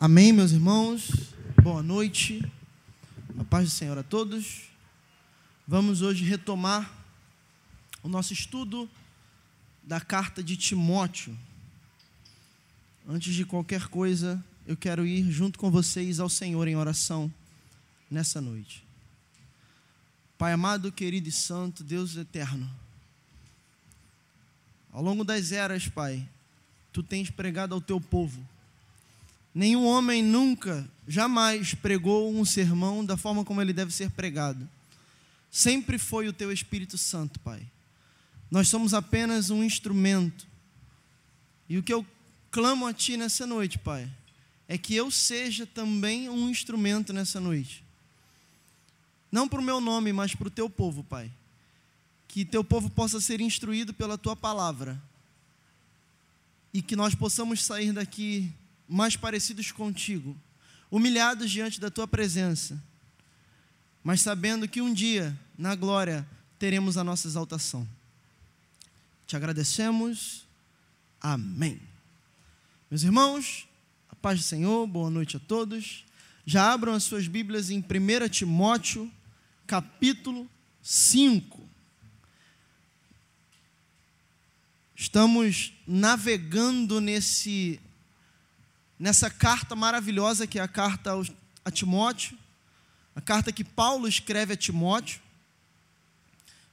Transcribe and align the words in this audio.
Amém, 0.00 0.32
meus 0.32 0.52
irmãos. 0.52 1.10
Boa 1.60 1.82
noite. 1.82 2.40
A 3.36 3.42
paz 3.42 3.64
do 3.64 3.70
Senhor 3.74 3.98
a 3.98 4.02
todos. 4.04 4.68
Vamos 5.66 6.02
hoje 6.02 6.22
retomar 6.22 6.88
o 8.00 8.08
nosso 8.08 8.32
estudo 8.32 8.88
da 9.82 10.00
carta 10.00 10.40
de 10.40 10.56
Timóteo. 10.56 11.36
Antes 13.08 13.34
de 13.34 13.44
qualquer 13.44 13.88
coisa, 13.88 14.40
eu 14.68 14.76
quero 14.76 15.04
ir 15.04 15.28
junto 15.32 15.58
com 15.58 15.68
vocês 15.68 16.20
ao 16.20 16.28
Senhor 16.28 16.68
em 16.68 16.76
oração 16.76 17.28
nessa 18.08 18.40
noite. 18.40 18.84
Pai 20.38 20.52
amado, 20.52 20.92
querido 20.92 21.28
e 21.28 21.32
santo, 21.32 21.82
Deus 21.82 22.14
eterno. 22.14 22.70
Ao 24.92 25.02
longo 25.02 25.24
das 25.24 25.50
eras, 25.50 25.88
Pai, 25.88 26.24
tu 26.92 27.02
tens 27.02 27.30
pregado 27.30 27.74
ao 27.74 27.80
teu 27.80 28.00
povo 28.00 28.46
Nenhum 29.58 29.84
homem 29.86 30.22
nunca, 30.22 30.88
jamais 31.08 31.74
pregou 31.74 32.32
um 32.32 32.44
sermão 32.44 33.04
da 33.04 33.16
forma 33.16 33.44
como 33.44 33.60
ele 33.60 33.72
deve 33.72 33.92
ser 33.92 34.08
pregado. 34.08 34.68
Sempre 35.50 35.98
foi 35.98 36.28
o 36.28 36.32
teu 36.32 36.52
Espírito 36.52 36.96
Santo, 36.96 37.40
Pai. 37.40 37.60
Nós 38.48 38.68
somos 38.68 38.94
apenas 38.94 39.50
um 39.50 39.64
instrumento. 39.64 40.46
E 41.68 41.76
o 41.76 41.82
que 41.82 41.92
eu 41.92 42.06
clamo 42.52 42.86
a 42.86 42.94
Ti 42.94 43.16
nessa 43.16 43.48
noite, 43.48 43.80
Pai, 43.80 44.08
é 44.68 44.78
que 44.78 44.94
eu 44.94 45.10
seja 45.10 45.66
também 45.66 46.28
um 46.28 46.48
instrumento 46.48 47.12
nessa 47.12 47.40
noite. 47.40 47.82
Não 49.32 49.48
para 49.48 49.58
o 49.58 49.64
meu 49.64 49.80
nome, 49.80 50.12
mas 50.12 50.36
para 50.36 50.46
o 50.46 50.52
Teu 50.52 50.70
povo, 50.70 51.02
Pai. 51.02 51.32
Que 52.28 52.44
Teu 52.44 52.62
povo 52.62 52.88
possa 52.88 53.20
ser 53.20 53.40
instruído 53.40 53.92
pela 53.92 54.16
Tua 54.16 54.36
palavra. 54.36 55.02
E 56.72 56.80
que 56.80 56.94
nós 56.94 57.12
possamos 57.12 57.64
sair 57.64 57.92
daqui 57.92 58.52
mais 58.88 59.16
parecidos 59.16 59.70
contigo, 59.70 60.36
humilhados 60.90 61.50
diante 61.50 61.78
da 61.78 61.90
tua 61.90 62.08
presença, 62.08 62.82
mas 64.02 64.22
sabendo 64.22 64.66
que 64.66 64.80
um 64.80 64.92
dia, 64.92 65.38
na 65.56 65.74
glória, 65.74 66.26
teremos 66.58 66.96
a 66.96 67.04
nossa 67.04 67.28
exaltação. 67.28 67.86
Te 69.26 69.36
agradecemos. 69.36 70.46
Amém. 71.20 71.78
Meus 72.90 73.02
irmãos, 73.02 73.68
a 74.08 74.16
paz 74.16 74.38
do 74.38 74.44
Senhor, 74.44 74.86
boa 74.86 75.10
noite 75.10 75.36
a 75.36 75.40
todos. 75.40 76.06
Já 76.46 76.72
abram 76.72 76.94
as 76.94 77.04
suas 77.04 77.28
Bíblias 77.28 77.68
em 77.68 77.80
1 77.80 78.28
Timóteo, 78.30 79.12
capítulo 79.66 80.48
5. 80.80 81.68
Estamos 84.96 85.74
navegando 85.86 87.00
nesse 87.00 87.78
nessa 88.98 89.30
carta 89.30 89.76
maravilhosa 89.76 90.46
que 90.46 90.58
é 90.58 90.62
a 90.62 90.68
carta 90.68 91.12
a 91.64 91.70
Timóteo, 91.70 92.36
a 93.14 93.20
carta 93.20 93.52
que 93.52 93.62
Paulo 93.62 94.08
escreve 94.08 94.54
a 94.54 94.56
Timóteo, 94.56 95.20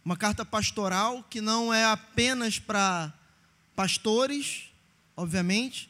uma 0.03 0.15
carta 0.15 0.45
pastoral 0.45 1.23
que 1.29 1.41
não 1.41 1.73
é 1.73 1.85
apenas 1.85 2.59
para 2.59 3.13
pastores, 3.75 4.69
obviamente, 5.15 5.89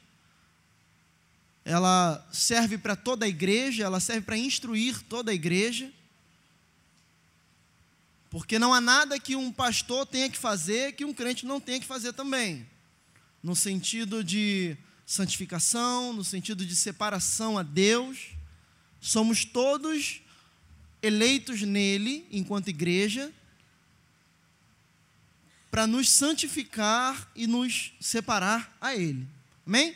ela 1.63 2.25
serve 2.31 2.77
para 2.77 2.95
toda 2.95 3.25
a 3.25 3.29
igreja, 3.29 3.83
ela 3.83 3.99
serve 3.99 4.21
para 4.21 4.37
instruir 4.37 5.01
toda 5.03 5.31
a 5.31 5.33
igreja, 5.33 5.91
porque 8.29 8.59
não 8.59 8.73
há 8.73 8.81
nada 8.81 9.19
que 9.19 9.35
um 9.35 9.51
pastor 9.51 10.05
tenha 10.05 10.29
que 10.29 10.37
fazer 10.37 10.93
que 10.93 11.05
um 11.05 11.13
crente 11.13 11.45
não 11.45 11.59
tenha 11.59 11.79
que 11.79 11.85
fazer 11.85 12.13
também, 12.13 12.67
no 13.41 13.55
sentido 13.55 14.23
de 14.23 14.77
santificação, 15.05 16.11
no 16.13 16.23
sentido 16.23 16.65
de 16.65 16.75
separação 16.75 17.57
a 17.57 17.63
Deus. 17.63 18.31
Somos 18.99 19.45
todos 19.45 20.21
eleitos 21.01 21.61
nele, 21.61 22.27
enquanto 22.31 22.69
igreja, 22.69 23.31
para 25.69 25.85
nos 25.85 26.09
santificar 26.09 27.29
e 27.35 27.45
nos 27.45 27.93
separar 27.99 28.75
a 28.81 28.95
Ele. 28.95 29.27
Amém? 29.67 29.95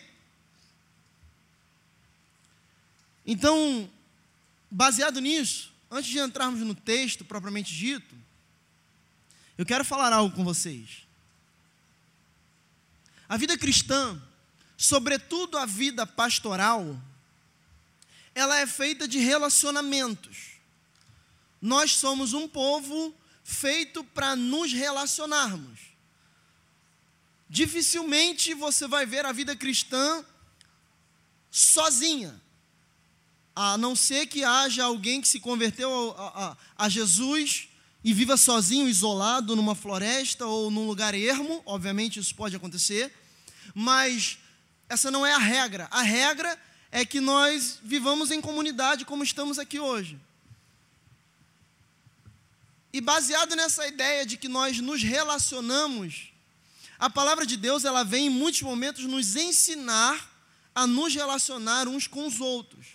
Então, 3.26 3.90
baseado 4.70 5.20
nisso, 5.20 5.74
antes 5.90 6.12
de 6.12 6.20
entrarmos 6.20 6.60
no 6.62 6.76
texto 6.76 7.24
propriamente 7.26 7.74
dito, 7.74 8.16
eu 9.58 9.66
quero 9.66 9.84
falar 9.84 10.14
algo 10.14 10.36
com 10.36 10.44
vocês. 10.44 11.08
A 13.28 13.38
vida 13.38 13.58
cristã 13.58 14.22
sobretudo 14.80 15.58
a 15.58 15.66
vida 15.66 16.08
pastoral, 16.08 16.98
ela 18.34 18.62
é 18.62 18.66
feita 18.66 19.06
de 19.06 19.20
relacionamentos. 19.20 20.52
Nós 21.62 21.92
somos 21.92 22.32
um 22.32 22.48
povo 22.48 23.14
feito 23.44 24.06
para 24.06 24.38
nos 24.38 24.72
relacionarmos. 24.72 25.82
Dificilmente 27.50 28.54
você 28.54 28.88
vai 28.88 29.06
ver 29.06 29.26
a 29.26 29.34
vida 29.34 29.54
cristã 29.54 30.24
sozinha, 31.52 32.40
a 33.54 33.78
não 33.78 33.98
ser 33.98 34.28
que 34.28 34.46
haja 34.46 34.86
alguém 34.86 35.20
que 35.20 35.28
se 35.28 35.42
converteu 35.42 36.16
a, 36.18 36.52
a, 36.78 36.86
a 36.86 36.88
Jesus 36.88 37.68
e 38.02 38.14
viva 38.14 38.38
sozinho, 38.38 38.88
isolado, 38.88 39.58
numa 39.58 39.76
floresta 39.76 40.46
ou 40.46 40.72
num 40.72 40.88
lugar 40.88 41.14
ermo, 41.14 41.62
obviamente 41.66 42.18
isso 42.18 42.34
pode 42.34 42.56
acontecer, 42.56 43.14
mas 43.76 44.40
essa 44.90 45.12
não 45.12 45.26
é 45.26 45.34
a 45.34 45.38
regra. 45.38 45.88
A 45.92 46.02
regra 46.02 46.60
é 46.92 47.06
que 47.06 47.22
nós 47.22 47.80
vivamos 47.84 48.32
em 48.32 48.42
comunidade 48.42 49.06
como 49.06 49.24
estamos 49.24 49.60
aqui 49.60 49.80
hoje. 49.80 50.20
E 52.92 53.00
baseado 53.00 53.56
nessa 53.56 53.88
ideia 53.88 54.26
de 54.26 54.36
que 54.36 54.48
nós 54.48 54.80
nos 54.80 55.04
relacionamos, 55.04 56.34
a 56.98 57.10
palavra 57.10 57.46
de 57.46 57.56
Deus 57.56 57.86
ela 57.86 58.04
vem 58.04 58.26
em 58.26 58.30
muitos 58.32 58.64
momentos 58.64 59.06
nos 59.06 59.36
ensinar 59.36 60.28
a 60.74 60.88
nos 60.88 61.14
relacionar 61.14 61.88
uns 61.88 62.08
com 62.08 62.26
os 62.26 62.42
outros. 62.42 62.88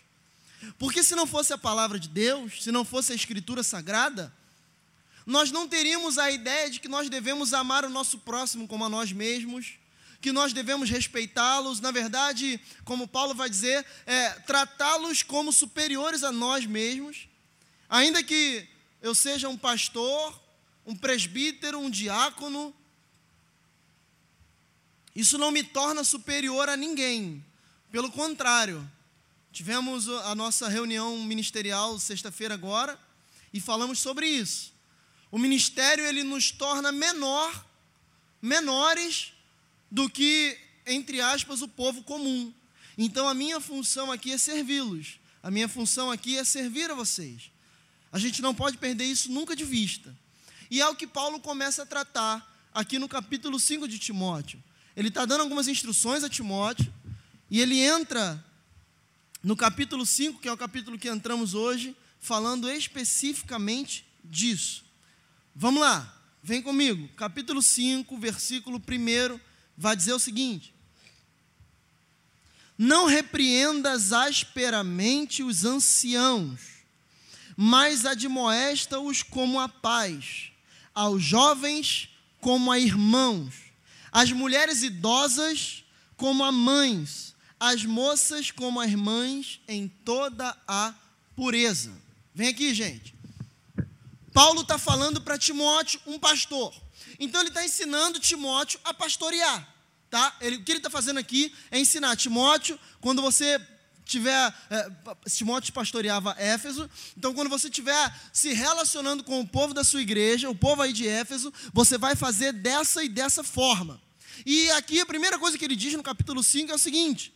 Porque 0.78 1.04
se 1.04 1.14
não 1.14 1.26
fosse 1.26 1.52
a 1.52 1.58
palavra 1.58 1.98
de 1.98 2.08
Deus, 2.08 2.62
se 2.62 2.72
não 2.72 2.84
fosse 2.84 3.12
a 3.12 3.14
escritura 3.14 3.62
sagrada, 3.62 4.34
nós 5.24 5.52
não 5.52 5.68
teríamos 5.68 6.18
a 6.18 6.30
ideia 6.30 6.68
de 6.68 6.80
que 6.80 6.88
nós 6.88 7.08
devemos 7.08 7.54
amar 7.54 7.84
o 7.84 7.90
nosso 7.90 8.18
próximo 8.18 8.66
como 8.66 8.84
a 8.84 8.88
nós 8.88 9.12
mesmos, 9.12 9.74
que 10.24 10.32
nós 10.32 10.54
devemos 10.54 10.88
respeitá-los, 10.88 11.80
na 11.80 11.90
verdade, 11.90 12.58
como 12.82 13.06
Paulo 13.06 13.34
vai 13.34 13.50
dizer, 13.50 13.84
é, 14.06 14.30
tratá-los 14.30 15.22
como 15.22 15.52
superiores 15.52 16.24
a 16.24 16.32
nós 16.32 16.64
mesmos, 16.64 17.28
ainda 17.90 18.22
que 18.22 18.66
eu 19.02 19.14
seja 19.14 19.50
um 19.50 19.56
pastor, 19.58 20.40
um 20.86 20.96
presbítero, 20.96 21.78
um 21.78 21.90
diácono, 21.90 22.74
isso 25.14 25.36
não 25.36 25.50
me 25.50 25.62
torna 25.62 26.02
superior 26.02 26.70
a 26.70 26.74
ninguém, 26.74 27.44
pelo 27.92 28.10
contrário, 28.10 28.90
tivemos 29.52 30.08
a 30.08 30.34
nossa 30.34 30.70
reunião 30.70 31.18
ministerial 31.18 31.98
sexta-feira 32.00 32.54
agora 32.54 32.98
e 33.52 33.60
falamos 33.60 33.98
sobre 33.98 34.26
isso. 34.26 34.72
O 35.30 35.38
ministério 35.38 36.02
ele 36.02 36.22
nos 36.22 36.50
torna 36.50 36.90
menor, 36.90 37.66
menores 38.40 39.33
do 39.90 40.08
que, 40.08 40.58
entre 40.86 41.20
aspas, 41.20 41.62
o 41.62 41.68
povo 41.68 42.02
comum. 42.02 42.52
Então 42.96 43.28
a 43.28 43.34
minha 43.34 43.60
função 43.60 44.10
aqui 44.10 44.32
é 44.32 44.38
servi-los. 44.38 45.18
A 45.42 45.50
minha 45.50 45.68
função 45.68 46.10
aqui 46.10 46.36
é 46.36 46.44
servir 46.44 46.90
a 46.90 46.94
vocês. 46.94 47.50
A 48.10 48.18
gente 48.18 48.40
não 48.40 48.54
pode 48.54 48.78
perder 48.78 49.04
isso 49.04 49.30
nunca 49.30 49.54
de 49.54 49.64
vista. 49.64 50.16
E 50.70 50.80
é 50.80 50.88
o 50.88 50.94
que 50.94 51.06
Paulo 51.06 51.40
começa 51.40 51.82
a 51.82 51.86
tratar 51.86 52.68
aqui 52.72 52.98
no 52.98 53.08
capítulo 53.08 53.60
5 53.60 53.86
de 53.86 53.98
Timóteo. 53.98 54.62
Ele 54.96 55.08
está 55.08 55.24
dando 55.24 55.42
algumas 55.42 55.68
instruções 55.68 56.24
a 56.24 56.28
Timóteo, 56.28 56.92
e 57.50 57.60
ele 57.60 57.78
entra 57.78 58.42
no 59.42 59.56
capítulo 59.56 60.06
5, 60.06 60.40
que 60.40 60.48
é 60.48 60.52
o 60.52 60.56
capítulo 60.56 60.98
que 60.98 61.08
entramos 61.08 61.54
hoje, 61.54 61.94
falando 62.18 62.70
especificamente 62.70 64.06
disso. 64.24 64.84
Vamos 65.54 65.82
lá, 65.82 66.20
vem 66.42 66.62
comigo. 66.62 67.06
Capítulo 67.16 67.60
5, 67.60 68.16
versículo 68.18 68.78
1 68.78 69.38
vai 69.76 69.96
dizer 69.96 70.12
o 70.12 70.18
seguinte: 70.18 70.74
Não 72.76 73.06
repreendas 73.06 74.12
asperamente 74.12 75.42
os 75.42 75.64
anciãos, 75.64 76.60
mas 77.56 78.04
admoesta-os 78.04 79.22
como 79.22 79.60
a 79.60 79.68
paz, 79.68 80.50
aos 80.94 81.22
jovens 81.22 82.08
como 82.40 82.70
a 82.70 82.78
irmãos, 82.78 83.54
às 84.12 84.30
mulheres 84.30 84.82
idosas 84.82 85.84
como 86.16 86.44
a 86.44 86.52
mães, 86.52 87.34
às 87.58 87.84
moças 87.84 88.50
como 88.50 88.80
as 88.80 88.92
mães 88.94 89.60
em 89.66 89.88
toda 89.88 90.56
a 90.68 90.94
pureza. 91.34 91.92
Vem 92.34 92.48
aqui, 92.48 92.74
gente. 92.74 93.14
Paulo 94.32 94.62
está 94.62 94.76
falando 94.76 95.20
para 95.20 95.38
Timóteo, 95.38 96.00
um 96.06 96.18
pastor. 96.18 96.74
Então 97.18 97.40
ele 97.40 97.48
está 97.48 97.64
ensinando 97.64 98.20
Timóteo 98.20 98.80
a 98.84 98.92
pastorear. 98.92 99.68
Tá? 100.10 100.36
Ele, 100.40 100.56
o 100.56 100.62
que 100.62 100.72
ele 100.72 100.78
está 100.78 100.90
fazendo 100.90 101.18
aqui 101.18 101.52
é 101.70 101.78
ensinar 101.78 102.16
Timóteo, 102.16 102.78
quando 103.00 103.20
você 103.20 103.60
tiver, 104.04 104.54
é, 104.70 104.90
Timóteo 105.28 105.72
pastoreava 105.72 106.36
Éfeso, 106.38 106.88
então 107.16 107.32
quando 107.34 107.48
você 107.48 107.68
estiver 107.68 108.14
se 108.32 108.52
relacionando 108.52 109.24
com 109.24 109.40
o 109.40 109.48
povo 109.48 109.72
da 109.74 109.82
sua 109.82 110.02
igreja, 110.02 110.50
o 110.50 110.54
povo 110.54 110.82
aí 110.82 110.92
de 110.92 111.08
Éfeso, 111.08 111.52
você 111.72 111.96
vai 111.98 112.14
fazer 112.14 112.52
dessa 112.52 113.02
e 113.02 113.08
dessa 113.08 113.42
forma. 113.42 114.00
E 114.44 114.70
aqui 114.72 115.00
a 115.00 115.06
primeira 115.06 115.38
coisa 115.38 115.56
que 115.56 115.64
ele 115.64 115.76
diz 115.76 115.94
no 115.94 116.02
capítulo 116.02 116.42
5 116.42 116.70
é 116.70 116.74
o 116.74 116.78
seguinte: 116.78 117.32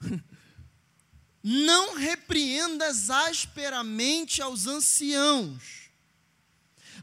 Não 1.42 1.96
repreendas 1.96 3.10
asperamente 3.10 4.40
aos 4.42 4.66
anciãos, 4.66 5.85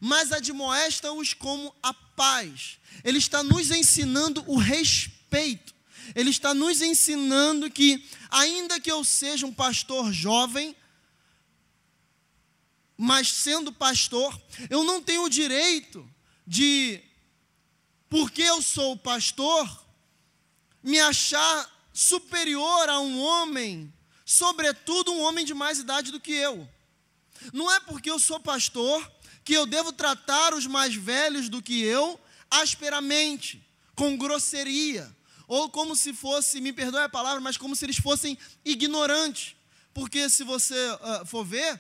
mas 0.06 0.34
admoesta-os 0.34 1.34
como 1.34 1.74
a 1.82 1.94
paz. 1.94 2.78
Ele 3.06 3.20
está 3.20 3.42
nos 3.42 3.72
ensinando 3.72 4.44
o 4.48 4.58
respeito. 4.58 5.74
Ele 6.14 6.30
está 6.30 6.54
nos 6.54 6.82
ensinando 6.82 7.72
que, 7.72 8.06
ainda 8.30 8.82
que 8.82 8.92
eu 8.92 9.02
seja 9.06 9.46
um 9.46 9.54
pastor 9.54 10.12
jovem, 10.12 10.76
mas 12.98 13.30
sendo 13.30 13.72
pastor, 13.72 14.38
eu 14.70 14.84
não 14.84 15.02
tenho 15.02 15.24
o 15.24 15.30
direito 15.30 16.06
de 16.46 17.02
porque 18.10 18.42
eu 18.42 18.62
sou 18.62 18.98
pastor, 18.98 19.86
me 20.84 21.00
achar 21.00 21.90
superior 21.94 22.90
a 22.90 23.00
um 23.00 23.22
homem, 23.22 23.92
sobretudo 24.26 25.14
um 25.14 25.22
homem 25.22 25.46
de 25.46 25.54
mais 25.54 25.80
idade 25.80 26.12
do 26.12 26.20
que 26.20 26.34
eu. 26.34 26.70
Não 27.54 27.72
é 27.72 27.80
porque 27.80 28.12
eu 28.12 28.20
sou 28.20 28.38
pastor 28.38 29.10
que 29.44 29.54
eu 29.54 29.66
devo 29.66 29.92
tratar 29.92 30.54
os 30.54 30.66
mais 30.66 30.96
velhos 30.96 31.50
do 31.50 31.62
que 31.62 31.82
eu 31.82 32.20
asperamente, 32.50 33.66
com 33.96 34.18
grosseria, 34.18 35.14
ou 35.48 35.70
como 35.70 35.96
se 35.96 36.14
fosse, 36.14 36.62
me 36.62 36.72
perdoe 36.72 37.02
a 37.04 37.10
palavra, 37.10 37.42
mas 37.42 37.58
como 37.58 37.76
se 37.76 37.86
eles 37.86 37.98
fossem 37.98 38.38
ignorantes. 38.64 39.56
Porque 39.94 40.30
se 40.30 40.44
você 40.44 40.76
uh, 40.92 41.26
for 41.26 41.44
ver, 41.44 41.80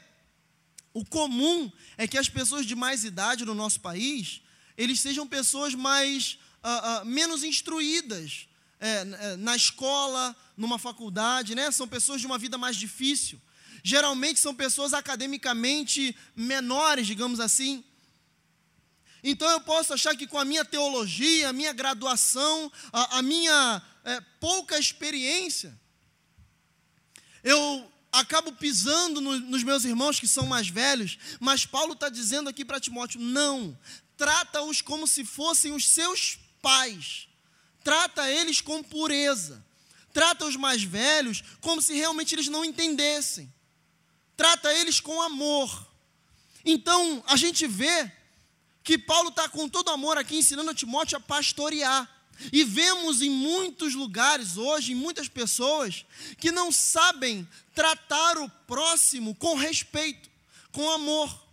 o 0.94 1.04
comum 1.06 1.72
é 1.98 2.08
que 2.08 2.18
as 2.18 2.30
pessoas 2.30 2.66
de 2.66 2.76
mais 2.76 3.04
idade 3.04 3.46
no 3.46 3.56
nosso 3.56 3.80
país, 3.80 4.42
eles 4.78 5.00
sejam 5.00 5.28
pessoas 5.28 5.74
mais 5.74 6.38
uh, 6.64 7.02
uh, 7.02 7.06
menos 7.06 7.44
instruídas 7.44 8.48
é, 8.80 9.38
na 9.38 9.56
escola, 9.56 10.36
numa 10.58 10.78
faculdade, 10.78 11.56
né? 11.56 11.72
São 11.72 11.88
pessoas 11.88 12.20
de 12.20 12.28
uma 12.28 12.38
vida 12.38 12.58
mais 12.58 12.76
difícil. 12.76 13.40
Geralmente 13.84 14.40
são 14.40 14.56
pessoas 14.56 14.94
academicamente 14.94 16.16
menores, 16.34 17.06
digamos 17.06 17.42
assim. 17.42 17.84
Então 19.22 19.50
eu 19.50 19.60
posso 19.60 19.94
achar 19.94 20.16
que 20.16 20.26
com 20.26 20.40
a 20.40 20.46
minha 20.46 20.64
teologia, 20.64 21.50
a 21.50 21.54
minha 21.54 21.74
graduação, 21.74 22.72
a, 22.92 23.20
a 23.20 23.22
minha 23.22 23.82
é, 24.06 24.22
pouca 24.40 24.80
experiência, 24.80 25.78
eu 27.44 27.92
acabo 28.12 28.54
pisando 28.54 29.20
no, 29.20 29.40
nos 29.40 29.64
meus 29.64 29.84
irmãos 29.84 30.20
que 30.20 30.28
são 30.28 30.46
mais 30.46 30.70
velhos, 30.70 31.18
mas 31.40 31.66
Paulo 31.66 31.94
está 31.94 32.08
dizendo 32.08 32.50
aqui 32.50 32.64
para 32.64 32.80
Timóteo: 32.80 33.20
não, 33.20 33.78
trata-os 34.16 34.82
como 34.82 35.08
se 35.08 35.26
fossem 35.26 35.74
os 35.74 35.88
seus 35.88 36.38
pais, 36.62 37.28
trata 37.84 38.30
eles 38.30 38.62
com 38.62 38.84
pureza, 38.84 39.66
trata 40.14 40.46
os 40.46 40.56
mais 40.56 40.84
velhos 40.84 41.44
como 41.60 41.82
se 41.82 41.94
realmente 41.94 42.36
eles 42.36 42.48
não 42.48 42.64
entendessem, 42.64 43.54
trata 44.36 44.74
eles 44.74 45.00
com 45.00 45.22
amor. 45.22 45.88
Então, 46.66 47.24
a 47.28 47.36
gente 47.36 47.68
vê 47.68 48.12
que 48.84 48.98
Paulo 48.98 49.30
está 49.30 49.48
com 49.48 49.70
todo 49.70 49.92
amor 49.92 50.18
aqui 50.18 50.38
ensinando 50.38 50.72
a 50.72 50.76
Timóteo 50.76 51.18
a 51.18 51.22
pastorear. 51.22 52.10
E 52.52 52.64
vemos 52.64 53.22
em 53.22 53.30
muitos 53.30 53.94
lugares 53.94 54.58
hoje, 54.58 54.92
em 54.92 54.96
muitas 54.96 55.28
pessoas, 55.28 56.06
que 56.40 56.52
não 56.52 56.72
sabem 56.72 57.48
tratar 57.76 58.38
o 58.38 58.50
próximo 58.68 59.36
com 59.36 59.56
respeito, 59.56 60.30
com 60.72 60.90
amor 60.90 61.44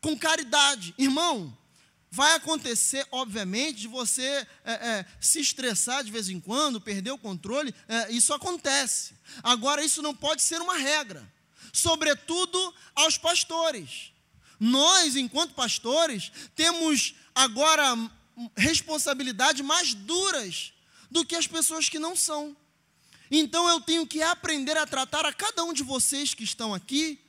com 0.00 0.16
caridade. 0.16 0.94
Irmão, 0.96 1.56
vai 2.10 2.34
acontecer, 2.34 3.06
obviamente, 3.10 3.80
de 3.80 3.88
você 3.88 4.46
é, 4.64 4.72
é, 4.72 5.06
se 5.20 5.40
estressar 5.40 6.04
de 6.04 6.10
vez 6.10 6.28
em 6.28 6.40
quando, 6.40 6.80
perder 6.80 7.10
o 7.10 7.18
controle, 7.18 7.74
é, 7.88 8.12
isso 8.12 8.32
acontece. 8.32 9.14
Agora, 9.42 9.84
isso 9.84 10.02
não 10.02 10.14
pode 10.14 10.42
ser 10.42 10.60
uma 10.60 10.76
regra, 10.76 11.30
sobretudo 11.78 12.74
aos 12.94 13.16
pastores. 13.16 14.12
Nós, 14.58 15.16
enquanto 15.16 15.54
pastores, 15.54 16.32
temos 16.54 17.14
agora 17.34 17.82
responsabilidades 18.56 19.64
mais 19.64 19.94
duras 19.94 20.72
do 21.10 21.24
que 21.24 21.36
as 21.36 21.46
pessoas 21.46 21.88
que 21.88 21.98
não 21.98 22.14
são. 22.16 22.56
Então 23.30 23.68
eu 23.68 23.80
tenho 23.80 24.06
que 24.06 24.22
aprender 24.22 24.76
a 24.76 24.86
tratar 24.86 25.24
a 25.24 25.32
cada 25.32 25.64
um 25.64 25.72
de 25.72 25.82
vocês 25.82 26.34
que 26.34 26.44
estão 26.44 26.74
aqui 26.74 27.20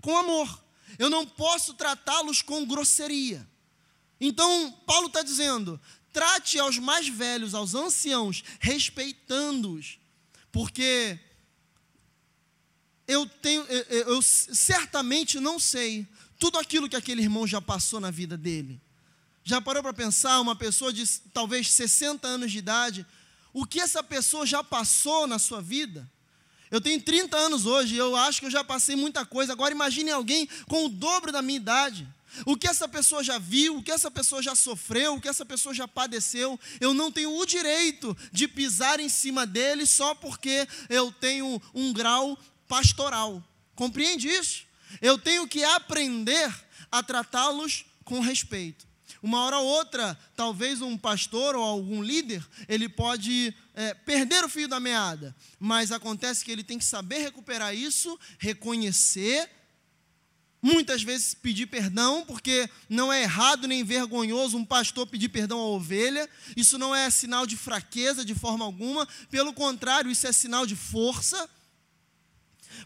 com 0.00 0.16
amor. 0.16 0.62
Eu 0.98 1.08
não 1.08 1.26
posso 1.26 1.74
tratá-los 1.74 2.42
com 2.42 2.66
grosseria. 2.66 3.46
Então, 4.20 4.70
Paulo 4.86 5.08
está 5.08 5.22
dizendo: 5.22 5.80
trate 6.12 6.58
aos 6.58 6.78
mais 6.78 7.08
velhos, 7.08 7.54
aos 7.54 7.74
anciãos, 7.74 8.44
respeitando-os, 8.60 9.98
porque 10.52 11.18
eu 13.06 13.26
tenho, 13.26 13.62
eu, 13.64 14.14
eu, 14.14 14.22
certamente 14.22 15.38
não 15.38 15.58
sei 15.58 16.06
tudo 16.38 16.58
aquilo 16.58 16.88
que 16.88 16.96
aquele 16.96 17.22
irmão 17.22 17.46
já 17.46 17.60
passou 17.60 18.00
na 18.00 18.10
vida 18.10 18.36
dele. 18.36 18.80
Já 19.42 19.60
parou 19.60 19.82
para 19.82 19.92
pensar 19.92 20.40
uma 20.40 20.56
pessoa 20.56 20.92
de 20.92 21.06
talvez 21.32 21.70
60 21.70 22.26
anos 22.26 22.50
de 22.50 22.58
idade, 22.58 23.06
o 23.52 23.66
que 23.66 23.80
essa 23.80 24.02
pessoa 24.02 24.46
já 24.46 24.64
passou 24.64 25.26
na 25.26 25.38
sua 25.38 25.60
vida? 25.60 26.10
Eu 26.70 26.80
tenho 26.80 27.00
30 27.00 27.36
anos 27.36 27.66
hoje, 27.66 27.94
eu 27.94 28.16
acho 28.16 28.40
que 28.40 28.46
eu 28.46 28.50
já 28.50 28.64
passei 28.64 28.96
muita 28.96 29.24
coisa. 29.24 29.52
Agora 29.52 29.72
imagine 29.72 30.10
alguém 30.10 30.48
com 30.66 30.86
o 30.86 30.88
dobro 30.88 31.30
da 31.30 31.42
minha 31.42 31.58
idade. 31.58 32.08
O 32.44 32.56
que 32.56 32.66
essa 32.66 32.88
pessoa 32.88 33.22
já 33.22 33.38
viu, 33.38 33.76
o 33.76 33.82
que 33.82 33.92
essa 33.92 34.10
pessoa 34.10 34.42
já 34.42 34.56
sofreu, 34.56 35.14
o 35.14 35.20
que 35.20 35.28
essa 35.28 35.44
pessoa 35.44 35.72
já 35.72 35.86
padeceu, 35.86 36.58
eu 36.80 36.92
não 36.92 37.12
tenho 37.12 37.36
o 37.36 37.46
direito 37.46 38.16
de 38.32 38.48
pisar 38.48 38.98
em 38.98 39.08
cima 39.08 39.46
dele 39.46 39.86
só 39.86 40.14
porque 40.14 40.66
eu 40.88 41.12
tenho 41.12 41.62
um 41.72 41.92
grau 41.92 42.36
pastoral. 42.68 43.42
Compreende 43.74 44.28
isso? 44.28 44.64
Eu 45.00 45.18
tenho 45.18 45.46
que 45.46 45.64
aprender 45.64 46.52
a 46.90 47.02
tratá-los 47.02 47.84
com 48.04 48.20
respeito. 48.20 48.86
Uma 49.22 49.42
hora 49.44 49.58
ou 49.58 49.66
outra, 49.66 50.18
talvez 50.36 50.82
um 50.82 50.98
pastor 50.98 51.56
ou 51.56 51.62
algum 51.62 52.02
líder, 52.02 52.46
ele 52.68 52.88
pode 52.88 53.54
é, 53.74 53.94
perder 53.94 54.44
o 54.44 54.48
fio 54.48 54.68
da 54.68 54.78
meada, 54.78 55.34
mas 55.58 55.90
acontece 55.90 56.44
que 56.44 56.52
ele 56.52 56.62
tem 56.62 56.78
que 56.78 56.84
saber 56.84 57.18
recuperar 57.20 57.74
isso, 57.74 58.18
reconhecer, 58.38 59.50
muitas 60.60 61.02
vezes 61.02 61.34
pedir 61.34 61.66
perdão, 61.66 62.24
porque 62.26 62.68
não 62.88 63.12
é 63.12 63.22
errado 63.22 63.66
nem 63.66 63.82
vergonhoso 63.82 64.56
um 64.56 64.64
pastor 64.64 65.06
pedir 65.06 65.28
perdão 65.30 65.58
à 65.58 65.66
ovelha, 65.68 66.28
isso 66.56 66.76
não 66.78 66.94
é 66.94 67.08
sinal 67.08 67.46
de 67.46 67.56
fraqueza 67.56 68.24
de 68.24 68.34
forma 68.34 68.64
alguma, 68.64 69.08
pelo 69.30 69.52
contrário, 69.52 70.10
isso 70.10 70.26
é 70.26 70.32
sinal 70.32 70.66
de 70.66 70.76
força. 70.76 71.48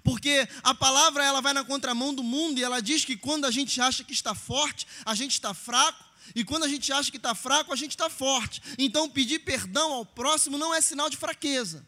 Porque 0.03 0.49
a 0.63 0.75
palavra 0.75 1.25
ela 1.25 1.41
vai 1.41 1.53
na 1.53 1.65
contramão 1.65 2.15
do 2.15 2.23
mundo 2.23 2.59
e 2.59 2.65
ela 2.65 2.81
diz 2.81 3.05
que 3.05 3.17
quando 3.17 3.45
a 3.45 3.51
gente 3.51 3.81
acha 3.81 4.05
que 4.05 4.13
está 4.13 4.35
forte, 4.35 4.87
a 5.05 5.15
gente 5.15 5.33
está 5.33 5.53
fraco. 5.53 6.05
E 6.35 6.45
quando 6.45 6.65
a 6.65 6.69
gente 6.69 6.93
acha 6.93 7.11
que 7.11 7.17
está 7.17 7.35
fraco, 7.35 7.73
a 7.73 7.77
gente 7.77 7.93
está 7.93 8.11
forte. 8.11 8.63
Então, 8.79 9.09
pedir 9.09 9.41
perdão 9.41 9.93
ao 9.93 10.05
próximo 10.05 10.59
não 10.59 10.75
é 10.75 10.81
sinal 10.81 11.09
de 11.09 11.17
fraqueza, 11.17 11.87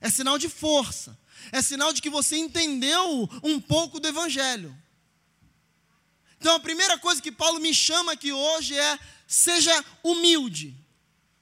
é 0.00 0.08
sinal 0.08 0.38
de 0.38 0.48
força, 0.48 1.18
é 1.50 1.60
sinal 1.60 1.92
de 1.92 2.00
que 2.00 2.10
você 2.10 2.36
entendeu 2.36 3.28
um 3.42 3.60
pouco 3.60 3.98
do 3.98 4.06
Evangelho. 4.06 4.76
Então, 6.38 6.54
a 6.54 6.60
primeira 6.60 6.98
coisa 6.98 7.22
que 7.22 7.32
Paulo 7.32 7.58
me 7.58 7.74
chama 7.74 8.12
aqui 8.12 8.32
hoje 8.32 8.78
é: 8.78 8.98
seja 9.26 9.84
humilde. 10.02 10.76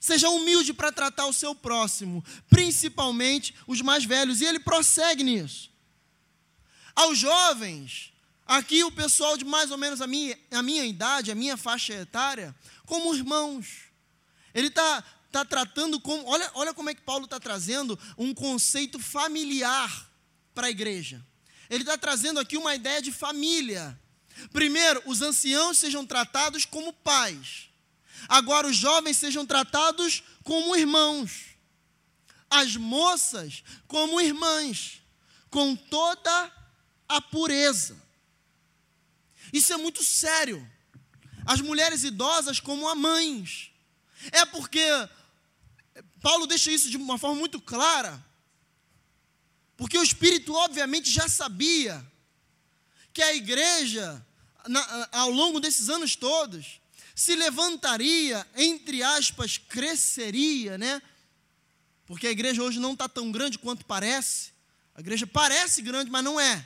Seja 0.03 0.29
humilde 0.29 0.73
para 0.73 0.91
tratar 0.91 1.27
o 1.27 1.31
seu 1.31 1.55
próximo, 1.55 2.21
principalmente 2.49 3.55
os 3.65 3.79
mais 3.79 4.03
velhos. 4.03 4.41
E 4.41 4.45
ele 4.45 4.59
prossegue 4.59 5.23
nisso. 5.23 5.71
Aos 6.93 7.17
jovens, 7.17 8.11
Aqui 8.45 8.83
o 8.83 8.91
pessoal 8.91 9.37
de 9.37 9.45
mais 9.45 9.71
ou 9.71 9.77
menos 9.77 10.01
a 10.01 10.07
minha, 10.07 10.37
a 10.51 10.61
minha 10.61 10.85
idade, 10.85 11.31
a 11.31 11.35
minha 11.35 11.55
faixa 11.55 11.93
etária, 11.93 12.53
como 12.85 13.15
irmãos. 13.15 13.83
Ele 14.53 14.67
está 14.67 15.01
tá 15.31 15.45
tratando 15.45 15.97
como. 15.97 16.27
Olha, 16.27 16.51
olha 16.53 16.73
como 16.73 16.89
é 16.89 16.93
que 16.93 17.01
Paulo 17.01 17.23
está 17.23 17.39
trazendo 17.39 17.97
um 18.17 18.33
conceito 18.33 18.99
familiar 18.99 20.11
para 20.53 20.67
a 20.67 20.69
igreja. 20.69 21.25
Ele 21.69 21.83
está 21.83 21.97
trazendo 21.97 22.37
aqui 22.37 22.57
uma 22.57 22.75
ideia 22.75 23.01
de 23.01 23.13
família. 23.13 23.97
Primeiro, 24.51 25.01
os 25.05 25.21
anciãos 25.21 25.77
sejam 25.77 26.05
tratados 26.05 26.65
como 26.65 26.91
pais. 26.91 27.69
Agora, 28.27 28.67
os 28.67 28.75
jovens 28.75 29.17
sejam 29.17 29.45
tratados 29.45 30.23
como 30.43 30.75
irmãos. 30.75 31.55
As 32.49 32.75
moças 32.75 33.63
como 33.87 34.21
irmãs, 34.21 35.01
com 35.49 35.75
toda 35.75 36.51
a 37.07 37.21
pureza. 37.21 38.01
Isso 39.51 39.73
é 39.73 39.77
muito 39.77 40.03
sério. 40.03 40.67
As 41.45 41.61
mulheres 41.61 42.03
idosas 42.03 42.59
como 42.59 42.87
a 42.87 42.95
mães. 42.95 43.71
É 44.31 44.45
porque 44.45 44.83
Paulo 46.21 46.47
deixa 46.47 46.71
isso 46.71 46.89
de 46.89 46.97
uma 46.97 47.17
forma 47.17 47.35
muito 47.35 47.59
clara. 47.59 48.23
Porque 49.75 49.97
o 49.97 50.03
Espírito, 50.03 50.53
obviamente, 50.53 51.09
já 51.09 51.27
sabia 51.27 52.05
que 53.13 53.21
a 53.21 53.35
igreja, 53.35 54.25
na, 54.67 55.09
ao 55.11 55.29
longo 55.29 55.59
desses 55.59 55.89
anos 55.89 56.15
todos, 56.15 56.79
se 57.15 57.35
levantaria, 57.35 58.45
entre 58.55 59.03
aspas, 59.03 59.57
cresceria, 59.57 60.77
né? 60.77 61.01
Porque 62.05 62.27
a 62.27 62.31
igreja 62.31 62.61
hoje 62.61 62.79
não 62.79 62.93
está 62.93 63.07
tão 63.07 63.31
grande 63.31 63.57
quanto 63.57 63.85
parece. 63.85 64.51
A 64.95 64.99
igreja 64.99 65.25
parece 65.25 65.81
grande, 65.81 66.09
mas 66.09 66.23
não 66.23 66.39
é. 66.39 66.65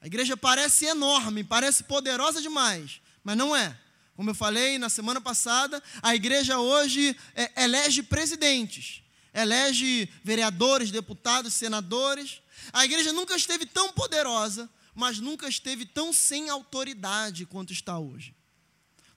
A 0.00 0.06
igreja 0.06 0.36
parece 0.36 0.86
enorme, 0.86 1.44
parece 1.44 1.84
poderosa 1.84 2.40
demais, 2.40 3.00
mas 3.22 3.36
não 3.36 3.54
é. 3.54 3.78
Como 4.14 4.30
eu 4.30 4.34
falei 4.34 4.78
na 4.78 4.88
semana 4.88 5.20
passada, 5.20 5.82
a 6.02 6.14
igreja 6.14 6.58
hoje 6.58 7.16
é, 7.34 7.64
elege 7.64 8.02
presidentes, 8.02 9.02
elege 9.32 10.08
vereadores, 10.24 10.90
deputados, 10.90 11.54
senadores. 11.54 12.40
A 12.72 12.84
igreja 12.84 13.12
nunca 13.12 13.36
esteve 13.36 13.66
tão 13.66 13.92
poderosa, 13.92 14.68
mas 14.94 15.18
nunca 15.18 15.48
esteve 15.48 15.84
tão 15.84 16.12
sem 16.12 16.48
autoridade 16.48 17.46
quanto 17.46 17.72
está 17.72 17.98
hoje. 17.98 18.34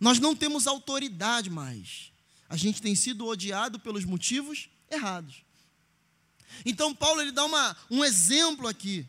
Nós 0.03 0.19
não 0.19 0.35
temos 0.35 0.67
autoridade 0.67 1.49
mais. 1.49 2.11
A 2.49 2.57
gente 2.57 2.81
tem 2.81 2.93
sido 2.93 3.25
odiado 3.25 3.79
pelos 3.79 4.03
motivos 4.03 4.67
errados. 4.91 5.45
Então 6.65 6.93
Paulo 6.93 7.21
ele 7.21 7.31
dá 7.31 7.45
uma, 7.45 7.77
um 7.89 8.03
exemplo 8.03 8.67
aqui. 8.67 9.07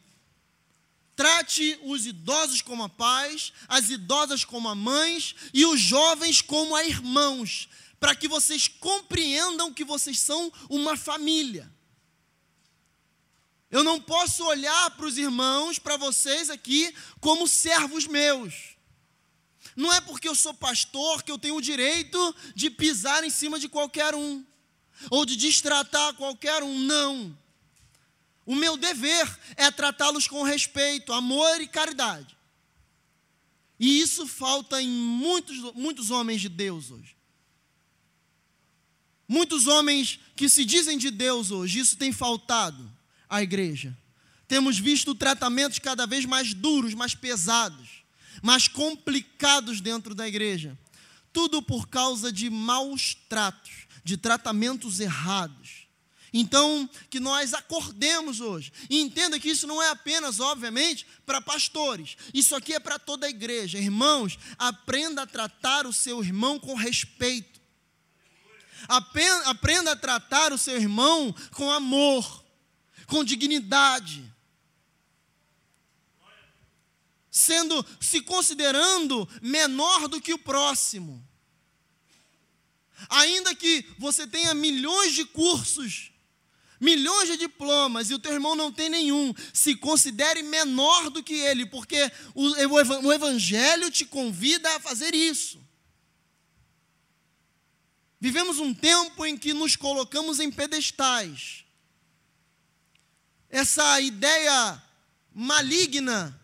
Trate 1.16 1.76
os 1.82 2.06
idosos 2.06 2.62
como 2.62 2.84
a 2.84 2.88
pais, 2.88 3.52
as 3.66 3.90
idosas 3.90 4.44
como 4.44 4.68
a 4.68 4.74
mães 4.76 5.34
e 5.52 5.66
os 5.66 5.80
jovens 5.80 6.40
como 6.40 6.76
a 6.76 6.84
irmãos, 6.84 7.68
para 7.98 8.14
que 8.14 8.28
vocês 8.28 8.68
compreendam 8.68 9.74
que 9.74 9.82
vocês 9.82 10.20
são 10.20 10.52
uma 10.70 10.96
família. 10.96 11.68
Eu 13.68 13.82
não 13.82 14.00
posso 14.00 14.44
olhar 14.44 14.92
para 14.92 15.06
os 15.06 15.18
irmãos, 15.18 15.76
para 15.76 15.96
vocês 15.96 16.50
aqui, 16.50 16.94
como 17.18 17.48
servos 17.48 18.06
meus. 18.06 18.73
Não 19.76 19.92
é 19.92 20.00
porque 20.00 20.28
eu 20.28 20.34
sou 20.34 20.54
pastor 20.54 21.22
que 21.22 21.30
eu 21.30 21.38
tenho 21.38 21.56
o 21.56 21.62
direito 21.62 22.34
de 22.54 22.70
pisar 22.70 23.24
em 23.24 23.30
cima 23.30 23.58
de 23.58 23.68
qualquer 23.68 24.14
um 24.14 24.44
ou 25.10 25.26
de 25.26 25.36
destratar 25.36 26.14
qualquer 26.14 26.62
um, 26.62 26.78
não. 26.78 27.36
O 28.46 28.54
meu 28.54 28.76
dever 28.76 29.38
é 29.56 29.70
tratá-los 29.70 30.28
com 30.28 30.42
respeito, 30.42 31.12
amor 31.12 31.60
e 31.60 31.66
caridade. 31.66 32.36
E 33.78 34.00
isso 34.00 34.26
falta 34.26 34.80
em 34.80 34.88
muitos, 34.88 35.58
muitos 35.74 36.10
homens 36.10 36.40
de 36.40 36.48
Deus 36.48 36.90
hoje. 36.90 37.16
Muitos 39.26 39.66
homens 39.66 40.20
que 40.36 40.48
se 40.48 40.64
dizem 40.64 40.98
de 40.98 41.10
Deus 41.10 41.50
hoje, 41.50 41.78
isso 41.78 41.96
tem 41.96 42.12
faltado 42.12 42.90
à 43.28 43.42
igreja. 43.42 43.96
Temos 44.46 44.78
visto 44.78 45.14
tratamentos 45.14 45.78
cada 45.78 46.06
vez 46.06 46.26
mais 46.26 46.52
duros, 46.52 46.94
mais 46.94 47.14
pesados, 47.14 48.03
mais 48.42 48.68
complicados 48.68 49.80
dentro 49.80 50.14
da 50.14 50.26
igreja. 50.26 50.78
Tudo 51.32 51.62
por 51.62 51.88
causa 51.88 52.32
de 52.32 52.48
maus 52.48 53.16
tratos 53.28 53.84
de 54.04 54.16
tratamentos 54.16 55.00
errados. 55.00 55.84
Então, 56.36 56.90
que 57.08 57.20
nós 57.20 57.54
acordemos 57.54 58.40
hoje. 58.40 58.72
E 58.90 59.00
entenda 59.00 59.38
que 59.38 59.48
isso 59.48 59.68
não 59.68 59.80
é 59.80 59.90
apenas, 59.90 60.40
obviamente, 60.40 61.06
para 61.24 61.40
pastores. 61.40 62.16
Isso 62.34 62.56
aqui 62.56 62.74
é 62.74 62.80
para 62.80 62.98
toda 62.98 63.26
a 63.26 63.30
igreja. 63.30 63.78
Irmãos, 63.78 64.36
aprenda 64.58 65.22
a 65.22 65.26
tratar 65.26 65.86
o 65.86 65.92
seu 65.92 66.22
irmão 66.22 66.58
com 66.58 66.74
respeito. 66.74 67.60
Aprenda 68.88 69.92
a 69.92 69.96
tratar 69.96 70.52
o 70.52 70.58
seu 70.58 70.76
irmão 70.76 71.34
com 71.52 71.70
amor, 71.70 72.44
com 73.06 73.24
dignidade. 73.24 74.24
Sendo, 77.36 77.84
se 78.00 78.20
considerando 78.20 79.28
menor 79.42 80.06
do 80.06 80.20
que 80.20 80.32
o 80.32 80.38
próximo. 80.38 81.20
Ainda 83.08 83.52
que 83.56 83.84
você 83.98 84.24
tenha 84.24 84.54
milhões 84.54 85.14
de 85.14 85.24
cursos, 85.24 86.12
milhões 86.80 87.28
de 87.28 87.36
diplomas 87.36 88.08
e 88.08 88.14
o 88.14 88.20
teu 88.20 88.32
irmão 88.32 88.54
não 88.54 88.70
tem 88.70 88.88
nenhum, 88.88 89.34
se 89.52 89.74
considere 89.74 90.44
menor 90.44 91.10
do 91.10 91.24
que 91.24 91.34
ele, 91.34 91.66
porque 91.66 92.08
o 92.36 93.12
Evangelho 93.12 93.90
te 93.90 94.04
convida 94.04 94.76
a 94.76 94.78
fazer 94.78 95.12
isso. 95.12 95.60
Vivemos 98.20 98.60
um 98.60 98.72
tempo 98.72 99.26
em 99.26 99.36
que 99.36 99.52
nos 99.52 99.74
colocamos 99.74 100.38
em 100.38 100.52
pedestais. 100.52 101.64
Essa 103.50 104.00
ideia 104.00 104.80
maligna 105.34 106.40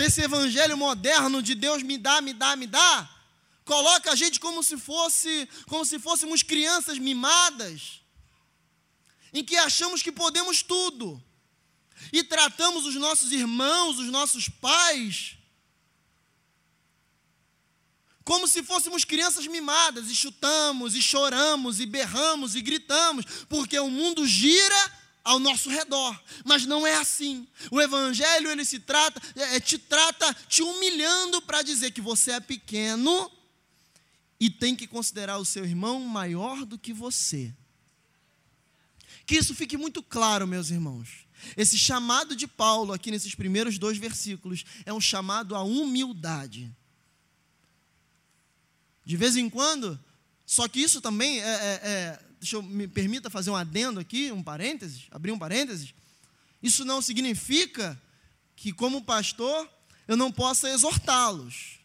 desse 0.00 0.22
evangelho 0.22 0.78
moderno 0.78 1.42
de 1.42 1.54
Deus 1.54 1.82
me 1.82 1.98
dá, 1.98 2.22
me 2.22 2.32
dá, 2.32 2.56
me 2.56 2.66
dá, 2.66 3.08
coloca 3.66 4.10
a 4.10 4.16
gente 4.16 4.40
como 4.40 4.62
se 4.62 4.78
fosse, 4.78 5.46
como 5.68 5.84
se 5.84 5.98
fôssemos 5.98 6.42
crianças 6.42 6.98
mimadas, 6.98 8.00
em 9.30 9.44
que 9.44 9.58
achamos 9.58 10.02
que 10.02 10.10
podemos 10.10 10.62
tudo. 10.62 11.22
E 12.14 12.24
tratamos 12.24 12.86
os 12.86 12.94
nossos 12.94 13.30
irmãos, 13.30 13.98
os 13.98 14.06
nossos 14.06 14.48
pais, 14.48 15.36
como 18.24 18.48
se 18.48 18.62
fôssemos 18.62 19.04
crianças 19.04 19.46
mimadas, 19.46 20.08
e 20.08 20.16
chutamos, 20.16 20.94
e 20.94 21.02
choramos, 21.02 21.78
e 21.78 21.84
berramos, 21.84 22.54
e 22.54 22.62
gritamos, 22.62 23.26
porque 23.50 23.78
o 23.78 23.90
mundo 23.90 24.26
gira 24.26 24.99
ao 25.24 25.38
nosso 25.38 25.68
redor, 25.68 26.18
mas 26.44 26.66
não 26.66 26.86
é 26.86 26.96
assim. 26.96 27.46
O 27.70 27.80
evangelho 27.80 28.50
ele 28.50 28.64
se 28.64 28.78
trata, 28.78 29.20
é, 29.36 29.60
te 29.60 29.78
trata 29.78 30.34
te 30.48 30.62
humilhando 30.62 31.42
para 31.42 31.62
dizer 31.62 31.90
que 31.90 32.00
você 32.00 32.32
é 32.32 32.40
pequeno 32.40 33.30
e 34.38 34.48
tem 34.48 34.74
que 34.74 34.86
considerar 34.86 35.38
o 35.38 35.44
seu 35.44 35.64
irmão 35.64 36.00
maior 36.00 36.64
do 36.64 36.78
que 36.78 36.92
você. 36.92 37.52
Que 39.26 39.36
isso 39.36 39.54
fique 39.54 39.76
muito 39.76 40.02
claro, 40.02 40.46
meus 40.46 40.70
irmãos. 40.70 41.26
Esse 41.56 41.78
chamado 41.78 42.34
de 42.34 42.46
Paulo, 42.46 42.92
aqui 42.92 43.10
nesses 43.10 43.34
primeiros 43.34 43.78
dois 43.78 43.98
versículos, 43.98 44.64
é 44.84 44.92
um 44.92 45.00
chamado 45.00 45.54
à 45.54 45.62
humildade. 45.62 46.74
De 49.04 49.16
vez 49.16 49.36
em 49.36 49.48
quando, 49.48 49.98
só 50.46 50.66
que 50.68 50.80
isso 50.80 51.00
também 51.00 51.40
é, 51.40 51.44
é, 51.44 51.80
é 51.82 52.22
deixa 52.40 52.56
eu 52.56 52.62
me 52.62 52.88
permita 52.88 53.30
fazer 53.30 53.50
um 53.50 53.56
adendo 53.56 54.00
aqui, 54.00 54.32
um 54.32 54.42
parênteses, 54.42 55.06
abrir 55.10 55.30
um 55.30 55.38
parênteses. 55.38 55.94
Isso 56.62 56.84
não 56.84 57.00
significa 57.00 58.00
que, 58.56 58.72
como 58.72 59.02
pastor, 59.02 59.70
eu 60.08 60.16
não 60.16 60.32
possa 60.32 60.68
exortá-los 60.68 61.80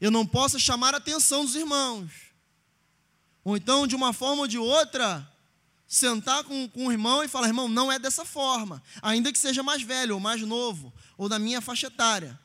eu 0.00 0.10
não 0.10 0.26
possa 0.26 0.58
chamar 0.58 0.94
a 0.94 0.98
atenção 0.98 1.44
dos 1.44 1.54
irmãos. 1.54 2.12
Ou 3.42 3.56
então, 3.56 3.86
de 3.86 3.94
uma 3.94 4.12
forma 4.12 4.42
ou 4.42 4.48
de 4.48 4.58
outra, 4.58 5.30
sentar 5.86 6.44
com, 6.44 6.68
com 6.68 6.86
o 6.86 6.92
irmão 6.92 7.22
e 7.22 7.28
falar: 7.28 7.48
irmão, 7.48 7.68
não 7.68 7.90
é 7.90 7.98
dessa 7.98 8.24
forma, 8.24 8.82
ainda 9.02 9.32
que 9.32 9.38
seja 9.38 9.62
mais 9.62 9.82
velho 9.82 10.14
ou 10.14 10.20
mais 10.20 10.40
novo, 10.42 10.92
ou 11.16 11.28
da 11.28 11.38
minha 11.38 11.60
faixa 11.60 11.86
etária. 11.86 12.38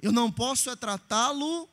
Eu 0.00 0.12
não 0.12 0.30
posso 0.30 0.70
é 0.70 0.76
tratá-lo 0.76 1.68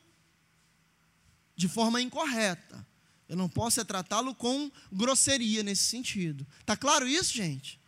de 1.54 1.68
forma 1.68 2.00
incorreta. 2.00 2.85
Eu 3.28 3.36
não 3.36 3.48
posso 3.48 3.80
é 3.80 3.84
tratá-lo 3.84 4.34
com 4.34 4.70
grosseria 4.92 5.62
nesse 5.62 5.84
sentido. 5.84 6.46
Tá 6.64 6.76
claro 6.76 7.08
isso, 7.08 7.32
gente? 7.32 7.80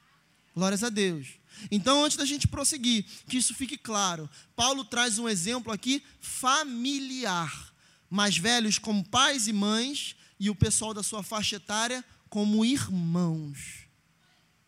Glórias 0.55 0.83
a 0.83 0.89
Deus. 0.89 1.29
Então, 1.71 2.05
antes 2.05 2.17
da 2.17 2.25
gente 2.25 2.49
prosseguir, 2.49 3.05
que 3.29 3.37
isso 3.37 3.55
fique 3.55 3.77
claro, 3.77 4.29
Paulo 4.55 4.85
traz 4.85 5.19
um 5.19 5.29
exemplo 5.29 5.73
aqui 5.73 6.03
familiar. 6.21 7.73
Mais 8.11 8.37
velhos 8.37 8.79
como 8.79 9.05
pais 9.05 9.47
e 9.47 9.53
mães, 9.53 10.17
e 10.41 10.51
o 10.51 10.55
pessoal 10.55 10.95
da 10.95 11.03
sua 11.03 11.23
faixa 11.23 11.57
etária 11.57 12.05
como 12.29 12.65
irmãos. 12.65 13.87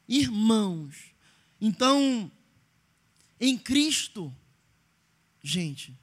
Irmãos. 0.09 0.97
Então, 1.61 2.31
em 3.41 3.57
Cristo, 3.57 4.35
gente, 5.43 5.95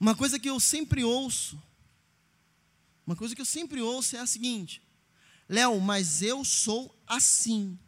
uma 0.00 0.14
coisa 0.14 0.38
que 0.38 0.48
eu 0.48 0.58
sempre 0.58 1.04
ouço, 1.04 1.62
uma 3.06 3.16
coisa 3.16 3.34
que 3.34 3.40
eu 3.40 3.46
sempre 3.46 3.80
ouço 3.80 4.16
é 4.16 4.20
a 4.20 4.26
seguinte: 4.26 4.82
Léo, 5.48 5.80
mas 5.80 6.22
eu 6.22 6.44
sou 6.44 6.94
assim, 7.06 7.78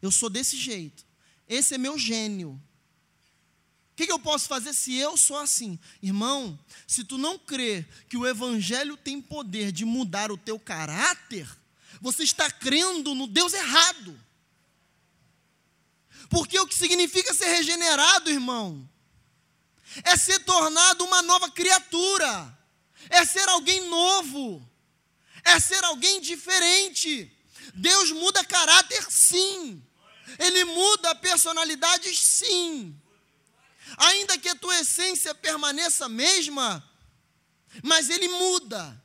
eu 0.00 0.10
sou 0.10 0.30
desse 0.30 0.56
jeito. 0.56 1.06
Esse 1.48 1.74
é 1.74 1.78
meu 1.78 1.98
gênio. 1.98 2.60
O 3.92 3.96
que, 3.98 4.06
que, 4.06 4.12
eu 4.12 4.18
posso 4.18 4.46
fazer 4.46 4.72
se 4.72 4.94
eu 4.94 5.16
sou 5.16 5.36
assim? 5.38 5.78
Irmão, 6.00 6.58
se 6.86 7.02
tu 7.02 7.18
não 7.18 7.36
crê 7.36 7.84
que 8.08 8.16
o 8.16 8.26
Evangelho 8.26 8.96
tem 8.96 9.20
poder 9.20 9.72
de 9.72 9.84
mudar 9.84 10.30
o 10.30 10.36
teu 10.36 10.58
caráter, 10.58 11.48
você 12.00 12.22
está 12.22 12.48
crendo 12.48 13.14
no 13.14 13.26
Deus 13.26 13.52
errado. 13.54 14.18
Porque 16.30 16.58
o 16.60 16.66
que 16.66 16.74
significa 16.74 17.34
ser 17.34 17.46
regenerado, 17.46 18.30
irmão, 18.30 18.88
é 20.04 20.16
ser 20.16 20.38
tornado 20.40 21.04
uma 21.04 21.22
nova 21.22 21.50
criatura, 21.50 22.57
é 23.10 23.24
ser 23.24 23.48
alguém 23.48 23.88
novo, 23.88 24.66
é 25.44 25.58
ser 25.58 25.82
alguém 25.84 26.20
diferente. 26.20 27.30
Deus 27.74 28.10
muda 28.12 28.44
caráter, 28.44 29.04
sim. 29.10 29.82
Ele 30.38 30.64
muda 30.64 31.10
a 31.10 31.14
personalidade, 31.14 32.14
sim. 32.14 32.94
Ainda 33.96 34.36
que 34.36 34.48
a 34.48 34.54
tua 34.54 34.78
essência 34.80 35.34
permaneça 35.34 36.06
a 36.06 36.08
mesma, 36.08 36.84
mas 37.82 38.10
ele 38.10 38.28
muda. 38.28 39.02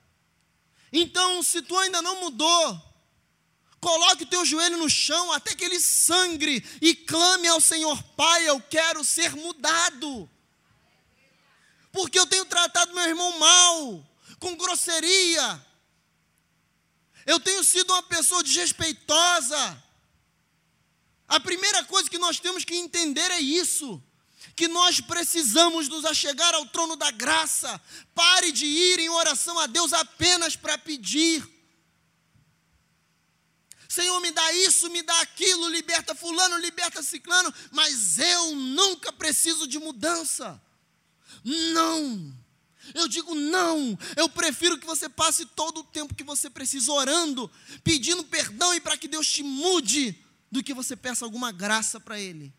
Então, 0.91 1.41
se 1.41 1.61
tu 1.61 1.77
ainda 1.77 2.01
não 2.01 2.21
mudou, 2.21 2.93
coloque 3.79 4.23
o 4.23 4.27
teu 4.27 4.45
joelho 4.45 4.77
no 4.77 4.89
chão 4.89 5.31
até 5.31 5.55
que 5.55 5.63
ele 5.63 5.79
sangre 5.79 6.63
e 6.81 6.93
clame 6.95 7.47
ao 7.47 7.61
Senhor, 7.61 8.01
Pai, 8.15 8.47
eu 8.47 8.59
quero 8.61 9.03
ser 9.03 9.35
mudado. 9.35 10.29
Porque 11.93 12.19
eu 12.19 12.25
tenho 12.25 12.43
tratado 12.45 12.93
meu 12.93 13.03
irmão 13.03 13.39
mal, 13.39 14.05
com 14.39 14.57
grosseria. 14.57 15.65
Eu 17.25 17.39
tenho 17.39 17.63
sido 17.63 17.93
uma 17.93 18.03
pessoa 18.03 18.43
desrespeitosa. 18.43 19.81
A 21.27 21.39
primeira 21.39 21.85
coisa 21.85 22.09
que 22.09 22.17
nós 22.17 22.39
temos 22.39 22.65
que 22.65 22.75
entender 22.75 23.31
é 23.31 23.39
isso 23.39 24.03
que 24.55 24.67
nós 24.67 24.99
precisamos 24.99 25.87
nos 25.87 26.03
achegar 26.05 26.53
ao 26.53 26.65
trono 26.65 26.95
da 26.95 27.11
graça. 27.11 27.79
Pare 28.13 28.51
de 28.51 28.65
ir 28.65 28.99
em 28.99 29.09
oração 29.09 29.57
a 29.59 29.67
Deus 29.67 29.93
apenas 29.93 30.55
para 30.55 30.77
pedir. 30.77 31.47
Senhor, 33.87 34.19
me 34.19 34.31
dá 34.31 34.51
isso, 34.53 34.89
me 34.89 35.03
dá 35.03 35.21
aquilo, 35.21 35.69
liberta 35.69 36.15
fulano, 36.15 36.57
liberta 36.57 37.03
ciclano, 37.03 37.53
mas 37.71 38.17
eu 38.17 38.55
nunca 38.55 39.13
preciso 39.13 39.67
de 39.67 39.77
mudança. 39.77 40.59
Não. 41.43 42.33
Eu 42.93 43.07
digo 43.07 43.33
não. 43.35 43.97
Eu 44.15 44.27
prefiro 44.27 44.77
que 44.77 44.85
você 44.85 45.07
passe 45.07 45.45
todo 45.45 45.79
o 45.79 45.83
tempo 45.83 46.15
que 46.15 46.23
você 46.23 46.49
precisa 46.49 46.91
orando, 46.91 47.49
pedindo 47.83 48.23
perdão 48.23 48.73
e 48.73 48.81
para 48.81 48.97
que 48.97 49.07
Deus 49.07 49.31
te 49.31 49.43
mude, 49.43 50.17
do 50.51 50.61
que 50.61 50.73
você 50.73 50.95
peça 50.95 51.25
alguma 51.25 51.51
graça 51.51 51.99
para 51.99 52.19
Ele. 52.19 52.53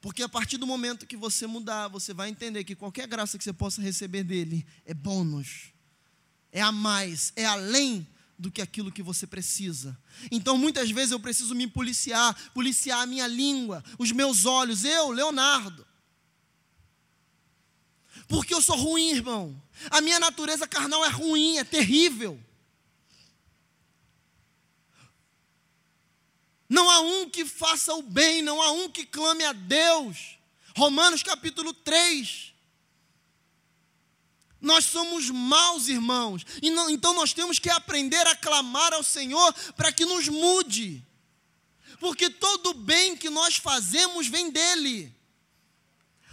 Porque 0.00 0.22
a 0.22 0.28
partir 0.28 0.56
do 0.56 0.66
momento 0.66 1.06
que 1.06 1.16
você 1.16 1.46
mudar, 1.46 1.88
você 1.88 2.14
vai 2.14 2.30
entender 2.30 2.64
que 2.64 2.74
qualquer 2.74 3.06
graça 3.06 3.36
que 3.36 3.44
você 3.44 3.52
possa 3.52 3.82
receber 3.82 4.24
dele 4.24 4.66
é 4.86 4.94
bônus, 4.94 5.72
é 6.50 6.62
a 6.62 6.72
mais, 6.72 7.32
é 7.36 7.44
além 7.44 8.06
do 8.38 8.50
que 8.50 8.62
aquilo 8.62 8.90
que 8.90 9.02
você 9.02 9.26
precisa. 9.26 9.98
Então, 10.30 10.56
muitas 10.56 10.90
vezes 10.90 11.10
eu 11.10 11.20
preciso 11.20 11.54
me 11.54 11.66
policiar, 11.66 12.34
policiar 12.54 13.02
a 13.02 13.06
minha 13.06 13.26
língua, 13.26 13.84
os 13.98 14.10
meus 14.10 14.46
olhos, 14.46 14.82
eu, 14.82 15.10
Leonardo. 15.10 15.86
Porque 18.30 18.54
eu 18.54 18.62
sou 18.62 18.76
ruim, 18.76 19.10
irmão. 19.10 19.60
A 19.90 20.00
minha 20.00 20.20
natureza 20.20 20.64
carnal 20.64 21.04
é 21.04 21.08
ruim, 21.08 21.58
é 21.58 21.64
terrível. 21.64 22.40
Não 26.68 26.88
há 26.88 27.00
um 27.00 27.28
que 27.28 27.44
faça 27.44 27.92
o 27.92 28.02
bem, 28.02 28.40
não 28.40 28.62
há 28.62 28.70
um 28.70 28.88
que 28.88 29.04
clame 29.04 29.44
a 29.44 29.52
Deus. 29.52 30.38
Romanos 30.76 31.24
capítulo 31.24 31.74
3. 31.74 32.54
Nós 34.60 34.84
somos 34.84 35.28
maus 35.28 35.88
irmãos, 35.88 36.46
não, 36.62 36.88
então 36.88 37.12
nós 37.14 37.32
temos 37.32 37.58
que 37.58 37.68
aprender 37.68 38.24
a 38.28 38.36
clamar 38.36 38.92
ao 38.92 39.02
Senhor 39.02 39.52
para 39.74 39.90
que 39.90 40.04
nos 40.04 40.28
mude, 40.28 41.02
porque 41.98 42.28
todo 42.28 42.74
bem 42.74 43.16
que 43.16 43.30
nós 43.30 43.56
fazemos 43.56 44.28
vem 44.28 44.50
dEle. 44.50 45.19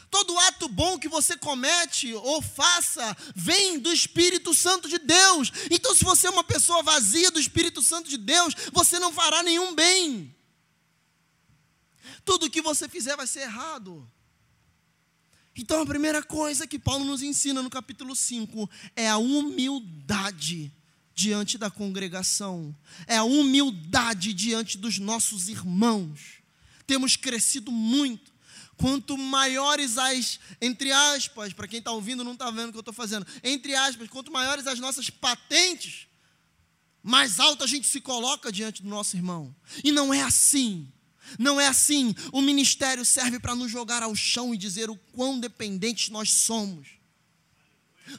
Todo 0.09 0.37
ato 0.39 0.69
bom 0.69 0.97
que 0.97 1.09
você 1.09 1.37
comete 1.37 2.13
ou 2.13 2.41
faça 2.41 3.15
vem 3.35 3.77
do 3.77 3.91
Espírito 3.91 4.53
Santo 4.53 4.87
de 4.87 4.97
Deus. 4.99 5.51
Então, 5.69 5.93
se 5.93 6.03
você 6.03 6.27
é 6.27 6.29
uma 6.29 6.43
pessoa 6.43 6.81
vazia 6.81 7.29
do 7.29 7.39
Espírito 7.39 7.81
Santo 7.81 8.09
de 8.09 8.17
Deus, 8.17 8.53
você 8.71 8.99
não 8.99 9.11
fará 9.11 9.43
nenhum 9.43 9.75
bem. 9.75 10.33
Tudo 12.23 12.49
que 12.49 12.61
você 12.61 12.87
fizer 12.87 13.15
vai 13.17 13.27
ser 13.27 13.41
errado. 13.41 14.09
Então, 15.55 15.81
a 15.81 15.85
primeira 15.85 16.23
coisa 16.23 16.67
que 16.67 16.79
Paulo 16.79 17.03
nos 17.03 17.21
ensina 17.21 17.61
no 17.61 17.69
capítulo 17.69 18.15
5 18.15 18.69
é 18.95 19.09
a 19.09 19.17
humildade 19.17 20.71
diante 21.15 21.57
da 21.57 21.71
congregação, 21.71 22.75
é 23.07 23.17
a 23.17 23.23
humildade 23.23 24.33
diante 24.33 24.77
dos 24.77 24.99
nossos 24.99 25.49
irmãos. 25.49 26.43
Temos 26.85 27.15
crescido 27.15 27.71
muito 27.71 28.36
Quanto 28.77 29.17
maiores 29.17 29.97
as, 29.97 30.39
entre 30.61 30.91
aspas, 30.91 31.51
para 31.51 31.67
quem 31.67 31.79
está 31.79 31.91
ouvindo 31.91 32.23
não 32.23 32.33
está 32.33 32.51
vendo 32.51 32.69
o 32.69 32.71
que 32.71 32.77
eu 32.77 32.81
estou 32.81 32.93
fazendo, 32.93 33.25
entre 33.43 33.75
aspas, 33.75 34.07
quanto 34.07 34.31
maiores 34.31 34.67
as 34.67 34.79
nossas 34.79 35.09
patentes, 35.09 36.07
mais 37.01 37.39
alto 37.39 37.63
a 37.63 37.67
gente 37.67 37.87
se 37.87 37.99
coloca 37.99 38.51
diante 38.51 38.83
do 38.83 38.89
nosso 38.89 39.15
irmão. 39.15 39.55
E 39.83 39.91
não 39.91 40.13
é 40.13 40.21
assim. 40.21 40.91
Não 41.39 41.59
é 41.59 41.67
assim. 41.67 42.13
O 42.31 42.41
ministério 42.41 43.03
serve 43.03 43.39
para 43.39 43.55
nos 43.55 43.71
jogar 43.71 44.03
ao 44.03 44.15
chão 44.15 44.53
e 44.53 44.57
dizer 44.57 44.89
o 44.89 44.95
quão 45.11 45.39
dependentes 45.39 46.09
nós 46.09 46.31
somos. 46.31 46.96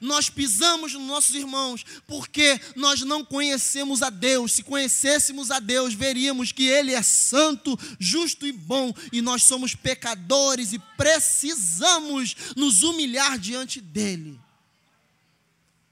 Nós 0.00 0.28
pisamos 0.28 0.92
nos 0.92 1.06
nossos 1.06 1.34
irmãos 1.34 1.84
porque 2.06 2.60
nós 2.76 3.00
não 3.02 3.24
conhecemos 3.24 4.02
a 4.02 4.10
Deus. 4.10 4.52
Se 4.52 4.62
conhecêssemos 4.62 5.50
a 5.50 5.60
Deus, 5.60 5.94
veríamos 5.94 6.52
que 6.52 6.66
Ele 6.66 6.92
é 6.92 7.02
santo, 7.02 7.78
justo 7.98 8.46
e 8.46 8.52
bom, 8.52 8.92
e 9.12 9.20
nós 9.20 9.42
somos 9.42 9.74
pecadores 9.74 10.72
e 10.72 10.78
precisamos 10.96 12.36
nos 12.56 12.82
humilhar 12.82 13.38
diante 13.38 13.80
dEle 13.80 14.38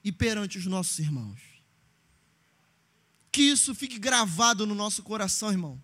e 0.05 0.13
perante 0.13 0.59
os 0.59 0.67
nossos 0.67 0.99
irmãos. 0.99 1.41
Que 3.33 3.43
isso 3.43 3.75
fique 3.75 3.99
gravado 3.99 4.67
no 4.67 4.75
nosso 4.75 5.03
coração, 5.03 5.51
irmão. 5.51 5.83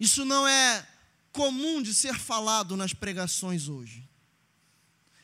Isso 0.00 0.24
não 0.24 0.46
é 0.46 0.86
comum 1.32 1.82
de 1.82 1.92
ser 1.92 2.14
falado 2.18 2.76
nas 2.76 2.92
pregações 2.92 3.68
hoje. 3.68 4.08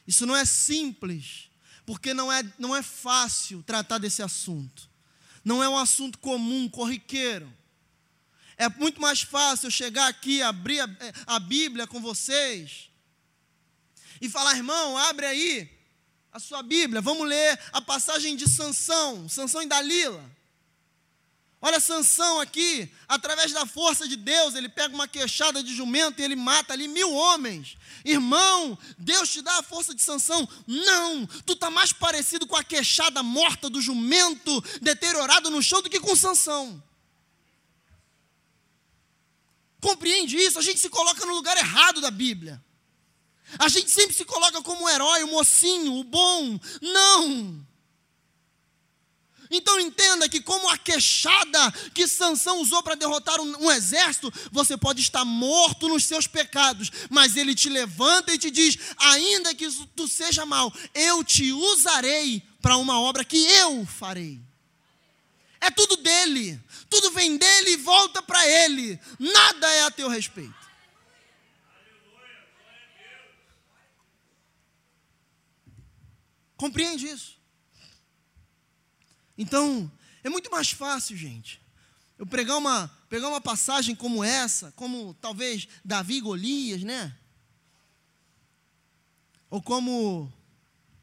Isso 0.07 0.27
não 0.27 0.37
é 0.37 0.45
simples, 0.45 1.49
porque 1.87 2.13
não 2.13 2.33
é, 2.33 2.43
não 2.59 2.75
é 2.75 2.83
fácil 2.83 3.63
tratar 3.63 3.99
desse 3.99 4.23
assunto. 4.23 4.89
Não 5.45 5.63
é 5.63 5.69
um 5.69 5.77
assunto 5.77 6.19
comum, 6.19 6.69
corriqueiro. 6.69 7.53
É 8.57 8.69
muito 8.69 9.01
mais 9.01 9.23
fácil 9.23 9.67
eu 9.67 9.71
chegar 9.71 10.07
aqui, 10.07 10.41
abrir 10.43 10.81
a, 10.81 10.89
a 11.27 11.39
Bíblia 11.39 11.87
com 11.87 12.01
vocês 12.01 12.91
e 14.21 14.29
falar, 14.29 14.57
irmão, 14.57 14.97
abre 14.97 15.27
aí 15.27 15.71
a 16.33 16.39
sua 16.39 16.63
Bíblia, 16.63 17.01
vamos 17.01 17.29
ler 17.29 17.59
a 17.73 17.81
passagem 17.81 18.37
de 18.37 18.49
Sansão, 18.49 19.29
Sansão 19.29 19.63
e 19.63 19.67
Dalila. 19.67 20.25
Olha 21.67 21.81
Sansão 21.81 22.41
aqui, 22.41 22.93
através 23.09 23.51
da 23.51 23.65
força 23.65 24.07
de 24.07 24.17
Deus, 24.17 24.55
ele 24.55 24.69
pega 24.69 24.95
uma 24.95 25.09
queixada 25.09 25.63
de 25.63 25.75
jumento 25.75 26.21
e 26.21 26.23
ele 26.23 26.37
mata 26.37 26.75
ali 26.75 26.87
mil 26.87 27.11
homens. 27.11 27.79
Irmão, 28.05 28.79
Deus 28.99 29.31
te 29.31 29.41
dá 29.41 29.61
a 29.61 29.63
força 29.63 29.95
de 29.95 30.03
Sansão? 30.03 30.47
Não, 30.67 31.27
tu 31.47 31.55
está 31.55 31.71
mais 31.71 31.91
parecido 31.91 32.47
com 32.47 32.55
a 32.55 32.63
queixada 32.63 33.23
morta 33.23 33.71
do 33.71 33.81
jumento 33.81 34.63
deteriorado 34.83 35.49
no 35.49 35.63
chão 35.63 35.81
do 35.81 35.89
que 35.89 35.99
com 36.01 36.15
Sansão. 36.15 36.85
Compreende 39.81 40.37
isso? 40.37 40.59
A 40.59 40.63
gente 40.63 40.81
se 40.81 40.91
coloca 40.91 41.25
no 41.25 41.33
lugar 41.33 41.57
errado 41.57 41.99
da 41.99 42.11
Bíblia. 42.11 42.63
A 43.59 43.69
gente 43.71 43.91
sempre 43.91 44.15
se 44.15 44.27
coloca 44.27 44.61
como 44.61 44.85
o 44.85 44.89
herói, 44.91 45.25
o 45.25 45.29
mocinho, 45.29 45.95
o 45.95 46.05
bom. 46.05 46.61
Não! 46.83 47.67
Então 49.51 49.79
entenda 49.81 50.29
que 50.29 50.41
como 50.41 50.69
a 50.69 50.79
queixada 50.79 51.73
que 51.93 52.07
Sansão 52.09 52.61
usou 52.61 52.83
para 52.83 52.95
derrotar 52.95 53.41
um, 53.41 53.67
um, 53.67 53.71
exército, 53.71 54.33
você 54.51 54.77
pode 54.77 55.01
estar 55.01 55.25
morto 55.25 55.89
nos 55.89 56.05
seus 56.05 56.27
pecados, 56.27 56.91
mas 57.11 57.37
ele 57.37 57.55
te 57.55 57.69
levanta 57.69 58.33
e 58.33 58.39
te 58.39 58.51
diz: 58.51 58.79
ainda 58.97 59.55
que 59.55 59.69
tu 59.95 60.09
seja 60.09 60.47
mal, 60.47 60.73
eu 60.95 61.23
te 61.23 61.53
usarei 61.53 62.43
para 62.61 62.77
uma 62.77 63.01
obra 63.01 63.25
que 63.25 63.37
eu 63.37 63.87
farei. 63.87 64.41
É 65.61 65.71
tudo 65.71 65.97
dele, 65.97 66.61
tudo 66.91 67.11
vem 67.11 67.37
dele 67.37 67.71
e 67.71 67.77
volta 67.77 68.23
para 68.23 68.47
ele. 68.47 68.99
Nada 69.19 69.71
é 69.71 69.85
a 69.85 69.91
teu 69.91 70.09
respeito. 70.09 70.65
Compreende 76.57 77.07
isso? 77.07 77.39
Então, 79.37 79.91
é 80.23 80.29
muito 80.29 80.51
mais 80.51 80.71
fácil, 80.71 81.17
gente, 81.17 81.61
eu 82.17 82.27
pregar 82.27 82.57
uma, 82.57 82.89
pegar 83.09 83.29
uma 83.29 83.41
passagem 83.41 83.95
como 83.95 84.23
essa, 84.23 84.73
como 84.73 85.15
talvez 85.15 85.67
Davi 85.85 86.17
e 86.17 86.21
Golias, 86.21 86.83
né? 86.83 87.17
Ou 89.51 89.61
como 89.61 90.33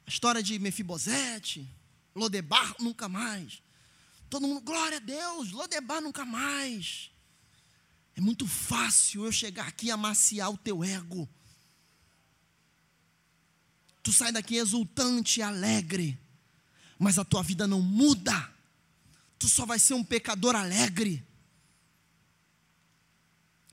a 0.05 0.09
história 0.09 0.41
de 0.41 0.57
Mefibosete, 0.57 1.67
Lodebar 2.15 2.75
nunca 2.79 3.07
mais. 3.09 3.61
Todo 4.29 4.47
mundo, 4.47 4.61
glória 4.61 4.97
a 4.97 5.01
Deus, 5.01 5.51
Lodebar 5.51 6.01
nunca 6.01 6.25
mais. 6.25 7.11
É 8.15 8.21
muito 8.21 8.47
fácil 8.47 9.25
eu 9.25 9.31
chegar 9.31 9.67
aqui 9.67 9.87
e 9.87 9.91
amaciar 9.91 10.49
o 10.49 10.57
teu 10.57 10.83
ego. 10.83 11.27
Tu 14.01 14.11
sai 14.11 14.31
daqui 14.31 14.55
exultante, 14.55 15.41
alegre 15.41 16.17
mas 17.01 17.17
a 17.17 17.25
tua 17.25 17.41
vida 17.41 17.65
não 17.65 17.81
muda. 17.81 18.53
tu 19.39 19.49
só 19.49 19.65
vai 19.65 19.79
ser 19.79 19.95
um 19.95 20.03
pecador 20.03 20.55
alegre. 20.55 21.25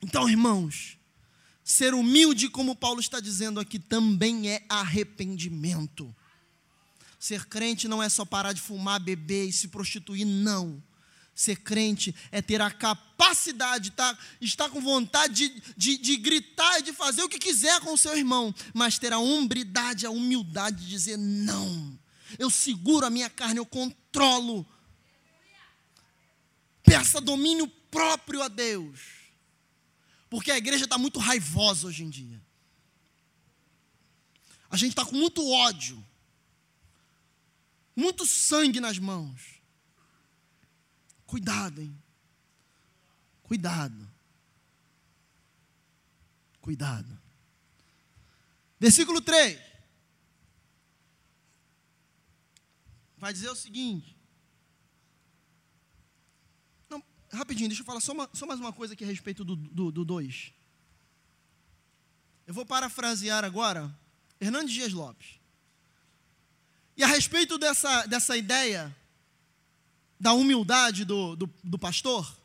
Então, 0.01 0.27
irmãos, 0.31 0.97
ser 1.63 1.93
humilde, 1.93 2.49
como 2.49 2.75
Paulo 2.75 3.01
está 3.01 3.21
dizendo 3.21 3.61
aqui, 3.61 3.79
também 3.79 4.49
é 4.49 4.65
arrependimento. 4.67 6.15
Ser 7.21 7.45
crente 7.45 7.87
não 7.87 8.03
é 8.03 8.09
só 8.09 8.25
parar 8.25 8.55
de 8.55 8.63
fumar, 8.63 8.99
beber 8.99 9.47
e 9.47 9.53
se 9.53 9.69
prostituir, 9.69 10.25
não. 10.25 10.83
Ser 11.35 11.57
crente 11.57 12.15
é 12.33 12.41
ter 12.41 12.63
a 12.63 12.71
capacidade, 12.71 13.91
tá, 13.91 14.17
estar 14.41 14.71
com 14.71 14.81
vontade 14.81 15.51
de, 15.51 15.63
de, 15.77 15.99
de 15.99 16.17
gritar 16.17 16.79
e 16.79 16.83
de 16.83 16.95
fazer 16.95 17.23
o 17.23 17.29
que 17.29 17.39
quiser 17.39 17.79
com 17.83 17.93
o 17.93 17.99
seu 17.99 18.17
irmão, 18.17 18.55
mas 18.73 18.99
ter 18.99 19.13
a 19.13 19.19
hombridade, 19.19 20.07
a 20.07 20.11
humildade 20.11 20.85
de 20.85 20.89
dizer: 20.89 21.19
não, 21.19 21.98
eu 22.39 22.51
seguro 22.51 23.07
a 23.07 23.11
minha 23.11 23.31
carne, 23.31 23.59
eu 23.59 23.67
controlo. 23.67 24.67
Peça 26.83 27.21
domínio 27.21 27.69
próprio 27.91 28.43
a 28.43 28.49
Deus, 28.49 29.01
porque 30.29 30.51
a 30.51 30.59
igreja 30.59 30.85
está 30.85 30.99
muito 30.99 31.19
raivosa 31.19 31.87
hoje 31.87 32.03
em 32.03 32.11
dia. 32.11 32.41
A 34.71 34.77
gente 34.77 34.91
está 34.91 35.05
com 35.05 35.17
muito 35.17 35.49
ódio 35.51 36.05
muito 37.99 38.25
sangue 38.25 38.79
nas 38.79 38.97
mãos. 38.97 39.61
Cuidado, 41.27 41.83
hein? 41.83 42.01
Cuidado. 43.43 44.09
Cuidado. 46.61 47.21
Versículo 48.79 49.21
3. 49.21 49.59
Vai 53.19 53.33
dizer 53.33 53.51
o 53.51 53.57
seguinte. 53.57 54.17
Não, 56.89 57.03
rapidinho, 57.33 57.69
deixa 57.69 57.83
eu 57.83 57.87
falar 57.87 58.01
só, 58.01 58.13
uma, 58.13 58.31
só 58.33 58.47
mais 58.47 58.61
uma 58.61 58.73
coisa 58.73 58.95
aqui 58.95 59.05
a 59.05 59.09
respeito 59.09 59.45
do 59.45 59.57
2. 59.57 59.75
Do, 59.75 59.93
do 59.93 60.05
dois. 60.05 60.53
eu 62.47 62.55
vou 62.55 62.65
parafrasear 62.65 63.45
agora 63.45 63.93
Hernandes 64.41 64.73
Dias 64.73 64.93
Lopes. 64.93 65.41
E 66.97 67.03
a 67.03 67.07
respeito 67.07 67.59
dessa, 67.59 68.07
dessa 68.07 68.37
ideia 68.37 68.95
da 70.19 70.33
humildade 70.33 71.05
do, 71.05 71.37
do, 71.37 71.51
do 71.63 71.79
pastor, 71.79 72.37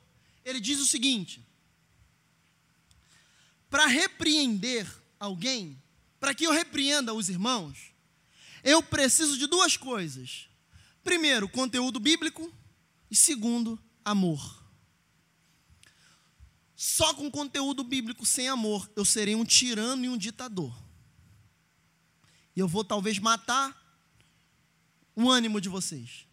ele 0.44 0.60
diz 0.60 0.80
o 0.80 0.86
seguinte: 0.86 1.44
para 3.70 3.86
repreender 3.86 4.88
alguém, 5.20 5.82
para 6.20 6.34
que 6.34 6.46
eu 6.46 6.52
repreenda 6.52 7.14
os 7.14 7.30
irmãos, 7.30 7.92
eu 8.64 8.82
preciso 8.82 9.38
de 9.38 9.46
duas 9.46 9.78
coisas. 9.78 10.48
Primeiro, 11.04 11.50
conteúdo 11.50 12.00
bíblico, 12.00 12.52
e 13.12 13.16
segundo, 13.16 13.80
amor. 14.04 14.64
Só 16.76 17.14
com 17.14 17.30
conteúdo 17.30 17.84
bíblico 17.84 18.26
sem 18.26 18.48
amor, 18.48 18.92
eu 18.96 19.06
serei 19.06 19.36
um 19.36 19.46
tirano 19.46 20.06
e 20.06 20.10
um 20.10 20.18
ditador. 20.18 20.76
E 22.56 22.60
eu 22.60 22.68
vou 22.68 22.84
talvez 22.84 23.20
matar 23.20 23.82
o 25.16 25.30
ânimo 25.30 25.62
de 25.62 25.70
vocês. 25.70 26.26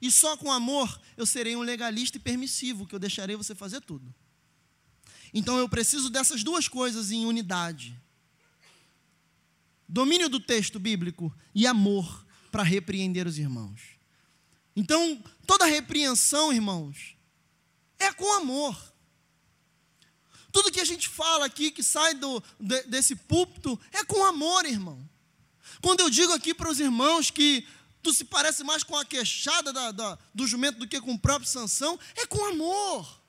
E 0.00 0.10
só 0.10 0.36
com 0.36 0.52
amor 0.52 1.00
eu 1.16 1.24
serei 1.24 1.56
um 1.56 1.62
legalista 1.62 2.18
e 2.18 2.20
permissivo, 2.20 2.86
que 2.86 2.94
eu 2.94 2.98
deixarei 2.98 3.36
você 3.36 3.54
fazer 3.54 3.80
tudo. 3.80 4.14
Então 5.32 5.58
eu 5.58 5.68
preciso 5.68 6.10
dessas 6.10 6.44
duas 6.44 6.68
coisas 6.68 7.10
em 7.10 7.26
unidade: 7.26 7.98
domínio 9.88 10.28
do 10.28 10.38
texto 10.38 10.78
bíblico 10.78 11.34
e 11.54 11.66
amor 11.66 12.26
para 12.52 12.62
repreender 12.62 13.26
os 13.26 13.38
irmãos. 13.38 13.93
Então, 14.76 15.22
toda 15.46 15.66
repreensão, 15.66 16.52
irmãos, 16.52 17.16
é 17.98 18.12
com 18.12 18.32
amor. 18.32 18.76
Tudo 20.52 20.70
que 20.70 20.80
a 20.80 20.84
gente 20.84 21.08
fala 21.08 21.46
aqui, 21.46 21.70
que 21.70 21.82
sai 21.82 22.14
do, 22.14 22.42
de, 22.60 22.82
desse 22.84 23.16
púlpito, 23.16 23.78
é 23.92 24.04
com 24.04 24.24
amor, 24.24 24.64
irmão. 24.64 25.08
Quando 25.80 26.00
eu 26.00 26.10
digo 26.10 26.32
aqui 26.32 26.54
para 26.54 26.70
os 26.70 26.78
irmãos 26.80 27.30
que 27.30 27.66
tu 28.02 28.12
se 28.12 28.24
parece 28.24 28.62
mais 28.62 28.82
com 28.82 28.96
a 28.96 29.04
queixada 29.04 29.72
da, 29.72 29.90
da, 29.90 30.18
do 30.34 30.46
jumento 30.46 30.78
do 30.78 30.86
que 30.86 31.00
com 31.00 31.14
o 31.14 31.18
próprio 31.18 31.50
Sansão, 31.50 31.98
é 32.16 32.26
com 32.26 32.44
amor. 32.44 33.20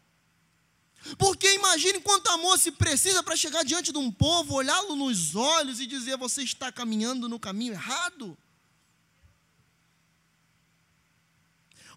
Porque 1.17 1.53
imagine 1.53 1.99
quanto 2.01 2.29
amor 2.29 2.57
se 2.57 2.71
precisa 2.71 3.21
para 3.21 3.35
chegar 3.35 3.63
diante 3.63 3.91
de 3.91 3.97
um 3.97 4.11
povo, 4.11 4.55
olhá-lo 4.55 4.95
nos 4.95 5.35
olhos 5.35 5.79
e 5.79 5.85
dizer: 5.85 6.17
você 6.17 6.43
está 6.43 6.71
caminhando 6.71 7.29
no 7.29 7.39
caminho 7.39 7.73
errado. 7.73 8.37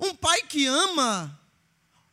Um 0.01 0.15
pai 0.15 0.43
que 0.43 0.67
ama 0.67 1.39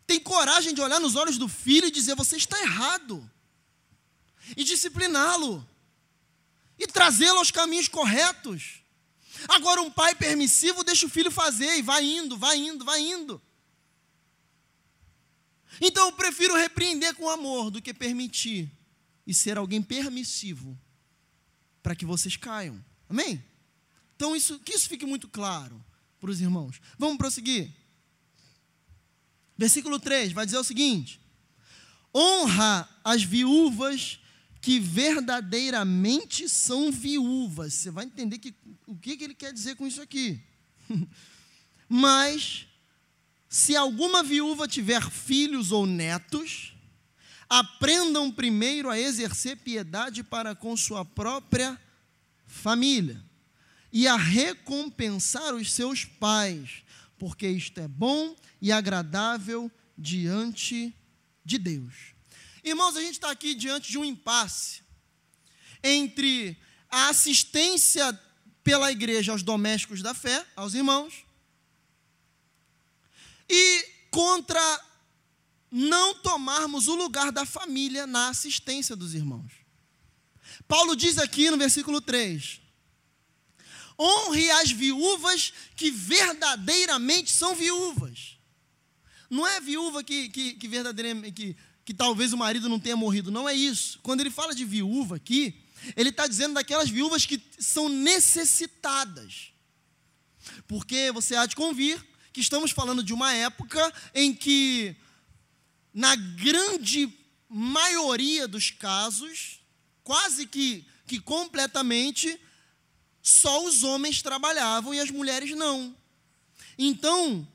tem 0.08 0.20
coragem 0.20 0.74
de 0.74 0.82
olhar 0.82 1.00
nos 1.00 1.16
olhos 1.16 1.38
do 1.38 1.48
filho 1.48 1.88
e 1.88 1.92
dizer: 1.92 2.16
você 2.16 2.38
está 2.38 2.60
errado, 2.62 3.30
e 4.56 4.64
discipliná-lo, 4.64 5.68
e 6.78 6.88
trazê-lo 6.88 7.40
aos 7.40 7.52
caminhos 7.52 7.88
corretos. 7.88 8.82
Agora, 9.48 9.82
um 9.82 9.92
pai 9.92 10.16
permissivo 10.16 10.84
deixa 10.84 11.06
o 11.06 11.10
filho 11.10 11.30
fazer 11.30 11.78
e 11.78 11.82
vai 11.82 12.04
indo, 12.04 12.38
vai 12.38 12.58
indo, 12.58 12.86
vai 12.86 13.02
indo. 13.02 13.42
Então, 15.82 16.08
eu 16.08 16.14
prefiro 16.14 16.56
repreender 16.56 17.14
com 17.16 17.30
amor 17.30 17.70
do 17.70 17.82
que 17.82 17.94
permitir 17.94 18.72
e 19.28 19.34
ser 19.34 19.58
alguém 19.58 19.82
permissivo 19.82 20.80
para 21.84 21.96
que 21.96 22.06
vocês 22.06 22.38
caiam. 22.38 22.84
Amém? 23.10 23.44
Então, 24.16 24.36
isso, 24.36 24.58
que 24.60 24.74
isso 24.74 24.88
fique 24.88 25.06
muito 25.06 25.28
claro 25.28 25.84
para 26.26 26.32
os 26.32 26.42
irmãos. 26.42 26.82
Vamos 26.98 27.18
prosseguir. 27.18 27.72
Versículo 29.56 30.00
3 30.00 30.34
vai 30.34 30.44
dizer 30.44 30.58
o 30.58 30.64
seguinte: 30.64 31.22
honra 32.14 32.90
as 33.04 33.24
viúvas 33.24 34.20
que 34.60 34.80
verdadeiramente 34.80 36.50
são 36.50 36.92
viúvas. 36.92 37.76
Você 37.76 37.92
vai 37.92 38.06
entender 38.06 38.40
que, 38.40 38.56
o 38.88 38.98
que, 38.98 39.16
que 39.16 39.24
ele 39.24 39.36
quer 39.36 39.54
dizer 39.54 39.76
com 39.76 39.86
isso 39.86 40.02
aqui. 40.02 40.42
Mas, 41.88 42.66
se 43.48 43.76
alguma 43.76 44.24
viúva 44.24 44.68
tiver 44.68 45.08
filhos 45.12 45.72
ou 45.72 45.86
netos, 45.86 46.74
aprendam 47.48 48.32
primeiro 48.32 48.90
a 48.90 48.98
exercer 49.00 49.58
piedade 49.58 50.24
para 50.24 50.56
com 50.56 50.76
sua 50.76 51.06
própria 51.06 51.80
família 52.48 53.24
e 53.96 54.10
a 54.10 54.18
recompensar 54.18 55.56
os 55.56 55.72
seus 55.72 56.04
pais, 56.04 56.84
porque 57.18 57.48
isto 57.48 57.80
é 57.80 57.88
bom 57.88 58.36
e 58.62 58.70
agradável 58.70 59.72
diante 59.98 60.94
de 61.46 61.58
Deus. 61.58 61.94
Irmãos, 62.62 62.98
a 62.98 63.02
gente 63.02 63.14
está 63.14 63.32
aqui 63.32 63.56
diante 63.56 63.90
de 63.90 63.98
um 63.98 64.04
impasse 64.04 64.82
entre 65.82 66.58
a 66.90 67.08
assistência 67.08 68.12
pela 68.66 68.92
igreja 68.92 69.32
aos 69.32 69.42
domésticos 69.42 70.02
da 70.02 70.14
fé, 70.14 70.46
aos 70.58 70.74
irmãos, 70.74 71.24
e 73.50 73.88
contra 74.12 74.84
não 75.72 76.16
tomarmos 76.16 76.90
o 76.90 76.96
lugar 76.96 77.32
da 77.32 77.46
família 77.46 78.06
na 78.06 78.28
assistência 78.28 78.94
dos 78.94 79.14
irmãos. 79.14 79.54
Paulo 80.68 80.98
diz 80.98 81.18
aqui 81.18 81.50
no 81.50 81.56
versículo 81.56 82.02
3: 82.02 82.65
honre 84.00 84.50
as 84.52 84.72
viúvas 84.72 85.54
que 85.76 85.92
verdadeiramente 85.92 87.32
são 87.32 87.56
viúvas. 87.56 88.38
Não 89.30 89.48
é 89.48 89.60
viúva 89.60 90.04
que, 90.04 90.30
que, 90.30 90.54
que 90.54 90.68
verdadeiramente 90.68 91.32
que 91.32 91.58
que 91.86 91.94
talvez 91.94 92.34
o 92.34 92.38
marido 92.38 92.68
não 92.68 92.80
tenha 92.80 92.98
morrido. 92.98 93.32
Não 93.32 93.48
é 93.48 93.54
isso. 93.54 94.00
Quando 94.02 94.22
ele 94.22 94.32
fala 94.32 94.56
de 94.56 94.66
viúva 94.66 95.18
aqui, 95.18 95.62
ele 95.96 96.10
está 96.10 96.26
dizendo 96.26 96.56
daquelas 96.56 96.90
viúvas 96.90 97.28
que 97.28 97.40
são 97.60 97.88
necessitadas. 97.88 99.52
Porque 100.68 101.12
você 101.12 101.36
há 101.36 101.46
de 101.46 101.56
convir 101.56 102.04
que 102.34 102.42
estamos 102.42 102.72
falando 102.72 103.04
de 103.04 103.14
uma 103.14 103.32
época 103.34 103.94
em 104.16 104.34
que, 104.34 104.96
na 105.94 106.16
grande 106.16 107.08
maioria 107.48 108.48
dos 108.48 108.72
casos, 108.72 109.60
quase 110.04 110.48
que, 110.48 110.86
que 111.06 111.20
completamente, 111.20 112.40
só 113.28 113.66
os 113.66 113.82
homens 113.82 114.22
trabalhavam 114.22 114.94
e 114.94 115.00
as 115.00 115.10
mulheres 115.10 115.50
não. 115.58 115.98
Então, 116.78 117.48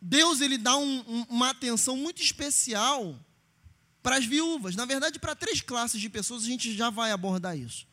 Deus 0.00 0.40
ele 0.40 0.56
dá 0.56 0.76
um, 0.76 1.00
um, 1.00 1.26
uma 1.28 1.50
atenção 1.50 1.96
muito 1.96 2.22
especial 2.22 3.18
para 4.00 4.18
as 4.18 4.24
viúvas. 4.24 4.76
Na 4.76 4.84
verdade, 4.84 5.18
para 5.18 5.34
três 5.34 5.60
classes 5.60 6.00
de 6.00 6.08
pessoas 6.08 6.44
a 6.44 6.46
gente 6.46 6.76
já 6.76 6.90
vai 6.90 7.10
abordar 7.10 7.58
isso. 7.58 7.88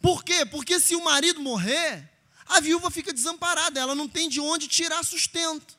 Por 0.00 0.22
quê? 0.22 0.46
Porque 0.46 0.78
se 0.78 0.94
o 0.94 1.02
marido 1.02 1.40
morrer, 1.40 2.08
a 2.46 2.60
viúva 2.60 2.88
fica 2.88 3.12
desamparada, 3.12 3.80
ela 3.80 3.96
não 3.96 4.06
tem 4.06 4.28
de 4.28 4.38
onde 4.38 4.68
tirar 4.68 5.04
sustento. 5.04 5.76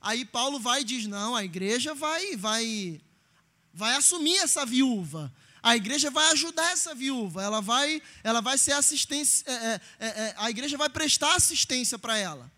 Aí 0.00 0.24
Paulo 0.24 0.60
vai 0.60 0.82
e 0.82 0.84
diz: 0.84 1.04
não, 1.08 1.34
a 1.34 1.44
igreja 1.44 1.96
vai, 1.96 2.36
vai, 2.36 3.00
vai 3.74 3.96
assumir 3.96 4.36
essa 4.36 4.64
viúva. 4.64 5.34
A 5.62 5.76
igreja 5.76 6.10
vai 6.10 6.30
ajudar 6.32 6.72
essa 6.72 6.94
viúva. 6.94 7.42
Ela 7.42 7.60
vai, 7.60 8.02
ela 8.22 8.40
vai 8.40 8.56
ser 8.56 8.72
assistência. 8.72 9.44
É, 9.46 9.52
é, 9.52 9.80
é, 9.98 10.08
é 10.08 10.34
a 10.36 10.50
igreja 10.50 10.76
vai 10.76 10.88
prestar 10.88 11.34
assistência 11.34 11.98
para 11.98 12.16
ela. 12.16 12.50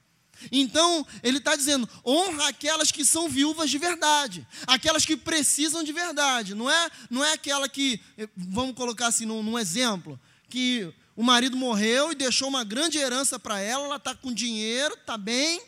Então, 0.51 1.07
ele 1.23 1.39
está 1.39 1.55
dizendo: 1.55 1.89
honra 2.05 2.49
aquelas 2.49 2.91
que 2.91 3.05
são 3.05 3.29
viúvas 3.29 3.71
de 3.71 3.79
verdade, 3.79 4.47
aquelas 4.67 5.05
que 5.05 5.17
precisam 5.17 5.85
de 5.85 5.93
verdade. 5.93 6.55
Não 6.55 6.71
é, 6.71 6.91
não 7.11 7.25
é 7.25 7.33
aquela 7.33 7.69
que, 7.69 8.01
vamos 8.37 8.75
colocar 8.75 9.09
assim 9.09 9.27
num, 9.27 9.43
num 9.43 9.59
exemplo, 9.59 10.19
que 10.49 10.93
o 11.15 11.23
marido 11.23 11.57
morreu 11.57 12.13
e 12.13 12.15
deixou 12.15 12.49
uma 12.49 12.65
grande 12.65 12.99
herança 12.99 13.39
para 13.39 13.61
ela, 13.61 13.85
ela 13.85 13.97
está 13.97 14.15
com 14.15 14.33
dinheiro, 14.33 14.95
está 14.95 15.17
bem, 15.17 15.61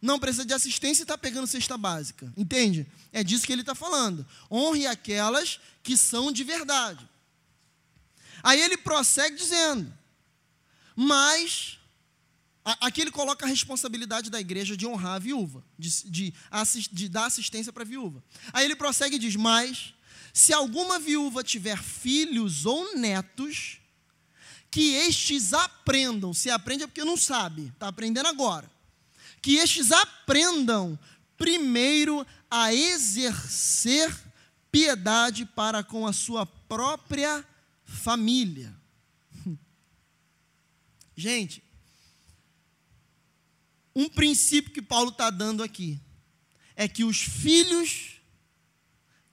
não 0.00 0.18
precisa 0.18 0.44
de 0.44 0.54
assistência 0.54 1.02
e 1.02 1.04
está 1.04 1.18
pegando 1.18 1.46
cesta 1.46 1.76
básica. 1.76 2.32
Entende? 2.36 2.86
É 3.12 3.24
disso 3.24 3.46
que 3.46 3.52
ele 3.52 3.62
está 3.62 3.74
falando. 3.74 4.26
Honre 4.50 4.86
aquelas 4.86 5.58
que 5.86 5.96
são 5.96 6.32
de 6.32 6.42
verdade. 6.42 7.08
Aí 8.42 8.60
ele 8.60 8.76
prossegue 8.76 9.36
dizendo: 9.36 9.92
Mas, 10.96 11.78
aqui 12.64 13.00
ele 13.00 13.12
coloca 13.12 13.46
a 13.46 13.48
responsabilidade 13.48 14.28
da 14.28 14.40
igreja 14.40 14.76
de 14.76 14.84
honrar 14.84 15.14
a 15.14 15.18
viúva, 15.20 15.64
de, 15.78 16.10
de, 16.10 16.34
de 16.90 17.08
dar 17.08 17.26
assistência 17.26 17.72
para 17.72 17.84
a 17.84 17.86
viúva. 17.86 18.22
Aí 18.52 18.64
ele 18.64 18.74
prossegue 18.74 19.14
e 19.14 19.20
diz: 19.20 19.36
Mas, 19.36 19.94
se 20.34 20.52
alguma 20.52 20.98
viúva 20.98 21.44
tiver 21.44 21.80
filhos 21.80 22.66
ou 22.66 22.96
netos, 22.96 23.78
que 24.72 24.92
estes 24.94 25.52
aprendam, 25.52 26.34
se 26.34 26.50
aprende 26.50 26.82
é 26.82 26.86
porque 26.88 27.04
não 27.04 27.16
sabe, 27.16 27.68
está 27.68 27.86
aprendendo 27.86 28.26
agora 28.26 28.68
que 29.40 29.58
estes 29.58 29.92
aprendam 29.92 30.98
primeiro 31.36 32.26
a 32.50 32.74
exercer 32.74 34.12
piedade 34.76 35.46
para 35.46 35.82
com 35.82 36.06
a 36.06 36.12
sua 36.12 36.44
própria 36.44 37.42
família. 37.82 38.76
Gente, 41.16 41.64
um 43.94 44.06
princípio 44.06 44.70
que 44.70 44.82
Paulo 44.82 45.08
está 45.08 45.30
dando 45.30 45.62
aqui 45.62 45.98
é 46.74 46.86
que 46.86 47.04
os 47.04 47.22
filhos, 47.22 48.20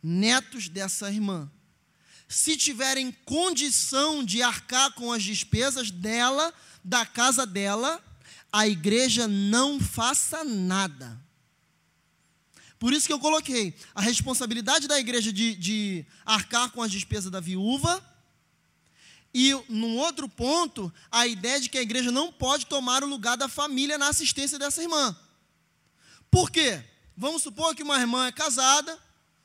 netos 0.02 0.70
dessa 0.70 1.12
irmã, 1.12 1.52
se 2.26 2.56
tiverem 2.56 3.12
condição 3.26 4.24
de 4.24 4.42
arcar 4.42 4.94
com 4.94 5.12
as 5.12 5.24
despesas 5.24 5.92
dela, 5.92 6.54
da 6.82 7.06
casa 7.06 7.46
dela, 7.46 8.02
a 8.50 8.66
igreja 8.66 9.28
não 9.28 9.78
faça 9.78 10.46
nada. 10.46 11.22
Por 12.84 12.92
isso 12.92 13.08
que 13.08 13.14
eu 13.14 13.20
coloquei 13.20 13.74
a 13.96 14.02
responsabilidade 14.02 14.90
da 14.90 15.00
igreja 15.00 15.32
de, 15.32 15.56
de 15.56 16.06
arcar 16.26 16.70
com 16.70 16.82
as 16.82 16.92
despesas 16.92 17.32
da 17.32 17.40
viúva. 17.40 18.04
E, 19.34 19.54
num 19.70 19.96
outro 19.96 20.28
ponto, 20.28 20.94
a 21.10 21.26
ideia 21.26 21.62
de 21.62 21.70
que 21.70 21.78
a 21.78 21.82
igreja 21.82 22.12
não 22.12 22.30
pode 22.30 22.66
tomar 22.66 23.02
o 23.02 23.08
lugar 23.08 23.38
da 23.38 23.48
família 23.48 23.98
na 23.98 24.10
assistência 24.10 24.60
dessa 24.60 24.82
irmã. 24.82 25.18
Por 26.30 26.52
quê? 26.52 26.84
Vamos 27.16 27.42
supor 27.42 27.74
que 27.74 27.84
uma 27.84 27.98
irmã 27.98 28.28
é 28.28 28.34
casada, 28.34 29.00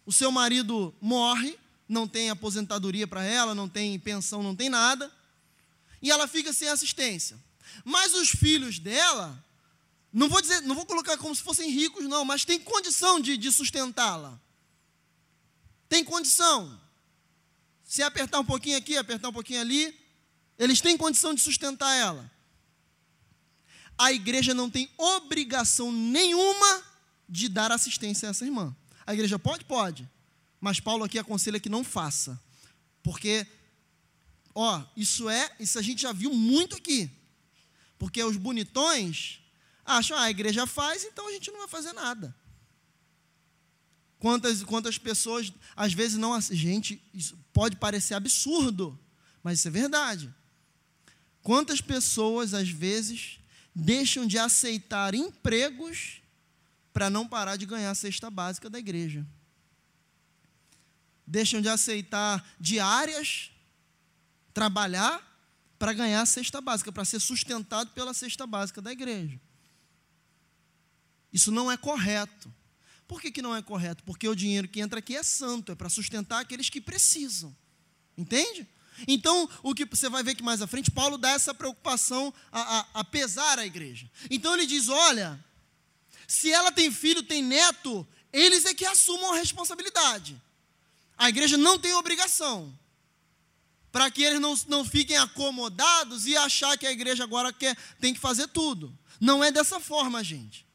o 0.05 0.11
seu 0.12 0.33
marido 0.33 0.92
morre, 1.01 1.57
não 1.88 2.09
tem 2.09 2.31
aposentadoria 2.31 3.07
para 3.07 3.22
ela, 3.22 3.55
não 3.55 3.68
tem 3.68 4.01
pensão, 4.01 4.42
não 4.42 4.57
tem 4.57 4.68
nada, 4.68 5.12
e 6.03 6.11
ela 6.11 6.27
fica 6.27 6.53
sem 6.53 6.66
assistência. 6.66 7.38
Mas 7.85 8.14
os 8.14 8.31
filhos 8.31 8.81
dela, 8.81 9.40
não 10.12 10.28
vou 10.28 10.40
dizer, 10.40 10.62
não 10.62 10.74
vou 10.74 10.86
colocar 10.86 11.16
como 11.18 11.34
se 11.34 11.42
fossem 11.42 11.70
ricos, 11.70 12.04
não, 12.04 12.24
mas 12.24 12.44
tem 12.44 12.58
condição 12.58 13.20
de, 13.20 13.36
de 13.36 13.52
sustentá-la. 13.52 14.40
Tem 15.88 16.04
condição. 16.04 16.80
Se 17.84 18.02
apertar 18.02 18.40
um 18.40 18.44
pouquinho 18.44 18.76
aqui, 18.76 18.96
apertar 18.96 19.28
um 19.28 19.32
pouquinho 19.32 19.60
ali, 19.60 19.98
eles 20.58 20.80
têm 20.80 20.96
condição 20.96 21.34
de 21.34 21.40
sustentar 21.40 21.94
ela. 21.94 22.30
A 23.96 24.12
igreja 24.12 24.54
não 24.54 24.70
tem 24.70 24.90
obrigação 24.96 25.92
nenhuma 25.92 26.82
de 27.28 27.48
dar 27.48 27.72
assistência 27.72 28.28
a 28.28 28.30
essa 28.30 28.44
irmã. 28.44 28.74
A 29.06 29.12
igreja 29.12 29.38
pode? 29.38 29.64
Pode. 29.64 30.08
Mas 30.60 30.80
Paulo 30.80 31.04
aqui 31.04 31.18
aconselha 31.18 31.60
que 31.60 31.68
não 31.68 31.84
faça. 31.84 32.40
Porque, 33.02 33.46
ó, 34.54 34.82
isso 34.96 35.28
é, 35.28 35.50
isso 35.58 35.78
a 35.78 35.82
gente 35.82 36.02
já 36.02 36.12
viu 36.12 36.32
muito 36.32 36.76
aqui. 36.76 37.10
Porque 37.98 38.22
os 38.22 38.36
bonitões 38.36 39.40
acham, 39.88 40.16
ah, 40.16 40.24
a 40.24 40.31
igreja 40.31 40.66
faz, 40.66 41.05
então 41.05 41.27
a 41.27 41.33
gente 41.33 41.51
não 41.51 41.61
vai 41.61 41.68
fazer 41.68 41.92
nada. 41.92 42.35
Quantas, 44.18 44.62
quantas 44.64 44.98
pessoas, 44.98 45.53
às 45.77 45.92
vezes 45.92 46.18
não. 46.18 46.38
Gente, 46.40 47.03
isso 47.14 47.38
pode 47.53 47.77
parecer 47.77 48.14
absurdo, 48.14 48.98
mas 49.42 49.59
isso 49.59 49.68
é 49.68 49.70
verdade. 49.70 50.35
Quantas 51.42 51.81
pessoas, 51.81 52.53
às 52.53 52.68
vezes, 52.68 53.38
deixam 53.74 54.27
de 54.27 54.38
aceitar 54.38 55.14
empregos 55.14 56.20
para 56.92 57.09
não 57.09 57.27
parar 57.27 57.57
de 57.57 57.64
ganhar 57.64 57.90
a 57.90 57.94
cesta 57.94 58.29
básica 58.29 58.68
da 58.68 58.79
igreja? 58.79 59.24
Deixam 61.27 61.61
de 61.61 61.68
aceitar 61.68 62.44
diárias, 62.59 63.51
trabalhar 64.53 65.24
para 65.79 65.92
ganhar 65.92 66.22
a 66.22 66.27
cesta 66.27 66.61
básica, 66.61 66.90
para 66.90 67.05
ser 67.05 67.20
sustentado 67.20 67.92
pela 67.92 68.12
cesta 68.12 68.46
básica 68.46 68.83
da 68.83 68.90
igreja. 68.90 69.40
Isso 71.32 71.50
não 71.50 71.70
é 71.70 71.76
correto. 71.76 72.52
Por 73.06 73.20
que, 73.20 73.30
que 73.30 73.42
não 73.42 73.56
é 73.56 73.62
correto? 73.62 74.04
Porque 74.04 74.28
o 74.28 74.34
dinheiro 74.34 74.68
que 74.68 74.80
entra 74.80 74.98
aqui 74.98 75.16
é 75.16 75.22
santo, 75.22 75.72
é 75.72 75.74
para 75.74 75.88
sustentar 75.88 76.40
aqueles 76.40 76.68
que 76.68 76.80
precisam. 76.80 77.56
Entende? 78.16 78.66
Então, 79.06 79.48
o 79.62 79.74
que 79.74 79.84
você 79.84 80.08
vai 80.08 80.22
ver 80.22 80.34
que 80.34 80.42
mais 80.42 80.60
à 80.60 80.66
frente, 80.66 80.90
Paulo 80.90 81.16
dá 81.16 81.30
essa 81.30 81.54
preocupação 81.54 82.34
a, 82.50 82.78
a, 82.78 82.86
a 82.94 83.04
pesar 83.04 83.58
a 83.58 83.66
igreja. 83.66 84.10
Então 84.30 84.54
ele 84.54 84.66
diz: 84.66 84.88
olha, 84.88 85.42
se 86.26 86.52
ela 86.52 86.72
tem 86.72 86.90
filho, 86.90 87.22
tem 87.22 87.42
neto, 87.42 88.06
eles 88.32 88.64
é 88.64 88.74
que 88.74 88.84
assumam 88.84 89.32
a 89.32 89.36
responsabilidade. 89.36 90.40
A 91.16 91.28
igreja 91.28 91.56
não 91.56 91.78
tem 91.78 91.94
obrigação 91.94 92.76
para 93.90 94.10
que 94.10 94.22
eles 94.22 94.40
não, 94.40 94.54
não 94.68 94.84
fiquem 94.84 95.16
acomodados 95.16 96.26
e 96.26 96.36
achar 96.36 96.76
que 96.76 96.86
a 96.86 96.92
igreja 96.92 97.24
agora 97.24 97.52
quer, 97.52 97.76
tem 98.00 98.12
que 98.12 98.20
fazer 98.20 98.46
tudo. 98.48 98.96
Não 99.20 99.42
é 99.42 99.50
dessa 99.50 99.80
forma, 99.80 100.22
gente. 100.22 100.67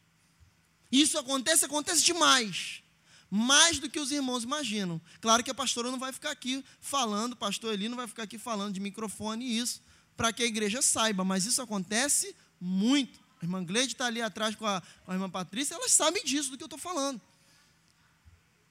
Isso 0.95 1.17
acontece, 1.17 1.65
acontece 1.65 2.03
demais. 2.03 2.82
Mais 3.29 3.79
do 3.79 3.89
que 3.89 3.99
os 3.99 4.12
irmãos 4.12 4.43
imaginam. 4.43 5.01
Claro 5.19 5.43
que 5.43 5.49
a 5.49 5.53
pastora 5.53 5.89
não 5.89 5.97
vai 5.97 6.13
ficar 6.13 6.32
aqui 6.32 6.63
falando, 6.79 7.34
o 7.34 7.36
pastor 7.36 7.73
Eli 7.73 7.89
não 7.89 7.97
vai 7.97 8.08
ficar 8.08 8.23
aqui 8.23 8.38
falando 8.38 8.73
de 8.73 8.79
microfone 8.79 9.45
e 9.45 9.58
isso, 9.58 9.82
para 10.15 10.32
que 10.32 10.43
a 10.43 10.45
igreja 10.45 10.82
saiba, 10.82 11.23
mas 11.23 11.45
isso 11.45 11.62
acontece 11.62 12.36
muito. 12.62 13.19
A 13.41 13.45
irmã 13.45 13.63
Gleide 13.63 13.93
está 13.93 14.06
ali 14.06 14.21
atrás 14.21 14.56
com 14.56 14.67
a, 14.67 14.82
com 15.03 15.12
a 15.12 15.15
irmã 15.15 15.29
Patrícia, 15.29 15.73
elas 15.73 15.91
sabem 15.91 16.23
disso 16.23 16.51
do 16.51 16.58
que 16.58 16.63
eu 16.63 16.67
estou 16.67 16.79
falando. 16.79 17.19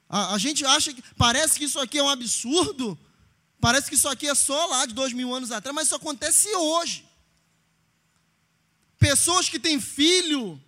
A, 0.09 0.35
a 0.35 0.39
gente 0.39 0.65
acha 0.65 0.95
que 0.95 1.03
parece 1.17 1.59
que 1.59 1.65
isso 1.65 1.81
aqui 1.81 1.99
é 1.99 2.03
um 2.03 2.09
absurdo, 2.09 2.97
Parece 3.63 3.89
que 3.89 3.95
isso 3.95 4.09
aqui 4.09 4.27
é 4.27 4.35
só 4.35 4.67
lá 4.67 4.85
de 4.87 4.93
dois 4.93 5.13
mil 5.13 5.33
anos 5.33 5.53
atrás, 5.53 5.73
mas 5.73 5.87
isso 5.87 5.95
acontece 5.95 6.53
hoje. 6.53 7.05
Pessoas 8.99 9.49
que 9.49 9.57
têm 9.57 9.81
filho, 9.81 10.61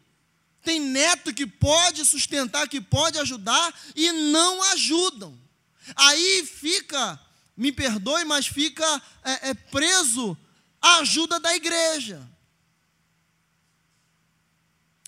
têm 0.64 0.80
neto 0.80 1.32
que 1.32 1.46
pode 1.46 2.04
sustentar, 2.04 2.68
que 2.68 2.80
pode 2.80 3.18
ajudar 3.18 3.74
e 3.94 4.10
não 4.10 4.62
ajudam. 4.72 5.38
Aí 5.94 6.46
fica, 6.46 7.20
me 7.56 7.70
perdoe, 7.70 8.24
mas 8.24 8.46
fica 8.46 9.02
é, 9.22 9.50
é, 9.50 9.54
preso 9.54 10.36
a 10.80 10.96
ajuda 10.96 11.38
da 11.38 11.54
igreja. 11.54 12.26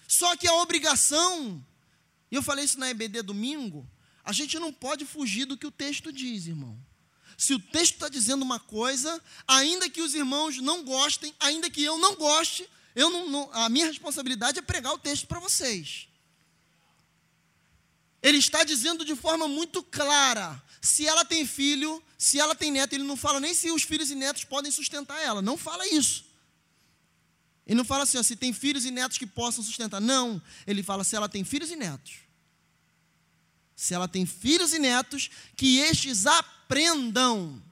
Só 0.06 0.36
que 0.36 0.46
a 0.46 0.54
obrigação, 0.54 1.64
e 2.30 2.34
eu 2.34 2.42
falei 2.42 2.64
isso 2.64 2.78
na 2.78 2.90
EBD 2.90 3.22
domingo, 3.22 3.88
a 4.24 4.32
gente 4.32 4.58
não 4.58 4.72
pode 4.72 5.04
fugir 5.04 5.46
do 5.46 5.56
que 5.56 5.66
o 5.66 5.70
texto 5.70 6.12
diz, 6.12 6.46
irmão. 6.46 6.78
Se 7.36 7.52
o 7.52 7.58
texto 7.58 7.94
está 7.94 8.08
dizendo 8.08 8.42
uma 8.42 8.58
coisa, 8.58 9.22
ainda 9.46 9.90
que 9.90 10.00
os 10.00 10.14
irmãos 10.14 10.56
não 10.58 10.84
gostem, 10.84 11.34
ainda 11.38 11.68
que 11.68 11.82
eu 11.82 11.98
não 11.98 12.14
goste, 12.14 12.68
eu 12.96 13.08
não, 13.10 13.30
não, 13.30 13.50
a 13.52 13.68
minha 13.68 13.86
responsabilidade 13.86 14.58
é 14.58 14.62
pregar 14.62 14.92
o 14.92 14.98
texto 14.98 15.28
para 15.28 15.38
vocês. 15.38 16.08
Ele 18.20 18.38
está 18.38 18.64
dizendo 18.64 19.04
de 19.04 19.14
forma 19.14 19.46
muito 19.46 19.80
clara: 19.84 20.60
se 20.82 21.06
ela 21.06 21.24
tem 21.24 21.46
filho, 21.46 22.02
se 22.18 22.40
ela 22.40 22.56
tem 22.56 22.72
neto, 22.72 22.94
ele 22.94 23.04
não 23.04 23.16
fala 23.16 23.38
nem 23.38 23.54
se 23.54 23.70
os 23.70 23.84
filhos 23.84 24.10
e 24.10 24.16
netos 24.16 24.42
podem 24.42 24.72
sustentar 24.72 25.22
ela, 25.22 25.40
não 25.40 25.56
fala 25.56 25.86
isso. 25.86 26.24
Ele 27.64 27.76
não 27.76 27.84
fala 27.84 28.02
assim, 28.02 28.16
ó, 28.18 28.22
se 28.22 28.34
tem 28.34 28.52
filhos 28.52 28.84
e 28.84 28.90
netos 28.90 29.18
que 29.18 29.26
possam 29.26 29.62
sustentar. 29.62 30.00
Não, 30.00 30.42
ele 30.66 30.82
fala 30.82 31.04
se 31.04 31.14
ela 31.14 31.28
tem 31.28 31.44
filhos 31.44 31.70
e 31.70 31.76
netos 31.76 32.26
se 33.76 33.92
ela 33.92 34.08
tem 34.08 34.24
filhos 34.24 34.72
e 34.72 34.78
netos, 34.78 35.30
que 35.54 35.78
estes 35.78 36.24
aprendam, 36.24 37.62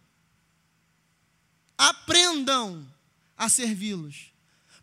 aprendam 1.78 2.86
a 3.34 3.48
servi-los. 3.48 4.33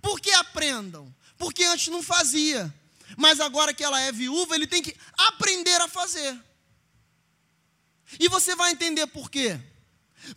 Por 0.02 0.20
que 0.20 0.32
aprendam? 0.32 1.14
Porque 1.38 1.64
antes 1.64 1.88
não 1.88 2.02
fazia, 2.02 2.74
mas 3.18 3.40
agora 3.40 3.74
que 3.74 3.84
ela 3.84 4.00
é 4.00 4.12
viúva, 4.12 4.56
ele 4.56 4.68
tem 4.68 4.82
que 4.82 4.96
aprender 5.18 5.80
a 5.82 5.88
fazer. 5.88 6.38
E 8.20 8.28
você 8.28 8.56
vai 8.56 8.72
entender 8.72 9.08
por 9.08 9.30
quê? 9.30 9.60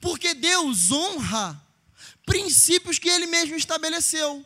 Porque 0.01 0.35
Deus 0.35 0.91
honra 0.91 1.61
princípios 2.25 2.99
que 2.99 3.09
ele 3.09 3.27
mesmo 3.27 3.57
estabeleceu. 3.57 4.45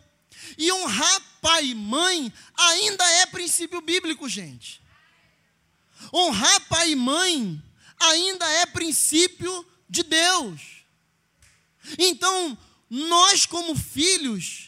E 0.57 0.73
honrar 0.73 1.23
pai 1.41 1.67
e 1.67 1.75
mãe 1.75 2.33
ainda 2.57 3.05
é 3.05 3.27
princípio 3.27 3.81
bíblico, 3.81 4.29
gente. 4.29 4.81
Honrar 6.13 6.61
pai 6.69 6.93
e 6.93 6.97
mãe 6.97 7.63
ainda 7.99 8.49
é 8.49 8.67
princípio 8.67 9.67
de 9.89 10.03
Deus. 10.03 10.61
Então, 11.99 12.57
nós, 12.89 13.47
como 13.47 13.77
filhos, 13.77 14.68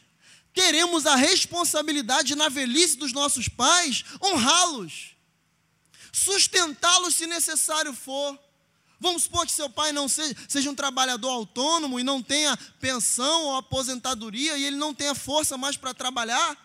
teremos 0.53 1.07
a 1.07 1.17
responsabilidade 1.17 2.35
na 2.35 2.49
velhice 2.49 2.97
dos 2.97 3.13
nossos 3.13 3.49
pais 3.49 4.05
honrá-los, 4.23 5.17
sustentá-los 6.13 7.15
se 7.15 7.27
necessário 7.27 7.93
for. 7.93 8.39
Vamos 8.99 9.23
supor 9.23 9.47
que 9.47 9.53
seu 9.53 9.71
pai 9.71 9.93
não 9.93 10.09
seja, 10.09 10.37
seja, 10.47 10.71
um 10.71 10.75
trabalhador 10.75 11.31
autônomo 11.31 11.99
e 11.99 12.05
não 12.05 12.23
tenha 12.23 12.55
pensão 12.79 13.45
ou 13.45 13.57
aposentadoria 13.57 14.59
e 14.59 14.65
ele 14.65 14.77
não 14.77 14.93
tenha 14.93 15.15
força 15.15 15.57
mais 15.57 15.77
para 15.77 15.95
trabalhar. 15.95 16.57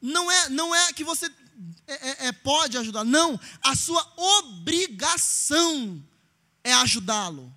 Não 0.00 0.28
é, 0.28 0.48
não 0.48 0.74
é 0.74 0.92
que 0.92 1.04
você 1.04 1.30
é, 1.86 1.92
é, 1.92 2.26
é, 2.26 2.32
pode 2.32 2.76
ajudar, 2.76 3.04
não. 3.04 3.38
A 3.62 3.76
sua 3.76 4.04
obrigação 4.16 6.02
é 6.64 6.72
ajudá-lo. 6.74 7.54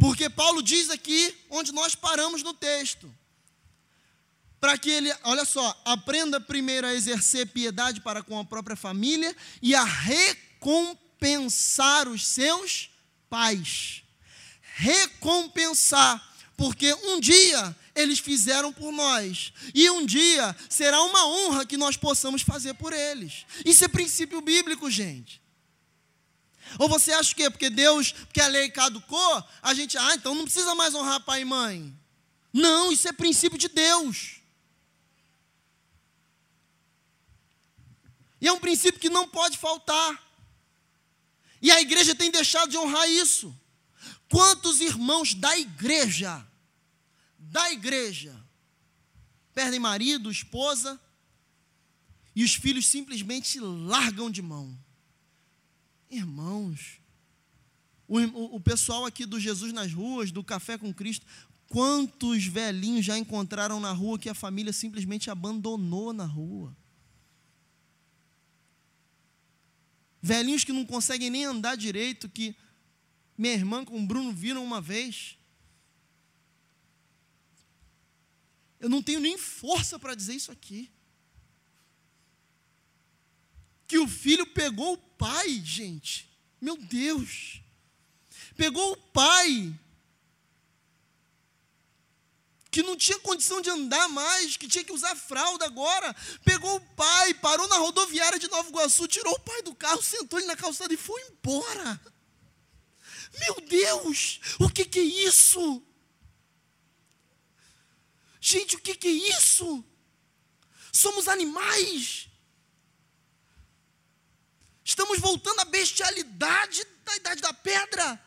Porque 0.00 0.28
Paulo 0.30 0.62
diz 0.62 0.88
aqui 0.88 1.36
onde 1.50 1.70
nós 1.72 1.94
paramos 1.94 2.42
no 2.42 2.54
texto. 2.54 3.14
Para 4.58 4.78
que 4.78 4.88
ele, 4.88 5.12
olha 5.24 5.44
só, 5.44 5.78
aprenda 5.84 6.40
primeiro 6.40 6.86
a 6.86 6.94
exercer 6.94 7.48
piedade 7.48 8.00
para 8.00 8.22
com 8.22 8.38
a 8.38 8.44
própria 8.44 8.76
família 8.76 9.36
e 9.60 9.74
a 9.74 9.84
recompensar 9.84 10.48
os 12.08 12.26
seus 12.26 12.88
pais. 13.28 14.02
Recompensar, 14.74 16.34
porque 16.56 16.94
um 16.94 17.20
dia 17.20 17.76
eles 17.94 18.18
fizeram 18.18 18.72
por 18.72 18.90
nós, 18.92 19.52
e 19.74 19.90
um 19.90 20.06
dia 20.06 20.56
será 20.70 21.02
uma 21.02 21.26
honra 21.26 21.66
que 21.66 21.76
nós 21.76 21.98
possamos 21.98 22.40
fazer 22.40 22.72
por 22.74 22.94
eles. 22.94 23.44
Isso 23.66 23.84
é 23.84 23.88
princípio 23.88 24.40
bíblico, 24.40 24.90
gente. 24.90 25.42
Ou 26.78 26.88
você 26.88 27.12
acha 27.12 27.34
que 27.34 27.50
porque 27.50 27.70
Deus, 27.70 28.12
porque 28.12 28.40
a 28.40 28.46
lei 28.46 28.70
caducou, 28.70 29.44
a 29.62 29.74
gente, 29.74 29.96
ah, 29.98 30.14
então 30.14 30.34
não 30.34 30.44
precisa 30.44 30.74
mais 30.74 30.94
honrar 30.94 31.20
pai 31.20 31.42
e 31.42 31.44
mãe. 31.44 31.96
Não, 32.52 32.92
isso 32.92 33.08
é 33.08 33.12
princípio 33.12 33.58
de 33.58 33.68
Deus. 33.68 34.40
E 38.40 38.48
é 38.48 38.52
um 38.52 38.58
princípio 38.58 39.00
que 39.00 39.10
não 39.10 39.28
pode 39.28 39.58
faltar. 39.58 40.30
E 41.60 41.70
a 41.70 41.80
igreja 41.80 42.14
tem 42.14 42.30
deixado 42.30 42.70
de 42.70 42.78
honrar 42.78 43.08
isso. 43.08 43.54
Quantos 44.30 44.80
irmãos 44.80 45.34
da 45.34 45.58
igreja, 45.58 46.46
da 47.38 47.70
igreja, 47.70 48.34
perdem 49.52 49.78
marido, 49.78 50.30
esposa, 50.30 50.98
e 52.34 52.44
os 52.44 52.54
filhos 52.54 52.86
simplesmente 52.86 53.60
largam 53.60 54.30
de 54.30 54.40
mão? 54.40 54.78
Irmãos, 56.10 57.00
o, 58.08 58.56
o, 58.56 58.60
pessoal 58.60 59.06
aqui 59.06 59.24
do 59.24 59.38
Jesus 59.38 59.72
nas 59.72 59.92
ruas, 59.92 60.32
do 60.32 60.42
Café 60.42 60.76
com 60.76 60.92
Cristo, 60.92 61.24
quantos 61.68 62.44
velhinhos 62.44 63.04
já 63.04 63.16
encontraram 63.16 63.78
na 63.78 63.92
rua 63.92 64.18
que 64.18 64.28
a 64.28 64.34
família 64.34 64.72
simplesmente 64.72 65.30
abandonou 65.30 66.12
na 66.12 66.24
rua? 66.24 66.76
Velhinhos 70.20 70.64
que 70.64 70.72
não 70.72 70.84
conseguem 70.84 71.30
nem 71.30 71.44
andar 71.44 71.76
direito, 71.76 72.28
que 72.28 72.56
minha 73.38 73.54
irmã 73.54 73.84
com 73.84 74.02
o 74.02 74.06
Bruno 74.06 74.32
viram 74.32 74.64
uma 74.64 74.80
vez. 74.80 75.38
Eu 78.80 78.88
não 78.88 79.00
tenho 79.00 79.20
nem 79.20 79.38
força 79.38 79.98
para 79.98 80.16
dizer 80.16 80.34
isso 80.34 80.50
aqui 80.50 80.90
que 83.90 83.98
o 83.98 84.06
filho 84.06 84.46
pegou 84.46 84.92
o 84.92 84.96
pai, 84.96 85.60
gente. 85.64 86.30
Meu 86.60 86.76
Deus. 86.76 87.60
Pegou 88.56 88.92
o 88.92 88.96
pai 88.96 89.76
que 92.70 92.84
não 92.84 92.96
tinha 92.96 93.18
condição 93.18 93.60
de 93.60 93.68
andar 93.68 94.08
mais, 94.08 94.56
que 94.56 94.68
tinha 94.68 94.84
que 94.84 94.92
usar 94.92 95.16
fralda 95.16 95.64
agora, 95.64 96.14
pegou 96.44 96.76
o 96.76 96.80
pai, 96.94 97.34
parou 97.34 97.66
na 97.66 97.78
rodoviária 97.78 98.38
de 98.38 98.48
Nova 98.48 98.68
Iguaçu, 98.68 99.08
tirou 99.08 99.34
o 99.34 99.40
pai 99.40 99.60
do 99.62 99.74
carro, 99.74 100.00
sentou 100.00 100.38
ele 100.38 100.46
na 100.46 100.54
calçada 100.54 100.94
e 100.94 100.96
foi 100.96 101.20
embora. 101.22 102.00
Meu 103.40 103.60
Deus, 103.62 104.38
o 104.60 104.68
que, 104.70 104.84
que 104.84 105.00
é 105.00 105.02
isso? 105.02 105.82
Gente, 108.40 108.76
o 108.76 108.80
que, 108.80 108.94
que 108.94 109.08
é 109.08 109.36
isso? 109.36 109.84
Somos 110.92 111.26
animais. 111.26 112.29
Estamos 114.90 115.20
voltando 115.20 115.60
à 115.60 115.64
bestialidade 115.64 116.84
da 117.04 117.14
idade 117.14 117.40
da 117.40 117.52
pedra. 117.52 118.20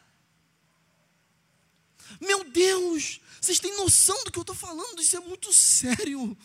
Meu 2.21 2.45
Deus, 2.45 3.19
vocês 3.41 3.59
têm 3.59 3.75
noção 3.75 4.23
do 4.23 4.31
que 4.31 4.39
eu 4.39 4.43
estou 4.43 4.55
falando? 4.55 5.01
Isso 5.01 5.17
é 5.17 5.19
muito 5.19 5.51
sério. 5.51 6.37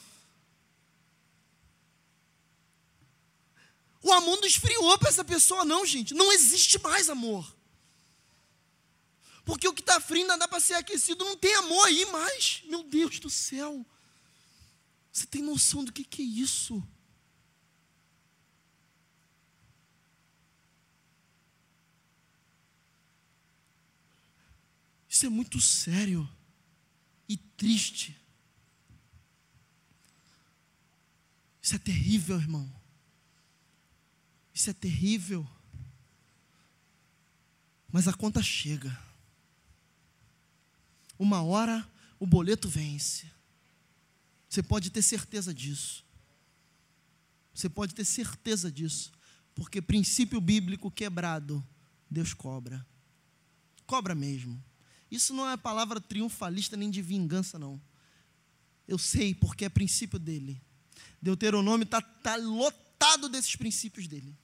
O 4.03 4.13
amor 4.13 4.41
não 4.41 4.49
esfriou 4.49 4.99
para 4.99 5.09
essa 5.09 5.23
pessoa, 5.23 5.65
não, 5.65 5.87
gente. 5.87 6.13
Não 6.15 6.33
existe 6.33 6.83
mais 6.83 7.09
amor. 7.09 7.55
Porque 9.45 9.69
o 9.69 9.73
que 9.73 9.83
está 9.83 10.01
frio 10.01 10.23
ainda 10.23 10.37
dá 10.37 10.49
para 10.49 10.59
ser 10.59 10.75
aquecido, 10.75 11.25
não 11.25 11.37
tem 11.37 11.55
amor 11.55 11.87
aí 11.87 12.05
mais. 12.07 12.65
Meu 12.65 12.83
Deus 12.83 13.21
do 13.21 13.31
céu. 13.31 13.87
Você 15.13 15.27
tem 15.27 15.43
noção 15.43 15.85
do 15.85 15.93
que, 15.93 16.03
que 16.03 16.23
é 16.23 16.25
isso? 16.25 16.83
Isso 25.19 25.27
é 25.27 25.31
muito 25.31 25.61
sério 25.61 26.31
e 27.29 27.37
triste. 27.37 28.17
Isso 31.61 31.75
é 31.75 31.79
terrível, 31.81 32.39
irmão. 32.39 32.73
Isso 34.55 34.71
é 34.71 34.73
terrível. 34.73 35.45
Mas 37.91 38.07
a 38.07 38.13
conta 38.13 38.41
chega. 38.41 38.97
Uma 41.19 41.43
hora 41.43 41.85
o 42.21 42.25
boleto 42.25 42.69
vence. 42.69 43.29
Você 44.49 44.63
pode 44.63 44.89
ter 44.89 45.03
certeza 45.03 45.53
disso. 45.53 46.05
Você 47.53 47.69
pode 47.69 47.93
ter 47.93 48.05
certeza 48.05 48.71
disso. 48.71 49.11
Porque 49.53 49.83
princípio 49.83 50.41
bíblico 50.41 50.93
quebrado, 50.93 51.67
Deus 52.09 52.33
cobra. 52.33 52.87
Cobra 53.85 54.15
mesmo. 54.15 54.68
Isso 55.11 55.33
não 55.33 55.49
é 55.49 55.57
palavra 55.57 56.01
triunfalista 56.01 56.77
nem 56.77 56.91
de 56.91 57.01
vingança, 57.01 57.59
não. 57.59 57.81
Eu 58.87 58.99
sei 58.99 59.35
porque 59.35 59.65
é 59.65 59.69
princípio 59.69 60.19
dele. 60.19 60.61
Deuteronômio 61.21 61.85
está 61.85 62.01
tá 62.01 62.37
lotado 62.37 63.29
desses 63.29 63.57
princípios 63.57 64.07
dele. 64.07 64.37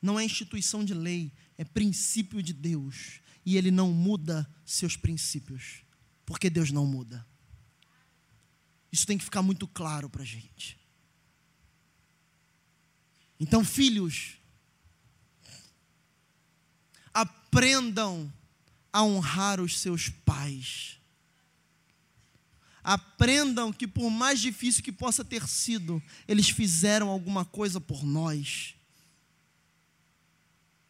Não 0.00 0.18
é 0.18 0.24
instituição 0.24 0.84
de 0.84 0.94
lei, 0.94 1.32
é 1.58 1.64
princípio 1.64 2.42
de 2.42 2.52
Deus. 2.52 3.20
E 3.44 3.56
ele 3.56 3.70
não 3.70 3.92
muda 3.92 4.48
seus 4.64 4.96
princípios, 4.96 5.82
porque 6.24 6.50
Deus 6.50 6.70
não 6.70 6.84
muda. 6.84 7.26
Isso 8.90 9.06
tem 9.06 9.18
que 9.18 9.24
ficar 9.24 9.42
muito 9.42 9.68
claro 9.68 10.08
para 10.08 10.22
a 10.22 10.26
gente. 10.26 10.78
Então, 13.38 13.64
filhos, 13.64 14.38
aprendam 17.16 18.30
a 18.92 19.02
honrar 19.02 19.58
os 19.58 19.78
seus 19.78 20.10
pais. 20.10 21.00
Aprendam 22.84 23.72
que, 23.72 23.88
por 23.88 24.10
mais 24.10 24.38
difícil 24.38 24.82
que 24.82 24.92
possa 24.92 25.24
ter 25.24 25.48
sido, 25.48 26.02
eles 26.28 26.50
fizeram 26.50 27.08
alguma 27.08 27.42
coisa 27.42 27.80
por 27.80 28.04
nós. 28.04 28.74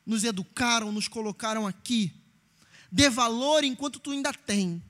Nos 0.04 0.24
educaram, 0.24 0.90
nos 0.90 1.06
colocaram 1.06 1.64
aqui. 1.64 2.12
Dê 2.90 3.08
valor 3.08 3.62
enquanto 3.62 4.00
tu 4.00 4.10
ainda 4.10 4.32
tem. 4.32 4.82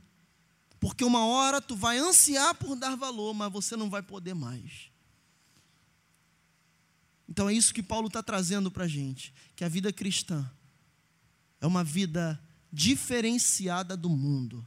Porque 0.80 1.04
uma 1.04 1.26
hora 1.26 1.60
tu 1.60 1.76
vai 1.76 1.98
ansiar 1.98 2.54
por 2.54 2.76
dar 2.76 2.96
valor, 2.96 3.34
mas 3.34 3.52
você 3.52 3.76
não 3.76 3.90
vai 3.90 4.02
poder 4.02 4.34
mais. 4.34 4.90
Então 7.28 7.46
é 7.46 7.52
isso 7.52 7.74
que 7.74 7.82
Paulo 7.82 8.06
está 8.06 8.22
trazendo 8.22 8.70
para 8.70 8.84
a 8.84 8.88
gente: 8.88 9.34
que 9.54 9.64
a 9.64 9.68
vida 9.68 9.92
cristã 9.92 10.50
é 11.66 11.68
uma 11.68 11.82
vida 11.82 12.40
diferenciada 12.72 13.96
do 13.96 14.08
mundo. 14.08 14.64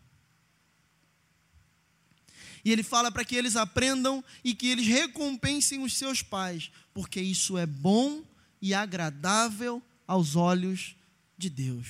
E 2.63 2.73
ele 2.73 2.83
fala 2.83 3.09
para 3.09 3.23
que 3.23 3.37
eles 3.37 3.55
aprendam 3.55 4.21
e 4.43 4.53
que 4.53 4.67
eles 4.67 4.85
recompensem 4.85 5.81
os 5.81 5.95
seus 5.97 6.21
pais, 6.21 6.69
porque 6.93 7.21
isso 7.21 7.57
é 7.57 7.65
bom 7.65 8.21
e 8.61 8.73
agradável 8.73 9.81
aos 10.05 10.35
olhos 10.35 10.97
de 11.37 11.49
Deus. 11.49 11.87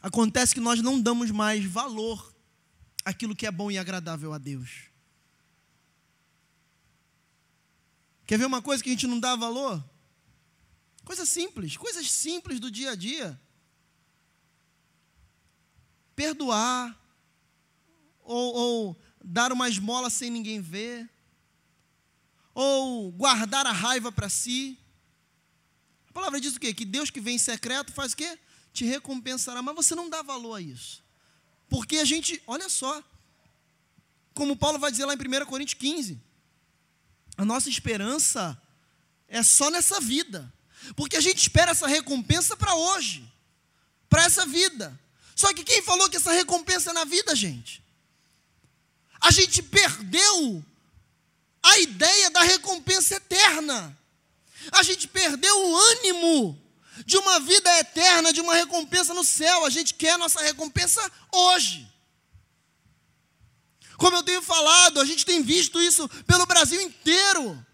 Acontece 0.00 0.54
que 0.54 0.60
nós 0.60 0.80
não 0.80 1.00
damos 1.00 1.32
mais 1.32 1.64
valor 1.64 2.32
àquilo 3.04 3.34
que 3.34 3.44
é 3.44 3.50
bom 3.50 3.72
e 3.72 3.76
agradável 3.76 4.32
a 4.32 4.38
Deus. 4.38 4.84
Quer 8.24 8.38
ver 8.38 8.46
uma 8.46 8.62
coisa 8.62 8.84
que 8.84 8.88
a 8.88 8.92
gente 8.92 9.08
não 9.08 9.18
dá 9.18 9.34
valor? 9.34 9.84
Coisa 11.10 11.26
simples, 11.26 11.76
coisas 11.76 12.08
simples 12.08 12.60
do 12.60 12.70
dia 12.70 12.92
a 12.92 12.94
dia. 12.94 13.36
Perdoar, 16.14 16.96
ou, 18.22 18.54
ou 18.54 19.00
dar 19.20 19.50
uma 19.50 19.68
esmola 19.68 20.08
sem 20.08 20.30
ninguém 20.30 20.60
ver, 20.60 21.10
ou 22.54 23.10
guardar 23.10 23.66
a 23.66 23.72
raiva 23.72 24.12
para 24.12 24.28
si. 24.28 24.78
A 26.08 26.12
palavra 26.12 26.40
diz 26.40 26.54
o 26.54 26.60
quê? 26.60 26.72
Que 26.72 26.84
Deus 26.84 27.10
que 27.10 27.20
vem 27.20 27.34
em 27.34 27.38
secreto 27.38 27.92
faz 27.92 28.12
o 28.12 28.16
quê? 28.16 28.38
Te 28.72 28.84
recompensará, 28.84 29.60
mas 29.60 29.74
você 29.74 29.96
não 29.96 30.08
dá 30.08 30.22
valor 30.22 30.54
a 30.54 30.60
isso. 30.60 31.02
Porque 31.68 31.96
a 31.96 32.04
gente, 32.04 32.40
olha 32.46 32.68
só, 32.68 33.02
como 34.32 34.56
Paulo 34.56 34.78
vai 34.78 34.92
dizer 34.92 35.06
lá 35.06 35.14
em 35.14 35.16
1 35.16 35.44
Coríntios 35.46 35.74
15, 35.74 36.22
a 37.36 37.44
nossa 37.44 37.68
esperança 37.68 38.56
é 39.26 39.42
só 39.42 39.70
nessa 39.70 40.00
vida. 40.00 40.54
Porque 40.96 41.16
a 41.16 41.20
gente 41.20 41.38
espera 41.38 41.70
essa 41.70 41.86
recompensa 41.86 42.56
para 42.56 42.74
hoje, 42.74 43.24
para 44.08 44.24
essa 44.24 44.46
vida. 44.46 44.98
Só 45.34 45.52
que 45.54 45.64
quem 45.64 45.82
falou 45.82 46.08
que 46.08 46.16
essa 46.16 46.32
recompensa 46.32 46.90
é 46.90 46.92
na 46.92 47.04
vida, 47.04 47.34
gente? 47.34 47.82
A 49.20 49.30
gente 49.30 49.62
perdeu 49.62 50.64
a 51.62 51.78
ideia 51.78 52.30
da 52.30 52.42
recompensa 52.42 53.16
eterna. 53.16 53.96
A 54.72 54.82
gente 54.82 55.08
perdeu 55.08 55.54
o 55.56 55.76
ânimo 55.76 56.60
de 57.06 57.16
uma 57.16 57.40
vida 57.40 57.78
eterna, 57.78 58.32
de 58.32 58.40
uma 58.40 58.54
recompensa 58.54 59.14
no 59.14 59.24
céu. 59.24 59.64
A 59.64 59.70
gente 59.70 59.94
quer 59.94 60.12
a 60.12 60.18
nossa 60.18 60.40
recompensa 60.42 61.00
hoje. 61.32 61.88
Como 63.96 64.16
eu 64.16 64.22
tenho 64.22 64.40
falado, 64.40 65.00
a 65.00 65.04
gente 65.04 65.26
tem 65.26 65.42
visto 65.42 65.80
isso 65.80 66.08
pelo 66.26 66.46
Brasil 66.46 66.80
inteiro. 66.80 67.66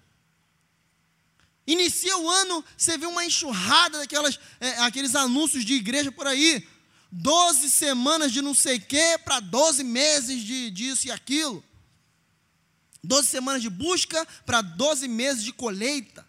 Inicia 1.66 2.16
o 2.16 2.30
ano, 2.30 2.64
você 2.76 2.96
vê 2.96 3.06
uma 3.06 3.24
enxurrada 3.24 3.98
daquelas, 3.98 4.38
é, 4.60 4.78
aqueles 4.78 5.14
anúncios 5.16 5.64
de 5.64 5.74
igreja 5.74 6.12
por 6.12 6.26
aí. 6.26 6.66
Doze 7.10 7.70
semanas 7.70 8.32
de 8.32 8.40
não 8.40 8.54
sei 8.54 8.76
o 8.76 8.80
quê 8.80 9.18
para 9.24 9.40
doze 9.40 9.82
meses 9.82 10.42
de 10.42 10.70
disso 10.70 11.08
e 11.08 11.10
aquilo. 11.10 11.64
Doze 13.02 13.28
semanas 13.28 13.62
de 13.62 13.70
busca 13.70 14.26
para 14.44 14.62
doze 14.62 15.08
meses 15.08 15.42
de 15.42 15.52
colheita. 15.52 16.26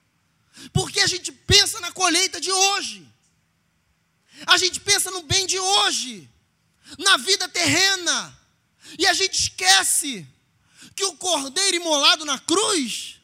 Porque 0.73 1.01
a 1.01 1.07
gente 1.07 1.31
pensa 1.31 1.79
na 1.81 1.91
colheita 1.91 2.41
de 2.41 2.51
hoje. 2.51 3.07
A 4.45 4.57
gente 4.57 4.79
pensa 4.79 5.11
no 5.11 5.21
bem 5.23 5.45
de 5.45 5.59
hoje. 5.59 6.27
Na 6.97 7.17
vida 7.17 7.47
terrena. 7.47 8.39
E 8.97 9.05
a 9.05 9.13
gente 9.13 9.39
esquece 9.39 10.25
que 10.95 11.05
o 11.05 11.15
cordeiro 11.17 11.77
imolado 11.77 12.25
na 12.25 12.39
cruz 12.39 13.16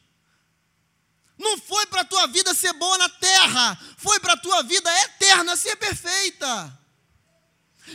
não 1.44 1.58
foi 1.60 1.86
para 1.86 2.02
a 2.02 2.06
tua 2.06 2.26
vida 2.28 2.54
ser 2.54 2.74
boa 2.74 2.98
na 2.98 3.10
terra, 3.10 3.80
foi 3.98 4.20
para 4.20 4.34
a 4.34 4.38
tua 4.38 4.64
vida 4.64 4.89
eterna 5.02 5.56
ser 5.56 5.76
perfeita. 5.76 6.80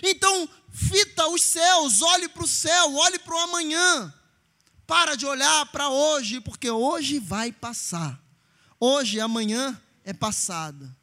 Então, 0.02 0.48
fita 0.70 1.26
os 1.28 1.42
céus, 1.42 2.02
olhe 2.02 2.28
para 2.28 2.44
o 2.44 2.48
céu, 2.48 2.94
olhe 2.94 3.18
para 3.18 3.34
o 3.34 3.38
amanhã. 3.38 4.14
Para 4.86 5.16
de 5.16 5.26
olhar 5.26 5.66
para 5.66 5.88
hoje, 5.88 6.40
porque 6.40 6.70
hoje 6.70 7.18
vai 7.18 7.50
passar. 7.52 8.18
Hoje, 8.78 9.20
amanhã 9.20 9.80
é 10.04 10.12
passada. 10.12 10.96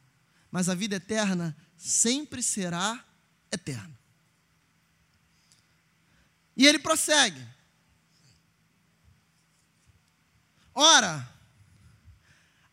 Mas 0.49 0.69
a 0.69 0.75
vida 0.75 0.95
eterna 0.95 1.55
sempre 1.77 2.41
será 2.41 3.03
eterna. 3.51 3.93
E 6.55 6.65
ele 6.65 6.79
prossegue. 6.79 7.45
Ora, 10.73 11.34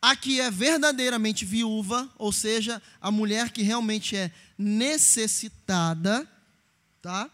a 0.02 0.14
que 0.16 0.40
é 0.40 0.50
verdadeiramente 0.50 1.44
viúva, 1.44 2.10
ou 2.18 2.32
seja, 2.32 2.82
a 3.00 3.12
mulher 3.12 3.52
que 3.52 3.62
realmente 3.62 4.16
é 4.16 4.32
necessitada, 4.58 6.28
tá? 7.00 7.30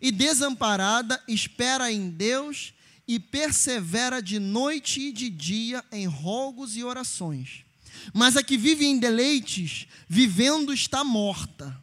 E 0.00 0.10
desamparada, 0.10 1.22
espera 1.28 1.92
em 1.92 2.10
Deus 2.10 2.74
e 3.06 3.20
persevera 3.20 4.20
de 4.20 4.40
noite 4.40 5.00
e 5.00 5.12
de 5.12 5.30
dia 5.30 5.84
em 5.92 6.06
rogos 6.06 6.76
e 6.76 6.82
orações. 6.82 7.64
Mas 8.12 8.36
a 8.36 8.42
que 8.42 8.58
vive 8.58 8.84
em 8.84 8.98
deleites, 8.98 9.86
vivendo 10.08 10.72
está 10.72 11.04
morta. 11.04 11.80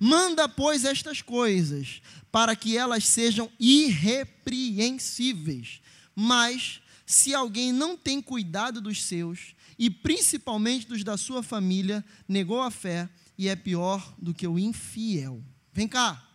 Manda, 0.00 0.48
pois, 0.48 0.84
estas 0.84 1.22
coisas, 1.22 2.02
para 2.32 2.56
que 2.56 2.76
elas 2.76 3.06
sejam 3.06 3.48
irrepreensíveis. 3.60 5.80
Mas, 6.16 6.81
se 7.12 7.34
alguém 7.34 7.72
não 7.72 7.96
tem 7.96 8.22
cuidado 8.22 8.80
dos 8.80 9.04
seus, 9.04 9.54
e 9.78 9.90
principalmente 9.90 10.86
dos 10.86 11.04
da 11.04 11.16
sua 11.16 11.42
família, 11.42 12.02
negou 12.26 12.62
a 12.62 12.70
fé 12.70 13.08
e 13.36 13.48
é 13.48 13.56
pior 13.56 14.14
do 14.16 14.32
que 14.32 14.46
o 14.46 14.58
infiel. 14.58 15.42
Vem 15.72 15.86
cá. 15.86 16.26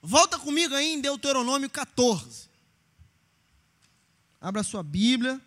Volta 0.00 0.38
comigo 0.38 0.74
aí 0.74 0.94
em 0.94 1.00
Deuteronômio 1.00 1.68
14. 1.68 2.48
Abra 4.40 4.62
sua 4.62 4.82
Bíblia. 4.82 5.40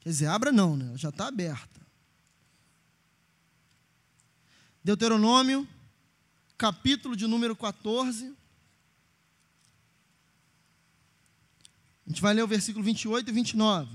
Quer 0.00 0.08
dizer, 0.08 0.26
abra 0.26 0.50
não, 0.50 0.76
né? 0.76 0.96
Já 0.96 1.10
está 1.10 1.28
aberta. 1.28 1.80
Deuteronômio, 4.82 5.68
capítulo 6.56 7.14
de 7.14 7.26
número 7.26 7.54
14. 7.54 8.34
A 12.10 12.12
gente 12.12 12.22
vai 12.22 12.34
ler 12.34 12.42
o 12.42 12.48
versículo 12.48 12.84
28 12.84 13.30
e 13.30 13.32
29. 13.32 13.88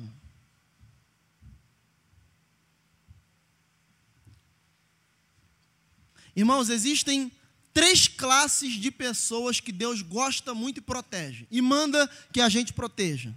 Irmãos, 6.34 6.70
existem 6.70 7.30
três 7.74 8.07
classes 8.07 8.76
de 8.76 8.89
pessoas 8.89 9.59
que 9.59 9.74
Deus 9.74 10.01
gosta 10.01 10.53
muito 10.53 10.78
e 10.78 10.82
protege, 10.82 11.45
e 11.51 11.61
manda 11.61 12.09
que 12.32 12.39
a 12.39 12.47
gente 12.47 12.72
proteja: 12.72 13.36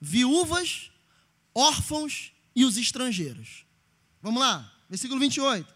viúvas, 0.00 0.92
órfãos 1.52 2.30
e 2.54 2.64
os 2.64 2.76
estrangeiros. 2.76 3.66
Vamos 4.22 4.40
lá, 4.40 4.72
versículo 4.88 5.18
28. 5.18 5.74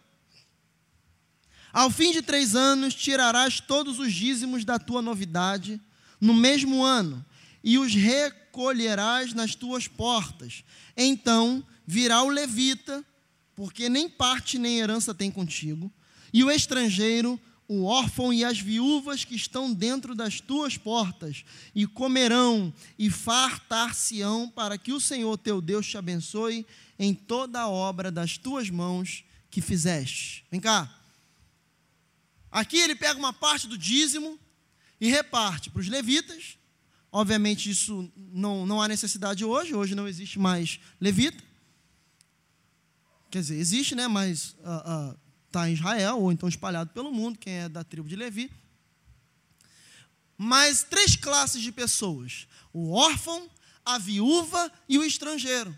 Ao 1.73 1.91
fim 1.91 2.13
de 2.13 2.23
três 2.23 2.55
anos, 2.55 2.95
tirarás 2.95 3.59
todos 3.59 3.99
os 3.99 4.13
dízimos 4.13 4.65
da 4.65 4.79
tua 4.79 5.03
novidade 5.03 5.81
no 6.21 6.33
mesmo 6.33 6.85
ano, 6.85 7.27
e 7.63 7.79
os 7.79 7.95
recolherás 7.95 9.33
nas 9.35 9.55
tuas 9.55 9.87
portas. 9.87 10.65
Então 10.97 11.65
virá 11.87 12.23
o 12.23 12.29
levita 12.29 13.05
porque 13.61 13.91
nem 13.91 14.09
parte 14.09 14.59
nem 14.59 14.79
herança 14.79 15.15
tem 15.15 15.31
contigo, 15.31 15.93
e 16.33 16.43
o 16.43 16.51
estrangeiro, 16.51 17.39
o 17.69 17.85
órfão 17.85 18.33
e 18.33 18.43
as 18.43 18.59
viúvas 18.59 19.23
que 19.23 19.35
estão 19.35 19.71
dentro 19.71 20.15
das 20.15 20.41
tuas 20.41 20.79
portas, 20.79 21.45
e 21.75 21.87
comerão 21.87 22.73
e 22.99 23.11
fartar-se-ão, 23.11 24.49
para 24.49 24.79
que 24.79 24.95
o 24.95 25.01
Senhor 25.01 25.37
teu 25.37 25.61
Deus 25.61 25.87
te 25.87 25.99
abençoe 25.99 26.65
em 26.99 27.13
toda 27.13 27.61
a 27.61 27.69
obra 27.69 28.11
das 28.11 28.39
tuas 28.39 28.71
mãos 28.71 29.25
que 29.51 29.61
fizeste. 29.61 30.43
Vem 30.51 30.59
cá. 30.59 30.91
Aqui 32.51 32.79
ele 32.79 32.95
pega 32.95 33.19
uma 33.19 33.35
parte 33.35 33.69
do 33.69 33.77
dízimo 33.77 34.39
e 34.99 35.11
reparte 35.11 35.69
para 35.69 35.81
os 35.81 35.89
levitas. 35.89 36.57
Obviamente, 37.13 37.69
isso 37.69 38.11
não, 38.17 38.65
não 38.65 38.81
há 38.81 38.87
necessidade 38.87 39.45
hoje, 39.45 39.75
hoje 39.75 39.95
não 39.95 40.07
existe 40.07 40.39
mais 40.39 40.79
levita. 41.01 41.43
Quer 43.31 43.41
dizer, 43.41 43.57
existe, 43.57 43.95
né? 43.95 44.07
Mas 44.07 44.55
está 44.59 45.61
uh, 45.61 45.65
uh, 45.65 45.67
em 45.67 45.73
Israel, 45.73 46.19
ou 46.19 46.31
então 46.31 46.49
espalhado 46.49 46.91
pelo 46.91 47.13
mundo, 47.13 47.39
quem 47.39 47.55
é 47.55 47.69
da 47.69 47.83
tribo 47.83 48.09
de 48.09 48.15
Levi. 48.15 48.51
Mas 50.39 50.85
três 50.85 51.17
classes 51.17 51.61
de 51.61 51.73
pessoas: 51.73 52.47
o 52.73 52.93
órfão, 52.93 53.51
a 53.85 53.99
viúva 53.99 54.71
e 54.89 54.97
o 54.97 55.05
estrangeiro. 55.05 55.77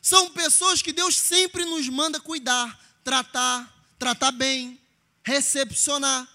São 0.00 0.30
pessoas 0.30 0.80
que 0.80 0.92
Deus 0.92 1.16
sempre 1.16 1.66
nos 1.66 1.86
manda 1.88 2.18
cuidar, 2.18 2.78
tratar, 3.04 3.84
tratar 3.98 4.32
bem, 4.32 4.80
recepcionar. 5.22 6.26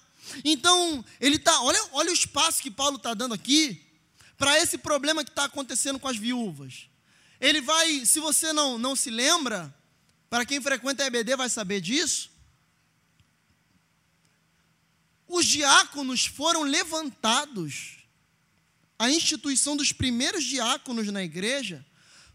Então, 0.44 1.04
ele 1.20 1.40
tá, 1.40 1.62
olha, 1.62 1.80
olha 1.92 2.12
o 2.12 2.14
espaço 2.14 2.62
que 2.62 2.70
Paulo 2.70 2.98
está 2.98 3.16
dando 3.16 3.34
aqui 3.34 3.85
para 4.38 4.60
esse 4.60 4.78
problema 4.78 5.24
que 5.24 5.30
está 5.30 5.46
acontecendo 5.46 6.00
com 6.00 6.08
as 6.08 6.18
viúvas. 6.18 6.90
Ele 7.40 7.62
vai, 7.62 8.06
se 8.06 8.20
você 8.20 8.52
não, 8.54 8.78
não 8.78 8.96
se 8.96 9.10
lembra, 9.10 9.74
para 10.30 10.46
quem 10.46 10.62
frequenta 10.62 11.04
a 11.04 11.08
EBD 11.08 11.36
vai 11.36 11.50
saber 11.50 11.82
disso. 11.82 12.30
Os 15.28 15.46
diáconos 15.46 16.26
foram 16.26 16.64
levantados. 16.64 17.98
A 18.98 19.10
instituição 19.10 19.76
dos 19.76 19.92
primeiros 19.92 20.44
diáconos 20.44 21.08
na 21.12 21.24
igreja 21.24 21.86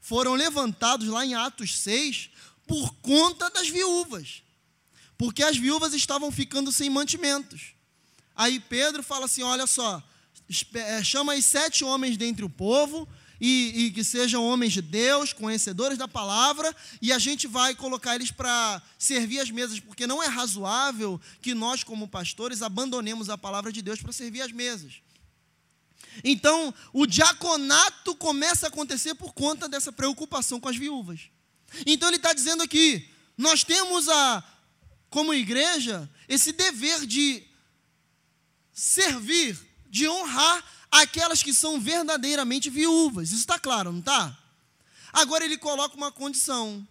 foram 0.00 0.34
levantados 0.34 1.08
lá 1.08 1.24
em 1.24 1.34
Atos 1.34 1.78
6 1.78 2.30
por 2.66 2.94
conta 2.96 3.50
das 3.50 3.68
viúvas. 3.68 4.42
porque 5.18 5.42
as 5.42 5.58
viúvas 5.58 5.92
estavam 5.92 6.32
ficando 6.32 6.72
sem 6.72 6.88
mantimentos. 6.88 7.74
Aí 8.34 8.58
Pedro 8.58 9.02
fala 9.02 9.26
assim: 9.26 9.42
olha 9.42 9.66
só, 9.66 10.02
chama 11.04 11.32
aí 11.32 11.42
sete 11.42 11.84
homens 11.84 12.16
dentre 12.16 12.44
o 12.44 12.50
povo, 12.50 13.08
e, 13.40 13.86
e, 13.86 13.90
que 13.90 14.04
sejam 14.04 14.44
homens 14.44 14.72
de 14.72 14.82
Deus, 14.82 15.32
conhecedores 15.32 15.96
da 15.96 16.06
palavra, 16.06 16.76
e 17.00 17.10
a 17.10 17.18
gente 17.18 17.46
vai 17.46 17.74
colocar 17.74 18.14
eles 18.14 18.30
para 18.30 18.82
servir 18.98 19.40
as 19.40 19.50
mesas, 19.50 19.80
porque 19.80 20.06
não 20.06 20.22
é 20.22 20.26
razoável 20.26 21.18
que 21.40 21.54
nós, 21.54 21.82
como 21.82 22.06
pastores, 22.06 22.60
abandonemos 22.60 23.30
a 23.30 23.38
palavra 23.38 23.72
de 23.72 23.80
Deus 23.80 24.02
para 24.02 24.12
servir 24.12 24.42
as 24.42 24.52
mesas. 24.52 25.00
Então, 26.22 26.74
o 26.92 27.06
diaconato 27.06 28.14
começa 28.16 28.66
a 28.66 28.68
acontecer 28.68 29.14
por 29.14 29.32
conta 29.32 29.68
dessa 29.68 29.90
preocupação 29.90 30.60
com 30.60 30.68
as 30.68 30.76
viúvas. 30.76 31.30
Então, 31.86 32.08
ele 32.08 32.16
está 32.16 32.34
dizendo 32.34 32.62
aqui: 32.62 33.08
nós 33.38 33.64
temos 33.64 34.08
a, 34.08 34.44
como 35.08 35.32
igreja, 35.32 36.10
esse 36.28 36.52
dever 36.52 37.06
de 37.06 37.42
servir, 38.72 39.58
de 39.90 40.08
honrar 40.08 40.64
aquelas 40.90 41.42
que 41.42 41.52
são 41.52 41.80
verdadeiramente 41.80 42.70
viúvas. 42.70 43.30
Isso 43.30 43.40
está 43.40 43.58
claro, 43.58 43.92
não 43.92 43.98
está? 43.98 44.38
Agora 45.12 45.44
ele 45.44 45.58
coloca 45.58 45.96
uma 45.96 46.12
condição. 46.12 46.86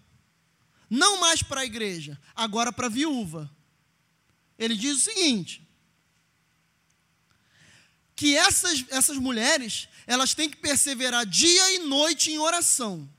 Não 0.90 1.20
mais 1.20 1.42
para 1.42 1.62
a 1.62 1.66
igreja, 1.66 2.20
agora 2.36 2.74
para 2.74 2.88
a 2.88 2.90
viúva. 2.90 3.50
Ele 4.58 4.76
diz 4.76 4.98
o 4.98 5.00
seguinte: 5.02 5.66
que 8.16 8.36
essas, 8.36 8.84
essas 8.90 9.18
mulheres, 9.18 9.88
elas 10.06 10.34
têm 10.34 10.50
que 10.50 10.58
perseverar 10.58 11.26
dia 11.26 11.76
e 11.76 11.80
noite 11.80 12.32
em 12.32 12.40
oração. 12.40 13.10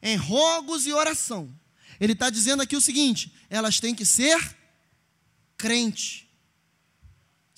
Em 0.00 0.16
rogos 0.16 0.86
e 0.86 0.92
oração. 0.92 1.52
Ele 2.00 2.12
está 2.12 2.30
dizendo 2.30 2.62
aqui 2.62 2.76
o 2.76 2.80
seguinte: 2.80 3.34
elas 3.50 3.78
têm 3.80 3.94
que 3.94 4.06
ser 4.06 4.56
crente 5.56 6.27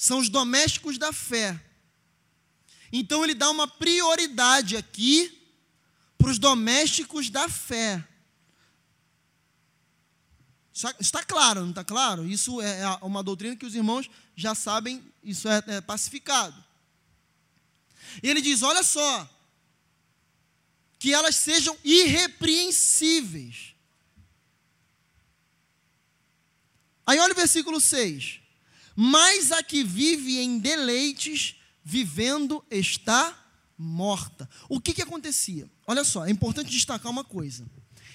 são 0.01 0.19
os 0.19 0.31
domésticos 0.31 0.97
da 0.97 1.13
fé. 1.13 1.63
Então 2.91 3.23
ele 3.23 3.35
dá 3.35 3.51
uma 3.51 3.69
prioridade 3.69 4.75
aqui 4.75 5.39
para 6.17 6.31
os 6.31 6.39
domésticos 6.39 7.29
da 7.29 7.51
fé. 7.51 8.03
Está 10.99 11.23
claro, 11.23 11.61
não 11.61 11.69
está 11.69 11.85
claro? 11.85 12.27
Isso 12.27 12.63
é, 12.63 12.81
é 12.81 12.89
uma 13.03 13.23
doutrina 13.23 13.55
que 13.55 13.67
os 13.67 13.75
irmãos 13.75 14.09
já 14.35 14.55
sabem, 14.55 15.05
isso 15.23 15.47
é, 15.47 15.63
é 15.67 15.81
pacificado. 15.83 16.65
Ele 18.23 18.41
diz: 18.41 18.63
olha 18.63 18.83
só, 18.83 19.29
que 20.99 21.13
elas 21.13 21.37
sejam 21.37 21.77
irrepreensíveis. 21.85 23.75
Aí 27.07 27.19
olha 27.19 27.35
o 27.35 27.37
versículo 27.37 27.79
6 27.79 28.40
mas 29.03 29.51
a 29.51 29.63
que 29.63 29.83
vive 29.83 30.41
em 30.41 30.59
deleites, 30.59 31.57
vivendo, 31.83 32.63
está 32.71 33.35
morta. 33.79 34.47
O 34.69 34.79
que, 34.79 34.93
que 34.93 35.01
acontecia? 35.01 35.71
Olha 35.87 36.05
só, 36.05 36.27
é 36.27 36.31
importante 36.31 36.69
destacar 36.69 37.11
uma 37.11 37.25
coisa. 37.25 37.65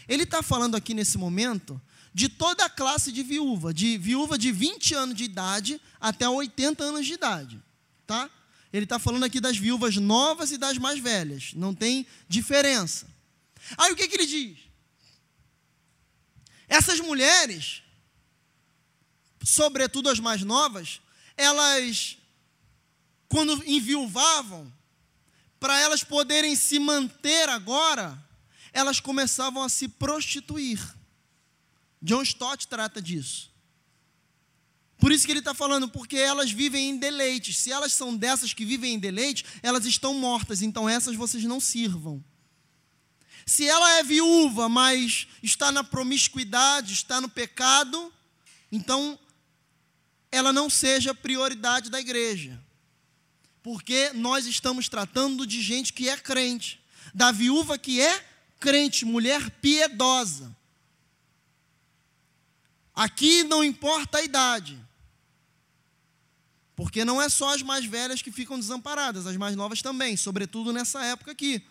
Ele 0.07 0.21
está 0.21 0.43
falando 0.43 0.75
aqui 0.75 0.93
nesse 0.93 1.17
momento 1.17 1.81
de 2.13 2.29
toda 2.29 2.65
a 2.65 2.69
classe 2.69 3.11
de 3.11 3.23
viúva, 3.23 3.73
de 3.73 3.97
viúva 3.97 4.37
de 4.37 4.51
20 4.51 4.93
anos 4.93 5.15
de 5.15 5.23
idade 5.23 5.81
até 5.99 6.29
80 6.29 6.83
anos 6.83 7.07
de 7.07 7.13
idade, 7.13 7.59
tá? 8.05 8.29
Ele 8.71 8.83
está 8.83 8.99
falando 8.99 9.23
aqui 9.23 9.39
das 9.39 9.57
viúvas 9.57 9.95
novas 9.95 10.51
e 10.51 10.57
das 10.57 10.77
mais 10.77 10.99
velhas, 10.99 11.53
não 11.55 11.73
tem 11.73 12.05
diferença. 12.29 13.07
Aí 13.75 13.91
o 13.91 13.95
que, 13.95 14.07
que 14.07 14.17
ele 14.17 14.27
diz? 14.27 14.59
Essas 16.67 16.99
mulheres, 16.99 17.81
sobretudo 19.45 20.09
as 20.09 20.19
mais 20.19 20.41
novas, 20.41 20.99
elas, 21.37 22.17
quando 23.29 23.63
enviuvavam, 23.65 24.73
para 25.59 25.79
elas 25.79 26.03
poderem 26.03 26.55
se 26.55 26.79
manter 26.79 27.47
agora, 27.47 28.21
elas 28.73 28.99
começavam 28.99 29.61
a 29.61 29.69
se 29.69 29.87
prostituir. 29.87 30.81
John 32.01 32.23
Stott 32.23 32.67
trata 32.67 33.01
disso. 33.01 33.53
Por 34.97 35.11
isso 35.11 35.25
que 35.25 35.31
ele 35.31 35.39
está 35.39 35.53
falando, 35.53 35.87
porque 35.89 36.17
elas 36.17 36.51
vivem 36.51 36.89
em 36.89 36.97
deleites. 36.97 37.57
Se 37.57 37.71
elas 37.71 37.93
são 37.93 38.15
dessas 38.15 38.53
que 38.53 38.65
vivem 38.65 38.95
em 38.95 38.99
deleites, 38.99 39.45
elas 39.61 39.85
estão 39.85 40.13
mortas, 40.15 40.61
então 40.61 40.89
essas 40.89 41.15
vocês 41.15 41.43
não 41.43 41.59
sirvam. 41.59 42.23
Se 43.45 43.67
ela 43.67 43.99
é 43.99 44.03
viúva, 44.03 44.67
mas 44.67 45.27
está 45.43 45.71
na 45.71 45.83
promiscuidade, 45.83 46.93
está 46.93 47.21
no 47.21 47.29
pecado, 47.29 48.11
então 48.71 49.19
ela 50.35 50.51
não 50.51 50.69
seja 50.69 51.13
prioridade 51.13 51.89
da 51.89 51.99
igreja. 51.99 52.61
Porque 53.63 54.11
nós 54.13 54.45
estamos 54.45 54.89
tratando 54.89 55.47
de 55.47 55.61
gente 55.61 55.93
que 55.93 56.09
é 56.09 56.17
crente, 56.17 56.83
da 57.13 57.31
viúva 57.31 57.77
que 57.77 58.01
é 58.01 58.25
crente, 58.59 59.05
mulher 59.05 59.49
piedosa. 59.49 60.55
Aqui 62.93 63.43
não 63.43 63.63
importa 63.63 64.19
a 64.19 64.23
idade. 64.23 64.79
Porque 66.75 67.05
não 67.05 67.21
é 67.21 67.29
só 67.29 67.53
as 67.53 67.61
mais 67.61 67.85
velhas 67.85 68.21
que 68.21 68.31
ficam 68.31 68.59
desamparadas, 68.59 69.25
as 69.25 69.37
mais 69.37 69.55
novas 69.55 69.81
também, 69.81 70.17
sobretudo 70.17 70.73
nessa 70.73 71.03
época 71.05 71.31
aqui. 71.31 71.63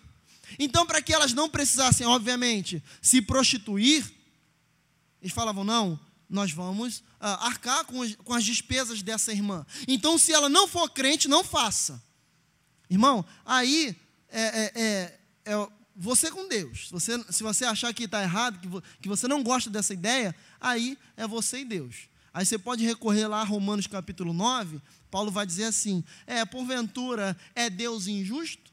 Então, 0.58 0.86
para 0.86 1.02
que 1.02 1.12
elas 1.12 1.32
não 1.32 1.48
precisassem, 1.48 2.06
obviamente, 2.06 2.82
se 3.02 3.20
prostituir, 3.20 4.10
eles 5.20 5.32
falavam: 5.32 5.64
não, 5.64 6.00
nós 6.28 6.52
vamos 6.52 7.02
ah, 7.20 7.46
arcar 7.46 7.84
com 7.84 8.02
as, 8.02 8.14
com 8.16 8.32
as 8.32 8.44
despesas 8.44 9.02
dessa 9.02 9.32
irmã. 9.32 9.64
Então, 9.86 10.18
se 10.18 10.32
ela 10.32 10.48
não 10.48 10.66
for 10.66 10.88
crente, 10.90 11.28
não 11.28 11.44
faça. 11.44 12.02
Irmão, 12.88 13.24
aí 13.44 13.96
é, 14.28 14.42
é, 14.42 14.72
é, 14.74 15.20
é 15.46 15.68
você 15.96 16.30
com 16.30 16.48
Deus. 16.48 16.88
Você, 16.90 17.22
se 17.30 17.42
você 17.42 17.64
achar 17.64 17.92
que 17.94 18.04
está 18.04 18.22
errado, 18.22 18.58
que, 18.58 18.68
vo, 18.68 18.82
que 19.00 19.08
você 19.08 19.28
não 19.28 19.42
gosta 19.42 19.70
dessa 19.70 19.94
ideia, 19.94 20.34
aí 20.60 20.98
é 21.16 21.26
você 21.26 21.60
e 21.60 21.64
Deus. 21.64 22.08
Aí 22.32 22.44
você 22.44 22.58
pode 22.58 22.84
recorrer 22.84 23.28
lá 23.28 23.40
a 23.40 23.44
Romanos 23.44 23.86
capítulo 23.86 24.32
9, 24.32 24.80
Paulo 25.10 25.30
vai 25.30 25.46
dizer 25.46 25.64
assim: 25.64 26.02
é, 26.26 26.44
porventura 26.44 27.36
é 27.54 27.70
Deus 27.70 28.08
injusto? 28.08 28.72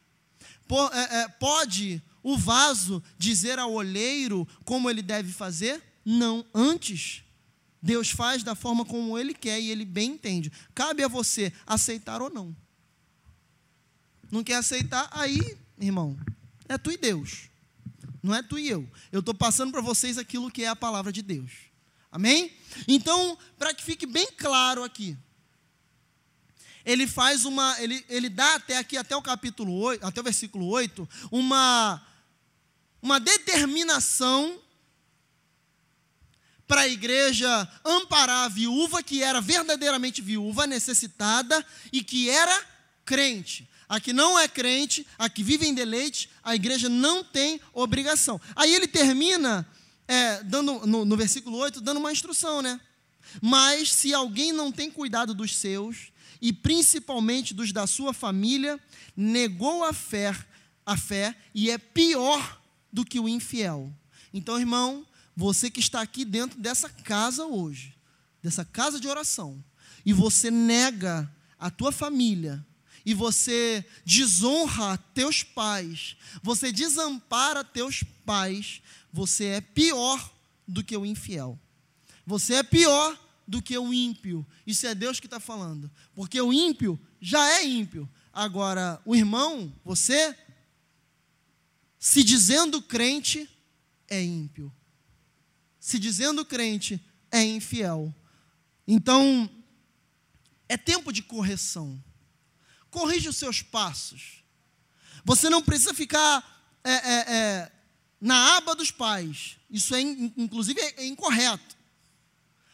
Por, 0.67 0.91
é, 0.93 1.21
é, 1.21 1.27
pode 1.27 2.01
o 2.23 2.37
vaso 2.37 3.03
dizer 3.17 3.59
ao 3.59 3.71
olheiro 3.71 4.47
como 4.65 4.89
ele 4.89 5.03
deve 5.03 5.31
fazer? 5.31 5.81
Não, 6.03 6.43
antes 6.53 7.23
Deus 7.81 8.11
faz 8.11 8.43
da 8.43 8.53
forma 8.53 8.85
como 8.85 9.17
Ele 9.17 9.33
quer 9.33 9.59
e 9.59 9.71
Ele 9.71 9.85
bem 9.85 10.11
entende. 10.11 10.51
Cabe 10.75 11.03
a 11.03 11.07
você 11.07 11.51
aceitar 11.65 12.21
ou 12.21 12.29
não. 12.29 12.55
Não 14.31 14.43
quer 14.43 14.55
aceitar? 14.55 15.09
Aí, 15.11 15.57
irmão, 15.79 16.17
é 16.69 16.77
tu 16.77 16.91
e 16.91 16.97
Deus. 16.97 17.49
Não 18.21 18.35
é 18.35 18.43
tu 18.43 18.59
e 18.59 18.69
eu. 18.69 18.87
Eu 19.11 19.19
estou 19.19 19.33
passando 19.33 19.71
para 19.71 19.81
vocês 19.81 20.17
aquilo 20.17 20.51
que 20.51 20.63
é 20.63 20.67
a 20.67 20.75
palavra 20.75 21.11
de 21.11 21.21
Deus. 21.21 21.51
Amém? 22.11 22.51
Então, 22.87 23.37
para 23.57 23.73
que 23.73 23.83
fique 23.83 24.05
bem 24.05 24.27
claro 24.37 24.83
aqui, 24.83 25.17
ele 26.85 27.07
faz 27.07 27.45
uma, 27.45 27.79
ele, 27.81 28.05
ele 28.09 28.29
dá 28.29 28.55
até 28.55 28.77
aqui, 28.77 28.97
até 28.97 29.15
o 29.15 29.21
capítulo 29.21 29.73
8, 29.73 30.05
até 30.05 30.19
o 30.19 30.23
versículo 30.23 30.67
8, 30.67 31.07
uma, 31.31 32.05
uma 33.01 33.19
determinação 33.19 34.59
para 36.71 36.83
a 36.83 36.87
igreja 36.87 37.67
amparar 37.83 38.45
a 38.45 38.47
viúva 38.47 39.03
que 39.03 39.21
era 39.21 39.41
verdadeiramente 39.41 40.21
viúva, 40.21 40.65
necessitada 40.65 41.65
e 41.91 42.01
que 42.01 42.29
era 42.29 42.65
crente. 43.03 43.69
A 43.89 43.99
que 43.99 44.13
não 44.13 44.39
é 44.39 44.47
crente, 44.47 45.05
a 45.17 45.29
que 45.29 45.43
vive 45.43 45.67
em 45.67 45.73
deleite, 45.73 46.29
a 46.41 46.55
igreja 46.55 46.87
não 46.87 47.25
tem 47.25 47.59
obrigação. 47.73 48.39
Aí 48.55 48.73
ele 48.73 48.87
termina, 48.87 49.67
é, 50.07 50.41
dando, 50.43 50.87
no, 50.87 51.03
no 51.03 51.17
versículo 51.17 51.57
8, 51.57 51.81
dando 51.81 51.97
uma 51.97 52.13
instrução, 52.13 52.61
né? 52.61 52.79
Mas 53.41 53.91
se 53.91 54.13
alguém 54.13 54.53
não 54.53 54.71
tem 54.71 54.89
cuidado 54.89 55.33
dos 55.33 55.57
seus, 55.57 56.13
e 56.41 56.53
principalmente 56.53 57.53
dos 57.53 57.73
da 57.73 57.85
sua 57.85 58.13
família, 58.13 58.79
negou 59.13 59.83
a 59.83 59.91
fé, 59.91 60.33
a 60.85 60.95
fé 60.95 61.35
e 61.53 61.69
é 61.69 61.77
pior 61.77 62.61
do 62.93 63.03
que 63.03 63.19
o 63.19 63.27
infiel. 63.27 63.91
Então, 64.33 64.57
irmão, 64.57 65.05
você 65.41 65.71
que 65.71 65.79
está 65.79 66.01
aqui 66.01 66.23
dentro 66.23 66.59
dessa 66.59 66.87
casa 66.87 67.47
hoje, 67.47 67.95
dessa 68.43 68.63
casa 68.63 68.99
de 68.99 69.07
oração, 69.07 69.63
e 70.05 70.13
você 70.13 70.51
nega 70.51 71.29
a 71.57 71.71
tua 71.71 71.91
família, 71.91 72.63
e 73.03 73.15
você 73.15 73.83
desonra 74.05 74.99
teus 75.15 75.41
pais, 75.41 76.15
você 76.43 76.71
desampara 76.71 77.63
teus 77.63 78.03
pais, 78.23 78.83
você 79.11 79.45
é 79.45 79.61
pior 79.61 80.31
do 80.67 80.83
que 80.83 80.95
o 80.95 81.03
infiel. 81.03 81.59
Você 82.23 82.53
é 82.53 82.63
pior 82.63 83.19
do 83.47 83.63
que 83.63 83.75
o 83.75 83.91
ímpio. 83.91 84.45
Isso 84.65 84.85
é 84.85 84.93
Deus 84.93 85.19
que 85.19 85.25
está 85.25 85.39
falando. 85.39 85.89
Porque 86.13 86.39
o 86.39 86.53
ímpio 86.53 86.99
já 87.19 87.43
é 87.57 87.65
ímpio. 87.65 88.07
Agora, 88.31 89.01
o 89.03 89.15
irmão, 89.15 89.73
você, 89.83 90.37
se 91.97 92.23
dizendo 92.23 92.79
crente, 92.79 93.49
é 94.07 94.23
ímpio. 94.23 94.71
Se 95.81 95.97
dizendo 95.97 96.45
crente, 96.45 97.03
é 97.31 97.43
infiel. 97.43 98.13
Então, 98.87 99.49
é 100.69 100.77
tempo 100.77 101.11
de 101.11 101.23
correção. 101.23 102.01
Corrija 102.91 103.31
os 103.31 103.37
seus 103.37 103.63
passos. 103.63 104.43
Você 105.25 105.49
não 105.49 105.61
precisa 105.61 105.91
ficar 105.91 106.79
é, 106.83 106.91
é, 106.91 107.35
é, 107.35 107.71
na 108.21 108.57
aba 108.57 108.75
dos 108.75 108.91
pais. 108.91 109.57
Isso 109.71 109.95
é, 109.95 110.01
inclusive, 110.01 110.79
é, 110.79 111.05
incorreto. 111.05 111.75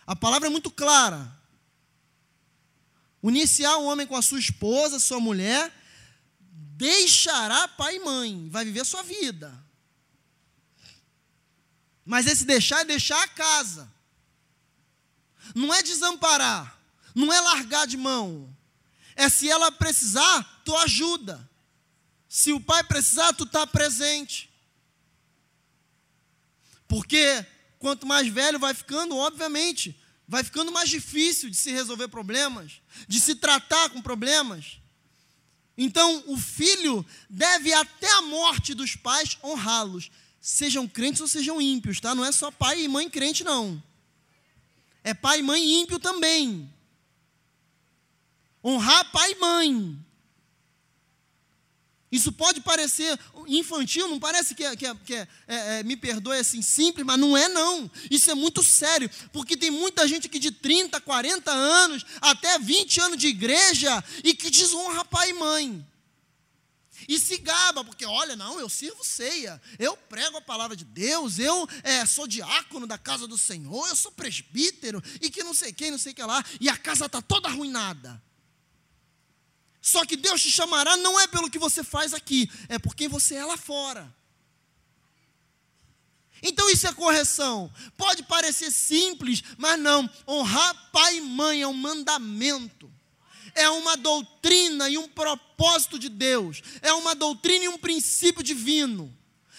A 0.06 0.16
palavra 0.16 0.50
é 0.50 0.52
muito 0.52 0.70
clara. 0.70 1.34
Uniciar 3.24 3.78
um 3.78 3.86
homem 3.86 4.06
com 4.06 4.18
a 4.18 4.22
sua 4.22 4.40
esposa, 4.40 5.00
sua 5.00 5.20
mulher, 5.22 5.74
deixará 6.76 7.70
pai 7.70 7.96
e 7.96 8.00
mãe, 8.00 8.50
vai 8.50 8.66
viver 8.66 8.86
sua 8.86 9.02
vida. 9.02 9.66
Mas 12.08 12.26
esse 12.26 12.46
deixar 12.46 12.82
é 12.82 12.86
deixar 12.86 13.22
a 13.22 13.28
casa. 13.28 13.92
Não 15.54 15.74
é 15.74 15.84
desamparar, 15.84 16.80
não 17.14 17.32
é 17.32 17.42
largar 17.42 17.86
de 17.86 17.98
mão. 17.98 18.50
É 19.14 19.28
se 19.28 19.50
ela 19.50 19.70
precisar, 19.74 20.62
tu 20.64 20.76
ajuda. 20.78 21.48
Se 22.30 22.54
o 22.54 22.62
pai 22.62 22.82
precisar, 22.86 23.34
tu 23.34 23.44
está 23.44 23.68
presente. 23.68 24.50
Porque 26.88 27.46
quanto 27.78 28.08
mais 28.08 28.28
velho 28.30 28.58
vai 28.58 28.74
ficando, 28.74 29.18
obviamente, 29.18 30.00
vai 30.26 30.46
ficando 30.46 30.72
mais 30.72 30.90
difícil 30.90 31.50
de 31.50 31.58
se 31.58 31.72
resolver 31.72 32.08
problemas, 32.08 32.82
de 33.06 33.20
se 33.20 33.36
tratar 33.36 33.90
com 33.90 34.02
problemas. 34.02 34.80
Então, 35.78 36.24
o 36.28 36.38
filho 36.38 37.06
deve 37.30 37.74
até 37.74 38.10
a 38.14 38.22
morte 38.22 38.74
dos 38.74 38.96
pais 38.96 39.38
honrá-los, 39.44 40.10
sejam 40.48 40.88
crentes 40.88 41.20
ou 41.20 41.28
sejam 41.28 41.62
ímpios, 41.62 42.00
tá? 42.00 42.16
Não 42.16 42.24
é 42.24 42.32
só 42.32 42.50
pai 42.50 42.82
e 42.82 42.88
mãe 42.88 43.10
crente 43.10 43.44
não. 43.44 43.84
É 45.04 45.14
pai 45.14 45.40
e 45.40 45.44
mãe 45.44 45.82
ímpio 45.82 46.00
também. 46.00 46.74
Honrar 48.64 49.12
pai 49.12 49.34
e 49.34 49.36
mãe. 49.36 50.00
Isso 52.10 52.32
pode 52.32 52.62
parecer 52.62 53.20
infantil, 53.46 54.08
não 54.08 54.18
parece 54.18 54.56
que, 54.56 54.64
é, 54.64 54.74
que, 54.74 54.86
é, 54.86 54.96
que 54.96 55.16
é, 55.16 55.28
é, 55.50 55.80
é, 55.80 55.84
me 55.84 55.98
perdoe 55.98 56.38
assim 56.38 56.62
simples, 56.62 57.06
mas 57.06 57.20
não 57.20 57.36
é 57.36 57.50
não. 57.50 57.92
Isso 58.10 58.32
é 58.32 58.34
muito 58.34 58.64
sério, 58.64 59.12
porque 59.34 59.58
tem 59.58 59.70
muita 59.70 60.08
gente 60.08 60.30
que 60.30 60.40
de 60.40 60.52
30, 60.52 61.02
40 61.02 61.52
anos, 61.52 62.06
até 62.22 62.58
20 62.58 63.02
anos 63.02 63.18
de 63.18 63.28
igreja 63.28 64.02
e 64.24 64.34
que 64.34 64.50
desonra 64.50 65.04
pai 65.04 65.32
e 65.32 65.34
mãe. 65.34 65.86
E 67.08 67.18
se 67.18 67.38
gaba, 67.38 67.86
porque 67.86 68.06
olha, 68.06 68.36
não, 68.36 68.60
eu 68.60 68.68
sirvo 68.68 69.04
ceia, 69.04 69.62
eu 69.80 69.96
prego 69.96 70.38
a 70.38 70.42
palavra 70.42 70.76
de 70.76 70.84
Deus, 70.84 71.40
eu 71.40 71.68
é, 71.82 72.06
sou 72.06 72.28
diácono 72.28 72.86
da 72.86 72.98
casa 72.98 73.26
do 73.26 73.38
Senhor, 73.38 73.88
eu 73.88 73.96
sou 73.96 74.12
presbítero, 74.12 75.02
e 75.22 75.30
que 75.30 75.42
não 75.42 75.54
sei 75.54 75.72
quem, 75.72 75.90
não 75.90 75.98
sei 75.98 76.14
que 76.14 76.22
lá, 76.22 76.44
e 76.60 76.68
a 76.68 76.76
casa 76.76 77.06
está 77.06 77.22
toda 77.22 77.48
arruinada. 77.48 78.22
Só 79.82 80.06
que 80.06 80.18
Deus 80.18 80.42
te 80.42 80.52
chamará 80.52 80.98
não 80.98 81.18
é 81.18 81.28
pelo 81.28 81.50
que 81.50 81.58
você 81.58 81.82
faz 81.82 82.14
aqui, 82.14 82.52
é 82.68 82.78
por 82.78 82.94
quem 82.94 83.08
você 83.08 83.36
é 83.36 83.46
lá 83.46 83.56
fora. 83.56 84.14
Então 86.44 86.70
isso 86.70 86.88
é 86.88 86.94
correção. 86.94 87.72
Pode 87.96 88.24
parecer 88.24 88.70
simples, 88.70 89.42
mas 89.58 89.80
não. 89.80 90.10
Honrar 90.28 90.92
pai 90.92 91.18
e 91.18 91.22
mãe 91.22 91.62
é 91.62 91.68
um 91.68 91.74
mandamento. 91.74 92.92
É 93.58 93.70
uma 93.70 93.98
doutrina 93.98 94.88
e 94.90 94.98
um 94.98 95.08
propósito 95.08 95.98
de 95.98 96.10
Deus. 96.10 96.62
É 96.82 96.94
uma 96.94 97.16
doutrina 97.16 97.66
e 97.66 97.68
um 97.68 97.78
princípio 97.78 98.44
divino. 98.44 99.16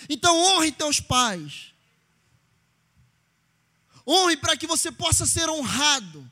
Então 0.09 0.39
honre 0.39 0.71
teus 0.71 1.01
pais. 1.01 1.73
Honre 4.07 4.37
para 4.37 4.57
que 4.57 4.67
você 4.67 4.91
possa 4.93 5.27
ser 5.27 5.51
honrado. 5.51 6.31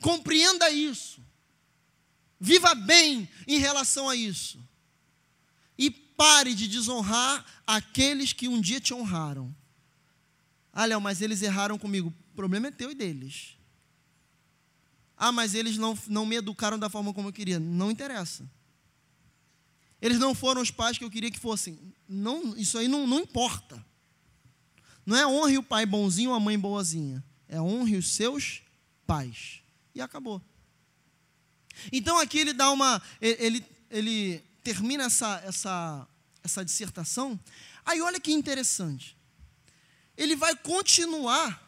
Compreenda 0.00 0.68
isso. 0.70 1.22
Viva 2.40 2.74
bem 2.74 3.28
em 3.46 3.58
relação 3.58 4.08
a 4.08 4.16
isso. 4.16 4.58
E 5.78 5.90
pare 5.90 6.54
de 6.54 6.66
desonrar 6.66 7.44
aqueles 7.64 8.32
que 8.32 8.48
um 8.48 8.60
dia 8.60 8.80
te 8.80 8.92
honraram. 8.92 9.54
Ah, 10.72 10.86
Léo, 10.86 11.00
mas 11.00 11.20
eles 11.20 11.42
erraram 11.42 11.78
comigo. 11.78 12.12
O 12.32 12.34
problema 12.34 12.66
é 12.68 12.70
teu 12.70 12.90
e 12.90 12.94
deles. 12.94 13.56
Ah, 15.24 15.30
mas 15.30 15.54
eles 15.54 15.78
não, 15.78 15.96
não 16.08 16.26
me 16.26 16.34
educaram 16.34 16.76
da 16.76 16.90
forma 16.90 17.14
como 17.14 17.28
eu 17.28 17.32
queria. 17.32 17.60
Não 17.60 17.92
interessa. 17.92 18.44
Eles 20.00 20.18
não 20.18 20.34
foram 20.34 20.60
os 20.60 20.72
pais 20.72 20.98
que 20.98 21.04
eu 21.04 21.10
queria 21.10 21.30
que 21.30 21.38
fossem. 21.38 21.78
Não, 22.08 22.56
isso 22.56 22.76
aí 22.76 22.88
não, 22.88 23.06
não 23.06 23.20
importa. 23.20 23.86
Não 25.06 25.16
é 25.16 25.24
honre 25.24 25.58
o 25.58 25.62
pai 25.62 25.86
bonzinho 25.86 26.30
ou 26.30 26.34
a 26.34 26.40
mãe 26.40 26.58
boazinha. 26.58 27.22
É 27.46 27.62
honre 27.62 27.96
os 27.96 28.08
seus 28.08 28.62
pais 29.06 29.62
e 29.94 30.00
acabou. 30.00 30.42
Então 31.92 32.18
aqui 32.18 32.40
ele 32.40 32.52
dá 32.52 32.72
uma. 32.72 33.00
Ele, 33.20 33.64
ele 33.88 34.44
termina 34.64 35.04
essa, 35.04 35.40
essa, 35.44 36.08
essa 36.42 36.64
dissertação. 36.64 37.38
Aí 37.86 38.02
olha 38.02 38.18
que 38.18 38.32
interessante. 38.32 39.16
Ele 40.16 40.34
vai 40.34 40.56
continuar 40.56 41.62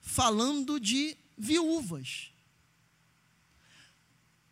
falando 0.00 0.80
de 0.80 1.16
viúvas. 1.40 2.30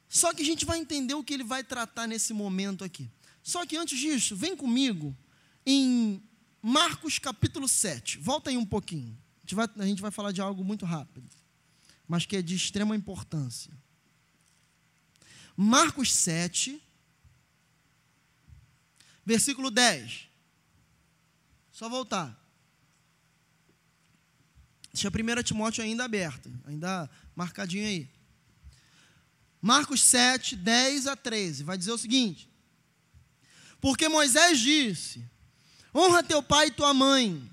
Só 0.09 0.33
que 0.33 0.43
a 0.43 0.45
gente 0.45 0.65
vai 0.65 0.79
entender 0.79 1.15
o 1.15 1.23
que 1.23 1.35
ele 1.35 1.45
vai 1.45 1.63
tratar 1.63 2.07
nesse 2.07 2.33
momento 2.33 2.83
aqui. 2.83 3.11
Só 3.43 3.67
que 3.67 3.77
antes 3.77 3.99
disso, 3.99 4.35
vem 4.35 4.57
comigo 4.57 5.17
em 5.65 6.23
Marcos 6.63 7.19
capítulo 7.19 7.69
7. 7.69 8.19
Volta 8.19 8.51
aí 8.51 8.57
um 8.57 8.67
pouquinho. 8.67 9.17
A 9.37 9.41
gente 9.43 9.55
vai, 9.55 9.69
a 9.79 9.87
gente 9.87 10.03
vai 10.03 10.11
falar 10.11 10.33
de 10.33 10.41
algo 10.41 10.65
muito 10.65 10.85
rápido 10.85 11.29
mas 12.09 12.25
que 12.25 12.37
é 12.37 12.43
de 12.43 12.57
extrema 12.57 12.97
importância. 12.97 13.71
Marcos 15.55 16.13
7, 16.15 16.83
versículo 19.27 19.71
10. 19.71 20.27
Só 21.71 21.89
voltar. 21.89 22.35
Deixa 24.99 25.07
a 25.07 25.41
1 25.41 25.43
Timóteo 25.45 25.85
ainda 25.85 26.05
aberta, 26.05 26.51
ainda 26.67 27.09
marcadinho 27.37 27.87
aí. 27.87 28.09
Marcos 29.63 30.03
7, 30.03 30.57
10 30.57 31.07
a 31.07 31.15
13, 31.15 31.63
vai 31.63 31.79
dizer 31.79 31.93
o 31.93 31.99
seguinte: 31.99 32.51
Porque 33.81 34.09
Moisés 34.09 34.59
disse: 34.59 35.25
Honra 35.95 36.25
teu 36.25 36.43
pai 36.43 36.67
e 36.67 36.71
tua 36.73 36.93
mãe, 36.93 37.49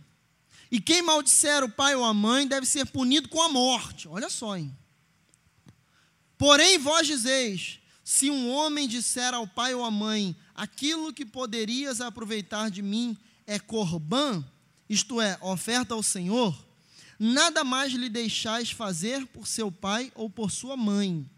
e 0.71 0.81
quem 0.81 1.03
maldisser 1.03 1.63
o 1.63 1.69
pai 1.69 1.93
ou 1.93 2.03
a 2.03 2.15
mãe 2.15 2.47
deve 2.47 2.65
ser 2.65 2.87
punido 2.87 3.29
com 3.29 3.39
a 3.39 3.49
morte. 3.49 4.07
Olha 4.07 4.29
só, 4.29 4.57
hein? 4.57 4.75
Porém, 6.39 6.79
vós 6.79 7.05
dizeis: 7.05 7.79
se 8.03 8.31
um 8.31 8.49
homem 8.49 8.87
disser 8.87 9.35
ao 9.35 9.47
pai 9.47 9.75
ou 9.75 9.85
à 9.85 9.91
mãe, 9.91 10.35
aquilo 10.55 11.13
que 11.13 11.23
poderias 11.23 12.01
aproveitar 12.01 12.71
de 12.71 12.81
mim 12.81 13.15
é 13.45 13.59
corbã, 13.59 14.43
isto 14.89 15.21
é, 15.21 15.37
oferta 15.41 15.93
ao 15.93 16.01
Senhor, 16.01 16.64
nada 17.19 17.63
mais 17.63 17.93
lhe 17.93 18.09
deixais 18.09 18.71
fazer 18.71 19.25
por 19.27 19.47
seu 19.47 19.71
pai 19.71 20.11
ou 20.15 20.29
por 20.29 20.51
sua 20.51 20.75
mãe, 20.75 21.29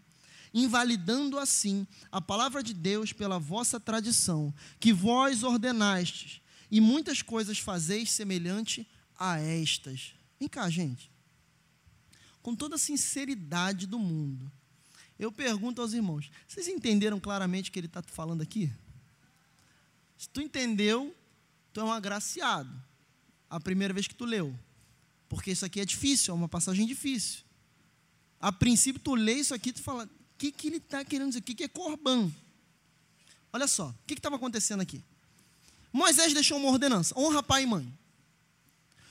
invalidando 0.52 1.38
assim 1.38 1.86
a 2.10 2.20
palavra 2.20 2.62
de 2.62 2.74
Deus 2.74 3.12
pela 3.12 3.38
vossa 3.38 3.78
tradição, 3.78 4.52
que 4.80 4.92
vós 4.92 5.42
ordenastes, 5.42 6.40
e 6.70 6.80
muitas 6.80 7.22
coisas 7.22 7.58
fazeis 7.58 8.10
semelhante 8.10 8.86
a 9.18 9.38
estas. 9.38 10.12
Vem 10.38 10.48
cá, 10.48 10.68
gente. 10.68 11.10
Com 12.42 12.54
toda 12.54 12.76
a 12.76 12.78
sinceridade 12.78 13.86
do 13.86 13.98
mundo, 13.98 14.50
eu 15.18 15.32
pergunto 15.32 15.82
aos 15.82 15.92
irmãos: 15.92 16.30
vocês 16.46 16.68
entenderam 16.68 17.18
claramente 17.18 17.70
o 17.70 17.72
que 17.72 17.78
ele 17.78 17.86
está 17.86 18.02
falando 18.02 18.42
aqui? 18.42 18.72
Se 20.16 20.28
tu 20.28 20.40
entendeu, 20.40 21.14
tu 21.72 21.80
é 21.80 21.84
um 21.84 21.92
agraciado. 21.92 22.70
A 23.50 23.58
primeira 23.58 23.94
vez 23.94 24.06
que 24.06 24.14
tu 24.14 24.24
leu. 24.24 24.54
Porque 25.28 25.50
isso 25.50 25.64
aqui 25.64 25.80
é 25.80 25.84
difícil, 25.84 26.32
é 26.32 26.36
uma 26.36 26.48
passagem 26.48 26.86
difícil. 26.86 27.40
A 28.40 28.52
princípio, 28.52 29.00
tu 29.00 29.14
lê 29.14 29.34
isso 29.34 29.54
aqui 29.54 29.70
e 29.70 29.72
tu 29.72 29.82
fala: 29.82 30.04
o 30.04 30.38
que, 30.38 30.50
que 30.52 30.68
ele 30.68 30.76
está 30.76 31.04
querendo 31.04 31.28
dizer? 31.28 31.40
O 31.40 31.42
que, 31.42 31.54
que 31.54 31.64
é 31.64 31.68
corban? 31.68 32.32
Olha 33.52 33.66
só, 33.66 33.88
o 33.88 33.94
que 34.06 34.14
estava 34.14 34.36
acontecendo 34.36 34.80
aqui? 34.80 35.02
Moisés 35.92 36.32
deixou 36.32 36.58
uma 36.58 36.68
ordenança: 36.68 37.18
honra 37.18 37.42
pai 37.42 37.64
e 37.64 37.66
mãe. 37.66 37.98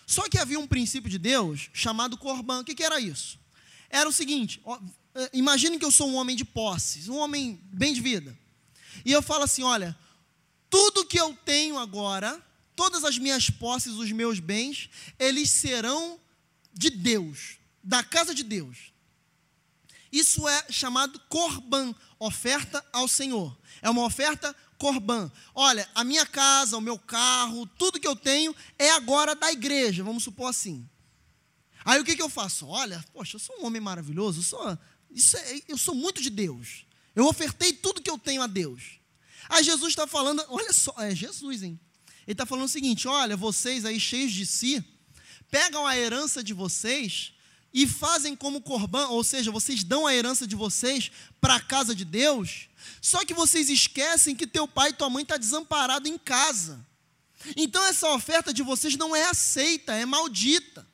Só 0.06 0.30
que 0.30 0.40
havia 0.40 0.58
um 0.58 0.66
princípio 0.66 1.10
de 1.10 1.18
Deus 1.18 1.70
chamado 1.74 2.18
Corban. 2.18 2.62
O 2.62 2.64
que, 2.64 2.74
que 2.74 2.84
era 2.84 3.00
isso? 3.00 3.38
Era 3.90 4.08
o 4.08 4.14
seguinte: 4.14 4.62
é, 5.14 5.30
imagine 5.34 5.78
que 5.78 5.86
eu 5.86 5.92
sou 5.92 6.10
um 6.10 6.16
homem 6.16 6.36
de 6.36 6.46
posses, 6.46 7.10
um 7.10 7.18
homem 7.18 7.60
bem 7.66 7.94
de 7.94 8.02
vida. 8.02 8.38
E 9.04 9.12
eu 9.12 9.22
falo 9.22 9.44
assim: 9.44 9.64
olha, 9.64 9.98
tudo 10.70 11.06
que 11.06 11.20
eu 11.20 11.34
tenho 11.46 11.78
agora, 11.78 12.42
todas 12.78 13.04
as 13.04 13.18
minhas 13.18 13.50
posses, 13.50 13.94
os 13.94 14.12
meus 14.12 14.40
bens, 14.40 14.88
eles 15.18 15.50
serão 15.50 16.20
de 16.72 16.92
Deus, 16.92 17.58
da 17.84 18.04
casa 18.04 18.36
de 18.36 18.44
Deus. 18.44 18.94
Isso 20.12 20.48
é 20.48 20.72
chamado 20.72 21.20
Corban, 21.28 21.94
oferta 22.20 22.86
ao 22.94 23.08
Senhor. 23.08 23.58
É 23.82 23.90
uma 23.90 24.06
oferta 24.06 24.56
Corban. 24.78 25.30
Olha, 25.56 25.90
a 25.96 26.04
minha 26.04 26.26
casa, 26.26 26.78
o 26.78 26.82
meu 26.82 27.00
carro, 27.00 27.66
tudo 27.78 28.00
que 28.00 28.08
eu 28.08 28.16
tenho 28.16 28.56
é 28.78 28.92
agora 28.92 29.36
da 29.36 29.52
igreja, 29.52 30.04
vamos 30.04 30.24
supor 30.24 30.50
assim. 30.50 30.88
Aí 31.84 32.00
o 32.00 32.06
que, 32.06 32.16
que 32.16 32.22
eu 32.22 32.30
faço? 32.30 32.68
Olha, 32.68 33.04
poxa, 33.12 33.38
eu 33.38 33.40
sou 33.40 33.60
um 33.60 33.66
homem 33.66 33.82
maravilhoso, 33.82 34.40
eu 34.40 34.44
sou, 34.44 34.78
isso 35.10 35.36
é, 35.36 35.62
eu 35.68 35.78
sou 35.78 35.96
muito 35.96 36.22
de 36.22 36.30
Deus. 36.30 36.86
Eu 37.16 37.26
ofertei 37.26 37.74
tudo 37.74 38.02
que 38.02 38.10
eu 38.10 38.20
tenho 38.20 38.44
a 38.44 38.48
Deus. 38.48 39.00
Aí 39.50 39.64
Jesus 39.64 39.90
está 39.90 40.06
falando, 40.06 40.46
olha 40.50 40.72
só, 40.72 40.94
é 41.00 41.16
Jesus, 41.16 41.64
hein? 41.64 41.80
Ele 42.28 42.34
está 42.34 42.46
falando 42.46 42.66
o 42.66 42.70
seguinte: 42.70 43.08
olha, 43.08 43.38
vocês 43.38 43.86
aí 43.86 44.00
cheios 44.00 44.34
de 44.34 44.46
si, 44.46 44.84
pegam 45.50 45.88
a 45.88 45.98
herança 45.98 46.44
de 46.44 46.54
vocês 46.54 47.32
e 47.74 47.88
fazem 47.88 48.36
como 48.36 48.62
corban, 48.62 49.08
ou 49.08 49.24
seja, 49.24 49.52
vocês 49.52 49.84
dão 49.84 50.06
a 50.06 50.14
herança 50.14 50.46
de 50.46 50.56
vocês 50.56 51.10
para 51.40 51.56
a 51.56 51.60
casa 51.60 51.96
de 51.96 52.04
Deus, 52.04 52.68
só 53.02 53.24
que 53.24 53.34
vocês 53.34 53.70
esquecem 53.70 54.36
que 54.36 54.46
teu 54.46 54.68
pai 54.68 54.90
e 54.90 54.94
tua 54.94 55.10
mãe 55.10 55.22
estão 55.22 55.36
tá 55.36 55.40
desamparado 55.40 56.08
em 56.08 56.18
casa. 56.18 56.86
Então 57.56 57.84
essa 57.86 58.10
oferta 58.10 58.54
de 58.54 58.62
vocês 58.62 58.98
não 58.98 59.16
é 59.16 59.26
aceita, 59.26 59.94
é 59.94 60.06
maldita. 60.06 60.86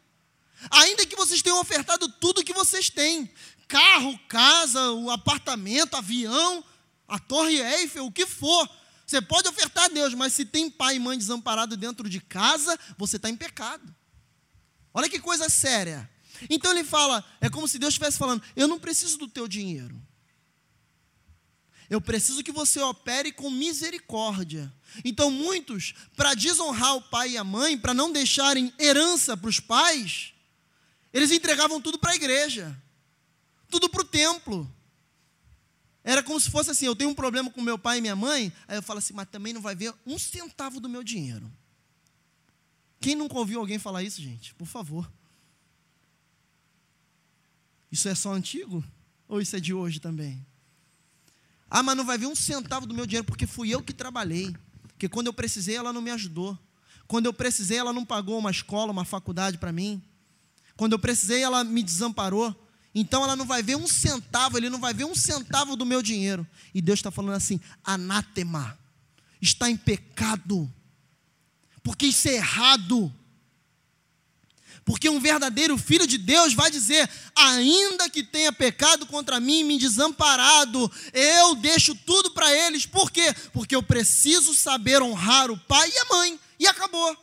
Ainda 0.70 1.06
que 1.06 1.16
vocês 1.16 1.42
tenham 1.42 1.60
ofertado 1.60 2.08
tudo 2.08 2.44
que 2.44 2.54
vocês 2.54 2.90
têm, 2.90 3.30
carro, 3.68 4.18
casa, 4.28 4.92
o 4.92 5.10
apartamento, 5.10 5.96
avião, 5.96 6.64
a 7.08 7.18
Torre 7.20 7.60
Eiffel, 7.60 8.06
o 8.06 8.12
que 8.12 8.26
for. 8.26 8.70
Você 9.14 9.22
pode 9.22 9.48
ofertar 9.48 9.84
a 9.84 9.88
Deus, 9.90 10.16
mas 10.16 10.34
se 10.34 10.44
tem 10.44 10.72
pai 10.72 10.96
e 10.96 11.00
mãe 11.00 11.16
desamparado 11.16 11.78
dentro 11.78 12.10
de 12.10 12.20
casa, 12.20 12.76
você 12.98 13.18
está 13.18 13.30
em 13.30 13.36
pecado. 13.36 13.96
Olha 14.92 15.08
que 15.08 15.20
coisa 15.20 15.48
séria. 15.50 16.10
Então 16.50 16.72
ele 16.72 16.84
fala, 16.84 17.24
é 17.40 17.48
como 17.48 17.68
se 17.68 17.78
Deus 17.78 17.94
estivesse 17.94 18.18
falando: 18.18 18.42
Eu 18.56 18.68
não 18.68 18.80
preciso 18.80 19.20
do 19.20 19.28
teu 19.28 19.48
dinheiro. 19.48 20.02
Eu 21.92 22.02
preciso 22.02 22.44
que 22.44 22.52
você 22.52 22.82
opere 22.82 23.32
com 23.32 23.52
misericórdia. 23.52 24.74
Então, 25.06 25.30
muitos, 25.30 25.94
para 26.16 26.34
desonrar 26.34 26.96
o 26.96 27.02
pai 27.04 27.34
e 27.34 27.38
a 27.38 27.44
mãe, 27.44 27.78
para 27.78 27.94
não 27.94 28.12
deixarem 28.12 28.74
herança 28.80 29.38
para 29.38 29.50
os 29.50 29.60
pais, 29.60 30.34
eles 31.14 31.30
entregavam 31.30 31.80
tudo 31.80 32.00
para 32.00 32.14
a 32.14 32.16
igreja, 32.16 32.76
tudo 33.70 33.88
para 33.88 34.02
o 34.02 34.06
templo. 34.06 34.76
Era 36.04 36.22
como 36.22 36.40
se 36.40 36.50
fosse 36.50 36.72
assim: 36.72 36.86
eu 36.86 36.96
tenho 36.96 37.10
um 37.10 37.16
problema 37.16 37.50
com 37.50 37.62
meu 37.62 37.78
pai 37.78 38.00
e 38.00 38.02
minha 38.02 38.16
mãe, 38.16 38.52
aí 38.68 38.78
eu 38.78 38.84
falo 38.84 39.00
assim, 39.00 39.14
mas 39.14 39.28
também 39.30 39.54
não 39.54 39.62
vai 39.62 39.76
ver 39.76 39.94
um 40.06 40.20
centavo 40.20 40.80
do 40.80 40.90
meu 40.90 41.04
dinheiro. 41.04 41.52
Quem 43.00 43.16
nunca 43.16 43.38
ouviu 43.38 43.60
alguém 43.60 43.80
falar 43.80 44.04
isso, 44.04 44.22
gente? 44.22 44.54
Por 44.56 44.66
favor. 44.66 45.12
Isso 47.92 48.08
é 48.08 48.16
só 48.16 48.34
antigo? 48.34 48.84
Ou 49.28 49.42
isso 49.42 49.56
é 49.56 49.60
de 49.60 49.74
hoje 49.74 50.00
também? 50.00 50.46
Ah, 51.70 51.84
mas 51.84 51.98
não 51.98 52.06
vai 52.06 52.18
ver 52.18 52.28
um 52.28 52.36
centavo 52.36 52.86
do 52.86 52.94
meu 52.94 53.06
dinheiro, 53.06 53.26
porque 53.26 53.46
fui 53.46 53.70
eu 53.70 53.82
que 53.82 53.94
trabalhei. 53.94 54.56
Porque 54.88 55.10
quando 55.10 55.28
eu 55.28 55.34
precisei, 55.34 55.76
ela 55.76 55.92
não 55.92 56.02
me 56.02 56.12
ajudou. 56.12 56.58
Quando 57.08 57.26
eu 57.26 57.34
precisei, 57.34 57.78
ela 57.78 57.92
não 57.92 58.06
pagou 58.06 58.40
uma 58.40 58.52
escola, 58.52 58.92
uma 58.92 59.04
faculdade 59.04 59.58
para 59.58 59.72
mim. 59.72 60.02
Quando 60.78 60.94
eu 60.94 61.00
precisei, 61.00 61.44
ela 61.44 61.64
me 61.64 61.84
desamparou. 61.84 62.56
Então 62.96 63.24
ela 63.24 63.36
não 63.36 63.46
vai 63.46 63.64
ver 63.64 63.76
um 63.76 63.88
centavo, 63.88 64.58
ele 64.58 64.70
não 64.70 64.80
vai 64.80 64.94
ver 64.94 65.06
um 65.06 65.16
centavo 65.16 65.76
do 65.76 65.86
meu 65.86 66.02
dinheiro. 66.02 66.48
E 66.74 66.82
Deus 66.82 67.00
está 67.00 67.10
falando 67.10 67.36
assim: 67.36 67.60
anátema, 67.84 68.78
está 69.42 69.70
em 69.70 69.78
pecado, 69.78 70.72
porque 71.82 72.08
isso 72.08 72.28
é 72.28 72.36
errado. 72.36 73.12
Porque 74.86 75.10
um 75.10 75.20
verdadeiro 75.20 75.78
filho 75.78 76.06
de 76.06 76.18
Deus 76.18 76.54
vai 76.54 76.70
dizer: 76.70 77.10
ainda 77.36 78.10
que 78.10 78.22
tenha 78.22 78.52
pecado 78.52 79.06
contra 79.06 79.40
mim, 79.40 79.64
me 79.64 79.80
desamparado, 79.80 80.92
eu 81.14 81.56
deixo 81.56 81.96
tudo 81.96 82.32
para 82.32 82.54
eles. 82.54 82.86
Por 82.86 83.10
quê? 83.10 83.34
Porque 83.54 83.76
eu 83.76 83.82
preciso 83.82 84.54
saber 84.54 85.02
honrar 85.02 85.50
o 85.50 85.58
pai 85.58 85.90
e 85.90 85.98
a 86.00 86.06
mãe. 86.06 86.40
E 86.60 86.68
acabou. 86.68 87.18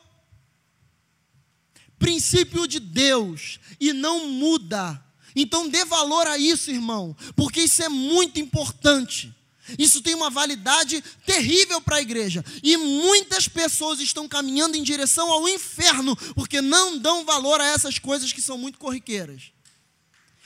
Princípio 1.98 2.66
de 2.66 2.80
Deus 2.80 3.60
e 3.78 3.92
não 3.92 4.26
muda 4.30 5.04
então 5.35 5.68
dê 5.68 5.85
valor 5.85 6.26
a 6.26 6.39
isso, 6.39 6.70
irmão, 6.70 7.16
porque 7.37 7.61
isso 7.61 7.83
é 7.83 7.89
muito 7.89 8.41
importante. 8.41 9.35
Isso 9.78 10.03
tem 10.03 10.14
uma 10.14 10.31
validade 10.31 11.03
terrível 11.24 11.81
para 11.81 11.97
a 11.97 12.01
igreja. 12.01 12.45
E 12.62 12.76
muitas 12.76 13.47
pessoas 13.49 14.01
estão 14.01 14.28
caminhando 14.28 14.76
em 14.76 14.83
direção 14.83 15.31
ao 15.31 15.49
inferno, 15.49 16.16
porque 16.35 16.61
não 16.61 16.99
dão 16.99 17.24
valor 17.24 17.61
a 17.61 17.66
essas 17.66 17.99
coisas 17.99 18.33
que 18.33 18.43
são 18.43 18.59
muito 18.59 18.78
corriqueiras. 18.78 19.53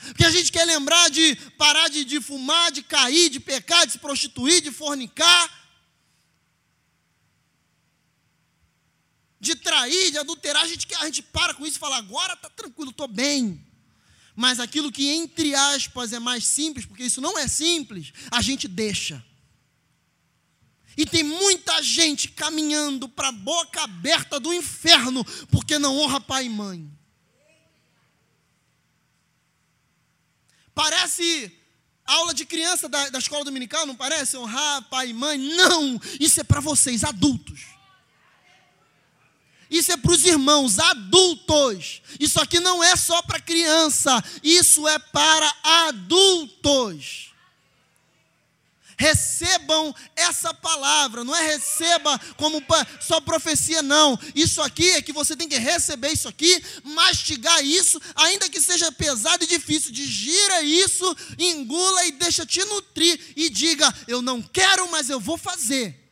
Porque 0.09 0.25
a 0.25 0.31
gente 0.31 0.53
quer 0.53 0.65
lembrar 0.65 1.09
de 1.09 1.37
parar 1.57 1.89
de, 1.89 2.05
de 2.05 2.21
fumar, 2.21 2.71
de 2.71 2.83
cair, 2.83 3.31
de 3.31 3.41
pecar, 3.41 3.87
de 3.87 3.93
se 3.93 3.99
prostituir, 3.99 4.61
de 4.61 4.71
fornicar, 4.71 5.65
de 9.41 9.55
trair, 9.57 10.11
de 10.11 10.19
adulterar. 10.19 10.63
A 10.63 10.67
gente, 10.67 10.87
a 10.97 11.05
gente 11.07 11.23
para 11.23 11.55
com 11.55 11.67
isso 11.67 11.77
e 11.77 11.81
fala: 11.81 11.97
agora 11.97 12.35
está 12.35 12.51
tranquilo, 12.51 12.91
estou 12.91 13.09
bem. 13.09 13.64
Mas 14.35 14.59
aquilo 14.59 14.91
que, 14.91 15.09
entre 15.09 15.55
aspas, 15.55 16.13
é 16.13 16.19
mais 16.19 16.45
simples, 16.45 16.87
porque 16.87 17.05
isso 17.05 17.21
não 17.21 17.39
é 17.39 17.47
simples, 17.47 18.13
a 18.31 18.43
gente 18.43 18.67
deixa. 18.67 19.25
E 20.97 21.05
tem 21.05 21.23
muita 21.23 21.83
gente 21.83 22.29
caminhando 22.29 23.09
para 23.09 23.29
a 23.29 23.33
boca 23.33 23.83
aberta 23.83 24.39
do 24.39 24.53
inferno, 24.53 25.25
porque 25.51 25.79
não 25.79 25.97
honra 25.99 26.21
pai 26.21 26.47
e 26.47 26.51
mãe. 26.51 26.91
Parece 30.75 31.53
aula 32.05 32.35
de 32.35 32.45
criança 32.45 32.89
da, 32.89 33.09
da 33.11 33.19
escola 33.19 33.45
dominical, 33.45 33.87
não 33.87 33.95
parece? 33.95 34.37
Honrar 34.37 34.83
pai 34.89 35.11
e 35.11 35.15
mãe? 35.15 35.39
Não! 35.39 36.01
Isso 36.21 36.41
é 36.41 36.45
para 36.45 36.61
vocês, 36.61 37.05
adultos. 37.05 37.74
Isso 39.75 39.91
é 39.91 39.97
para 39.97 40.13
os 40.13 40.25
irmãos 40.25 40.79
adultos. 40.79 42.01
Isso 42.21 42.41
aqui 42.41 42.61
não 42.61 42.83
é 42.85 42.95
só 42.95 43.21
para 43.23 43.41
criança, 43.41 44.23
isso 44.41 44.87
é 44.87 45.01
para 45.01 45.53
adultos. 45.89 47.33
Recebam 48.97 49.93
essa 50.15 50.55
palavra, 50.55 51.25
não 51.25 51.35
é 51.35 51.45
receba 51.49 52.17
como 52.37 52.63
só 53.01 53.21
profecia, 53.21 53.83
não. 53.83 54.17
Isso 54.33 54.63
aqui 54.63 54.91
é 54.93 55.03
que 55.03 55.13
você 55.13 55.35
tem 55.35 55.49
que 55.49 55.59
receber 55.59 56.13
isso 56.13 56.29
aqui, 56.29 56.63
mastigar 56.85 57.61
isso, 57.65 58.01
ainda 58.15 58.49
que 58.49 58.61
seja 58.61 58.93
pesado 58.93 59.43
e 59.43 59.49
difícil. 59.49 59.91
Digira 59.91 60.63
isso, 60.63 61.17
engula 61.37 62.07
e 62.07 62.13
deixa 62.13 62.47
te 62.47 62.65
nutrir 62.67 63.19
e 63.35 63.51
diga: 63.51 63.93
Eu 64.07 64.23
não 64.23 64.41
quero, 64.41 64.89
mas 64.93 65.11
eu 65.11 65.19
vou 65.19 65.37
fazer. 65.37 66.04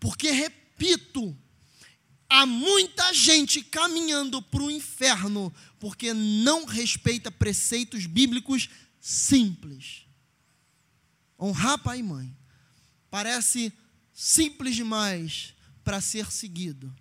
Porque, 0.00 0.30
repito, 0.30 1.36
há 2.28 2.46
muita 2.46 3.12
gente 3.12 3.62
caminhando 3.62 4.40
para 4.40 4.62
o 4.62 4.70
inferno 4.70 5.54
porque 5.78 6.14
não 6.14 6.64
respeita 6.64 7.30
preceitos 7.30 8.06
bíblicos 8.06 8.68
simples. 8.98 10.06
Honrar 11.38 11.78
pai 11.78 11.98
e 11.98 12.02
mãe 12.02 12.36
parece 13.10 13.72
simples 14.12 14.76
demais 14.76 15.54
para 15.82 16.00
ser 16.00 16.30
seguido. 16.30 16.94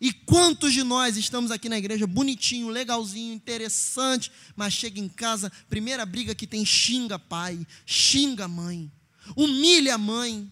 E 0.00 0.12
quantos 0.12 0.72
de 0.72 0.82
nós 0.82 1.16
estamos 1.16 1.50
aqui 1.50 1.68
na 1.68 1.78
igreja 1.78 2.06
bonitinho, 2.06 2.68
legalzinho, 2.68 3.32
interessante, 3.32 4.30
mas 4.54 4.74
chega 4.74 5.00
em 5.00 5.08
casa, 5.08 5.50
primeira 5.68 6.04
briga 6.04 6.34
que 6.34 6.46
tem 6.46 6.64
xinga 6.64 7.18
pai, 7.18 7.66
xinga 7.86 8.46
mãe, 8.46 8.92
humilha 9.34 9.94
a 9.94 9.98
mãe, 9.98 10.50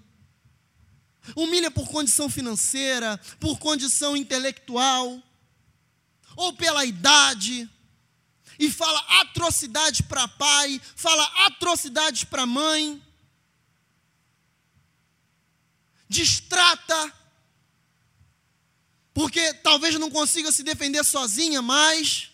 humilha 1.34 1.70
por 1.70 1.88
condição 1.88 2.28
financeira, 2.28 3.18
por 3.40 3.58
condição 3.58 4.16
intelectual, 4.16 5.22
ou 6.36 6.52
pela 6.52 6.84
idade, 6.84 7.68
e 8.58 8.70
fala 8.70 8.98
atrocidades 9.20 10.00
para 10.00 10.28
pai, 10.28 10.80
fala 10.96 11.24
atrocidades 11.46 12.24
para 12.24 12.46
mãe, 12.46 13.02
distrata, 16.08 17.12
porque 19.12 19.54
talvez 19.54 19.94
não 19.94 20.10
consiga 20.10 20.50
se 20.52 20.62
defender 20.62 21.04
sozinha 21.04 21.62
mais 21.62 22.33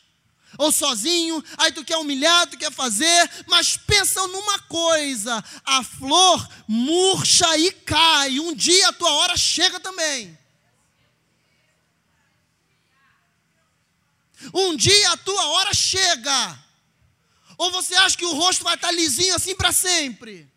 ou 0.59 0.72
sozinho, 0.72 1.42
aí 1.57 1.72
tu 1.72 1.84
quer 1.84 1.96
humilhar, 1.96 2.46
tu 2.46 2.59
quer 2.59 2.72
fazer, 2.72 3.30
mas 3.46 3.76
pensa 3.76 4.26
numa 4.28 4.59
coisa: 4.61 5.42
a 5.64 5.82
flor 5.82 6.48
murcha 6.66 7.57
e 7.59 7.72
cai, 7.72 8.40
um 8.40 8.55
dia 8.55 8.88
a 8.88 8.92
tua 8.92 9.11
hora 9.11 9.36
chega 9.36 9.78
também. 9.80 10.38
Um 14.55 14.74
dia 14.74 15.11
a 15.11 15.16
tua 15.18 15.44
hora 15.46 15.74
chega. 15.74 16.59
Ou 17.59 17.70
você 17.70 17.94
acha 17.94 18.16
que 18.16 18.24
o 18.24 18.32
rosto 18.32 18.64
vai 18.64 18.74
estar 18.74 18.90
lisinho 18.90 19.34
assim 19.34 19.55
para 19.55 19.70
sempre? 19.70 20.51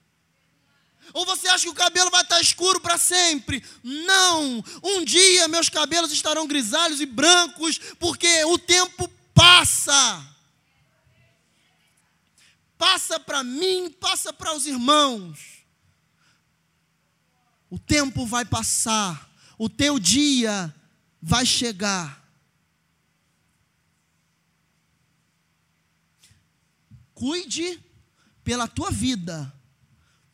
Ou 1.14 1.26
você 1.26 1.48
acha 1.50 1.66
que 1.66 1.70
o 1.70 1.76
cabelo 1.76 2.10
vai 2.10 2.22
estar 2.22 2.39
escuro 2.39 2.80
para 2.80 2.98
sempre? 2.98 3.64
Não! 3.84 4.64
Um 4.82 5.04
dia 5.04 5.48
meus 5.48 5.70
cabelos 5.70 6.12
estarão 6.12 6.48
grisalhos 6.48 7.02
e 7.02 7.06
brancos, 7.06 7.78
porque 8.00 8.46
o 8.46 8.58
tempo 8.58 9.08
passa. 9.34 10.30
Passa 12.78 13.20
para 13.20 13.44
mim, 13.44 13.94
força 14.14 14.32
para 14.32 14.56
os 14.56 14.66
irmãos. 14.66 15.66
O 17.70 17.80
tempo 17.80 18.26
vai 18.26 18.46
passar, 18.46 19.30
o 19.58 19.68
teu 19.68 19.98
dia 19.98 20.74
vai 21.22 21.46
chegar. 21.46 22.24
Cuide 27.14 27.84
pela 28.44 28.68
tua 28.68 28.92
vida, 28.92 29.52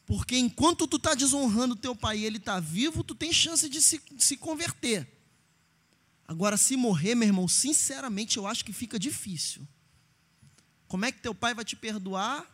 porque 0.06 0.38
enquanto 0.38 0.88
tu 0.88 0.97
está 0.97 1.14
desonrando 1.14 1.76
teu 1.76 1.95
pai 1.95 2.20
e 2.20 2.26
ele 2.26 2.38
está 2.38 2.60
vivo, 2.60 3.04
tu 3.04 3.16
tem 3.16 3.32
chance 3.32 3.70
de 3.70 3.82
se, 3.82 4.02
se 4.18 4.36
converter. 4.36 5.18
Agora, 6.30 6.57
se 6.57 6.77
morrer, 6.77 7.15
meu 7.15 7.27
irmão, 7.27 7.47
sinceramente 7.47 8.38
eu 8.38 8.45
acho 8.45 8.63
que 8.63 8.71
fica 8.71 8.99
difícil. 8.99 9.67
Como 10.88 11.03
é 11.03 11.11
que 11.11 11.23
teu 11.23 11.34
pai 11.34 11.55
vai 11.55 11.65
te 11.65 11.75
perdoar 11.75 12.45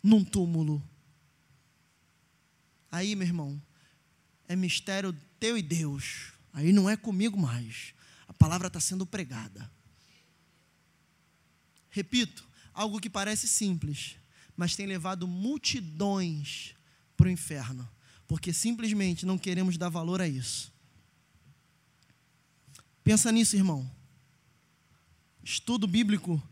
num 0.00 0.24
túmulo? 0.24 0.80
Aí, 2.88 3.16
meu 3.16 3.26
irmão, 3.26 3.60
é 4.46 4.54
mistério 4.54 5.12
teu 5.40 5.58
e 5.58 5.62
Deus. 5.62 6.34
Aí 6.52 6.72
não 6.72 6.88
é 6.88 6.96
comigo 6.96 7.36
mais. 7.36 7.92
A 8.28 8.32
palavra 8.32 8.68
está 8.68 8.78
sendo 8.78 9.04
pregada. 9.04 9.68
Repito, 11.90 12.48
algo 12.72 13.00
que 13.00 13.10
parece 13.10 13.48
simples, 13.48 14.18
mas 14.56 14.76
tem 14.76 14.86
levado 14.86 15.26
multidões 15.26 16.76
para 17.16 17.26
o 17.26 17.30
inferno, 17.30 17.90
porque 18.24 18.52
simplesmente 18.52 19.26
não 19.26 19.36
queremos 19.36 19.76
dar 19.76 19.88
valor 19.88 20.20
a 20.20 20.28
isso. 20.28 20.75
Pensa 23.06 23.30
nisso, 23.30 23.54
irmão. 23.54 23.88
Estudo 25.40 25.86
bíblico 25.86 26.42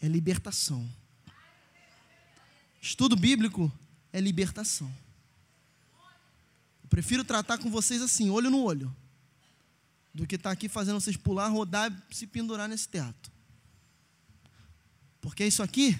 é 0.00 0.06
libertação. 0.06 0.88
Estudo 2.80 3.16
bíblico 3.16 3.72
é 4.12 4.20
libertação. 4.20 4.88
Eu 6.84 6.88
prefiro 6.88 7.24
tratar 7.24 7.58
com 7.58 7.68
vocês 7.68 8.00
assim, 8.00 8.30
olho 8.30 8.48
no 8.48 8.62
olho, 8.62 8.96
do 10.14 10.28
que 10.28 10.36
estar 10.36 10.50
tá 10.50 10.52
aqui 10.52 10.68
fazendo 10.68 11.00
vocês 11.00 11.16
pular, 11.16 11.48
rodar 11.48 11.90
e 12.08 12.14
se 12.14 12.24
pendurar 12.24 12.68
nesse 12.68 12.88
teatro. 12.88 13.32
Porque 15.20 15.42
é 15.42 15.48
isso 15.48 15.60
aqui 15.60 15.98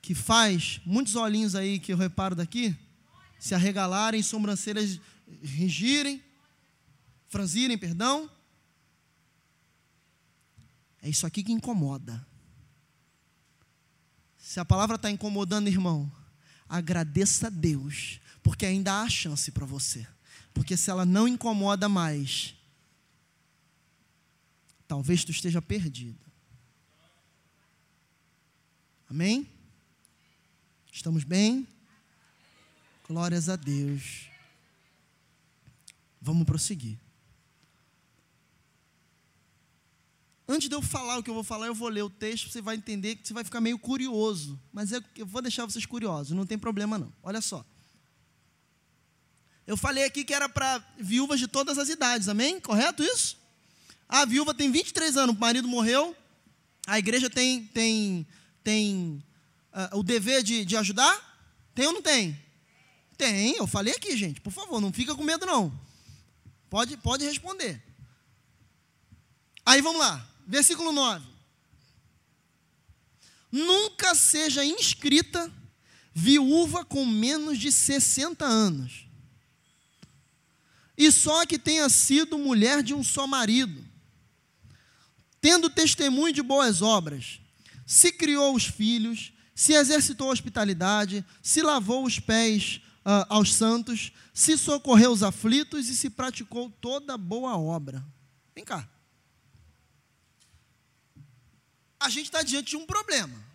que 0.00 0.14
faz 0.14 0.80
muitos 0.86 1.14
olhinhos 1.14 1.54
aí 1.54 1.78
que 1.78 1.92
eu 1.92 1.96
reparo 1.98 2.34
daqui 2.34 2.74
se 3.38 3.54
arregalarem, 3.54 4.22
sobrancelhas 4.22 4.98
rigirem, 5.42 6.24
franzirem, 7.28 7.76
perdão. 7.76 8.30
É 11.08 11.10
isso 11.10 11.26
aqui 11.26 11.42
que 11.42 11.52
incomoda. 11.52 12.22
Se 14.36 14.60
a 14.60 14.64
palavra 14.64 14.96
está 14.96 15.10
incomodando, 15.10 15.66
irmão, 15.66 16.12
agradeça 16.68 17.46
a 17.46 17.50
Deus, 17.50 18.20
porque 18.42 18.66
ainda 18.66 19.00
há 19.00 19.08
chance 19.08 19.50
para 19.50 19.64
você. 19.64 20.06
Porque 20.52 20.76
se 20.76 20.90
ela 20.90 21.06
não 21.06 21.26
incomoda 21.26 21.88
mais, 21.88 22.54
talvez 24.86 25.24
tu 25.24 25.30
esteja 25.30 25.62
perdido. 25.62 26.20
Amém? 29.08 29.50
Estamos 30.92 31.24
bem? 31.24 31.66
Glórias 33.08 33.48
a 33.48 33.56
Deus. 33.56 34.28
Vamos 36.20 36.44
prosseguir. 36.44 36.98
Antes 40.50 40.66
de 40.66 40.74
eu 40.74 40.80
falar 40.80 41.18
o 41.18 41.22
que 41.22 41.28
eu 41.28 41.34
vou 41.34 41.44
falar, 41.44 41.66
eu 41.66 41.74
vou 41.74 41.88
ler 41.88 42.02
o 42.02 42.08
texto, 42.08 42.48
você 42.48 42.62
vai 42.62 42.74
entender 42.74 43.16
que 43.16 43.28
você 43.28 43.34
vai 43.34 43.44
ficar 43.44 43.60
meio 43.60 43.78
curioso. 43.78 44.58
Mas 44.72 44.90
eu, 44.90 45.04
eu 45.14 45.26
vou 45.26 45.42
deixar 45.42 45.66
vocês 45.66 45.84
curiosos, 45.84 46.34
não 46.34 46.46
tem 46.46 46.58
problema 46.58 46.96
não. 46.96 47.12
Olha 47.22 47.42
só. 47.42 47.62
Eu 49.66 49.76
falei 49.76 50.04
aqui 50.04 50.24
que 50.24 50.32
era 50.32 50.48
para 50.48 50.82
viúvas 50.98 51.38
de 51.38 51.46
todas 51.46 51.76
as 51.76 51.90
idades, 51.90 52.26
amém? 52.26 52.58
Correto 52.58 53.04
isso? 53.04 53.36
A 54.08 54.24
viúva 54.24 54.54
tem 54.54 54.72
23 54.72 55.18
anos, 55.18 55.36
o 55.36 55.38
marido 55.38 55.68
morreu, 55.68 56.16
a 56.86 56.98
igreja 56.98 57.28
tem, 57.28 57.66
tem, 57.66 58.26
tem 58.64 59.22
uh, 59.70 59.98
o 59.98 60.02
dever 60.02 60.42
de, 60.42 60.64
de 60.64 60.74
ajudar? 60.78 61.14
Tem 61.74 61.86
ou 61.86 61.92
não 61.92 62.00
tem? 62.00 62.40
Tem, 63.18 63.54
eu 63.56 63.66
falei 63.66 63.92
aqui, 63.92 64.16
gente. 64.16 64.40
Por 64.40 64.50
favor, 64.50 64.80
não 64.80 64.90
fica 64.90 65.14
com 65.14 65.22
medo 65.22 65.44
não. 65.44 65.78
Pode, 66.70 66.96
pode 66.96 67.26
responder. 67.26 67.82
Aí 69.66 69.82
vamos 69.82 70.00
lá. 70.00 70.26
Versículo 70.48 70.92
9. 70.92 71.26
Nunca 73.52 74.14
seja 74.14 74.64
inscrita 74.64 75.52
viúva 76.14 76.86
com 76.86 77.04
menos 77.04 77.58
de 77.58 77.70
60 77.70 78.46
anos. 78.46 79.06
E 80.96 81.12
só 81.12 81.44
que 81.44 81.58
tenha 81.58 81.88
sido 81.90 82.38
mulher 82.38 82.82
de 82.82 82.94
um 82.94 83.04
só 83.04 83.26
marido, 83.26 83.84
tendo 85.38 85.70
testemunho 85.70 86.32
de 86.32 86.42
boas 86.42 86.80
obras, 86.80 87.40
se 87.86 88.10
criou 88.10 88.54
os 88.54 88.64
filhos, 88.64 89.32
se 89.54 89.74
exercitou 89.74 90.30
a 90.30 90.32
hospitalidade, 90.32 91.24
se 91.42 91.60
lavou 91.62 92.04
os 92.04 92.18
pés 92.18 92.80
uh, 93.04 93.26
aos 93.28 93.54
santos, 93.54 94.12
se 94.32 94.56
socorreu 94.56 95.12
os 95.12 95.22
aflitos 95.22 95.88
e 95.88 95.94
se 95.94 96.08
praticou 96.10 96.70
toda 96.80 97.18
boa 97.18 97.56
obra. 97.56 98.04
Vem 98.54 98.64
cá 98.64 98.88
a 102.00 102.08
gente 102.08 102.26
está 102.26 102.42
diante 102.42 102.70
de 102.70 102.76
um 102.76 102.86
problema. 102.86 103.46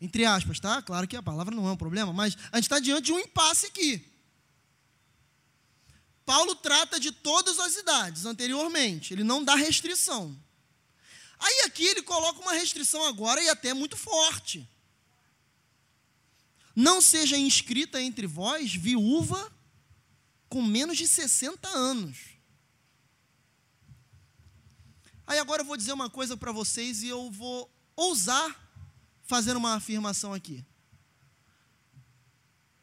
Entre 0.00 0.24
aspas, 0.24 0.58
tá? 0.58 0.80
Claro 0.80 1.06
que 1.06 1.16
a 1.16 1.22
palavra 1.22 1.54
não 1.54 1.68
é 1.68 1.72
um 1.72 1.76
problema, 1.76 2.12
mas 2.12 2.36
a 2.50 2.56
gente 2.56 2.64
está 2.64 2.78
diante 2.78 3.06
de 3.06 3.12
um 3.12 3.18
impasse 3.18 3.66
aqui. 3.66 4.04
Paulo 6.24 6.54
trata 6.54 6.98
de 6.98 7.10
todas 7.10 7.58
as 7.58 7.76
idades 7.76 8.24
anteriormente, 8.24 9.12
ele 9.12 9.24
não 9.24 9.44
dá 9.44 9.54
restrição. 9.54 10.38
Aí 11.38 11.62
aqui 11.66 11.84
ele 11.84 12.02
coloca 12.02 12.40
uma 12.40 12.52
restrição 12.52 13.04
agora 13.04 13.42
e 13.42 13.48
até 13.48 13.74
muito 13.74 13.96
forte. 13.96 14.68
Não 16.76 17.00
seja 17.00 17.36
inscrita 17.36 18.00
entre 18.00 18.26
vós 18.26 18.74
viúva 18.74 19.50
com 20.48 20.62
menos 20.62 20.96
de 20.96 21.06
60 21.06 21.68
anos. 21.68 22.29
Aí 25.30 25.38
agora 25.38 25.62
eu 25.62 25.64
vou 25.64 25.76
dizer 25.76 25.92
uma 25.92 26.10
coisa 26.10 26.36
para 26.36 26.50
vocês 26.50 27.04
e 27.04 27.06
eu 27.06 27.30
vou 27.30 27.72
ousar 27.94 28.68
fazer 29.22 29.56
uma 29.56 29.74
afirmação 29.74 30.34
aqui. 30.34 30.66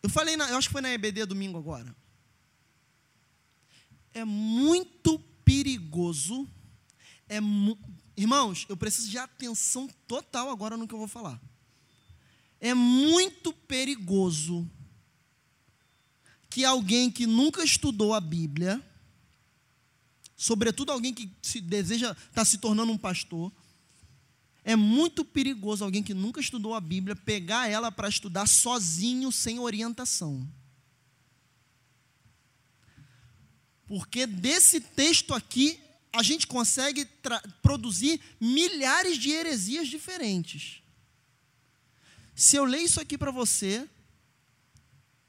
Eu 0.02 0.10
falei, 0.10 0.38
na, 0.38 0.50
eu 0.50 0.56
acho 0.56 0.70
que 0.70 0.72
foi 0.72 0.80
na 0.80 0.90
EBD 0.90 1.26
domingo 1.26 1.58
agora. 1.58 1.94
É 4.14 4.24
muito 4.24 5.20
perigoso. 5.44 6.48
É 7.28 7.42
mu 7.42 7.78
Irmãos, 8.16 8.66
eu 8.70 8.78
preciso 8.78 9.10
de 9.10 9.18
atenção 9.18 9.86
total 10.08 10.50
agora 10.50 10.78
no 10.78 10.88
que 10.88 10.94
eu 10.94 11.00
vou 11.00 11.08
falar. 11.10 11.42
É 12.62 12.74
muito 12.74 13.52
perigoso 13.52 14.66
que 16.50 16.64
alguém 16.64 17.12
que 17.12 17.28
nunca 17.28 17.62
estudou 17.62 18.14
a 18.14 18.22
Bíblia 18.22 18.82
sobretudo 20.38 20.92
alguém 20.92 21.14
que 21.14 21.30
se 21.42 21.60
deseja 21.60 22.12
estar 22.12 22.32
tá 22.32 22.46
se 22.46 22.60
tornando 22.60 22.92
um 22.92 22.98
pastor, 22.98 23.52
é 24.64 24.76
muito 24.76 25.26
perigoso 25.26 25.84
alguém 25.84 26.04
que 26.04 26.14
nunca 26.14 26.40
estudou 26.40 26.76
a 26.76 26.82
Bíblia 26.82 27.16
pegar 27.16 27.68
ela 27.68 27.92
para 27.92 28.08
estudar 28.08 28.48
sozinho, 28.48 29.32
sem 29.32 29.60
orientação. 29.60 30.48
Porque 33.88 34.28
desse 34.28 34.82
texto 34.82 35.34
aqui, 35.34 35.80
a 36.14 36.22
gente 36.22 36.46
consegue 36.46 37.08
produzir 37.62 38.20
milhares 38.40 39.18
de 39.18 39.32
heresias 39.32 39.88
diferentes. 39.88 40.82
Se 42.36 42.58
eu 42.58 42.66
ler 42.66 42.82
isso 42.82 43.00
aqui 43.00 43.18
para 43.18 43.32
você, 43.32 43.90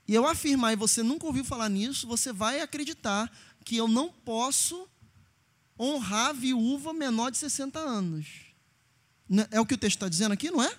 e 0.06 0.14
eu 0.14 0.26
afirmar 0.26 0.72
e 0.72 0.76
você 0.76 1.02
nunca 1.02 1.26
ouviu 1.26 1.44
falar 1.44 1.68
nisso, 1.68 2.06
você 2.06 2.32
vai 2.32 2.61
acreditar 2.61 3.30
que 3.64 3.76
eu 3.76 3.86
não 3.86 4.11
posso 4.11 4.88
honrar 5.79 6.31
a 6.31 6.33
viúva 6.33 6.93
menor 6.93 7.31
de 7.31 7.39
60 7.39 7.79
anos. 7.79 8.26
Né, 9.29 9.47
é 9.51 9.61
o 9.61 9.66
que 9.66 9.74
o 9.74 9.79
texto 9.79 9.97
está 9.97 10.09
dizendo 10.09 10.33
aqui, 10.33 10.51
não 10.51 10.62
é? 10.62 10.74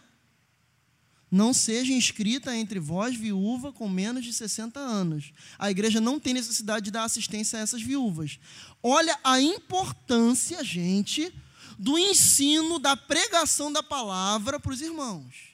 Não 1.31 1.53
seja 1.53 1.93
inscrita 1.93 2.55
entre 2.55 2.79
vós 2.79 3.15
viúva 3.15 3.71
com 3.71 3.87
menos 3.87 4.25
de 4.25 4.33
60 4.33 4.79
anos. 4.79 5.31
A 5.59 5.69
igreja 5.69 6.01
não 6.01 6.19
tem 6.19 6.33
necessidade 6.33 6.85
de 6.85 6.91
dar 6.91 7.03
assistência 7.03 7.59
a 7.59 7.61
essas 7.61 7.81
viúvas. 7.81 8.39
Olha 8.81 9.17
a 9.23 9.39
importância, 9.39 10.63
gente, 10.63 11.31
do 11.77 11.99
ensino, 11.99 12.79
da 12.79 12.97
pregação 12.97 13.71
da 13.71 13.83
palavra 13.83 14.59
para 14.59 14.73
os 14.73 14.81
irmãos. 14.81 15.49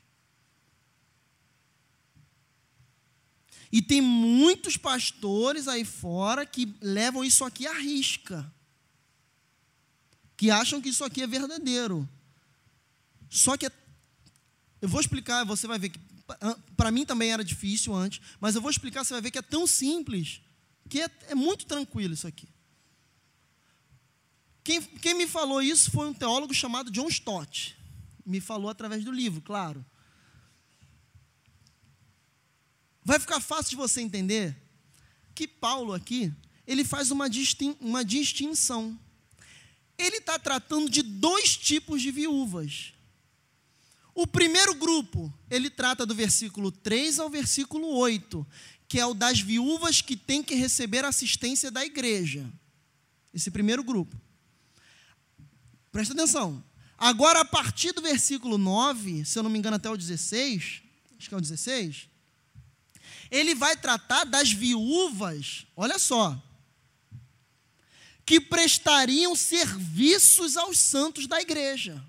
E 3.70 3.82
tem 3.82 4.00
muitos 4.00 4.78
pastores 4.78 5.68
aí 5.68 5.84
fora 5.84 6.46
que 6.46 6.74
levam 6.82 7.26
isso 7.26 7.44
aqui 7.44 7.68
à 7.68 7.74
risca 7.74 8.50
que 10.38 10.52
acham 10.52 10.82
que 10.82 10.90
isso 10.90 11.04
aqui 11.04 11.22
é 11.22 11.28
verdadeiro. 11.28 12.08
Só 13.30 13.58
que 13.58 13.70
Eu 14.82 14.90
vou 14.90 15.00
explicar, 15.00 15.44
você 15.46 15.68
vai 15.68 15.80
ver 15.80 15.90
que 15.90 16.00
para 16.76 16.92
mim 16.92 17.06
também 17.06 17.32
era 17.32 17.44
difícil 17.44 17.94
antes, 17.94 18.22
mas 18.40 18.56
eu 18.56 18.62
vou 18.62 18.70
explicar, 18.70 19.04
você 19.04 19.14
vai 19.14 19.22
ver 19.22 19.32
que 19.32 19.38
é 19.38 19.42
tão 19.42 19.66
simples, 19.68 20.42
que 20.90 21.02
é, 21.02 21.10
é 21.30 21.36
muito 21.36 21.66
tranquilo 21.66 22.14
isso 22.14 22.28
aqui. 22.28 22.48
Quem, 24.64 24.82
quem, 24.82 25.14
me 25.14 25.28
falou 25.28 25.62
isso 25.62 25.92
foi 25.92 26.08
um 26.08 26.14
teólogo 26.14 26.54
chamado 26.54 26.90
John 26.90 27.08
Stott. 27.08 27.78
Me 28.26 28.42
falou 28.42 28.70
através 28.70 29.04
do 29.04 29.12
livro, 29.12 29.40
claro. 29.40 29.86
Vai 33.04 33.20
ficar 33.20 33.40
fácil 33.40 33.70
de 33.70 33.76
você 33.76 34.02
entender 34.02 34.58
que 35.36 35.48
Paulo 35.48 35.94
aqui, 35.94 36.34
ele 36.66 36.84
faz 36.84 37.12
uma, 37.12 37.30
distin 37.30 37.78
uma 37.80 38.04
distinção. 38.04 39.00
Ele 39.98 40.18
está 40.18 40.38
tratando 40.38 40.90
de 40.90 41.02
dois 41.02 41.56
tipos 41.56 42.02
de 42.02 42.12
viúvas. 42.12 42.94
O 44.14 44.26
primeiro 44.26 44.74
grupo, 44.76 45.34
ele 45.50 45.70
trata 45.70 46.06
do 46.06 46.16
versículo 46.16 46.72
3 46.72 47.20
ao 47.20 47.30
versículo 47.30 47.88
8, 47.90 48.48
que 48.88 49.00
é 49.00 49.06
o 49.06 49.14
das 49.14 49.40
viúvas 49.40 50.02
que 50.02 50.16
têm 50.16 50.42
que 50.42 50.56
receber 50.56 51.04
assistência 51.04 51.70
da 51.70 51.84
igreja. 51.84 52.50
Esse 53.34 53.52
primeiro 53.52 53.84
grupo. 53.84 54.16
Presta 55.92 56.14
atenção. 56.14 56.64
Agora, 56.98 57.42
a 57.42 57.46
partir 57.46 57.92
do 57.92 58.02
versículo 58.02 58.58
9, 58.58 59.26
se 59.26 59.38
eu 59.38 59.44
não 59.44 59.50
me 59.50 59.60
engano, 59.60 59.76
até 59.76 59.90
o 59.90 59.98
16, 59.98 60.82
acho 61.18 61.28
que 61.28 61.36
é 61.36 61.38
o 61.38 61.42
16, 61.42 62.08
ele 63.30 63.54
vai 63.54 63.76
tratar 63.76 64.24
das 64.24 64.52
viúvas, 64.52 65.66
olha 65.76 66.00
só, 66.00 66.42
que 68.26 68.40
prestariam 68.40 69.36
serviços 69.36 70.58
aos 70.58 70.80
santos 70.80 71.28
da 71.28 71.40
igreja 71.40 72.04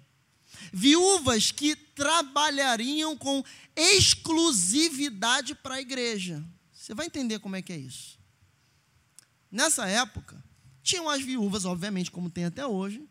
viúvas 0.77 1.51
que 1.51 1.75
trabalhariam 1.75 3.17
com 3.17 3.43
exclusividade 3.75 5.55
para 5.55 5.77
a 5.77 5.81
igreja. 5.81 6.45
Você 6.71 6.93
vai 6.93 7.07
entender 7.07 7.39
como 7.39 7.57
é 7.57 7.63
que 7.63 7.73
é 7.73 7.79
isso. 7.79 8.19
Nessa 9.51 9.87
época, 9.87 10.45
tinham 10.83 11.09
as 11.09 11.23
viúvas, 11.23 11.65
obviamente, 11.65 12.11
como 12.11 12.29
tem 12.29 12.45
até 12.45 12.67
hoje, 12.67 13.09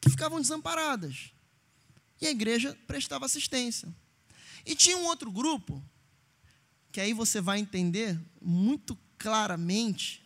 que 0.00 0.10
ficavam 0.10 0.40
desamparadas. 0.40 1.30
E 2.20 2.26
a 2.26 2.32
igreja 2.32 2.76
prestava 2.84 3.26
assistência. 3.26 3.94
E 4.66 4.74
tinha 4.74 4.96
um 4.96 5.04
outro 5.04 5.30
grupo, 5.30 5.80
que 6.90 7.00
aí 7.00 7.12
você 7.12 7.40
vai 7.40 7.60
entender 7.60 8.20
muito 8.42 8.98
claramente, 9.16 10.23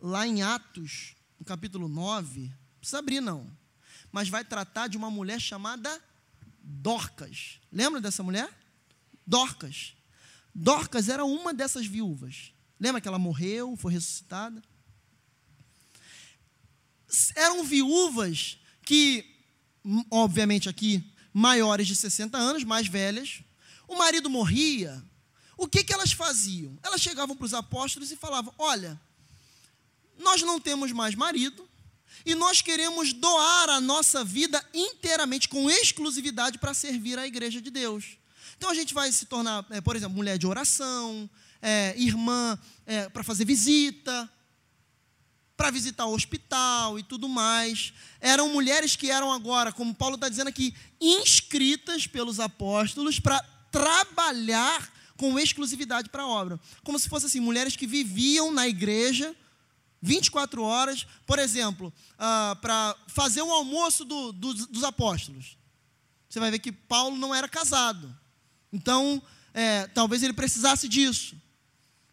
lá 0.00 0.26
em 0.26 0.42
Atos, 0.42 1.14
no 1.38 1.44
capítulo 1.44 1.88
9, 1.88 2.40
não 2.40 2.78
precisa 2.78 2.98
abrir 2.98 3.20
não, 3.20 3.50
mas 4.10 4.28
vai 4.28 4.44
tratar 4.44 4.88
de 4.88 4.96
uma 4.96 5.10
mulher 5.10 5.40
chamada 5.40 6.02
Dorcas. 6.62 7.60
Lembra 7.72 8.00
dessa 8.00 8.22
mulher? 8.22 8.48
Dorcas. 9.26 9.94
Dorcas 10.54 11.08
era 11.08 11.24
uma 11.24 11.54
dessas 11.54 11.86
viúvas. 11.86 12.52
Lembra 12.78 13.00
que 13.00 13.08
ela 13.08 13.18
morreu, 13.18 13.76
foi 13.76 13.92
ressuscitada? 13.92 14.62
Eram 17.34 17.64
viúvas 17.64 18.58
que, 18.82 19.24
obviamente 20.10 20.68
aqui, 20.68 21.04
maiores 21.32 21.86
de 21.86 21.94
60 21.94 22.36
anos, 22.38 22.64
mais 22.64 22.86
velhas. 22.86 23.42
O 23.86 23.96
marido 23.96 24.30
morria. 24.30 25.02
O 25.56 25.68
que, 25.68 25.84
que 25.84 25.92
elas 25.92 26.12
faziam? 26.12 26.78
Elas 26.82 27.00
chegavam 27.00 27.36
para 27.36 27.44
os 27.44 27.54
apóstolos 27.54 28.10
e 28.10 28.16
falavam: 28.16 28.54
Olha, 28.56 29.00
nós 30.20 30.42
não 30.42 30.60
temos 30.60 30.92
mais 30.92 31.14
marido, 31.14 31.68
e 32.24 32.34
nós 32.34 32.60
queremos 32.60 33.12
doar 33.12 33.70
a 33.70 33.80
nossa 33.80 34.22
vida 34.24 34.62
inteiramente, 34.74 35.48
com 35.48 35.70
exclusividade, 35.70 36.58
para 36.58 36.74
servir 36.74 37.18
a 37.18 37.26
igreja 37.26 37.60
de 37.60 37.70
Deus. 37.70 38.18
Então 38.56 38.70
a 38.70 38.74
gente 38.74 38.92
vai 38.92 39.10
se 39.10 39.26
tornar, 39.26 39.64
é, 39.70 39.80
por 39.80 39.96
exemplo, 39.96 40.14
mulher 40.14 40.36
de 40.36 40.46
oração, 40.46 41.28
é, 41.62 41.94
irmã 41.96 42.58
é, 42.86 43.08
para 43.08 43.22
fazer 43.22 43.44
visita, 43.44 44.30
para 45.56 45.70
visitar 45.70 46.06
o 46.06 46.14
hospital 46.14 46.98
e 46.98 47.02
tudo 47.02 47.28
mais. 47.28 47.92
Eram 48.20 48.50
mulheres 48.50 48.96
que 48.96 49.10
eram 49.10 49.32
agora, 49.32 49.72
como 49.72 49.94
Paulo 49.94 50.16
está 50.16 50.28
dizendo 50.28 50.48
aqui, 50.48 50.74
inscritas 51.00 52.06
pelos 52.06 52.38
apóstolos 52.38 53.18
para 53.18 53.40
trabalhar 53.70 54.92
com 55.16 55.38
exclusividade 55.38 56.08
para 56.10 56.22
a 56.22 56.28
obra. 56.28 56.60
Como 56.82 56.98
se 56.98 57.08
fossem 57.08 57.28
assim, 57.28 57.40
mulheres 57.40 57.76
que 57.76 57.86
viviam 57.86 58.52
na 58.52 58.66
igreja 58.66 59.34
24 60.02 60.62
horas, 60.62 61.06
por 61.26 61.38
exemplo, 61.38 61.92
ah, 62.18 62.56
para 62.60 62.96
fazer 63.06 63.42
o 63.42 63.50
almoço 63.50 64.04
do, 64.04 64.32
do, 64.32 64.54
dos 64.66 64.84
apóstolos. 64.84 65.58
Você 66.28 66.40
vai 66.40 66.50
ver 66.50 66.58
que 66.58 66.72
Paulo 66.72 67.16
não 67.16 67.34
era 67.34 67.48
casado. 67.48 68.16
Então, 68.72 69.20
é, 69.52 69.86
talvez 69.88 70.22
ele 70.22 70.32
precisasse 70.32 70.88
disso. 70.88 71.36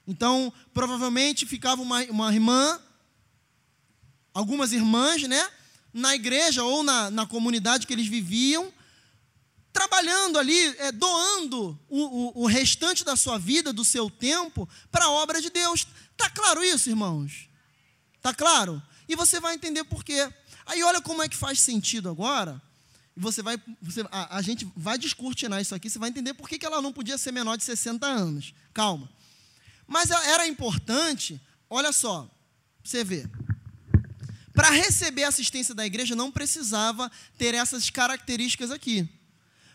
Então, 0.07 0.51
provavelmente 0.73 1.45
ficava 1.45 1.81
uma, 1.81 2.01
uma 2.05 2.33
irmã, 2.33 2.79
algumas 4.33 4.71
irmãs, 4.71 5.23
né? 5.23 5.49
Na 5.93 6.15
igreja 6.15 6.63
ou 6.63 6.83
na, 6.83 7.11
na 7.11 7.25
comunidade 7.25 7.85
que 7.85 7.93
eles 7.93 8.07
viviam, 8.07 8.71
trabalhando 9.71 10.39
ali, 10.39 10.67
é, 10.79 10.91
doando 10.91 11.79
o, 11.87 12.01
o, 12.01 12.43
o 12.43 12.47
restante 12.47 13.05
da 13.05 13.15
sua 13.15 13.37
vida, 13.37 13.71
do 13.71 13.85
seu 13.85 14.09
tempo, 14.09 14.67
para 14.91 15.05
a 15.05 15.11
obra 15.11 15.41
de 15.41 15.49
Deus. 15.49 15.85
Está 16.11 16.29
claro 16.29 16.63
isso, 16.63 16.89
irmãos? 16.89 17.46
Tá 18.27 18.33
claro? 18.33 18.83
E 19.07 19.15
você 19.15 19.39
vai 19.39 19.55
entender 19.55 19.85
por 19.85 20.03
quê. 20.03 20.29
Aí 20.65 20.83
olha 20.83 20.99
como 20.99 21.23
é 21.23 21.29
que 21.29 21.37
faz 21.37 21.61
sentido 21.61 22.09
agora. 22.09 22.61
E 23.15 23.21
você 23.21 23.41
vai, 23.41 23.57
você, 23.81 24.01
a, 24.11 24.35
a, 24.35 24.41
gente 24.41 24.69
vai 24.75 24.97
descortinar 24.97 25.61
isso 25.61 25.73
aqui, 25.73 25.89
você 25.89 25.97
vai 25.97 26.09
entender 26.09 26.33
por 26.33 26.49
que, 26.49 26.59
que 26.59 26.65
ela 26.65 26.81
não 26.81 26.91
podia 26.91 27.17
ser 27.17 27.31
menor 27.31 27.55
de 27.55 27.63
60 27.63 28.05
anos. 28.05 28.53
Calma. 28.73 29.09
Mas 29.87 30.11
era 30.11 30.45
importante, 30.45 31.39
olha 31.69 31.93
só, 31.93 32.29
você 32.83 33.01
vê. 33.01 33.25
Para 34.53 34.71
receber 34.71 35.23
assistência 35.23 35.73
da 35.73 35.85
igreja 35.85 36.13
não 36.13 36.29
precisava 36.29 37.09
ter 37.37 37.53
essas 37.53 37.89
características 37.89 38.71
aqui. 38.71 39.07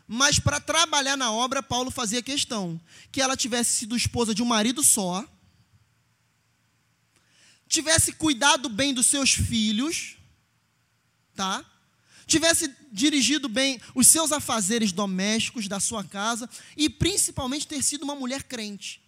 Mas 0.07 0.39
para 0.39 0.61
trabalhar 0.61 1.17
na 1.17 1.33
obra, 1.33 1.63
Paulo 1.63 1.91
fazia 1.91 2.21
questão 2.21 2.79
que 3.11 3.23
ela 3.23 3.35
tivesse 3.35 3.71
sido 3.71 3.97
esposa 3.97 4.35
de 4.35 4.43
um 4.43 4.47
marido 4.47 4.83
só, 4.83 5.27
tivesse 7.73 8.13
cuidado 8.13 8.69
bem 8.69 8.93
dos 8.93 9.07
seus 9.07 9.33
filhos, 9.33 10.19
tá? 11.35 11.65
Tivesse 12.27 12.71
dirigido 12.93 13.49
bem 13.49 13.81
os 13.95 14.07
seus 14.09 14.31
afazeres 14.31 14.93
domésticos 14.93 15.67
da 15.69 15.81
sua 15.81 16.05
casa 16.05 16.49
e 16.77 16.91
principalmente 16.91 17.67
ter 17.67 17.83
sido 17.83 18.03
uma 18.03 18.15
mulher 18.15 18.43
crente. 18.43 19.01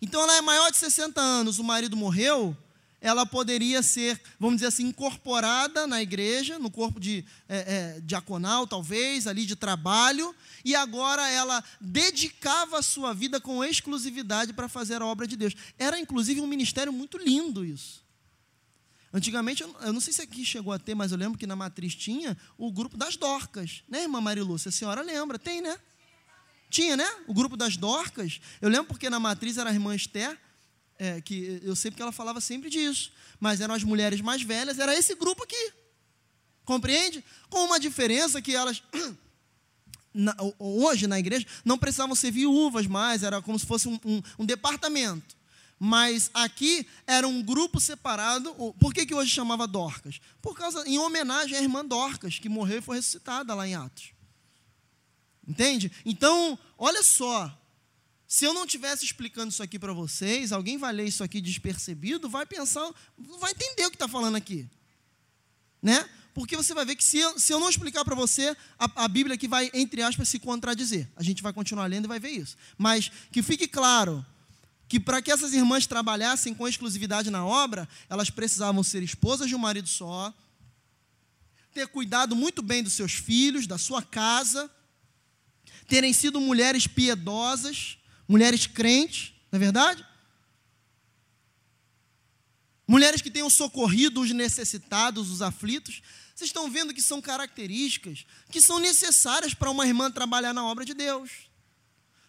Então 0.00 0.22
ela 0.22 0.36
é 0.36 0.42
maior 0.42 0.70
de 0.70 0.76
60 0.76 1.18
anos, 1.22 1.58
o 1.58 1.64
marido 1.64 1.96
morreu, 1.96 2.54
ela 3.02 3.26
poderia 3.26 3.82
ser, 3.82 4.18
vamos 4.38 4.56
dizer 4.56 4.68
assim, 4.68 4.86
incorporada 4.86 5.88
na 5.88 6.00
igreja, 6.00 6.56
no 6.56 6.70
corpo 6.70 7.00
de 7.00 7.24
é, 7.48 7.56
é, 7.96 8.00
diaconal, 8.00 8.64
talvez, 8.64 9.26
ali 9.26 9.44
de 9.44 9.56
trabalho, 9.56 10.32
e 10.64 10.76
agora 10.76 11.28
ela 11.28 11.62
dedicava 11.80 12.78
a 12.78 12.82
sua 12.82 13.12
vida 13.12 13.40
com 13.40 13.64
exclusividade 13.64 14.52
para 14.52 14.68
fazer 14.68 15.02
a 15.02 15.04
obra 15.06 15.26
de 15.26 15.36
Deus. 15.36 15.52
Era, 15.76 15.98
inclusive, 15.98 16.40
um 16.40 16.46
ministério 16.46 16.92
muito 16.92 17.18
lindo 17.18 17.64
isso. 17.64 18.02
Antigamente, 19.12 19.62
eu 19.62 19.92
não 19.92 20.00
sei 20.00 20.12
se 20.12 20.22
aqui 20.22 20.44
chegou 20.44 20.72
a 20.72 20.78
ter, 20.78 20.94
mas 20.94 21.10
eu 21.10 21.18
lembro 21.18 21.36
que 21.36 21.46
na 21.46 21.56
matriz 21.56 21.96
tinha 21.96 22.38
o 22.56 22.70
grupo 22.70 22.96
das 22.96 23.16
dorcas, 23.16 23.82
né, 23.88 24.02
irmã 24.02 24.20
Marilúcia? 24.20 24.68
A 24.68 24.72
senhora 24.72 25.02
lembra? 25.02 25.40
Tem, 25.40 25.60
né? 25.60 25.76
Tinha, 26.70 26.96
né? 26.96 27.06
O 27.26 27.34
grupo 27.34 27.56
das 27.56 27.76
dorcas. 27.76 28.40
Eu 28.60 28.70
lembro 28.70 28.86
porque 28.86 29.10
na 29.10 29.20
matriz 29.20 29.58
era 29.58 29.68
a 29.68 29.72
irmã 29.72 29.94
Esther, 29.94 30.38
é, 31.02 31.20
que 31.20 31.60
eu 31.64 31.74
sei 31.74 31.90
porque 31.90 32.02
ela 32.02 32.12
falava 32.12 32.40
sempre 32.40 32.70
disso. 32.70 33.12
Mas 33.40 33.60
eram 33.60 33.74
as 33.74 33.82
mulheres 33.82 34.20
mais 34.20 34.40
velhas, 34.42 34.78
era 34.78 34.96
esse 34.96 35.16
grupo 35.16 35.42
aqui. 35.42 35.72
Compreende? 36.64 37.24
Com 37.50 37.64
uma 37.64 37.80
diferença 37.80 38.40
que 38.40 38.54
elas, 38.54 38.84
na, 40.14 40.36
hoje 40.60 41.08
na 41.08 41.18
igreja, 41.18 41.44
não 41.64 41.76
precisavam 41.76 42.14
ser 42.14 42.30
viúvas 42.30 42.86
mais, 42.86 43.24
era 43.24 43.42
como 43.42 43.58
se 43.58 43.66
fosse 43.66 43.88
um, 43.88 43.98
um, 44.04 44.22
um 44.38 44.46
departamento. 44.46 45.36
Mas 45.76 46.30
aqui 46.32 46.86
era 47.04 47.26
um 47.26 47.42
grupo 47.42 47.80
separado. 47.80 48.54
Por 48.78 48.94
que, 48.94 49.04
que 49.04 49.14
hoje 49.14 49.32
chamava 49.32 49.66
Dorcas? 49.66 50.20
Por 50.40 50.56
causa, 50.56 50.86
em 50.86 51.00
homenagem 51.00 51.58
à 51.58 51.60
irmã 51.60 51.84
Dorcas, 51.84 52.38
que 52.38 52.48
morreu 52.48 52.78
e 52.78 52.82
foi 52.82 52.96
ressuscitada 52.98 53.52
lá 53.52 53.66
em 53.66 53.74
Atos. 53.74 54.12
Entende? 55.48 55.90
Então, 56.04 56.56
olha 56.78 57.02
só, 57.02 57.52
se 58.32 58.46
eu 58.46 58.54
não 58.54 58.64
estivesse 58.64 59.04
explicando 59.04 59.50
isso 59.50 59.62
aqui 59.62 59.78
para 59.78 59.92
vocês, 59.92 60.52
alguém 60.52 60.78
vai 60.78 60.90
ler 60.90 61.06
isso 61.06 61.22
aqui 61.22 61.38
despercebido, 61.38 62.30
vai 62.30 62.46
pensar, 62.46 62.90
não 63.18 63.38
vai 63.38 63.50
entender 63.50 63.84
o 63.84 63.90
que 63.90 63.96
está 63.96 64.08
falando 64.08 64.36
aqui. 64.36 64.66
Né? 65.82 66.08
Porque 66.32 66.56
você 66.56 66.72
vai 66.72 66.86
ver 66.86 66.96
que 66.96 67.04
se 67.04 67.18
eu, 67.18 67.38
se 67.38 67.52
eu 67.52 67.60
não 67.60 67.68
explicar 67.68 68.06
para 68.06 68.14
você, 68.14 68.56
a, 68.78 69.04
a, 69.04 69.06
Bíblia 69.06 69.34
aqui 69.34 69.46
vai, 69.46 69.70
entre 69.74 70.00
aspas, 70.00 70.30
se 70.30 70.38
contradizer. 70.38 71.10
A 71.14 71.22
gente 71.22 71.42
vai 71.42 71.52
continuar 71.52 71.84
lendo 71.84 72.06
e 72.06 72.08
vai 72.08 72.18
ver 72.18 72.30
isso. 72.30 72.56
Mas 72.78 73.12
que 73.30 73.42
fique 73.42 73.68
claro 73.68 74.24
que 74.88 74.98
para 74.98 75.20
que 75.20 75.30
essas 75.30 75.52
irmãs 75.52 75.86
trabalhassem 75.86 76.54
com 76.54 76.66
exclusividade 76.66 77.28
na 77.28 77.44
obra, 77.44 77.86
elas 78.08 78.30
precisavam 78.30 78.82
ser 78.82 79.02
esposas 79.02 79.46
de 79.46 79.54
um 79.54 79.58
marido 79.58 79.90
só, 79.90 80.32
ter 81.74 81.86
cuidado 81.86 82.34
muito 82.34 82.62
bem 82.62 82.82
dos 82.82 82.94
seus 82.94 83.12
filhos, 83.12 83.66
da 83.66 83.76
sua 83.76 84.00
casa, 84.00 84.70
terem 85.86 86.14
sido 86.14 86.40
mulheres 86.40 86.86
piedosas, 86.86 87.98
mulheres 88.28 88.66
crentes, 88.66 89.32
não 89.50 89.56
é 89.56 89.60
verdade? 89.60 90.06
Mulheres 92.86 93.22
que 93.22 93.30
tenham 93.30 93.48
socorrido 93.48 94.20
os 94.20 94.30
necessitados, 94.30 95.30
os 95.30 95.40
aflitos. 95.40 96.02
Vocês 96.34 96.48
estão 96.48 96.70
vendo 96.70 96.92
que 96.92 97.00
são 97.00 97.20
características 97.20 98.26
que 98.50 98.60
são 98.60 98.78
necessárias 98.78 99.54
para 99.54 99.70
uma 99.70 99.86
irmã 99.86 100.10
trabalhar 100.10 100.52
na 100.52 100.64
obra 100.64 100.84
de 100.84 100.94
Deus. 100.94 101.30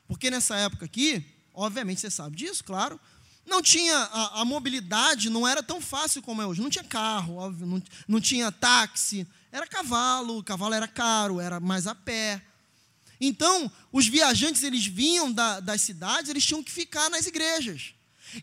Porque 0.08 0.30
nessa 0.30 0.56
época 0.56 0.86
aqui, 0.86 1.26
obviamente 1.54 2.02
você 2.02 2.12
sabe 2.12 2.36
disso, 2.36 2.64
claro, 2.64 3.00
não 3.46 3.62
tinha 3.62 3.96
a, 3.98 4.42
a, 4.42 4.46
mobilidade, 4.46 5.30
não 5.30 5.48
era 5.48 5.62
tão 5.62 5.82
fácil 5.82 6.22
como 6.22 6.42
é 6.42 6.46
hoje. 6.46 6.62
Não 6.62 6.70
tinha 6.70 6.84
carro, 6.84 7.36
óbvio, 7.36 7.66
não, 7.66 7.84
não 8.08 8.22
tinha 8.22 8.52
táxi, 8.52 9.28
era 9.52 9.68
cavalo, 9.68 10.38
o 10.38 10.44
cavalo 10.44 10.74
era 10.74 10.88
caro, 10.88 11.40
era 11.40 11.60
mais 11.60 11.88
a 11.88 11.96
pé. 11.96 12.42
Então, 13.26 13.72
os 13.90 14.06
viajantes, 14.06 14.64
eles 14.64 14.86
vinham 14.86 15.32
da, 15.32 15.62
das 15.62 15.80
cidades, 15.80 16.30
eles 16.30 16.46
tinham 16.46 16.62
que 16.62 16.70
ficar 16.70 17.10
nas 17.10 17.26
igrejas. 17.26 17.94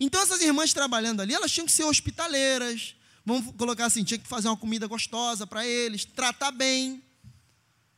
Então, 0.01 0.23
essas 0.23 0.41
irmãs 0.41 0.73
trabalhando 0.73 1.21
ali, 1.21 1.35
elas 1.35 1.53
tinham 1.53 1.67
que 1.67 1.73
ser 1.73 1.85
hospitaleiras, 1.85 2.95
vamos 3.23 3.55
colocar 3.57 3.85
assim, 3.85 4.03
tinha 4.03 4.17
que 4.17 4.27
fazer 4.27 4.49
uma 4.49 4.57
comida 4.57 4.87
gostosa 4.87 5.47
para 5.47 5.67
eles, 5.67 6.07
tratar 6.07 6.51
bem. 6.51 7.03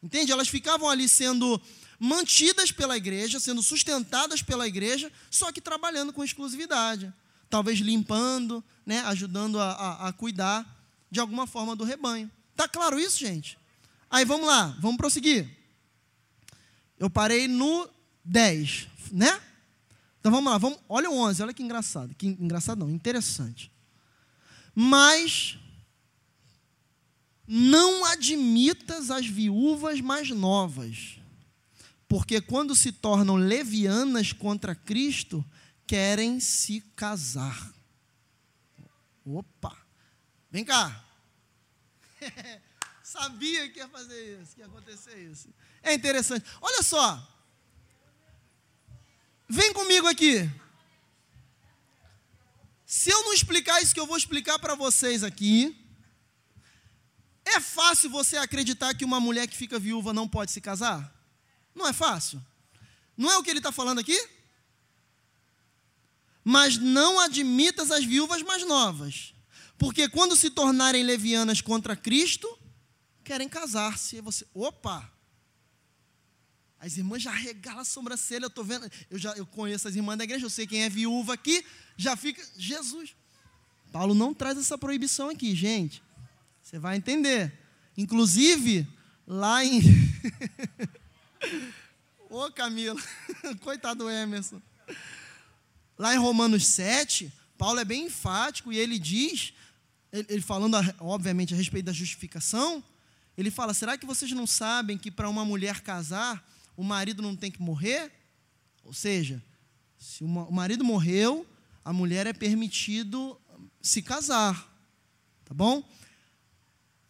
Entende? 0.02 0.32
Elas 0.32 0.48
ficavam 0.48 0.88
ali 0.88 1.08
sendo 1.08 1.60
mantidas 2.00 2.72
pela 2.72 2.96
igreja, 2.96 3.38
sendo 3.38 3.62
sustentadas 3.62 4.42
pela 4.42 4.66
igreja, 4.66 5.12
só 5.30 5.52
que 5.52 5.60
trabalhando 5.60 6.12
com 6.12 6.24
exclusividade. 6.24 7.14
Talvez 7.48 7.78
limpando, 7.78 8.64
né, 8.84 9.02
ajudando 9.02 9.60
a, 9.60 9.70
a, 9.70 10.08
a 10.08 10.12
cuidar 10.12 10.66
de 11.08 11.20
alguma 11.20 11.46
forma 11.46 11.76
do 11.76 11.84
rebanho. 11.84 12.28
Tá 12.56 12.66
claro 12.66 12.98
isso, 12.98 13.18
gente? 13.18 13.56
Aí 14.10 14.24
vamos 14.24 14.48
lá, 14.48 14.76
vamos 14.80 14.96
prosseguir. 14.96 15.61
Eu 17.02 17.10
parei 17.10 17.48
no 17.48 17.90
10, 18.24 18.86
né? 19.10 19.42
Então 20.20 20.30
vamos 20.30 20.52
lá, 20.52 20.56
vamos, 20.56 20.78
olha 20.88 21.10
o 21.10 21.14
11, 21.14 21.42
olha 21.42 21.52
que 21.52 21.60
engraçado. 21.60 22.14
Que 22.14 22.28
engraçado 22.28 22.78
não, 22.78 22.88
interessante. 22.88 23.72
Mas 24.72 25.58
não 27.44 28.04
admitas 28.04 29.10
as 29.10 29.26
viúvas 29.26 30.00
mais 30.00 30.30
novas, 30.30 31.18
porque 32.06 32.40
quando 32.40 32.72
se 32.76 32.92
tornam 32.92 33.34
levianas 33.34 34.32
contra 34.32 34.72
Cristo, 34.72 35.44
querem 35.84 36.38
se 36.38 36.82
casar. 36.94 37.74
Opa! 39.26 39.76
Vem 40.52 40.64
cá. 40.64 41.04
Sabia 43.02 43.68
que 43.70 43.80
ia 43.80 43.88
fazer 43.88 44.40
isso, 44.40 44.54
que 44.54 44.60
ia 44.60 44.66
acontecer 44.66 45.18
isso. 45.18 45.48
É 45.82 45.92
interessante. 45.92 46.44
Olha 46.60 46.82
só. 46.82 47.28
Vem 49.48 49.72
comigo 49.72 50.06
aqui. 50.06 50.50
Se 52.86 53.10
eu 53.10 53.24
não 53.24 53.32
explicar 53.32 53.82
isso 53.82 53.94
que 53.94 54.00
eu 54.00 54.06
vou 54.06 54.16
explicar 54.16 54.58
para 54.58 54.74
vocês 54.74 55.24
aqui, 55.24 55.76
é 57.44 57.58
fácil 57.58 58.10
você 58.10 58.36
acreditar 58.36 58.94
que 58.94 59.04
uma 59.04 59.18
mulher 59.18 59.46
que 59.46 59.56
fica 59.56 59.78
viúva 59.78 60.12
não 60.12 60.28
pode 60.28 60.52
se 60.52 60.60
casar? 60.60 61.12
Não 61.74 61.88
é 61.88 61.92
fácil? 61.92 62.40
Não 63.16 63.30
é 63.30 63.36
o 63.36 63.42
que 63.42 63.50
ele 63.50 63.58
está 63.58 63.72
falando 63.72 63.98
aqui? 63.98 64.18
Mas 66.44 66.76
não 66.76 67.20
admitas 67.20 67.90
as 67.90 68.04
viúvas 68.04 68.42
mais 68.42 68.66
novas, 68.66 69.34
porque 69.78 70.08
quando 70.08 70.36
se 70.36 70.50
tornarem 70.50 71.02
levianas 71.02 71.60
contra 71.60 71.96
Cristo, 71.96 72.58
querem 73.24 73.48
casar-se. 73.48 74.20
Você, 74.20 74.46
opa! 74.52 75.10
As 76.82 76.96
irmãs 76.96 77.22
já 77.22 77.30
regalam 77.30 77.78
a 77.78 77.84
sobrancelha, 77.84 78.46
eu 78.46 78.48
estou 78.48 78.64
vendo, 78.64 78.90
eu 79.08 79.16
já 79.16 79.30
eu 79.34 79.46
conheço 79.46 79.86
as 79.86 79.94
irmãs 79.94 80.18
da 80.18 80.24
igreja, 80.24 80.44
eu 80.44 80.50
sei 80.50 80.66
quem 80.66 80.82
é 80.82 80.90
viúva 80.90 81.34
aqui, 81.34 81.64
já 81.96 82.16
fica, 82.16 82.44
Jesus. 82.58 83.14
Paulo 83.92 84.14
não 84.14 84.34
traz 84.34 84.58
essa 84.58 84.76
proibição 84.76 85.28
aqui, 85.28 85.54
gente. 85.54 86.02
Você 86.60 86.80
vai 86.80 86.96
entender. 86.96 87.56
Inclusive, 87.96 88.84
lá 89.24 89.64
em 89.64 89.80
Ô 92.28 92.50
Camila, 92.50 93.00
coitado 93.62 94.02
do 94.02 94.10
Emerson. 94.10 94.60
Lá 95.96 96.16
em 96.16 96.18
Romanos 96.18 96.66
7, 96.66 97.32
Paulo 97.56 97.78
é 97.78 97.84
bem 97.84 98.06
enfático 98.06 98.72
e 98.72 98.78
ele 98.78 98.98
diz, 98.98 99.54
ele 100.12 100.42
falando 100.42 100.76
obviamente 100.98 101.54
a 101.54 101.56
respeito 101.56 101.86
da 101.86 101.92
justificação, 101.92 102.82
ele 103.38 103.52
fala: 103.52 103.72
será 103.72 103.96
que 103.96 104.04
vocês 104.04 104.32
não 104.32 104.48
sabem 104.48 104.98
que 104.98 105.12
para 105.12 105.28
uma 105.28 105.44
mulher 105.44 105.80
casar, 105.80 106.44
o 106.76 106.82
marido 106.82 107.22
não 107.22 107.36
tem 107.36 107.50
que 107.50 107.60
morrer? 107.60 108.12
Ou 108.84 108.92
seja, 108.92 109.42
se 109.98 110.24
o 110.24 110.28
marido 110.28 110.84
morreu, 110.84 111.46
a 111.84 111.92
mulher 111.92 112.26
é 112.26 112.32
permitido 112.32 113.38
se 113.80 114.02
casar. 114.02 114.68
Tá 115.44 115.54
bom? 115.54 115.82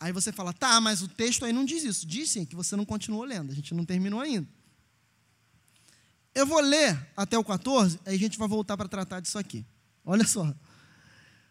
Aí 0.00 0.12
você 0.12 0.32
fala, 0.32 0.52
tá, 0.52 0.80
mas 0.80 1.00
o 1.00 1.08
texto 1.08 1.44
aí 1.44 1.52
não 1.52 1.64
diz 1.64 1.84
isso. 1.84 2.06
Diz 2.06 2.30
sim, 2.30 2.44
que 2.44 2.56
você 2.56 2.74
não 2.74 2.84
continuou 2.84 3.24
lendo, 3.24 3.52
a 3.52 3.54
gente 3.54 3.72
não 3.72 3.84
terminou 3.84 4.20
ainda. 4.20 4.48
Eu 6.34 6.46
vou 6.46 6.60
ler 6.60 7.10
até 7.16 7.38
o 7.38 7.44
14, 7.44 8.00
aí 8.06 8.16
a 8.16 8.18
gente 8.18 8.38
vai 8.38 8.48
voltar 8.48 8.76
para 8.76 8.88
tratar 8.88 9.20
disso 9.20 9.38
aqui. 9.38 9.64
Olha 10.04 10.26
só. 10.26 10.52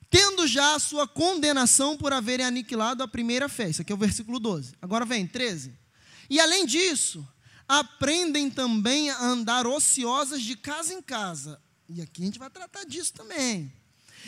Tendo 0.10 0.46
já 0.46 0.76
a 0.76 0.80
sua 0.80 1.08
condenação 1.08 1.98
por 1.98 2.12
haverem 2.12 2.46
aniquilado 2.46 3.02
a 3.02 3.08
primeira 3.08 3.48
fé. 3.48 3.70
Isso 3.70 3.82
aqui 3.82 3.94
é 3.94 3.96
o 3.96 3.98
versículo 3.98 4.40
12. 4.40 4.74
Agora 4.82 5.06
vem, 5.06 5.26
13. 5.26 5.74
E 6.30 6.40
além 6.40 6.66
disso, 6.66 7.26
aprendem 7.80 8.50
também 8.50 9.10
a 9.10 9.24
andar 9.24 9.66
ociosas 9.66 10.42
de 10.42 10.58
casa 10.58 10.94
em 10.94 11.02
casa. 11.02 11.62
E 11.88 12.02
aqui 12.02 12.22
a 12.22 12.26
gente 12.26 12.38
vai 12.38 12.50
tratar 12.50 12.84
disso 12.84 13.14
também. 13.14 13.72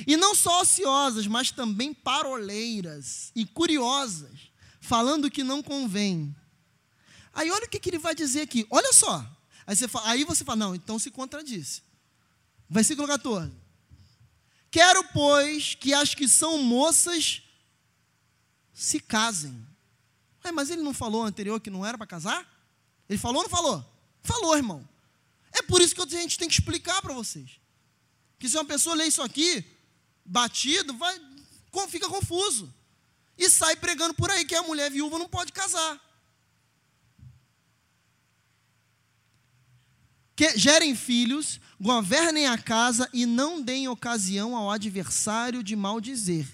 E 0.08 0.16
não 0.16 0.34
só 0.34 0.62
ociosas, 0.62 1.28
mas 1.28 1.52
também 1.52 1.94
paroleiras 1.94 3.32
e 3.36 3.46
curiosas, 3.46 4.50
falando 4.80 5.30
que 5.30 5.44
não 5.44 5.62
convém. 5.62 6.34
Aí 7.34 7.52
olha 7.52 7.66
o 7.66 7.70
que, 7.70 7.80
que 7.80 7.89
ele 7.89 8.00
vai 8.00 8.16
dizer 8.16 8.41
aqui. 8.41 8.66
Olha 8.70 8.94
só. 8.94 9.30
Aí 9.68 9.76
você, 9.76 9.88
fala, 9.89 10.10
aí 10.10 10.24
você 10.24 10.46
fala, 10.46 10.56
não, 10.58 10.76
então 10.76 10.98
se 10.98 11.12
contradiz. 11.12 11.84
Versículo 12.70 13.08
14. 13.08 13.52
Quero, 14.72 15.04
pois, 15.10 15.76
que 15.76 15.94
as 15.94 16.16
que 16.16 16.30
são 16.30 16.60
moças 16.60 17.41
se 18.74 19.02
casem. 19.02 19.68
Mas 20.54 20.70
ele 20.70 20.82
não 20.82 20.93
falou 20.93 21.24
anterior 21.24 21.59
que 21.59 21.70
não 21.70 21.86
era 21.86 21.97
para 21.97 22.08
casar? 22.08 22.53
Ele 23.09 23.20
falou 23.20 23.38
ou 23.38 23.43
não 23.43 23.50
falou? 23.50 23.86
Falou, 24.21 24.55
irmão. 24.55 24.88
É 25.51 25.62
por 25.62 25.82
isso 25.82 25.93
que 25.93 26.01
a 26.01 26.05
gente 26.05 26.38
tem 26.38 26.47
que 26.47 26.54
explicar 26.55 27.01
para 27.01 27.13
vocês. 27.13 27.59
Que 28.39 28.50
se 28.50 28.58
uma 28.58 28.66
pessoa 28.66 28.96
lê 28.96 29.05
isso 29.05 29.21
aqui, 29.21 29.63
batido, 30.25 30.93
vai, 30.97 31.20
fica 31.89 32.09
confuso. 32.09 32.74
E 33.38 33.50
sai 33.50 33.75
pregando 33.75 34.13
por 34.13 34.30
aí 34.30 34.46
que 34.46 34.55
a 34.55 34.63
mulher 34.63 34.89
viúva 34.92 35.20
não 35.20 35.28
pode 35.28 35.51
casar. 35.51 36.00
Que 40.36 40.58
gerem 40.58 40.96
filhos, 40.96 41.59
governem 41.80 42.47
a 42.47 42.58
casa 42.58 43.09
e 43.13 43.25
não 43.25 43.62
deem 43.62 43.88
ocasião 43.88 44.55
ao 44.55 44.71
adversário 44.71 45.63
de 45.63 45.75
maldizer, 45.75 46.47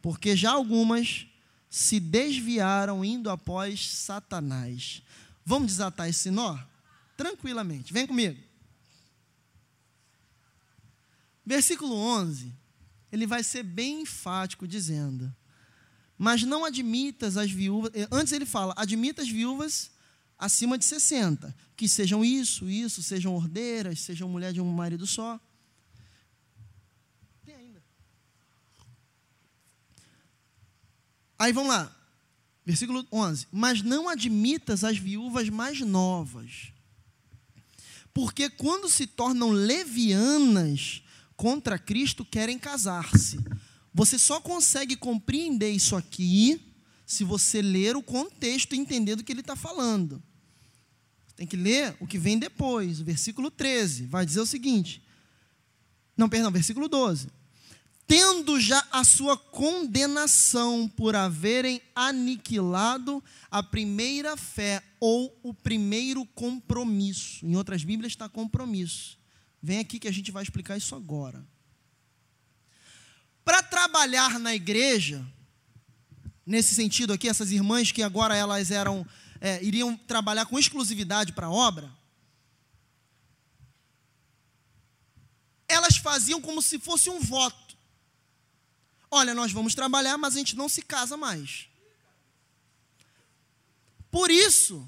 porque 0.00 0.36
já 0.36 0.52
algumas 0.52 1.26
se 1.68 1.98
desviaram 1.98 3.04
indo 3.04 3.28
após 3.28 3.90
Satanás. 3.90 5.02
Vamos 5.44 5.68
desatar 5.68 6.08
esse 6.08 6.30
nó? 6.30 6.58
Tranquilamente. 7.16 7.92
Vem 7.92 8.06
comigo. 8.06 8.42
Versículo 11.44 11.94
11 11.94 12.64
ele 13.14 13.28
vai 13.28 13.44
ser 13.44 13.62
bem 13.62 14.02
enfático 14.02 14.66
dizendo: 14.66 15.32
Mas 16.18 16.42
não 16.42 16.64
admitas 16.64 17.36
as 17.36 17.48
viúvas. 17.48 17.92
Eh, 17.94 18.08
antes 18.10 18.32
ele 18.32 18.44
fala: 18.44 18.74
admita 18.76 19.22
as 19.22 19.28
viúvas 19.28 19.92
acima 20.36 20.76
de 20.76 20.84
60, 20.84 21.54
que 21.76 21.86
sejam 21.86 22.24
isso, 22.24 22.68
isso, 22.68 23.04
sejam 23.04 23.32
ordeiras, 23.36 24.00
sejam 24.00 24.28
mulher 24.28 24.52
de 24.52 24.60
um 24.60 24.66
marido 24.72 25.06
só. 25.06 25.38
Tem 27.44 27.54
ainda. 27.54 27.80
Aí 31.38 31.52
vamos 31.52 31.68
lá. 31.68 31.96
Versículo 32.64 33.06
11: 33.12 33.46
Mas 33.52 33.82
não 33.82 34.08
admitas 34.08 34.84
as 34.84 34.98
viúvas 34.98 35.48
mais 35.48 35.80
novas, 35.80 36.72
porque 38.12 38.48
quando 38.48 38.88
se 38.88 39.06
tornam 39.06 39.50
levianas, 39.50 41.02
contra 41.36 41.78
Cristo 41.78 42.24
querem 42.24 42.58
casar-se. 42.58 43.38
Você 43.92 44.18
só 44.18 44.40
consegue 44.40 44.96
compreender 44.96 45.70
isso 45.70 45.94
aqui 45.94 46.60
se 47.06 47.22
você 47.22 47.62
ler 47.62 47.96
o 47.96 48.02
contexto 48.02 48.74
e 48.74 48.78
entender 48.78 49.14
do 49.14 49.22
que 49.22 49.32
ele 49.32 49.40
está 49.40 49.54
falando. 49.54 50.22
Tem 51.36 51.46
que 51.46 51.56
ler 51.56 51.96
o 52.00 52.06
que 52.06 52.18
vem 52.18 52.38
depois, 52.38 53.00
o 53.00 53.04
versículo 53.04 53.50
13. 53.50 54.06
Vai 54.06 54.24
dizer 54.24 54.40
o 54.40 54.46
seguinte: 54.46 55.02
não, 56.16 56.28
perdão, 56.28 56.50
versículo 56.50 56.88
12. 56.88 57.28
Tendo 58.06 58.60
já 58.60 58.86
a 58.90 59.02
sua 59.02 59.36
condenação 59.36 60.88
por 60.88 61.16
haverem 61.16 61.80
aniquilado 61.94 63.22
a 63.50 63.62
primeira 63.62 64.36
fé 64.36 64.82
ou 65.00 65.38
o 65.42 65.54
primeiro 65.54 66.26
compromisso. 66.26 67.44
Em 67.46 67.56
outras 67.56 67.82
Bíblias 67.82 68.12
está 68.12 68.28
compromisso. 68.28 69.18
Vem 69.62 69.78
aqui 69.78 69.98
que 69.98 70.08
a 70.08 70.12
gente 70.12 70.30
vai 70.30 70.42
explicar 70.42 70.76
isso 70.76 70.94
agora. 70.94 71.44
Para 73.44 73.62
trabalhar 73.62 74.38
na 74.38 74.54
igreja, 74.54 75.24
nesse 76.46 76.74
sentido 76.74 77.12
aqui, 77.12 77.28
essas 77.28 77.50
irmãs 77.50 77.90
que 77.90 78.02
agora 78.02 78.36
elas 78.36 78.70
eram, 78.70 79.06
é, 79.40 79.62
iriam 79.64 79.96
trabalhar 79.96 80.46
com 80.46 80.58
exclusividade 80.58 81.32
para 81.32 81.46
a 81.46 81.50
obra, 81.50 81.90
elas 85.66 85.96
faziam 85.96 86.40
como 86.40 86.60
se 86.60 86.78
fosse 86.78 87.08
um 87.08 87.20
voto. 87.20 87.63
Olha, 89.16 89.32
nós 89.32 89.52
vamos 89.52 89.76
trabalhar, 89.76 90.18
mas 90.18 90.34
a 90.34 90.38
gente 90.38 90.56
não 90.56 90.68
se 90.68 90.82
casa 90.82 91.16
mais. 91.16 91.68
Por 94.10 94.28
isso 94.28 94.84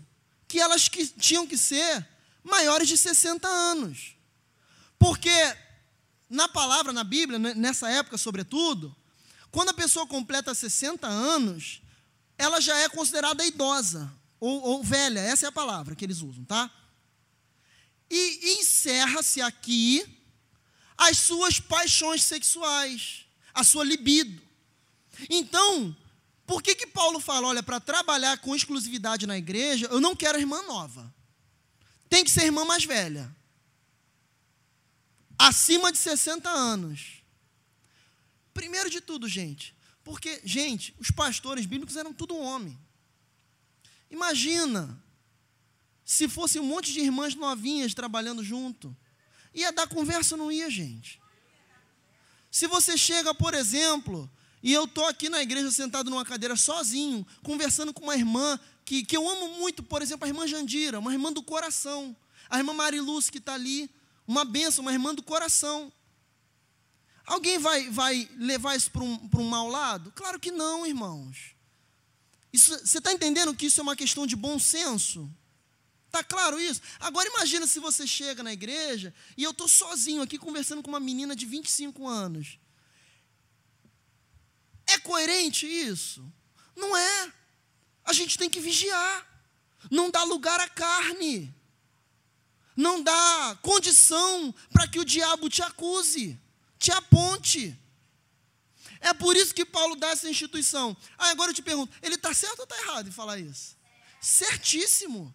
que 0.48 0.58
elas 0.58 0.88
que 0.88 1.06
tinham 1.06 1.46
que 1.46 1.56
ser 1.56 2.04
maiores 2.42 2.88
de 2.88 2.98
60 2.98 3.46
anos. 3.46 4.16
Porque 4.98 5.30
na 6.28 6.48
palavra, 6.48 6.92
na 6.92 7.04
Bíblia, 7.04 7.38
nessa 7.38 7.88
época 7.88 8.18
sobretudo, 8.18 8.96
quando 9.52 9.68
a 9.68 9.74
pessoa 9.74 10.08
completa 10.08 10.52
60 10.52 11.06
anos, 11.06 11.80
ela 12.36 12.60
já 12.60 12.76
é 12.78 12.88
considerada 12.88 13.46
idosa 13.46 14.12
ou, 14.40 14.60
ou 14.60 14.82
velha, 14.82 15.20
essa 15.20 15.46
é 15.46 15.48
a 15.50 15.52
palavra 15.52 15.94
que 15.94 16.04
eles 16.04 16.20
usam, 16.20 16.44
tá? 16.44 16.68
E 18.10 18.58
encerra-se 18.58 19.40
aqui 19.40 20.04
as 20.98 21.16
suas 21.16 21.60
paixões 21.60 22.24
sexuais, 22.24 23.25
a 23.56 23.64
sua 23.64 23.82
libido. 23.82 24.40
Então, 25.30 25.96
por 26.46 26.62
que 26.62 26.74
que 26.74 26.86
Paulo 26.86 27.18
fala, 27.18 27.48
olha, 27.48 27.62
para 27.62 27.80
trabalhar 27.80 28.36
com 28.38 28.54
exclusividade 28.54 29.26
na 29.26 29.36
igreja, 29.36 29.86
eu 29.86 29.98
não 29.98 30.14
quero 30.14 30.38
irmã 30.38 30.62
nova. 30.62 31.12
Tem 32.08 32.22
que 32.22 32.30
ser 32.30 32.44
irmã 32.44 32.64
mais 32.66 32.84
velha. 32.84 33.34
Acima 35.38 35.90
de 35.90 35.98
60 35.98 36.48
anos. 36.48 37.22
Primeiro 38.52 38.90
de 38.90 39.00
tudo, 39.00 39.26
gente, 39.26 39.74
porque, 40.04 40.40
gente, 40.44 40.94
os 40.98 41.10
pastores 41.10 41.66
bíblicos 41.66 41.96
eram 41.96 42.12
tudo 42.12 42.36
homem. 42.36 42.78
Imagina 44.10 45.02
se 46.04 46.28
fosse 46.28 46.60
um 46.60 46.64
monte 46.64 46.92
de 46.92 47.00
irmãs 47.00 47.34
novinhas 47.34 47.94
trabalhando 47.94 48.44
junto. 48.44 48.96
Ia 49.52 49.72
dar 49.72 49.88
conversa, 49.88 50.36
não 50.36 50.52
ia, 50.52 50.70
gente. 50.70 51.20
Se 52.56 52.66
você 52.66 52.96
chega, 52.96 53.34
por 53.34 53.52
exemplo, 53.52 54.30
e 54.62 54.72
eu 54.72 54.84
estou 54.84 55.04
aqui 55.04 55.28
na 55.28 55.42
igreja 55.42 55.70
sentado 55.70 56.08
numa 56.08 56.24
cadeira 56.24 56.56
sozinho, 56.56 57.26
conversando 57.42 57.92
com 57.92 58.04
uma 58.04 58.16
irmã 58.16 58.58
que, 58.82 59.04
que 59.04 59.14
eu 59.14 59.28
amo 59.28 59.58
muito, 59.58 59.82
por 59.82 60.00
exemplo, 60.00 60.24
a 60.24 60.28
irmã 60.28 60.46
Jandira, 60.46 60.98
uma 60.98 61.12
irmã 61.12 61.30
do 61.30 61.42
coração. 61.42 62.16
A 62.48 62.56
irmã 62.56 62.72
Mariluz, 62.72 63.28
que 63.28 63.36
está 63.36 63.52
ali, 63.52 63.90
uma 64.26 64.42
benção, 64.42 64.80
uma 64.80 64.90
irmã 64.90 65.14
do 65.14 65.22
coração. 65.22 65.92
Alguém 67.26 67.58
vai, 67.58 67.90
vai 67.90 68.26
levar 68.38 68.74
isso 68.74 68.90
para 68.90 69.02
um, 69.02 69.28
um 69.34 69.48
mau 69.50 69.68
lado? 69.68 70.10
Claro 70.16 70.40
que 70.40 70.50
não, 70.50 70.86
irmãos. 70.86 71.54
Isso, 72.50 72.70
você 72.78 72.96
está 72.96 73.12
entendendo 73.12 73.54
que 73.54 73.66
isso 73.66 73.80
é 73.80 73.82
uma 73.82 73.94
questão 73.94 74.26
de 74.26 74.34
bom 74.34 74.58
senso? 74.58 75.30
Está 76.16 76.24
claro 76.24 76.58
isso? 76.58 76.80
Agora 76.98 77.28
imagina 77.28 77.66
se 77.66 77.78
você 77.78 78.06
chega 78.06 78.42
na 78.42 78.50
igreja 78.50 79.12
e 79.36 79.44
eu 79.44 79.50
estou 79.50 79.68
sozinho 79.68 80.22
aqui 80.22 80.38
conversando 80.38 80.82
com 80.82 80.88
uma 80.88 80.98
menina 80.98 81.36
de 81.36 81.44
25 81.44 82.08
anos. 82.08 82.58
É 84.86 84.98
coerente 84.98 85.66
isso? 85.66 86.24
Não 86.74 86.96
é. 86.96 87.32
A 88.02 88.14
gente 88.14 88.38
tem 88.38 88.48
que 88.48 88.60
vigiar. 88.60 89.26
Não 89.90 90.10
dá 90.10 90.22
lugar 90.22 90.58
à 90.58 90.68
carne. 90.70 91.54
Não 92.74 93.02
dá 93.02 93.58
condição 93.60 94.54
para 94.72 94.88
que 94.88 94.98
o 94.98 95.04
diabo 95.04 95.50
te 95.50 95.60
acuse, 95.62 96.38
te 96.78 96.90
aponte. 96.92 97.78
É 99.00 99.12
por 99.12 99.36
isso 99.36 99.54
que 99.54 99.66
Paulo 99.66 99.96
dá 99.96 100.08
essa 100.08 100.30
instituição. 100.30 100.96
Ah, 101.18 101.28
agora 101.28 101.50
eu 101.50 101.54
te 101.54 101.62
pergunto, 101.62 101.94
ele 102.02 102.14
está 102.14 102.32
certo 102.32 102.60
ou 102.60 102.64
está 102.64 102.78
errado 102.78 103.08
em 103.08 103.12
falar 103.12 103.38
isso? 103.38 103.76
Certíssimo. 104.18 105.34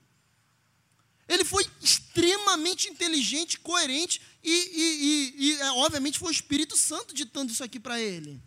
Ele 1.28 1.46
foi 1.46 1.66
extremamente 1.82 2.90
inteligente, 2.90 3.60
coerente 3.60 4.22
e, 4.44 4.52
e, 4.52 5.36
e, 5.40 5.54
e 5.54 5.62
é, 5.62 5.72
obviamente, 5.72 6.20
foi 6.20 6.30
o 6.30 6.32
Espírito 6.32 6.76
Santo 6.76 7.14
ditando 7.14 7.52
isso 7.52 7.64
aqui 7.64 7.80
para 7.80 8.00
ele. 8.00 8.42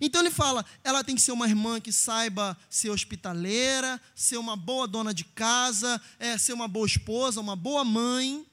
Então 0.00 0.20
ele 0.20 0.30
fala: 0.30 0.64
ela 0.82 1.04
tem 1.04 1.14
que 1.14 1.22
ser 1.22 1.32
uma 1.32 1.46
irmã 1.46 1.80
que 1.80 1.92
saiba 1.92 2.56
ser 2.68 2.90
hospitaleira, 2.90 4.00
ser 4.14 4.36
uma 4.36 4.56
boa 4.56 4.86
dona 4.86 5.14
de 5.14 5.24
casa, 5.24 6.00
é, 6.18 6.36
ser 6.36 6.52
uma 6.52 6.68
boa 6.68 6.86
esposa, 6.86 7.40
uma 7.40 7.56
boa 7.56 7.84
mãe, 7.84 8.46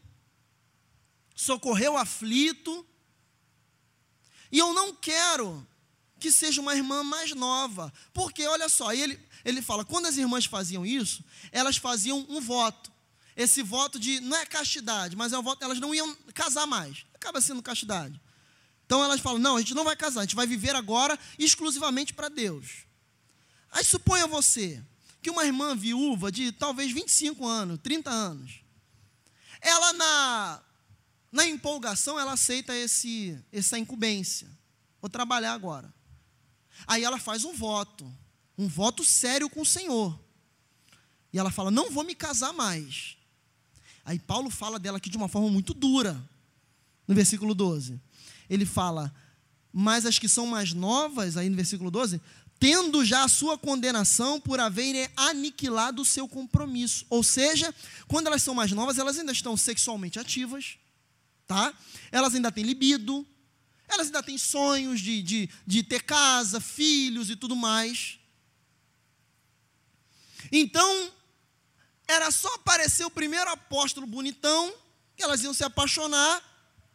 socorrer 1.35 1.91
o 1.91 1.97
aflito. 1.97 2.85
E 4.51 4.59
eu 4.59 4.73
não 4.73 4.93
quero 4.93 5.67
que 6.19 6.31
seja 6.31 6.61
uma 6.61 6.75
irmã 6.75 7.03
mais 7.03 7.33
nova, 7.33 7.91
porque 8.13 8.45
olha 8.47 8.69
só, 8.69 8.93
ele, 8.93 9.19
ele 9.43 9.61
fala: 9.61 9.83
quando 9.83 10.05
as 10.05 10.17
irmãs 10.17 10.45
faziam 10.45 10.85
isso, 10.85 11.23
elas 11.51 11.77
faziam 11.77 12.25
um 12.29 12.39
voto. 12.39 12.92
Esse 13.35 13.63
voto 13.63 13.99
de, 13.99 14.19
não 14.19 14.37
é 14.37 14.45
castidade, 14.45 15.15
mas 15.15 15.33
é 15.33 15.37
um 15.37 15.41
voto, 15.41 15.63
elas 15.63 15.79
não 15.79 15.93
iam 15.93 16.15
casar 16.33 16.67
mais. 16.67 17.05
Acaba 17.13 17.41
sendo 17.41 17.61
castidade. 17.61 18.19
Então 18.85 19.03
elas 19.03 19.19
falam: 19.19 19.39
não, 19.39 19.55
a 19.55 19.59
gente 19.59 19.73
não 19.73 19.83
vai 19.83 19.95
casar, 19.95 20.21
a 20.21 20.23
gente 20.23 20.35
vai 20.35 20.45
viver 20.45 20.75
agora 20.75 21.17
exclusivamente 21.37 22.13
para 22.13 22.29
Deus. 22.29 22.85
Aí 23.71 23.83
suponha 23.83 24.27
você 24.27 24.83
que 25.21 25.29
uma 25.29 25.45
irmã 25.45 25.75
viúva 25.75 26.31
de 26.31 26.51
talvez 26.51 26.91
25 26.91 27.47
anos, 27.47 27.79
30 27.81 28.09
anos, 28.11 28.61
ela 29.61 29.93
na, 29.93 30.61
na 31.31 31.47
empolgação, 31.47 32.19
ela 32.19 32.33
aceita 32.33 32.75
esse, 32.75 33.41
essa 33.51 33.79
incumbência. 33.79 34.47
Vou 35.01 35.09
trabalhar 35.09 35.53
agora. 35.53 35.91
Aí 36.85 37.03
ela 37.03 37.17
faz 37.17 37.45
um 37.45 37.53
voto, 37.53 38.11
um 38.57 38.67
voto 38.67 39.03
sério 39.03 39.49
com 39.49 39.61
o 39.61 39.65
Senhor. 39.65 40.19
E 41.31 41.39
ela 41.39 41.49
fala: 41.49 41.71
não 41.71 41.89
vou 41.89 42.03
me 42.03 42.13
casar 42.13 42.53
mais. 42.53 43.17
Aí 44.05 44.19
Paulo 44.19 44.49
fala 44.49 44.77
dela 44.77 44.97
aqui 44.97 45.09
de 45.09 45.17
uma 45.17 45.27
forma 45.27 45.49
muito 45.49 45.73
dura, 45.73 46.21
no 47.07 47.15
versículo 47.15 47.53
12. 47.53 47.99
Ele 48.49 48.65
fala, 48.65 49.13
mas 49.71 50.05
as 50.05 50.19
que 50.19 50.27
são 50.27 50.45
mais 50.45 50.73
novas, 50.73 51.37
aí 51.37 51.49
no 51.49 51.55
versículo 51.55 51.89
12, 51.89 52.21
tendo 52.59 53.03
já 53.03 53.23
a 53.23 53.27
sua 53.27 53.57
condenação 53.57 54.39
por 54.39 54.59
haverem 54.59 55.09
aniquilado 55.15 56.01
o 56.01 56.05
seu 56.05 56.27
compromisso. 56.27 57.05
Ou 57.09 57.23
seja, 57.23 57.73
quando 58.07 58.27
elas 58.27 58.43
são 58.43 58.53
mais 58.53 58.71
novas, 58.71 58.97
elas 58.97 59.17
ainda 59.17 59.31
estão 59.31 59.57
sexualmente 59.57 60.19
ativas, 60.19 60.77
tá? 61.47 61.73
Elas 62.11 62.35
ainda 62.35 62.51
têm 62.51 62.63
libido, 62.63 63.25
elas 63.87 64.07
ainda 64.07 64.23
têm 64.23 64.37
sonhos 64.37 65.01
de, 65.01 65.21
de, 65.21 65.49
de 65.65 65.83
ter 65.83 66.03
casa, 66.03 66.59
filhos 66.59 67.29
e 67.29 67.35
tudo 67.35 67.55
mais. 67.55 68.17
Então, 70.51 71.11
era 72.07 72.31
só 72.31 72.53
aparecer 72.55 73.05
o 73.05 73.11
primeiro 73.11 73.49
apóstolo 73.49 74.05
bonitão, 74.05 74.73
que 75.15 75.23
elas 75.23 75.43
iam 75.43 75.53
se 75.53 75.63
apaixonar 75.63 76.41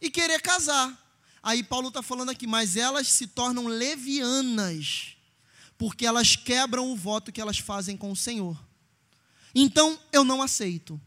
e 0.01 0.11
querer 0.11 0.41
casar. 0.41 0.97
Aí 1.43 1.63
Paulo 1.63 1.89
está 1.89 2.03
falando 2.03 2.31
aqui, 2.31 2.47
mas 2.47 2.77
elas 2.77 3.09
se 3.09 3.27
tornam 3.27 3.67
levianas, 3.67 5.17
porque 5.77 6.05
elas 6.05 6.37
quebram 6.37 6.91
o 6.91 6.97
voto 6.97 7.33
que 7.33 7.41
elas 7.41 7.59
fazem 7.59 7.97
com 7.97 8.11
o 8.11 8.17
Senhor. 8.17 8.59
Então 9.55 9.99
eu 10.13 10.25
não 10.25 10.43
aceito, 10.43 11.01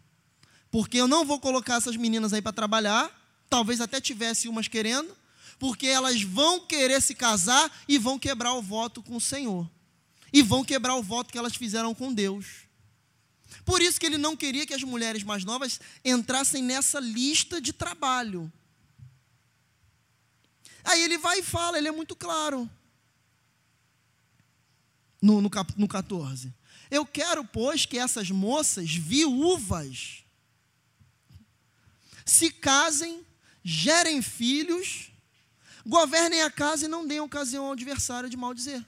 porque 0.71 0.97
eu 0.97 1.07
não 1.07 1.25
vou 1.25 1.39
colocar 1.39 1.75
essas 1.75 1.95
meninas 1.95 2.33
aí 2.33 2.41
para 2.41 2.53
trabalhar, 2.53 3.09
talvez 3.49 3.81
até 3.81 4.01
tivesse 4.01 4.47
umas 4.47 4.67
querendo, 4.67 5.15
porque 5.59 5.85
elas 5.85 6.23
vão 6.23 6.61
querer 6.61 7.01
se 7.01 7.13
casar 7.13 7.71
e 7.87 7.97
vão 7.97 8.17
quebrar 8.17 8.53
o 8.53 8.61
voto 8.61 9.03
com 9.03 9.17
o 9.17 9.21
Senhor, 9.21 9.69
e 10.33 10.41
vão 10.41 10.63
quebrar 10.63 10.95
o 10.95 11.03
voto 11.03 11.31
que 11.31 11.37
elas 11.37 11.55
fizeram 11.55 11.93
com 11.93 12.11
Deus. 12.11 12.70
Por 13.65 13.81
isso 13.81 13.99
que 13.99 14.05
ele 14.05 14.17
não 14.17 14.35
queria 14.35 14.65
que 14.65 14.73
as 14.73 14.83
mulheres 14.83 15.23
mais 15.23 15.43
novas 15.43 15.79
entrassem 16.03 16.63
nessa 16.63 16.99
lista 16.99 17.61
de 17.61 17.71
trabalho. 17.71 18.51
Aí 20.83 21.03
ele 21.03 21.17
vai 21.17 21.39
e 21.39 21.43
fala, 21.43 21.77
ele 21.77 21.88
é 21.88 21.91
muito 21.91 22.15
claro. 22.15 22.69
No, 25.21 25.39
no, 25.39 25.49
no 25.77 25.88
14. 25.88 26.53
Eu 26.89 27.05
quero, 27.05 27.45
pois, 27.45 27.85
que 27.85 27.97
essas 27.97 28.31
moças 28.31 28.91
viúvas 28.91 30.23
se 32.25 32.49
casem, 32.49 33.25
gerem 33.63 34.21
filhos, 34.21 35.11
governem 35.85 36.41
a 36.41 36.51
casa 36.51 36.85
e 36.85 36.89
não 36.89 37.05
deem 37.05 37.19
ocasião 37.19 37.65
ao 37.65 37.73
adversário 37.73 38.29
de 38.29 38.38
mal 38.38 38.53
dizer. 38.53 38.85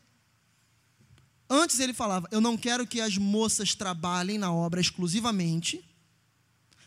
Antes 1.49 1.79
ele 1.79 1.93
falava: 1.93 2.27
Eu 2.31 2.41
não 2.41 2.57
quero 2.57 2.87
que 2.87 3.01
as 3.01 3.17
moças 3.17 3.75
trabalhem 3.75 4.37
na 4.37 4.53
obra 4.53 4.81
exclusivamente, 4.81 5.83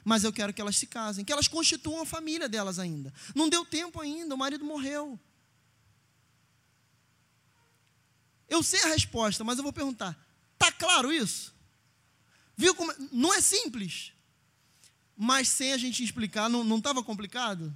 mas 0.04 0.24
eu 0.24 0.32
quero 0.32 0.52
que 0.52 0.60
elas 0.60 0.76
se 0.76 0.86
casem, 0.86 1.24
que 1.24 1.32
elas 1.32 1.48
constituam 1.48 2.02
a 2.02 2.06
família 2.06 2.48
delas 2.48 2.78
ainda. 2.78 3.12
Não 3.34 3.48
deu 3.48 3.64
tempo 3.64 4.00
ainda, 4.00 4.34
o 4.34 4.38
marido 4.38 4.64
morreu. 4.64 5.18
Eu 8.48 8.62
sei 8.62 8.80
a 8.82 8.88
resposta, 8.88 9.42
mas 9.42 9.58
eu 9.58 9.64
vou 9.64 9.72
perguntar: 9.72 10.16
tá 10.58 10.70
claro 10.70 11.12
isso? 11.12 11.54
Viu 12.56 12.74
como 12.74 12.92
não 13.12 13.34
é 13.34 13.40
simples? 13.40 14.12
Mas 15.16 15.48
sem 15.48 15.72
a 15.72 15.78
gente 15.78 16.04
explicar, 16.04 16.48
não 16.48 16.76
estava 16.76 17.02
complicado? 17.02 17.74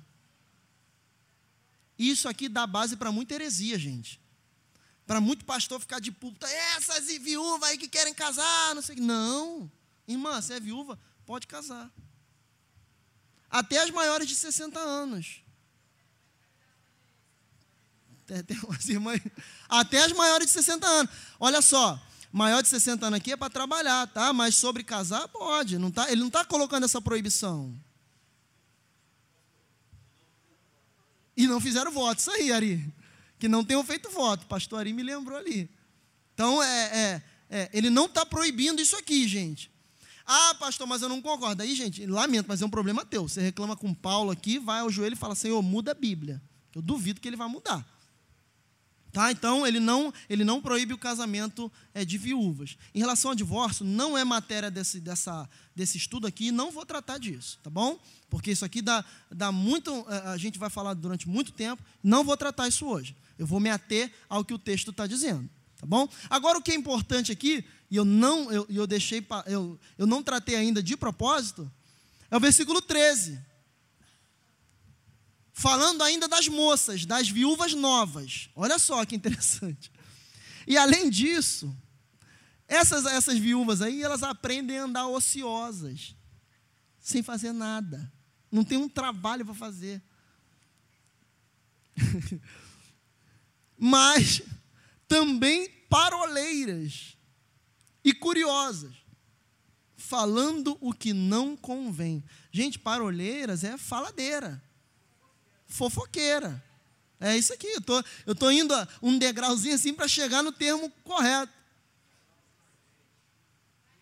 Isso 1.98 2.28
aqui 2.28 2.48
dá 2.48 2.66
base 2.66 2.96
para 2.96 3.10
muita 3.10 3.34
heresia, 3.34 3.78
gente. 3.78 4.19
Para 5.10 5.20
muito 5.20 5.44
pastor 5.44 5.80
ficar 5.80 5.98
de 5.98 6.12
púlpito, 6.12 6.46
essas 6.46 7.06
viúvas 7.06 7.68
aí 7.68 7.76
que 7.76 7.88
querem 7.88 8.14
casar, 8.14 8.76
não 8.76 8.80
sei 8.80 8.94
Não, 8.94 9.68
irmã, 10.06 10.40
você 10.40 10.54
é 10.54 10.60
viúva, 10.60 10.96
pode 11.26 11.48
casar. 11.48 11.90
Até 13.50 13.80
as 13.82 13.90
maiores 13.90 14.28
de 14.28 14.36
60 14.36 14.78
anos. 14.78 15.42
Tem 18.46 18.56
umas 18.62 18.88
irmãs, 18.88 19.20
até 19.68 20.04
as 20.04 20.12
maiores 20.12 20.46
de 20.46 20.52
60 20.52 20.86
anos. 20.86 21.12
Olha 21.40 21.60
só, 21.60 22.00
maior 22.30 22.62
de 22.62 22.68
60 22.68 23.04
anos 23.04 23.16
aqui 23.16 23.32
é 23.32 23.36
para 23.36 23.50
trabalhar, 23.50 24.06
tá? 24.06 24.32
Mas 24.32 24.54
sobre 24.54 24.84
casar, 24.84 25.26
pode. 25.26 25.76
Não 25.76 25.90
tá, 25.90 26.08
ele 26.08 26.20
não 26.20 26.28
está 26.28 26.44
colocando 26.44 26.84
essa 26.84 27.02
proibição. 27.02 27.76
E 31.36 31.48
não 31.48 31.60
fizeram 31.60 31.90
voto. 31.90 32.20
Isso 32.20 32.30
aí, 32.30 32.52
Ari. 32.52 32.99
Que 33.40 33.48
não 33.48 33.64
tenham 33.64 33.82
feito 33.82 34.08
voto. 34.10 34.46
Pastor 34.46 34.78
Ari 34.78 34.92
me 34.92 35.02
lembrou 35.02 35.36
ali. 35.36 35.68
Então, 36.34 36.62
é, 36.62 36.84
é, 36.96 37.22
é 37.50 37.70
ele 37.72 37.90
não 37.90 38.06
está 38.06 38.24
proibindo 38.24 38.80
isso 38.80 38.96
aqui, 38.96 39.26
gente. 39.26 39.70
Ah, 40.24 40.54
pastor, 40.54 40.86
mas 40.86 41.02
eu 41.02 41.08
não 41.08 41.20
concordo. 41.20 41.60
Aí, 41.60 41.74
gente, 41.74 42.06
lamento, 42.06 42.46
mas 42.46 42.62
é 42.62 42.64
um 42.64 42.70
problema 42.70 43.04
teu. 43.04 43.28
Você 43.28 43.40
reclama 43.40 43.76
com 43.76 43.92
Paulo 43.92 44.30
aqui, 44.30 44.60
vai 44.60 44.78
ao 44.78 44.88
joelho 44.88 45.14
e 45.14 45.16
fala, 45.16 45.34
Senhor, 45.34 45.60
muda 45.60 45.90
a 45.90 45.94
Bíblia. 45.94 46.40
Eu 46.72 46.80
duvido 46.80 47.20
que 47.20 47.26
ele 47.26 47.36
vai 47.36 47.48
mudar. 47.48 47.84
Tá? 49.12 49.32
Então, 49.32 49.66
ele 49.66 49.80
não, 49.80 50.14
ele 50.28 50.44
não 50.44 50.62
proíbe 50.62 50.94
o 50.94 50.98
casamento 50.98 51.70
é, 51.92 52.04
de 52.04 52.16
viúvas. 52.16 52.76
Em 52.94 53.00
relação 53.00 53.32
ao 53.32 53.34
divórcio, 53.34 53.84
não 53.84 54.16
é 54.16 54.24
matéria 54.24 54.70
desse, 54.70 55.00
dessa, 55.00 55.50
desse 55.74 55.98
estudo 55.98 56.28
aqui, 56.28 56.52
não 56.52 56.70
vou 56.70 56.86
tratar 56.86 57.18
disso, 57.18 57.58
tá 57.60 57.68
bom? 57.68 57.98
Porque 58.28 58.52
isso 58.52 58.64
aqui 58.64 58.80
dá, 58.80 59.04
dá 59.28 59.50
muito. 59.50 59.90
É, 60.08 60.28
a 60.28 60.36
gente 60.36 60.60
vai 60.60 60.70
falar 60.70 60.94
durante 60.94 61.28
muito 61.28 61.50
tempo, 61.50 61.82
não 62.04 62.22
vou 62.22 62.36
tratar 62.36 62.68
isso 62.68 62.86
hoje. 62.86 63.16
Eu 63.40 63.46
vou 63.46 63.58
me 63.58 63.70
ater 63.70 64.12
ao 64.28 64.44
que 64.44 64.52
o 64.52 64.58
texto 64.58 64.90
está 64.90 65.06
dizendo, 65.06 65.48
tá 65.78 65.86
bom? 65.86 66.06
Agora, 66.28 66.58
o 66.58 66.62
que 66.62 66.72
é 66.72 66.74
importante 66.74 67.32
aqui, 67.32 67.64
e 67.90 67.96
eu 67.96 68.04
não, 68.04 68.52
eu, 68.52 68.66
eu 68.68 68.86
deixei, 68.86 69.26
eu, 69.46 69.80
eu 69.96 70.06
não 70.06 70.22
tratei 70.22 70.56
ainda 70.56 70.82
de 70.82 70.94
propósito, 70.94 71.72
é 72.30 72.36
o 72.36 72.40
versículo 72.40 72.82
13 72.82 73.40
falando 75.54 76.02
ainda 76.02 76.28
das 76.28 76.48
moças, 76.48 77.06
das 77.06 77.28
viúvas 77.28 77.74
novas. 77.74 78.50
Olha 78.54 78.78
só 78.78 79.04
que 79.04 79.16
interessante. 79.16 79.90
E 80.66 80.76
além 80.76 81.08
disso, 81.08 81.74
essas, 82.68 83.06
essas 83.06 83.38
viúvas 83.38 83.80
aí, 83.80 84.02
elas 84.02 84.22
aprendem 84.22 84.78
a 84.78 84.84
andar 84.84 85.08
ociosas, 85.08 86.14
sem 86.98 87.22
fazer 87.22 87.52
nada. 87.52 88.12
Não 88.52 88.64
tem 88.64 88.76
um 88.76 88.88
trabalho 88.88 89.46
para 89.46 89.54
fazer. 89.54 90.02
Mas 93.80 94.42
também 95.08 95.68
paroleiras 95.88 97.16
e 98.04 98.14
curiosas, 98.14 98.94
falando 99.96 100.78
o 100.80 100.92
que 100.92 101.12
não 101.12 101.56
convém. 101.56 102.22
Gente, 102.52 102.78
paroleiras 102.78 103.64
é 103.64 103.76
faladeira 103.76 104.62
fofoqueira. 105.70 106.62
É 107.18 107.36
isso 107.36 107.52
aqui, 107.52 107.66
eu 107.66 107.80
tô, 107.80 108.02
estou 108.26 108.50
indo 108.50 108.74
um 109.00 109.18
degrauzinho 109.18 109.74
assim 109.74 109.94
para 109.94 110.08
chegar 110.08 110.42
no 110.42 110.52
termo 110.52 110.90
correto. 111.04 111.52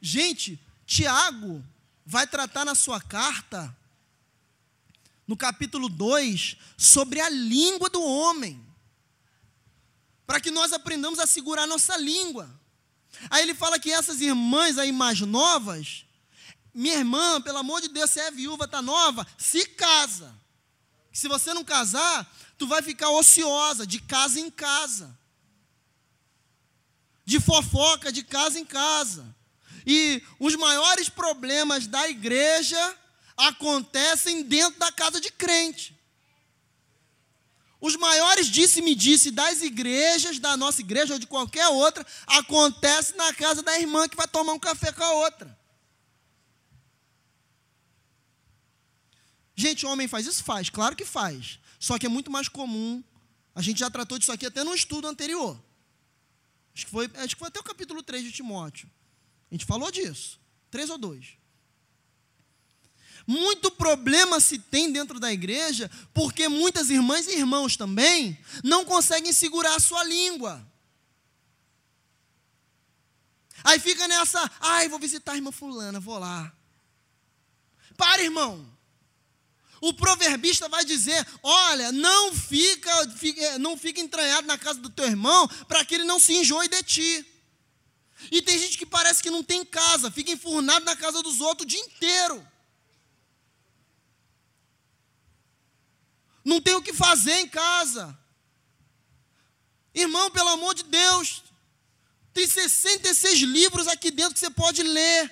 Gente, 0.00 0.58
Tiago 0.86 1.62
vai 2.06 2.26
tratar 2.26 2.64
na 2.64 2.74
sua 2.74 3.00
carta, 3.00 3.76
no 5.26 5.36
capítulo 5.36 5.88
2, 5.88 6.56
sobre 6.76 7.20
a 7.20 7.28
língua 7.28 7.90
do 7.90 8.02
homem. 8.02 8.64
Para 10.28 10.40
que 10.40 10.52
nós 10.52 10.72
aprendamos 10.72 11.18
a 11.18 11.26
segurar 11.26 11.64
a 11.64 11.66
nossa 11.66 11.96
língua. 11.96 12.48
Aí 13.28 13.42
ele 13.42 13.54
fala 13.54 13.80
que 13.80 13.90
essas 13.90 14.20
irmãs 14.20 14.78
aí 14.78 14.92
mais 14.92 15.18
novas, 15.20 16.04
minha 16.72 16.94
irmã, 16.94 17.40
pelo 17.40 17.58
amor 17.58 17.80
de 17.80 17.88
Deus, 17.88 18.10
se 18.12 18.20
é 18.20 18.30
viúva, 18.30 18.66
está 18.66 18.80
nova, 18.80 19.26
se 19.36 19.66
casa 19.66 20.38
se 21.18 21.26
você 21.26 21.52
não 21.52 21.64
casar, 21.64 22.32
tu 22.56 22.64
vai 22.68 22.80
ficar 22.80 23.10
ociosa, 23.10 23.84
de 23.84 23.98
casa 24.00 24.38
em 24.38 24.48
casa. 24.48 25.18
De 27.24 27.40
fofoca, 27.40 28.12
de 28.12 28.22
casa 28.22 28.56
em 28.56 28.64
casa. 28.64 29.26
E 29.84 30.22
os 30.38 30.54
maiores 30.54 31.08
problemas 31.08 31.88
da 31.88 32.08
igreja 32.08 32.96
acontecem 33.36 34.44
dentro 34.44 34.78
da 34.78 34.92
casa 34.92 35.20
de 35.20 35.28
crente. 35.32 35.97
Os 37.80 37.94
maiores 37.96 38.48
disse-me-disse 38.48 39.30
das 39.30 39.62
igrejas, 39.62 40.38
da 40.38 40.56
nossa 40.56 40.80
igreja 40.80 41.12
ou 41.14 41.18
de 41.18 41.26
qualquer 41.26 41.68
outra, 41.68 42.04
acontece 42.26 43.16
na 43.16 43.32
casa 43.32 43.62
da 43.62 43.78
irmã 43.78 44.08
que 44.08 44.16
vai 44.16 44.26
tomar 44.26 44.52
um 44.52 44.58
café 44.58 44.90
com 44.92 45.04
a 45.04 45.12
outra. 45.12 45.56
Gente, 49.54 49.86
homem 49.86 50.08
faz 50.08 50.26
isso? 50.26 50.42
Faz, 50.42 50.68
claro 50.70 50.96
que 50.96 51.04
faz. 51.04 51.58
Só 51.78 51.98
que 51.98 52.06
é 52.06 52.08
muito 52.08 52.30
mais 52.30 52.48
comum. 52.48 53.02
A 53.54 53.62
gente 53.62 53.78
já 53.78 53.90
tratou 53.90 54.18
disso 54.18 54.32
aqui 54.32 54.46
até 54.46 54.64
no 54.64 54.74
estudo 54.74 55.06
anterior. 55.06 55.60
Acho 56.74 56.84
que 56.84 56.90
foi, 56.92 57.10
acho 57.14 57.34
que 57.34 57.38
foi 57.38 57.48
até 57.48 57.60
o 57.60 57.64
capítulo 57.64 58.02
3 58.02 58.24
de 58.24 58.32
Timóteo. 58.32 58.90
A 59.50 59.54
gente 59.54 59.64
falou 59.64 59.90
disso. 59.90 60.40
3 60.70 60.90
ou 60.90 60.98
2. 60.98 61.37
Muito 63.28 63.70
problema 63.70 64.40
se 64.40 64.58
tem 64.58 64.90
dentro 64.90 65.20
da 65.20 65.30
igreja, 65.30 65.90
porque 66.14 66.48
muitas 66.48 66.88
irmãs 66.88 67.28
e 67.28 67.32
irmãos 67.32 67.76
também 67.76 68.38
não 68.64 68.86
conseguem 68.86 69.34
segurar 69.34 69.74
a 69.74 69.80
sua 69.80 70.02
língua. 70.02 70.66
Aí 73.62 73.78
fica 73.78 74.08
nessa, 74.08 74.50
ai, 74.58 74.88
vou 74.88 74.98
visitar 74.98 75.32
a 75.32 75.36
irmã 75.36 75.52
fulana, 75.52 76.00
vou 76.00 76.18
lá. 76.18 76.50
Para, 77.98 78.22
irmão. 78.22 78.66
O 79.82 79.92
proverbista 79.92 80.66
vai 80.66 80.82
dizer: 80.86 81.26
olha, 81.42 81.92
não 81.92 82.34
fica, 82.34 82.90
não 83.58 83.76
fica 83.76 84.00
entranhado 84.00 84.46
na 84.46 84.56
casa 84.56 84.80
do 84.80 84.88
teu 84.88 85.04
irmão 85.04 85.46
para 85.68 85.84
que 85.84 85.96
ele 85.96 86.04
não 86.04 86.18
se 86.18 86.32
enjoe 86.32 86.66
de 86.66 86.82
ti. 86.82 87.26
E 88.32 88.40
tem 88.40 88.58
gente 88.58 88.78
que 88.78 88.86
parece 88.86 89.22
que 89.22 89.30
não 89.30 89.44
tem 89.44 89.66
casa, 89.66 90.10
fica 90.10 90.30
enfurnado 90.30 90.86
na 90.86 90.96
casa 90.96 91.22
dos 91.22 91.40
outros 91.40 91.66
o 91.66 91.68
dia 91.68 91.80
inteiro. 91.80 92.42
Não 96.48 96.62
tem 96.62 96.74
o 96.74 96.80
que 96.80 96.94
fazer 96.94 97.40
em 97.40 97.46
casa. 97.46 98.18
Irmão, 99.94 100.30
pelo 100.30 100.48
amor 100.48 100.74
de 100.74 100.82
Deus, 100.84 101.42
tem 102.32 102.46
66 102.46 103.40
livros 103.40 103.86
aqui 103.86 104.10
dentro 104.10 104.32
que 104.32 104.40
você 104.40 104.48
pode 104.48 104.82
ler. 104.82 105.30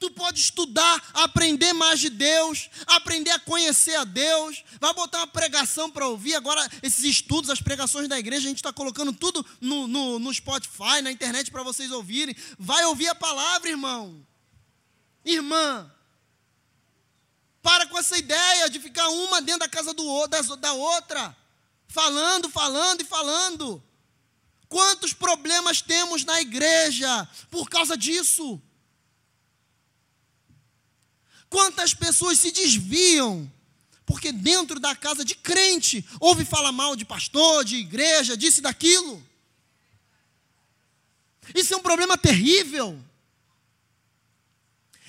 Tu 0.00 0.10
pode 0.10 0.40
estudar, 0.40 1.10
aprender 1.14 1.72
mais 1.72 2.00
de 2.00 2.10
Deus, 2.10 2.68
aprender 2.84 3.30
a 3.30 3.38
conhecer 3.38 3.94
a 3.94 4.02
Deus. 4.02 4.64
Vai 4.80 4.92
botar 4.92 5.18
uma 5.18 5.28
pregação 5.28 5.88
para 5.88 6.08
ouvir. 6.08 6.34
Agora, 6.34 6.68
esses 6.82 7.04
estudos, 7.04 7.48
as 7.48 7.60
pregações 7.60 8.08
da 8.08 8.18
igreja, 8.18 8.46
a 8.46 8.48
gente 8.48 8.58
está 8.58 8.72
colocando 8.72 9.12
tudo 9.12 9.46
no, 9.60 9.86
no, 9.86 10.18
no 10.18 10.34
Spotify, 10.34 11.00
na 11.00 11.12
internet 11.12 11.52
para 11.52 11.62
vocês 11.62 11.92
ouvirem. 11.92 12.34
Vai 12.58 12.84
ouvir 12.86 13.06
a 13.06 13.14
palavra, 13.14 13.70
irmão. 13.70 14.26
Irmã. 15.24 15.92
Para 17.66 17.84
com 17.88 17.98
essa 17.98 18.16
ideia 18.16 18.70
de 18.70 18.78
ficar 18.78 19.08
uma 19.08 19.42
dentro 19.42 19.58
da 19.58 19.68
casa 19.68 19.92
do, 19.92 20.26
da, 20.28 20.40
da 20.40 20.72
outra. 20.72 21.36
Falando, 21.88 22.48
falando 22.48 23.00
e 23.00 23.04
falando. 23.04 23.82
Quantos 24.68 25.12
problemas 25.12 25.82
temos 25.82 26.24
na 26.24 26.40
igreja 26.40 27.28
por 27.50 27.68
causa 27.68 27.96
disso? 27.96 28.62
Quantas 31.50 31.92
pessoas 31.92 32.38
se 32.38 32.52
desviam 32.52 33.50
porque 34.04 34.30
dentro 34.30 34.78
da 34.78 34.94
casa 34.94 35.24
de 35.24 35.34
crente 35.34 36.06
ouve 36.20 36.44
falar 36.44 36.70
mal 36.70 36.94
de 36.94 37.04
pastor, 37.04 37.64
de 37.64 37.74
igreja, 37.78 38.36
disse 38.36 38.60
daquilo. 38.60 39.20
Isso 41.52 41.74
é 41.74 41.76
um 41.76 41.82
problema 41.82 42.16
terrível. 42.16 42.96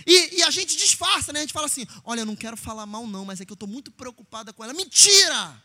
E, 0.08 0.38
e, 0.38 0.44
a 0.44 0.50
gente 0.50 0.78
disfarça, 0.78 1.34
né? 1.34 1.40
A 1.40 1.42
gente 1.42 1.52
fala 1.52 1.66
assim: 1.66 1.86
olha, 2.06 2.22
eu 2.22 2.26
não 2.26 2.36
quero 2.36 2.56
falar 2.56 2.86
mal, 2.86 3.06
não, 3.06 3.26
mas 3.26 3.42
é 3.42 3.46
que 3.46 3.52
eu 3.52 3.56
estou 3.56 3.68
muito 3.68 3.92
preocupada 3.92 4.54
com 4.54 4.64
ela. 4.64 4.74
Mentira! 4.74 5.62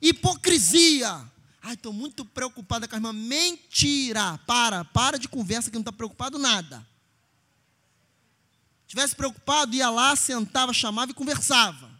Hipocrisia. 0.00 1.28
Ai, 1.60 1.74
estou 1.74 1.92
muito 1.92 2.24
preocupada 2.24 2.86
com 2.86 2.94
a 2.94 2.98
irmã. 2.98 3.12
Mentira! 3.12 4.38
Para, 4.46 4.84
para 4.84 5.18
de 5.18 5.26
conversa 5.26 5.70
que 5.70 5.76
não 5.76 5.82
está 5.82 5.90
preocupado 5.90 6.38
nada. 6.38 6.86
Tivesse 8.86 9.16
preocupado, 9.16 9.74
ia 9.74 9.90
lá, 9.90 10.14
sentava, 10.14 10.72
chamava 10.72 11.10
e 11.10 11.14
conversava. 11.14 11.90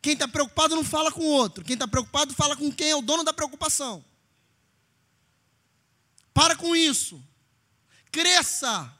Quem 0.00 0.12
está 0.12 0.28
preocupado 0.28 0.76
não 0.76 0.84
fala 0.84 1.10
com 1.10 1.22
o 1.22 1.32
outro. 1.32 1.64
Quem 1.64 1.74
está 1.74 1.88
preocupado 1.88 2.32
fala 2.32 2.54
com 2.54 2.70
quem 2.70 2.90
é 2.90 2.94
o 2.94 3.02
dono 3.02 3.24
da 3.24 3.32
preocupação. 3.32 4.04
Para 6.32 6.54
com 6.54 6.76
isso. 6.76 7.20
Cresça. 8.12 8.96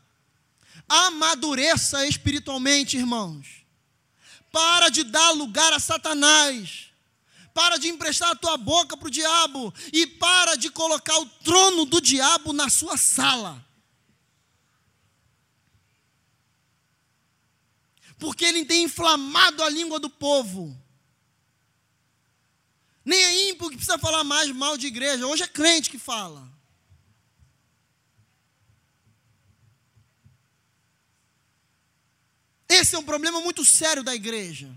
Amadureça 0.88 2.06
espiritualmente, 2.06 2.96
irmãos. 2.96 3.64
Para 4.50 4.88
de 4.88 5.04
dar 5.04 5.30
lugar 5.32 5.72
a 5.72 5.78
Satanás. 5.78 6.86
Para 7.52 7.76
de 7.76 7.88
emprestar 7.88 8.30
a 8.30 8.36
tua 8.36 8.56
boca 8.56 8.96
para 8.96 9.08
o 9.08 9.10
diabo. 9.10 9.74
E 9.92 10.06
para 10.06 10.54
de 10.54 10.70
colocar 10.70 11.18
o 11.18 11.26
trono 11.26 11.84
do 11.84 12.00
diabo 12.00 12.52
na 12.52 12.70
sua 12.70 12.96
sala. 12.96 13.64
Porque 18.18 18.44
ele 18.44 18.64
tem 18.64 18.84
inflamado 18.84 19.62
a 19.62 19.68
língua 19.68 20.00
do 20.00 20.08
povo. 20.08 20.76
Nem 23.04 23.22
é 23.22 23.50
ímpio 23.50 23.70
que 23.70 23.76
precisa 23.76 23.98
falar 23.98 24.24
mais 24.24 24.50
mal 24.50 24.76
de 24.76 24.86
igreja. 24.86 25.26
Hoje 25.26 25.42
é 25.42 25.48
crente 25.48 25.90
que 25.90 25.98
fala. 25.98 26.57
Esse 32.68 32.94
é 32.94 32.98
um 32.98 33.04
problema 33.04 33.40
muito 33.40 33.64
sério 33.64 34.02
da 34.02 34.14
igreja. 34.14 34.70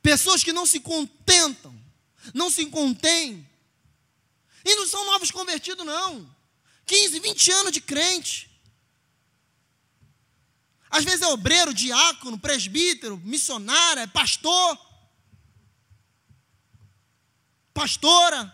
Pessoas 0.00 0.44
que 0.44 0.52
não 0.52 0.64
se 0.64 0.78
contentam, 0.78 1.74
não 2.32 2.48
se 2.48 2.64
contêm. 2.66 3.48
E 4.64 4.74
não 4.76 4.86
são 4.86 5.04
novos 5.06 5.30
convertidos, 5.30 5.84
não. 5.84 6.28
15, 6.86 7.18
20 7.18 7.52
anos 7.52 7.72
de 7.72 7.80
crente. 7.80 8.48
Às 10.88 11.04
vezes 11.04 11.22
é 11.22 11.26
obreiro, 11.26 11.74
diácono, 11.74 12.38
presbítero, 12.38 13.16
missionário, 13.18 14.02
é 14.02 14.06
pastor, 14.06 14.78
pastora. 17.74 18.52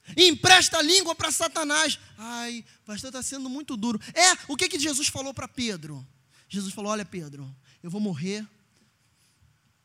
empresta 0.15 0.77
a 0.77 0.81
língua 0.81 1.15
para 1.15 1.31
Satanás. 1.31 1.99
Ai, 2.17 2.65
pastor, 2.85 3.09
está 3.09 3.21
sendo 3.21 3.49
muito 3.49 3.77
duro. 3.77 3.99
É, 4.13 4.33
o 4.47 4.55
que, 4.55 4.69
que 4.69 4.79
Jesus 4.79 5.07
falou 5.07 5.33
para 5.33 5.47
Pedro? 5.47 6.05
Jesus 6.49 6.73
falou: 6.73 6.91
Olha, 6.91 7.05
Pedro, 7.05 7.53
eu 7.81 7.89
vou 7.89 8.01
morrer, 8.01 8.47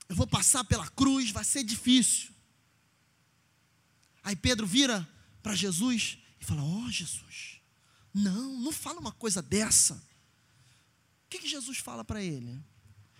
eu 0.09 0.16
vou 0.16 0.27
passar 0.27 0.65
pela 0.65 0.89
cruz, 0.89 1.31
vai 1.31 1.44
ser 1.44 1.62
difícil. 1.62 2.31
Aí 4.23 4.35
Pedro 4.35 4.66
vira 4.66 5.09
para 5.43 5.55
Jesus 5.55 6.19
e 6.40 6.44
fala: 6.44 6.62
Ó 6.62 6.85
oh, 6.86 6.90
Jesus, 6.90 7.61
não, 8.12 8.59
não 8.59 8.73
fala 8.73 8.98
uma 8.98 9.12
coisa 9.12 9.40
dessa. 9.40 9.94
O 9.94 11.28
que, 11.28 11.39
que 11.39 11.48
Jesus 11.48 11.78
fala 11.78 12.05
para 12.05 12.23
ele? 12.23 12.61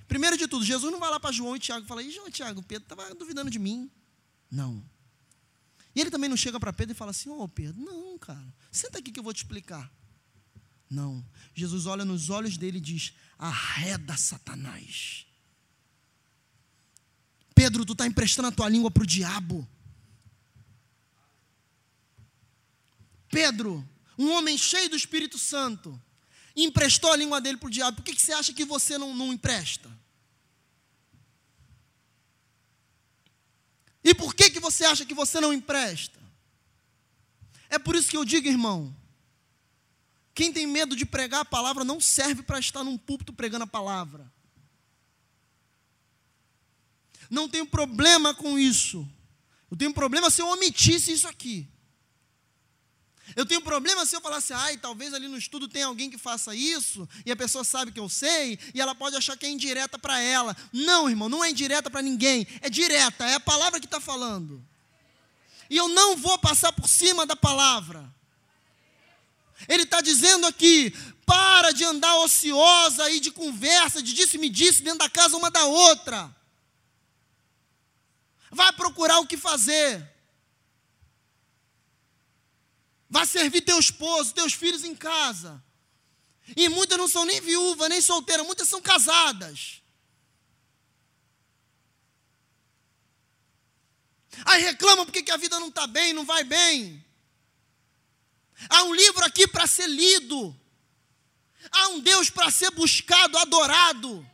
Primeiro 0.09 0.37
de 0.37 0.47
tudo, 0.47 0.65
Jesus 0.65 0.93
não 0.93 1.01
vai 1.01 1.11
lá 1.11 1.19
para 1.19 1.33
João 1.33 1.57
e 1.57 1.59
Tiago 1.59 1.85
e 1.85 1.89
fala: 1.89 2.03
Ih, 2.03 2.11
João 2.11 2.29
e 2.29 2.33
Tiago, 2.33 2.63
Pedro 2.63 2.85
estava 2.85 3.15
duvidando 3.15 3.51
de 3.51 3.59
mim. 3.59 3.91
Não. 4.51 4.83
E 5.97 6.01
ele 6.03 6.11
também 6.11 6.29
não 6.29 6.37
chega 6.37 6.61
para 6.61 6.75
Pedro 6.75 6.93
e 6.93 6.95
fala 6.95 7.11
assim: 7.11 7.31
Ô 7.31 7.41
oh, 7.41 7.49
Pedro, 7.49 7.81
não, 7.81 8.19
cara, 8.19 8.55
senta 8.71 8.99
aqui 8.99 9.11
que 9.11 9.19
eu 9.19 9.25
vou 9.25 9.33
te 9.33 9.39
explicar. 9.39 9.91
Não. 10.91 11.25
Jesus 11.55 11.87
olha 11.87 12.05
nos 12.05 12.29
olhos 12.29 12.59
dele 12.59 12.77
e 12.77 12.83
diz: 12.83 13.15
arreda 13.39 14.15
Satanás. 14.15 15.27
Pedro, 17.55 17.87
tu 17.87 17.93
está 17.93 18.07
emprestando 18.07 18.49
a 18.49 18.53
tua 18.53 18.69
língua 18.69 18.91
para 18.91 19.03
o 19.03 19.07
diabo. 19.07 19.67
Pedro, 23.31 23.83
um 24.19 24.31
homem 24.33 24.59
cheio 24.59 24.91
do 24.91 24.97
Espírito 24.97 25.39
Santo, 25.39 25.99
emprestou 26.55 27.11
a 27.11 27.17
língua 27.17 27.41
dele 27.41 27.57
para 27.57 27.69
o 27.69 27.71
diabo. 27.71 27.97
Por 27.97 28.05
que, 28.05 28.15
que 28.15 28.21
você 28.21 28.35
acha 28.35 28.53
que 28.53 28.67
você 28.67 28.99
não, 28.99 29.17
não 29.17 29.33
empresta? 29.33 29.91
E 34.07 34.15
por 34.15 34.37
que, 34.37 34.49
que 34.49 34.61
você 34.61 34.85
acha 34.85 35.05
que 35.05 35.13
você 35.13 35.41
não 35.41 35.53
empresta? 35.53 36.21
É 37.69 37.77
por 37.77 37.97
isso 37.97 38.09
que 38.09 38.17
eu 38.17 38.25
digo, 38.25 38.47
irmão, 38.47 38.95
quem 40.33 40.53
tem 40.53 40.65
medo 40.65 40.95
de 40.95 41.05
pregar 41.05 41.41
a 41.41 41.45
palavra 41.45 41.83
não 41.83 42.01
serve 42.01 42.45
para 42.45 42.61
estar 42.61 42.85
num 42.85 42.97
púlpito 42.97 43.33
pregando 43.33 43.65
a 43.65 43.67
palavra. 43.67 44.33
Não 47.29 47.49
tenho 47.49 47.67
problema 47.67 48.33
com 48.33 48.57
isso. 48.57 49.05
Eu 49.69 49.77
tenho 49.77 49.93
problema 49.93 50.31
se 50.31 50.41
eu 50.41 50.47
omitisse 50.51 51.11
isso 51.11 51.27
aqui. 51.27 51.67
Eu 53.35 53.45
tenho 53.45 53.61
problema 53.61 54.07
se 54.07 54.15
eu 54.15 54.21
falasse, 54.21 54.53
ai, 54.53 54.77
talvez 54.77 55.13
ali 55.13 55.27
no 55.27 55.37
estudo 55.37 55.67
tenha 55.67 55.87
alguém 55.87 56.09
que 56.09 56.19
faça 56.19 56.55
isso, 56.55 57.09
e 57.25 57.33
a 57.33 57.37
pessoa 57.37 57.65
sabe 57.65 57.91
que 57.91 57.99
eu 57.99 58.09
sei, 58.09 58.59
e 58.73 58.81
ela 58.81 58.95
pode 58.95 59.17
achar 59.17 59.37
que 59.37 59.47
é 59.47 59.49
indireta 59.49 59.99
para 59.99 60.21
ela. 60.21 60.57
Não, 60.73 61.09
irmão, 61.09 61.29
não 61.29 61.45
é 61.45 61.51
indireta 61.51 61.91
para 61.91 62.03
ninguém, 62.03 62.47
é 62.61 62.71
direta, 62.71 63.25
é 63.25 63.35
a 63.35 63.41
palavra 63.41 63.81
que 63.81 63.87
está 63.87 64.01
falando. 64.01 64.65
E 65.69 65.77
eu 65.77 65.89
não 65.89 66.17
vou 66.17 66.39
passar 66.39 66.73
por 66.73 66.89
cima 66.89 67.27
da 67.27 67.35
palavra. 67.35 68.15
Ele 69.69 69.83
está 69.83 70.01
dizendo 70.01 70.47
aqui: 70.47 70.95
para 71.25 71.73
de 71.73 71.85
andar 71.85 72.15
ociosa 72.17 73.11
e 73.11 73.19
de 73.19 73.31
conversa, 73.33 74.03
de 74.03 74.13
disse-me-disse 74.13 74.83
dentro 74.83 75.01
da 75.01 75.11
casa 75.11 75.37
uma 75.37 75.51
da 75.51 75.65
outra. 75.65 76.35
Vai 78.51 78.73
procurar 78.73 79.19
o 79.19 79.27
que 79.27 79.37
fazer. 79.37 80.16
Vai 83.17 83.25
servir 83.25 83.63
teu 83.63 83.79
esposo, 83.79 84.35
teus 84.35 84.53
filhos 84.53 84.85
em 84.85 84.95
casa. 84.95 85.65
E 86.55 86.69
muitas 86.69 86.99
não 86.99 87.09
são 87.09 87.25
nem 87.25 87.41
viúvas, 87.41 87.89
nem 87.89 87.99
solteiras, 87.99 88.45
muitas 88.45 88.69
são 88.69 88.83
casadas. 88.83 89.81
Aí 94.45 94.61
reclamam 94.61 95.07
porque 95.07 95.23
que 95.23 95.31
a 95.31 95.39
vida 95.39 95.59
não 95.59 95.69
está 95.69 95.87
bem, 95.87 96.13
não 96.13 96.27
vai 96.27 96.45
bem. 96.45 97.03
Há 98.69 98.83
um 98.83 98.95
livro 98.95 99.25
aqui 99.25 99.49
para 99.49 99.67
ser 99.67 99.87
lido. 99.87 100.55
Há 101.73 101.89
um 101.89 102.01
Deus 102.01 102.29
para 102.29 102.51
ser 102.51 102.71
buscado, 102.73 103.39
adorado. 103.39 104.31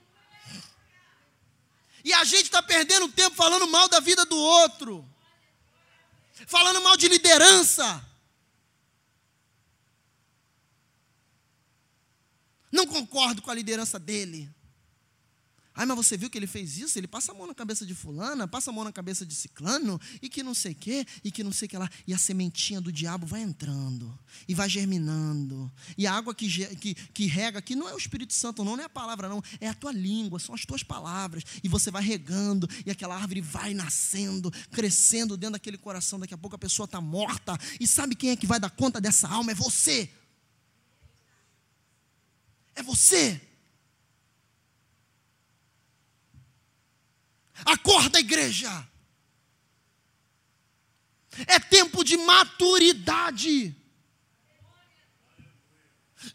E 2.04 2.12
a 2.12 2.24
gente 2.24 2.46
está 2.46 2.60
perdendo 2.60 3.08
tempo 3.12 3.36
falando 3.36 3.68
mal 3.68 3.88
da 3.88 4.00
vida 4.00 4.24
do 4.24 4.36
outro, 4.36 5.08
falando 6.48 6.82
mal 6.82 6.96
de 6.96 7.06
liderança, 7.06 8.04
Não 12.72 12.86
concordo 12.86 13.42
com 13.42 13.50
a 13.50 13.54
liderança 13.54 13.98
dele. 13.98 14.50
Ai, 15.74 15.86
mas 15.86 15.96
você 15.96 16.18
viu 16.18 16.28
que 16.28 16.36
ele 16.36 16.46
fez 16.46 16.76
isso? 16.76 16.98
Ele 16.98 17.06
passa 17.06 17.32
a 17.32 17.34
mão 17.34 17.46
na 17.46 17.54
cabeça 17.54 17.86
de 17.86 17.94
fulana, 17.94 18.46
passa 18.46 18.70
a 18.70 18.72
mão 18.72 18.84
na 18.84 18.92
cabeça 18.92 19.24
de 19.24 19.34
ciclano, 19.34 19.98
e 20.20 20.28
que 20.28 20.42
não 20.42 20.52
sei 20.52 20.72
o 20.72 20.74
quê, 20.74 21.06
e 21.24 21.30
que 21.30 21.42
não 21.42 21.50
sei 21.50 21.64
o 21.66 21.68
que 21.70 21.78
lá. 21.78 21.88
E 22.06 22.12
a 22.12 22.18
sementinha 22.18 22.78
do 22.78 22.92
diabo 22.92 23.26
vai 23.26 23.40
entrando, 23.40 24.18
e 24.46 24.54
vai 24.54 24.68
germinando. 24.68 25.72
E 25.96 26.06
a 26.06 26.12
água 26.12 26.34
que, 26.34 26.46
que, 26.76 26.94
que 26.94 27.26
rega 27.26 27.58
aqui 27.58 27.74
não 27.74 27.88
é 27.88 27.94
o 27.94 27.98
Espírito 27.98 28.34
Santo, 28.34 28.62
não, 28.62 28.76
não 28.76 28.82
é 28.82 28.86
a 28.86 28.90
palavra, 28.90 29.30
não. 29.30 29.42
É 29.60 29.68
a 29.68 29.74
tua 29.74 29.92
língua, 29.92 30.38
são 30.38 30.54
as 30.54 30.66
tuas 30.66 30.82
palavras. 30.82 31.42
E 31.64 31.68
você 31.68 31.90
vai 31.90 32.02
regando, 32.02 32.68
e 32.84 32.90
aquela 32.90 33.16
árvore 33.16 33.40
vai 33.40 33.72
nascendo, 33.72 34.50
crescendo 34.70 35.38
dentro 35.38 35.54
daquele 35.54 35.78
coração. 35.78 36.20
Daqui 36.20 36.34
a 36.34 36.38
pouco 36.38 36.54
a 36.54 36.58
pessoa 36.58 36.84
está 36.84 37.00
morta. 37.00 37.58
E 37.80 37.86
sabe 37.86 38.14
quem 38.14 38.30
é 38.30 38.36
que 38.36 38.46
vai 38.46 38.60
dar 38.60 38.70
conta 38.70 39.00
dessa 39.00 39.26
alma? 39.26 39.52
É 39.52 39.54
você. 39.54 40.10
É 42.82 42.84
você. 42.84 43.40
Acorda, 47.64 48.18
igreja. 48.18 48.88
É 51.46 51.60
tempo 51.60 52.02
de 52.04 52.16
maturidade, 52.16 53.74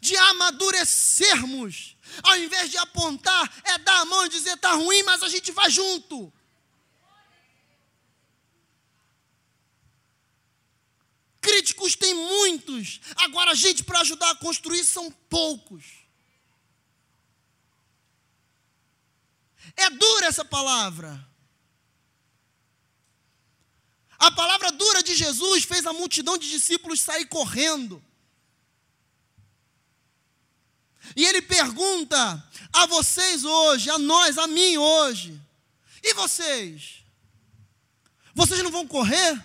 de 0.00 0.16
amadurecermos. 0.16 1.96
Ao 2.22 2.36
invés 2.38 2.70
de 2.70 2.78
apontar, 2.78 3.62
é 3.64 3.78
dar 3.78 4.00
a 4.00 4.04
mão 4.06 4.24
e 4.24 4.30
dizer 4.30 4.54
está 4.54 4.72
ruim, 4.72 5.02
mas 5.02 5.22
a 5.22 5.28
gente 5.28 5.52
vai 5.52 5.70
junto. 5.70 6.32
Críticos 11.42 11.94
tem 11.94 12.14
muitos, 12.14 13.00
agora 13.16 13.52
a 13.52 13.54
gente 13.54 13.84
para 13.84 14.00
ajudar 14.00 14.30
a 14.30 14.36
construir 14.36 14.84
são 14.84 15.10
poucos. 15.28 15.97
É 19.76 19.90
dura 19.90 20.26
essa 20.26 20.44
palavra. 20.44 21.26
A 24.18 24.30
palavra 24.32 24.72
dura 24.72 25.02
de 25.02 25.14
Jesus 25.14 25.64
fez 25.64 25.86
a 25.86 25.92
multidão 25.92 26.36
de 26.36 26.50
discípulos 26.50 27.00
sair 27.00 27.26
correndo. 27.26 28.02
E 31.14 31.24
ele 31.24 31.40
pergunta 31.40 32.44
a 32.72 32.86
vocês 32.86 33.44
hoje, 33.44 33.88
a 33.90 33.98
nós, 33.98 34.36
a 34.36 34.46
mim 34.46 34.76
hoje: 34.76 35.40
e 36.02 36.14
vocês? 36.14 37.04
Vocês 38.34 38.62
não 38.62 38.70
vão 38.70 38.86
correr? 38.86 39.44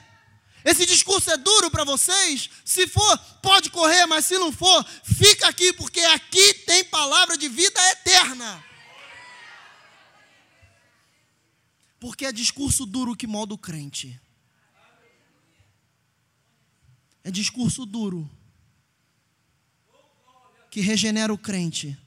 Esse 0.65 0.85
discurso 0.85 1.29
é 1.29 1.37
duro 1.37 1.69
para 1.69 1.83
vocês? 1.83 2.49
Se 2.63 2.87
for, 2.87 3.17
pode 3.41 3.69
correr, 3.69 4.05
mas 4.05 4.25
se 4.25 4.37
não 4.37 4.51
for, 4.51 4.85
fica 5.03 5.47
aqui, 5.47 5.73
porque 5.73 5.99
aqui 5.99 6.53
tem 6.65 6.85
palavra 6.85 7.37
de 7.37 7.49
vida 7.49 7.79
eterna. 7.91 8.63
Porque 12.03 12.25
é 12.25 12.33
discurso 12.33 12.85
duro 12.85 13.15
que 13.15 13.25
molda 13.25 13.53
o 13.53 13.57
crente. 13.57 14.19
É 17.23 17.31
discurso 17.31 17.85
duro 17.85 18.29
que 20.69 20.81
regenera 20.81 21.33
o 21.33 21.37
crente. 21.37 21.97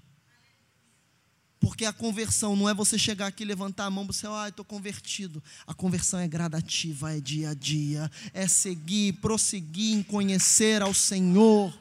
Porque 1.59 1.87
a 1.87 1.95
conversão 1.95 2.55
não 2.55 2.69
é 2.69 2.75
você 2.75 2.99
chegar 2.99 3.29
aqui, 3.29 3.43
levantar 3.43 3.87
a 3.87 3.91
mão 3.91 4.07
você, 4.07 4.27
ah, 4.27 4.51
estou 4.51 4.67
convertido. 4.67 5.43
A 5.67 5.73
conversão 5.73 6.21
é 6.21 6.29
gradativa, 6.29 7.17
é 7.17 7.19
dia 7.19 7.49
a 7.49 7.55
dia, 7.55 8.11
é 8.35 8.47
seguir, 8.47 9.15
prosseguir 9.15 9.97
em 9.97 10.03
conhecer 10.03 10.83
ao 10.83 10.93
Senhor. 10.93 11.73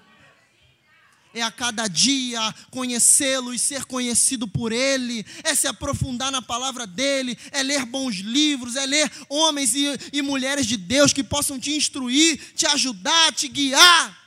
É 1.36 1.41
a 1.41 1.52
cada 1.52 1.86
dia 1.90 2.40
conhecê-lo 2.72 3.53
e 3.53 3.60
ser 3.60 3.84
conhecido 3.84 4.48
por 4.48 4.72
Ele, 4.72 5.26
é 5.44 5.53
se 5.53 5.68
aprofundar 5.68 6.32
na 6.32 6.41
palavra 6.41 6.88
dEle, 6.88 7.38
é 7.52 7.62
ler 7.62 7.86
bons 7.86 8.16
livros, 8.16 8.78
é 8.78 8.86
ler 8.86 9.12
homens 9.28 9.76
e, 9.76 9.86
e 10.14 10.22
mulheres 10.22 10.66
de 10.66 10.78
Deus 10.78 11.12
que 11.12 11.26
possam 11.26 11.60
te 11.60 11.76
instruir, 11.76 12.53
te 12.56 12.66
ajudar, 12.66 13.34
te 13.34 13.49
guiar. 13.49 14.18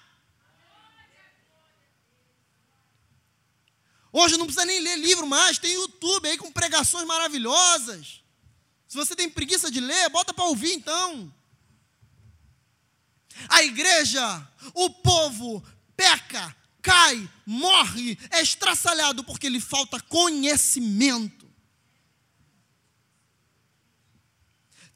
Hoje 4.12 4.36
não 4.36 4.44
precisa 4.44 4.66
nem 4.66 4.78
ler 4.78 4.98
livro 4.98 5.26
mais, 5.26 5.56
tem 5.56 5.72
YouTube 5.72 6.28
aí 6.28 6.36
com 6.36 6.52
pregações 6.52 7.06
maravilhosas. 7.06 8.20
Se 8.86 8.98
você 8.98 9.16
tem 9.16 9.30
preguiça 9.30 9.70
de 9.70 9.80
ler, 9.80 10.10
bota 10.10 10.34
para 10.34 10.44
ouvir 10.44 10.74
então. 10.74 11.32
A 13.48 13.62
igreja, 13.62 14.46
o 14.74 14.90
povo 14.90 15.64
peca, 15.96 16.54
cai, 16.82 17.28
morre, 17.46 18.18
é 18.30 18.40
estraçalhado 18.40 19.24
porque 19.24 19.48
lhe 19.48 19.60
falta 19.60 20.00
conhecimento. 20.00 21.46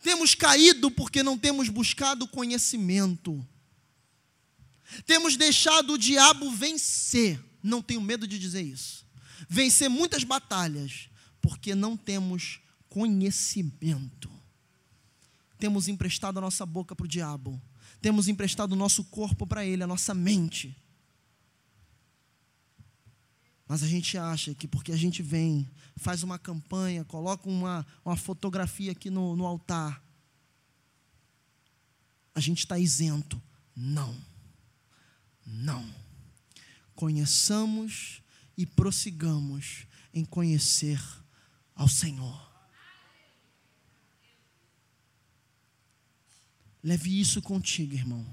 Temos 0.03 0.35
caído 0.35 0.91
porque 0.91 1.23
não 1.23 1.39
temos 1.39 1.69
buscado 1.69 2.27
conhecimento. 2.27 3.47
Temos 5.07 5.37
deixado 5.37 5.93
o 5.93 5.99
diabo 5.99 6.51
vencer. 6.51 7.43
Não 7.63 7.81
tenho 7.81 8.01
medo 8.01 8.27
de 8.27 8.39
dizer 8.39 8.63
isso 8.63 9.03
vencer 9.53 9.91
muitas 9.91 10.25
batalhas, 10.25 11.09
porque 11.41 11.75
não 11.75 11.95
temos 11.95 12.61
conhecimento. 12.89 14.31
Temos 15.59 15.89
emprestado 15.89 16.39
a 16.39 16.41
nossa 16.41 16.65
boca 16.67 16.97
para 16.97 17.05
o 17.05 17.09
diabo, 17.09 17.61
temos 18.01 18.29
emprestado 18.29 18.73
o 18.73 18.77
nosso 18.77 19.05
corpo 19.05 19.47
para 19.47 19.65
ele, 19.65 19.83
a 19.83 19.87
nossa 19.87 20.15
mente. 20.15 20.77
Mas 23.67 23.83
a 23.83 23.87
gente 23.87 24.19
acha 24.19 24.55
que 24.55 24.69
porque 24.69 24.93
a 24.93 24.97
gente 24.97 25.23
vem, 25.23 25.69
faz 25.97 26.23
uma 26.23 26.39
campanha, 26.39 27.05
coloca 27.05 27.49
uma, 27.49 27.87
uma 28.05 28.17
fotografia 28.17 28.93
aqui 28.93 29.09
no, 29.09 29.37
no 29.37 29.47
altar, 29.47 30.03
a 32.35 32.41
gente 32.41 32.61
está 32.61 32.79
isento. 32.79 33.41
Não. 33.75 34.17
Não. 35.45 35.85
Conheçamos 36.95 38.23
e 38.57 38.67
prossigamos 38.67 39.87
em 40.13 40.25
conhecer 40.25 41.01
ao 41.75 41.89
Senhor. 41.89 42.53
Leve 46.83 47.21
isso 47.21 47.41
contigo, 47.41 47.95
irmão. 47.95 48.27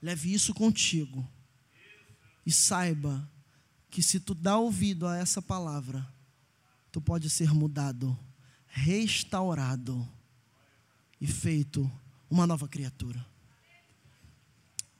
Leve 0.00 0.32
isso 0.32 0.54
contigo. 0.54 1.26
E 2.46 2.52
saiba 2.52 3.28
que 3.90 4.00
se 4.00 4.20
tu 4.20 4.34
dá 4.34 4.56
ouvido 4.56 5.06
a 5.06 5.16
essa 5.16 5.42
palavra, 5.42 6.06
tu 6.92 7.00
pode 7.00 7.28
ser 7.28 7.52
mudado, 7.52 8.16
restaurado 8.68 10.08
e 11.20 11.26
feito 11.26 11.90
uma 12.30 12.46
nova 12.46 12.68
criatura. 12.68 13.26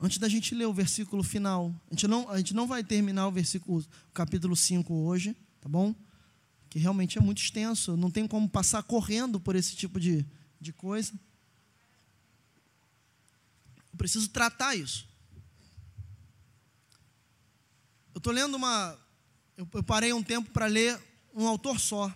Antes 0.01 0.19
da 0.19 0.29
gente 0.29 0.55
ler 0.55 0.67
o 0.67 0.75
versículo 0.75 1.23
final, 1.23 1.75
a 1.91 1.95
gente 1.95 2.09
não, 2.09 2.29
a 2.29 2.37
gente 2.37 2.53
não 2.53 2.67
vai 2.67 2.85
terminar 2.85 3.29
o 3.29 3.33
versículo, 3.33 3.81
o 4.11 4.13
capítulo 4.13 4.55
5 4.55 4.93
hoje, 4.93 5.35
tá 5.61 5.69
bom? 5.69 5.95
Que 6.69 6.79
realmente 6.79 7.17
é 7.17 7.21
muito 7.21 7.41
extenso, 7.41 7.97
não 7.97 8.11
tem 8.11 8.27
como 8.27 8.49
passar 8.49 8.83
correndo 8.83 9.41
por 9.41 9.55
esse 9.57 9.75
tipo 9.75 9.99
de, 9.99 10.27
de 10.61 10.73
coisa. 10.73 11.13
Eu 13.93 13.97
preciso 13.97 14.29
tratar 14.29 14.75
isso. 14.75 15.09
Eu 18.17 18.19
estou 18.19 18.33
lendo 18.33 18.55
uma. 18.55 18.99
Eu, 19.59 19.69
eu 19.75 19.83
parei 19.83 20.11
um 20.15 20.23
tempo 20.23 20.51
para 20.51 20.65
ler 20.65 20.99
um 21.35 21.47
autor 21.47 21.79
só. 21.79 22.11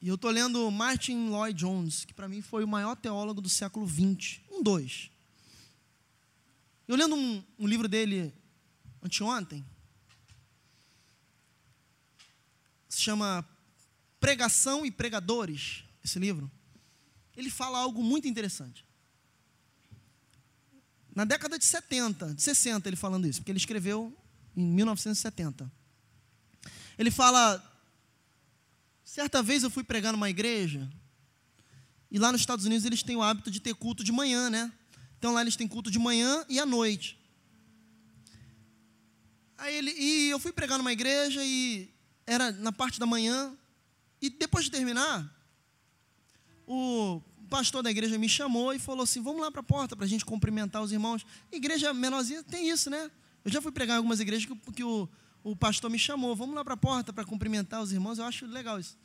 E 0.00 0.06
eu 0.06 0.14
estou 0.14 0.30
lendo 0.30 0.70
Martin 0.70 1.28
Lloyd 1.28 1.58
Jones, 1.58 2.04
que 2.04 2.14
para 2.14 2.28
mim 2.28 2.40
foi 2.40 2.62
o 2.62 2.68
maior 2.68 2.94
teólogo 2.94 3.40
do 3.40 3.48
século 3.48 3.84
XX. 3.84 4.38
Um, 4.48 4.62
dois. 4.62 5.10
Eu 6.86 6.94
lendo 6.94 7.16
um, 7.16 7.44
um 7.58 7.66
livro 7.66 7.88
dele 7.88 8.32
anteontem, 9.02 9.66
se 12.88 13.00
chama 13.00 13.44
Pregação 14.20 14.86
e 14.86 14.90
Pregadores, 14.92 15.82
esse 16.04 16.20
livro. 16.20 16.48
Ele 17.36 17.50
fala 17.50 17.80
algo 17.80 18.04
muito 18.04 18.28
interessante. 18.28 18.86
Na 21.18 21.24
década 21.24 21.58
de 21.58 21.64
70, 21.64 22.32
de 22.32 22.40
60, 22.40 22.88
ele 22.88 22.94
falando 22.94 23.26
isso, 23.26 23.40
porque 23.40 23.50
ele 23.50 23.58
escreveu 23.58 24.16
em 24.56 24.62
1970. 24.64 25.68
Ele 26.96 27.10
fala: 27.10 27.60
certa 29.02 29.42
vez 29.42 29.64
eu 29.64 29.68
fui 29.68 29.82
pregar 29.82 30.12
numa 30.12 30.30
igreja, 30.30 30.88
e 32.08 32.20
lá 32.20 32.30
nos 32.30 32.40
Estados 32.40 32.66
Unidos 32.66 32.84
eles 32.84 33.02
têm 33.02 33.16
o 33.16 33.22
hábito 33.22 33.50
de 33.50 33.58
ter 33.58 33.74
culto 33.74 34.04
de 34.04 34.12
manhã, 34.12 34.48
né? 34.48 34.72
Então 35.18 35.32
lá 35.32 35.40
eles 35.40 35.56
têm 35.56 35.66
culto 35.66 35.90
de 35.90 35.98
manhã 35.98 36.46
e 36.48 36.60
à 36.60 36.64
noite. 36.64 37.18
Aí 39.56 39.74
ele, 39.74 39.90
e 39.90 40.30
eu 40.30 40.38
fui 40.38 40.52
pregar 40.52 40.78
numa 40.78 40.92
igreja 40.92 41.44
e 41.44 41.92
era 42.28 42.52
na 42.52 42.70
parte 42.70 43.00
da 43.00 43.06
manhã. 43.06 43.52
E 44.22 44.30
depois 44.30 44.66
de 44.66 44.70
terminar, 44.70 45.28
o 46.64 47.20
pastor 47.48 47.82
da 47.82 47.90
igreja 47.90 48.18
me 48.18 48.28
chamou 48.28 48.72
e 48.72 48.78
falou 48.78 49.04
assim: 49.04 49.22
Vamos 49.22 49.40
lá 49.40 49.50
para 49.50 49.60
a 49.60 49.64
porta 49.64 49.96
para 49.96 50.04
a 50.04 50.08
gente 50.08 50.24
cumprimentar 50.24 50.82
os 50.82 50.92
irmãos. 50.92 51.24
Igreja 51.50 51.92
menorzinha 51.92 52.42
tem 52.42 52.68
isso, 52.68 52.88
né? 52.90 53.10
Eu 53.44 53.50
já 53.50 53.60
fui 53.62 53.72
pregar 53.72 53.94
em 53.94 53.96
algumas 53.98 54.20
igrejas 54.20 54.46
que, 54.46 54.72
que 54.72 54.84
o, 54.84 55.08
o 55.42 55.56
pastor 55.56 55.90
me 55.90 55.98
chamou: 55.98 56.36
Vamos 56.36 56.54
lá 56.54 56.64
para 56.64 56.74
a 56.74 56.76
porta 56.76 57.12
para 57.12 57.24
cumprimentar 57.24 57.82
os 57.82 57.92
irmãos. 57.92 58.18
Eu 58.18 58.24
acho 58.24 58.46
legal 58.46 58.78
isso. 58.78 58.96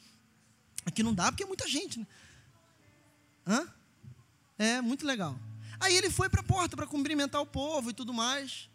Aqui 0.85 1.01
não 1.01 1.13
dá 1.13 1.31
porque 1.31 1.43
é 1.43 1.47
muita 1.47 1.67
gente, 1.67 1.99
né? 1.99 2.07
Hã? 3.47 3.67
É 4.57 4.81
muito 4.81 5.05
legal. 5.05 5.37
Aí 5.79 5.95
ele 5.95 6.09
foi 6.09 6.29
para 6.29 6.41
a 6.41 6.43
porta 6.43 6.75
para 6.75 6.85
cumprimentar 6.85 7.41
o 7.41 7.45
povo 7.45 7.89
e 7.89 7.93
tudo 7.93 8.13
mais. 8.13 8.69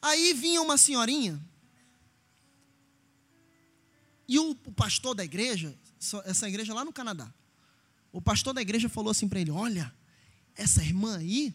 Aí 0.00 0.32
vinha 0.32 0.60
uma 0.62 0.76
senhorinha. 0.76 1.40
E 4.26 4.38
o, 4.38 4.50
o 4.50 4.72
pastor 4.72 5.14
da 5.14 5.24
igreja, 5.24 5.74
essa 6.24 6.48
igreja 6.48 6.74
lá 6.74 6.84
no 6.84 6.92
Canadá, 6.92 7.32
o 8.12 8.20
pastor 8.20 8.54
da 8.54 8.62
igreja 8.62 8.88
falou 8.88 9.10
assim 9.10 9.28
para 9.28 9.40
ele: 9.40 9.50
Olha, 9.50 9.94
essa 10.54 10.82
irmã 10.82 11.18
aí 11.18 11.54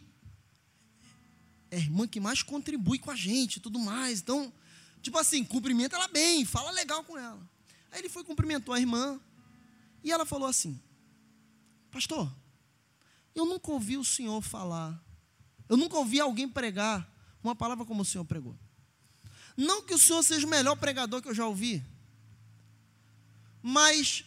é 1.71 1.77
a 1.77 1.79
irmã 1.79 2.07
que 2.07 2.19
mais 2.19 2.43
contribui 2.43 2.99
com 2.99 3.11
a 3.11 3.15
gente 3.15 3.59
tudo 3.59 3.79
mais. 3.79 4.21
Então, 4.21 4.53
tipo 5.01 5.17
assim, 5.17 5.43
cumprimenta 5.43 5.95
ela 5.95 6.07
bem, 6.07 6.45
fala 6.45 6.71
legal 6.71 7.03
com 7.03 7.17
ela. 7.17 7.41
Aí 7.91 7.99
ele 7.99 8.09
foi 8.09 8.23
cumprimentou 8.23 8.73
a 8.73 8.79
irmã 8.79 9.19
e 10.03 10.11
ela 10.11 10.25
falou 10.25 10.47
assim: 10.47 10.79
Pastor, 11.91 12.31
eu 13.35 13.45
nunca 13.45 13.71
ouvi 13.71 13.97
o 13.97 14.05
Senhor 14.05 14.41
falar. 14.41 15.01
Eu 15.67 15.77
nunca 15.77 15.97
ouvi 15.97 16.19
alguém 16.19 16.47
pregar 16.47 17.09
uma 17.43 17.55
palavra 17.55 17.85
como 17.85 18.01
o 18.01 18.05
Senhor 18.05 18.25
pregou. 18.25 18.57
Não 19.55 19.83
que 19.83 19.93
o 19.93 19.99
Senhor 19.99 20.23
seja 20.23 20.45
o 20.45 20.49
melhor 20.49 20.75
pregador 20.75 21.21
que 21.21 21.27
eu 21.27 21.35
já 21.35 21.45
ouvi, 21.45 21.83
mas 23.61 24.25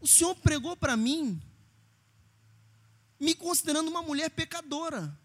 o 0.00 0.06
Senhor 0.06 0.34
pregou 0.34 0.76
para 0.76 0.96
mim, 0.96 1.40
me 3.18 3.34
considerando 3.34 3.88
uma 3.88 4.02
mulher 4.02 4.30
pecadora, 4.30 5.16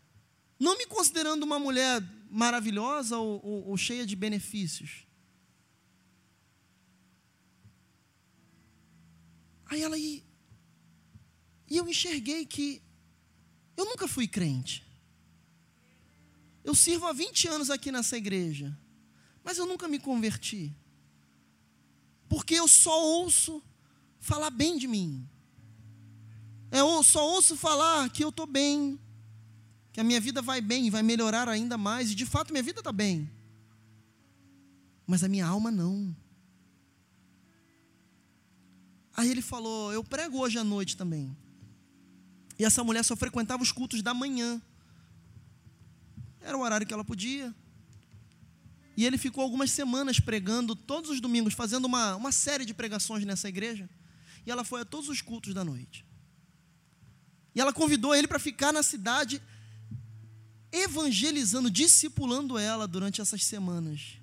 não 0.59 0.77
me 0.77 0.85
considerando 0.85 1.43
uma 1.43 1.59
mulher 1.59 2.01
maravilhosa 2.29 3.17
ou, 3.17 3.41
ou, 3.43 3.67
ou 3.69 3.77
cheia 3.77 4.05
de 4.05 4.15
benefícios. 4.15 5.05
Aí 9.65 9.81
ela 9.81 9.97
e, 9.97 10.23
e 11.69 11.77
eu 11.77 11.87
enxerguei 11.87 12.45
que 12.45 12.81
eu 13.77 13.85
nunca 13.85 14.07
fui 14.07 14.27
crente. 14.27 14.85
Eu 16.63 16.75
sirvo 16.75 17.07
há 17.07 17.13
20 17.13 17.47
anos 17.47 17.69
aqui 17.69 17.91
nessa 17.91 18.17
igreja, 18.17 18.77
mas 19.43 19.57
eu 19.57 19.65
nunca 19.65 19.87
me 19.87 19.97
converti. 19.97 20.75
Porque 22.29 22.55
eu 22.55 22.67
só 22.67 23.01
ouço 23.03 23.63
falar 24.19 24.49
bem 24.49 24.77
de 24.77 24.87
mim. 24.87 25.27
Eu 26.71 27.03
só 27.03 27.27
ouço 27.27 27.57
falar 27.57 28.09
que 28.09 28.23
eu 28.23 28.29
estou 28.29 28.47
bem, 28.47 28.97
que 29.91 29.99
a 29.99 30.03
minha 30.03 30.21
vida 30.21 30.41
vai 30.41 30.61
bem 30.61 30.89
vai 30.89 31.03
melhorar 31.03 31.49
ainda 31.49 31.77
mais, 31.77 32.11
e 32.11 32.15
de 32.15 32.25
fato 32.25 32.51
minha 32.51 32.63
vida 32.63 32.79
está 32.79 32.93
bem. 32.93 33.29
Mas 35.05 35.23
a 35.23 35.27
minha 35.27 35.45
alma 35.45 35.69
não. 35.69 36.15
Aí 39.17 39.29
ele 39.29 39.41
falou: 39.41 39.91
Eu 39.91 40.03
prego 40.03 40.39
hoje 40.39 40.57
à 40.57 40.63
noite 40.63 40.95
também. 40.95 41.35
E 42.57 42.63
essa 42.63 42.83
mulher 42.83 43.03
só 43.03 43.15
frequentava 43.15 43.61
os 43.61 43.71
cultos 43.71 44.01
da 44.01 44.13
manhã. 44.13 44.61
Era 46.39 46.57
o 46.57 46.61
horário 46.61 46.87
que 46.87 46.93
ela 46.93 47.03
podia. 47.03 47.53
E 48.95 49.05
ele 49.05 49.17
ficou 49.17 49.43
algumas 49.43 49.71
semanas 49.71 50.19
pregando 50.19 50.75
todos 50.75 51.09
os 51.09 51.19
domingos, 51.19 51.53
fazendo 51.53 51.85
uma, 51.85 52.15
uma 52.15 52.31
série 52.31 52.65
de 52.65 52.73
pregações 52.73 53.25
nessa 53.25 53.49
igreja. 53.49 53.89
E 54.45 54.51
ela 54.51 54.63
foi 54.63 54.81
a 54.81 54.85
todos 54.85 55.09
os 55.09 55.21
cultos 55.21 55.53
da 55.53 55.65
noite. 55.65 56.05
E 57.53 57.59
ela 57.59 57.73
convidou 57.73 58.15
ele 58.15 58.27
para 58.27 58.39
ficar 58.39 58.71
na 58.71 58.81
cidade, 58.81 59.41
evangelizando, 60.71 61.69
discipulando 61.69 62.57
ela 62.57 62.87
durante 62.87 63.19
essas 63.19 63.43
semanas. 63.43 64.17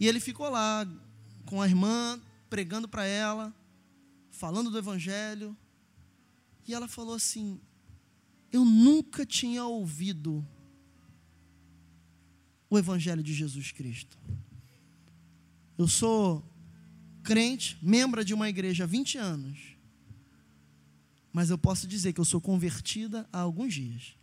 E 0.00 0.08
ele 0.08 0.18
ficou 0.18 0.48
lá 0.50 0.86
com 1.46 1.62
a 1.62 1.66
irmã, 1.66 2.20
pregando 2.50 2.88
para 2.88 3.04
ela, 3.06 3.54
falando 4.30 4.70
do 4.70 4.78
evangelho. 4.78 5.56
E 6.66 6.74
ela 6.74 6.88
falou 6.88 7.14
assim: 7.14 7.60
Eu 8.50 8.64
nunca 8.64 9.24
tinha 9.24 9.64
ouvido 9.64 10.44
o 12.68 12.76
evangelho 12.76 13.22
de 13.22 13.32
Jesus 13.32 13.70
Cristo. 13.70 14.18
Eu 15.78 15.86
sou 15.86 16.44
crente, 17.22 17.78
membro 17.80 18.24
de 18.24 18.34
uma 18.34 18.48
igreja 18.48 18.84
há 18.84 18.86
20 18.86 19.18
anos 19.18 19.73
mas 21.34 21.50
eu 21.50 21.58
posso 21.58 21.88
dizer 21.88 22.12
que 22.12 22.20
eu 22.20 22.24
sou 22.24 22.40
convertida 22.40 23.28
há 23.32 23.40
alguns 23.40 23.74
dias. 23.74 24.16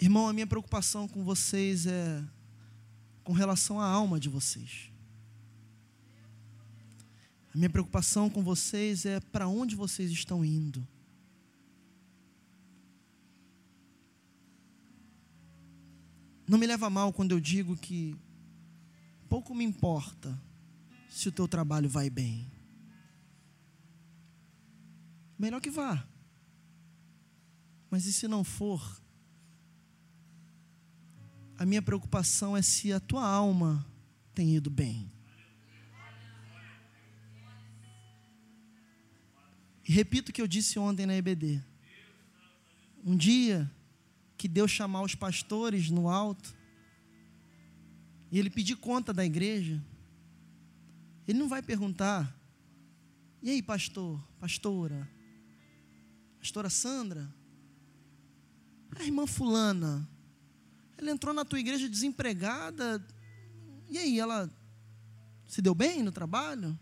Irmão, 0.00 0.26
a 0.26 0.32
minha 0.32 0.46
preocupação 0.46 1.06
com 1.06 1.22
vocês 1.22 1.86
é 1.86 2.24
com 3.22 3.32
relação 3.32 3.80
à 3.80 3.86
alma 3.86 4.18
de 4.18 4.28
vocês. 4.28 4.90
A 7.54 7.56
minha 7.56 7.70
preocupação 7.70 8.28
com 8.28 8.42
vocês 8.42 9.06
é 9.06 9.20
para 9.20 9.46
onde 9.46 9.76
vocês 9.76 10.10
estão 10.10 10.44
indo. 10.44 10.84
Não 16.48 16.58
me 16.58 16.66
leva 16.66 16.90
mal 16.90 17.12
quando 17.12 17.30
eu 17.30 17.38
digo 17.38 17.76
que 17.76 18.16
pouco 19.28 19.54
me 19.54 19.64
importa 19.64 20.36
se 21.16 21.30
o 21.30 21.32
teu 21.32 21.48
trabalho 21.48 21.88
vai 21.88 22.10
bem. 22.10 22.52
Melhor 25.38 25.62
que 25.62 25.70
vá. 25.70 26.06
Mas 27.90 28.04
e 28.04 28.12
se 28.12 28.28
não 28.28 28.44
for? 28.44 29.00
A 31.56 31.64
minha 31.64 31.80
preocupação 31.80 32.54
é 32.54 32.60
se 32.60 32.92
a 32.92 33.00
tua 33.00 33.26
alma 33.26 33.86
tem 34.34 34.54
ido 34.54 34.68
bem. 34.68 35.10
E 39.88 39.92
repito 39.92 40.30
o 40.30 40.34
que 40.34 40.42
eu 40.42 40.46
disse 40.46 40.78
ontem 40.78 41.06
na 41.06 41.14
EBD. 41.14 41.64
Um 43.02 43.16
dia 43.16 43.70
que 44.36 44.46
Deus 44.46 44.70
chamar 44.70 45.00
os 45.00 45.14
pastores 45.14 45.88
no 45.88 46.10
alto, 46.10 46.54
e 48.30 48.38
ele 48.38 48.50
pedir 48.50 48.76
conta 48.76 49.14
da 49.14 49.24
igreja, 49.24 49.82
ele 51.26 51.38
não 51.38 51.48
vai 51.48 51.62
perguntar: 51.62 52.34
e 53.42 53.50
aí, 53.50 53.62
pastor, 53.62 54.20
pastora, 54.38 55.08
pastora 56.38 56.70
Sandra, 56.70 57.32
a 58.98 59.04
irmã 59.04 59.26
Fulana, 59.26 60.08
ela 60.98 61.10
entrou 61.10 61.34
na 61.34 61.44
tua 61.44 61.60
igreja 61.60 61.88
desempregada, 61.88 63.04
e 63.88 63.98
aí, 63.98 64.18
ela 64.18 64.50
se 65.46 65.62
deu 65.62 65.74
bem 65.74 66.02
no 66.02 66.10
trabalho? 66.10 66.78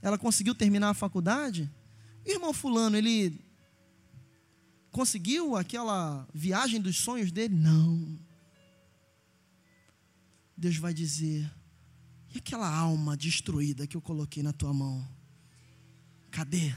Ela 0.00 0.16
conseguiu 0.16 0.54
terminar 0.54 0.90
a 0.90 0.94
faculdade? 0.94 1.70
E 2.24 2.32
irmão 2.32 2.52
Fulano, 2.52 2.96
ele 2.96 3.40
conseguiu 4.90 5.56
aquela 5.56 6.26
viagem 6.32 6.80
dos 6.80 6.96
sonhos 6.96 7.32
dele? 7.32 7.54
Não. 7.54 8.18
Deus 10.56 10.76
vai 10.76 10.94
dizer: 10.94 11.50
e 12.36 12.38
aquela 12.38 12.68
alma 12.68 13.16
destruída 13.16 13.86
que 13.86 13.96
eu 13.96 14.00
coloquei 14.02 14.42
na 14.42 14.52
tua 14.52 14.72
mão? 14.72 15.08
Cadê? 16.30 16.74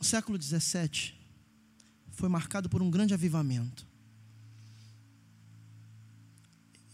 O 0.00 0.04
século 0.04 0.42
XVII 0.42 1.14
foi 2.10 2.28
marcado 2.28 2.68
por 2.68 2.82
um 2.82 2.90
grande 2.90 3.14
avivamento. 3.14 3.86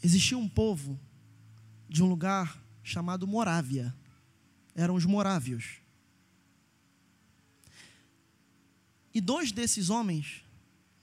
Existia 0.02 0.36
um 0.36 0.48
povo 0.48 1.00
de 1.88 2.02
um 2.02 2.06
lugar 2.06 2.62
chamado 2.82 3.26
Morávia. 3.26 3.94
Eram 4.74 4.94
os 4.94 5.06
morávios. 5.06 5.78
E 9.14 9.20
dois 9.20 9.50
desses 9.50 9.88
homens 9.88 10.44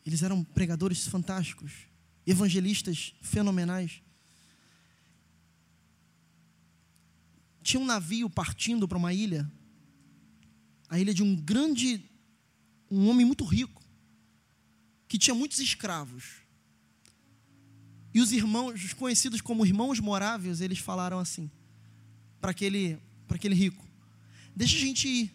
eles 0.05 0.21
eram 0.21 0.43
pregadores 0.43 1.07
fantásticos, 1.07 1.71
evangelistas 2.25 3.15
fenomenais. 3.21 4.01
Tinha 7.63 7.79
um 7.79 7.85
navio 7.85 8.29
partindo 8.29 8.87
para 8.87 8.97
uma 8.97 9.11
ilha, 9.11 9.51
a 10.87 10.99
ilha 10.99 11.13
de 11.13 11.23
um 11.23 11.35
grande, 11.35 12.07
um 12.91 13.09
homem 13.09 13.25
muito 13.25 13.43
rico, 13.43 13.81
que 15.07 15.17
tinha 15.17 15.33
muitos 15.33 15.57
escravos. 15.57 16.41
E 18.13 18.21
os 18.21 18.31
irmãos, 18.31 18.83
os 18.83 18.93
conhecidos 18.93 19.41
como 19.41 19.65
irmãos 19.65 19.99
moráveis, 19.99 20.61
eles 20.61 20.77
falaram 20.77 21.17
assim 21.17 21.49
para 22.39 22.51
aquele, 22.51 22.99
para 23.27 23.37
aquele 23.37 23.55
rico: 23.55 23.83
Deixa 24.55 24.77
a 24.77 24.79
gente 24.79 25.07
ir, 25.07 25.31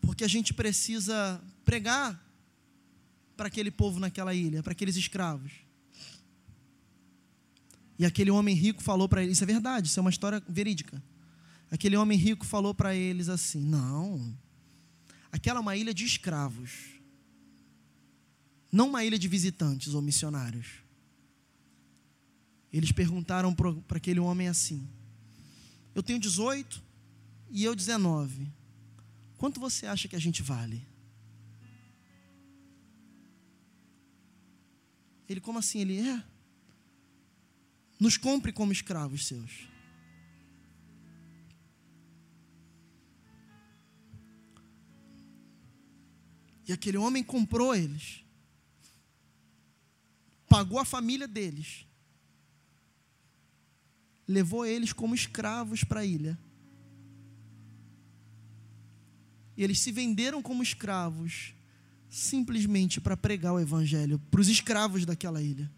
porque 0.00 0.24
a 0.24 0.28
gente 0.28 0.52
precisa 0.52 1.40
pregar 1.64 2.27
para 3.38 3.46
aquele 3.46 3.70
povo 3.70 4.00
naquela 4.00 4.34
ilha, 4.34 4.64
para 4.64 4.72
aqueles 4.72 4.96
escravos. 4.96 5.52
E 7.96 8.04
aquele 8.04 8.32
homem 8.32 8.52
rico 8.54 8.82
falou 8.82 9.08
para 9.08 9.22
eles, 9.22 9.36
isso 9.36 9.44
é 9.44 9.46
verdade, 9.46 9.86
isso 9.86 9.98
é 9.98 10.02
uma 10.02 10.10
história 10.10 10.42
verídica. 10.48 11.00
Aquele 11.70 11.96
homem 11.96 12.18
rico 12.18 12.44
falou 12.44 12.74
para 12.74 12.96
eles 12.96 13.28
assim: 13.28 13.60
não, 13.60 14.36
aquela 15.30 15.60
é 15.60 15.62
uma 15.62 15.76
ilha 15.76 15.94
de 15.94 16.04
escravos, 16.04 17.00
não 18.72 18.88
uma 18.88 19.04
ilha 19.04 19.18
de 19.18 19.28
visitantes 19.28 19.94
ou 19.94 20.02
missionários. 20.02 20.82
Eles 22.72 22.90
perguntaram 22.90 23.54
para 23.54 23.98
aquele 23.98 24.18
homem 24.18 24.48
assim: 24.48 24.88
eu 25.94 26.02
tenho 26.02 26.18
18 26.18 26.82
e 27.50 27.62
eu 27.62 27.76
19, 27.76 28.52
quanto 29.36 29.60
você 29.60 29.86
acha 29.86 30.08
que 30.08 30.16
a 30.16 30.20
gente 30.20 30.42
vale? 30.42 30.87
Ele, 35.28 35.40
como 35.40 35.58
assim? 35.58 35.80
Ele 35.80 36.00
é. 36.00 36.24
Nos 38.00 38.16
compre 38.16 38.52
como 38.52 38.72
escravos 38.72 39.26
seus. 39.26 39.68
E 46.66 46.72
aquele 46.72 46.96
homem 46.96 47.22
comprou 47.22 47.74
eles. 47.74 48.24
Pagou 50.48 50.78
a 50.78 50.84
família 50.84 51.26
deles. 51.26 51.86
Levou 54.26 54.64
eles 54.64 54.92
como 54.92 55.14
escravos 55.14 55.82
para 55.82 56.00
a 56.00 56.04
ilha. 56.04 56.38
E 59.56 59.64
eles 59.64 59.80
se 59.80 59.90
venderam 59.90 60.40
como 60.40 60.62
escravos 60.62 61.54
simplesmente 62.08 63.00
para 63.00 63.16
pregar 63.16 63.52
o 63.52 63.60
evangelho 63.60 64.18
para 64.30 64.40
os 64.40 64.48
escravos 64.48 65.04
daquela 65.04 65.42
ilha. 65.42 65.70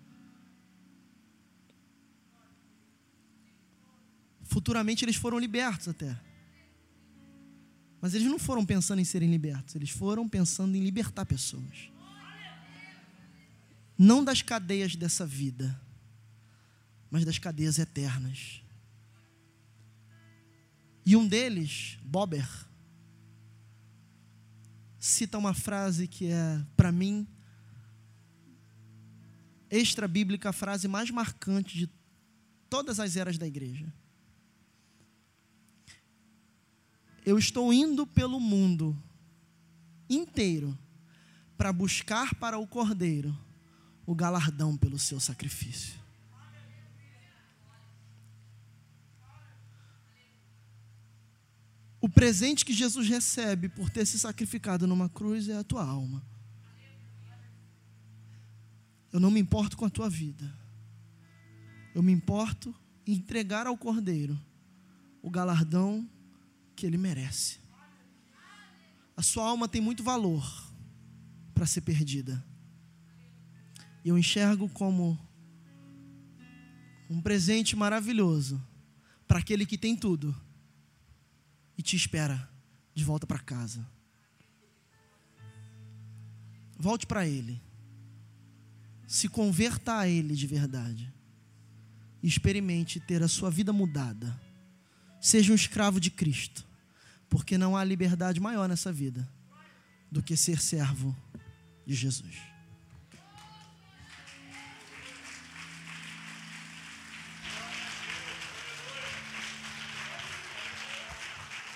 Futuramente 4.44 5.05
eles 5.05 5.16
foram 5.16 5.39
libertos 5.39 5.89
até. 5.89 6.19
Mas 8.01 8.15
eles 8.15 8.27
não 8.27 8.39
foram 8.39 8.65
pensando 8.65 9.01
em 9.01 9.05
serem 9.05 9.31
libertos, 9.31 9.74
eles 9.74 9.90
foram 9.90 10.28
pensando 10.28 10.74
em 10.74 10.82
libertar 10.82 11.27
pessoas. 11.27 11.90
Não 13.97 14.24
das 14.24 14.40
cadeias 14.40 14.97
dessa 14.97 15.27
vida, 15.27 15.78
mas 17.11 17.24
das 17.24 17.39
cadeias 17.39 17.78
eternas. 17.78 18.62
E 21.05 21.15
um 21.15 21.28
deles, 21.28 21.98
Bober, 22.02 22.48
cita 25.01 25.39
uma 25.39 25.55
frase 25.55 26.06
que 26.06 26.27
é, 26.27 26.64
para 26.77 26.93
mim, 26.93 27.27
extra-bíblica 29.70 30.51
a 30.51 30.52
frase 30.52 30.86
mais 30.86 31.10
marcante 31.10 31.77
de 31.78 31.90
todas 32.68 33.01
as 33.01 33.16
eras 33.16 33.39
da 33.39 33.47
igreja. 33.47 33.93
Eu 37.24 37.39
estou 37.39 37.72
indo 37.72 38.06
pelo 38.06 38.39
mundo 38.39 38.97
inteiro 40.09 40.77
para 41.56 41.72
buscar 41.72 42.35
para 42.35 42.59
o 42.59 42.66
cordeiro 42.66 43.36
o 44.06 44.14
galardão 44.14 44.77
pelo 44.77 44.98
seu 44.98 45.20
sacrifício. 45.20 45.99
O 52.01 52.09
presente 52.09 52.64
que 52.64 52.72
Jesus 52.72 53.09
recebe 53.09 53.68
por 53.68 53.90
ter 53.90 54.06
se 54.06 54.18
sacrificado 54.18 54.86
numa 54.86 55.09
cruz 55.09 55.48
é 55.48 55.56
a 55.56 55.64
tua 55.64 55.85
alma. 55.85 56.24
Eu 59.12 59.20
não 59.20 59.31
me 59.31 59.40
importo 59.40 59.77
com 59.77 59.85
a 59.85 59.90
tua 59.90 60.09
vida. 60.09 60.51
Eu 61.94 62.02
me 62.02 62.12
importo 62.12 62.74
em 63.06 63.12
entregar 63.12 63.66
ao 63.66 63.77
Cordeiro 63.77 64.40
o 65.20 65.28
galardão 65.28 66.09
que 66.74 66.86
ele 66.86 66.97
merece. 66.97 67.59
A 69.16 69.22
sua 69.22 69.47
alma 69.47 69.68
tem 69.68 69.82
muito 69.82 70.02
valor 70.02 70.72
para 71.52 71.66
ser 71.66 71.82
perdida. 71.82 72.43
E 74.02 74.09
eu 74.09 74.16
enxergo 74.16 74.68
como 74.70 75.18
um 77.10 77.20
presente 77.20 77.77
maravilhoso 77.77 78.62
para 79.28 79.40
aquele 79.40 79.66
que 79.66 79.77
tem 79.77 79.94
tudo 79.94 80.35
e 81.81 81.82
te 81.82 81.97
espera 81.97 82.47
de 82.94 83.02
volta 83.02 83.27
para 83.27 83.39
casa. 83.39 83.89
Volte 86.78 87.07
para 87.07 87.27
Ele. 87.27 87.59
Se 89.07 89.31
converta 89.31 89.98
a 89.98 90.07
Ele 90.07 90.35
de 90.35 90.47
verdade. 90.47 91.11
E 92.23 92.28
experimente 92.28 93.01
ter 93.01 93.23
a 93.23 93.28
sua 93.28 93.51
vida 93.51 93.73
mudada. 93.73 94.39
Seja 95.23 95.52
um 95.52 95.55
escravo 95.55 95.98
de 95.98 96.11
Cristo. 96.11 96.66
Porque 97.31 97.57
não 97.57 97.74
há 97.74 97.82
liberdade 97.82 98.39
maior 98.40 98.69
nessa 98.69 98.93
vida 98.93 99.27
do 100.12 100.23
que 100.23 100.36
ser 100.36 100.61
servo 100.61 101.16
de 101.86 101.94
Jesus. 101.94 102.49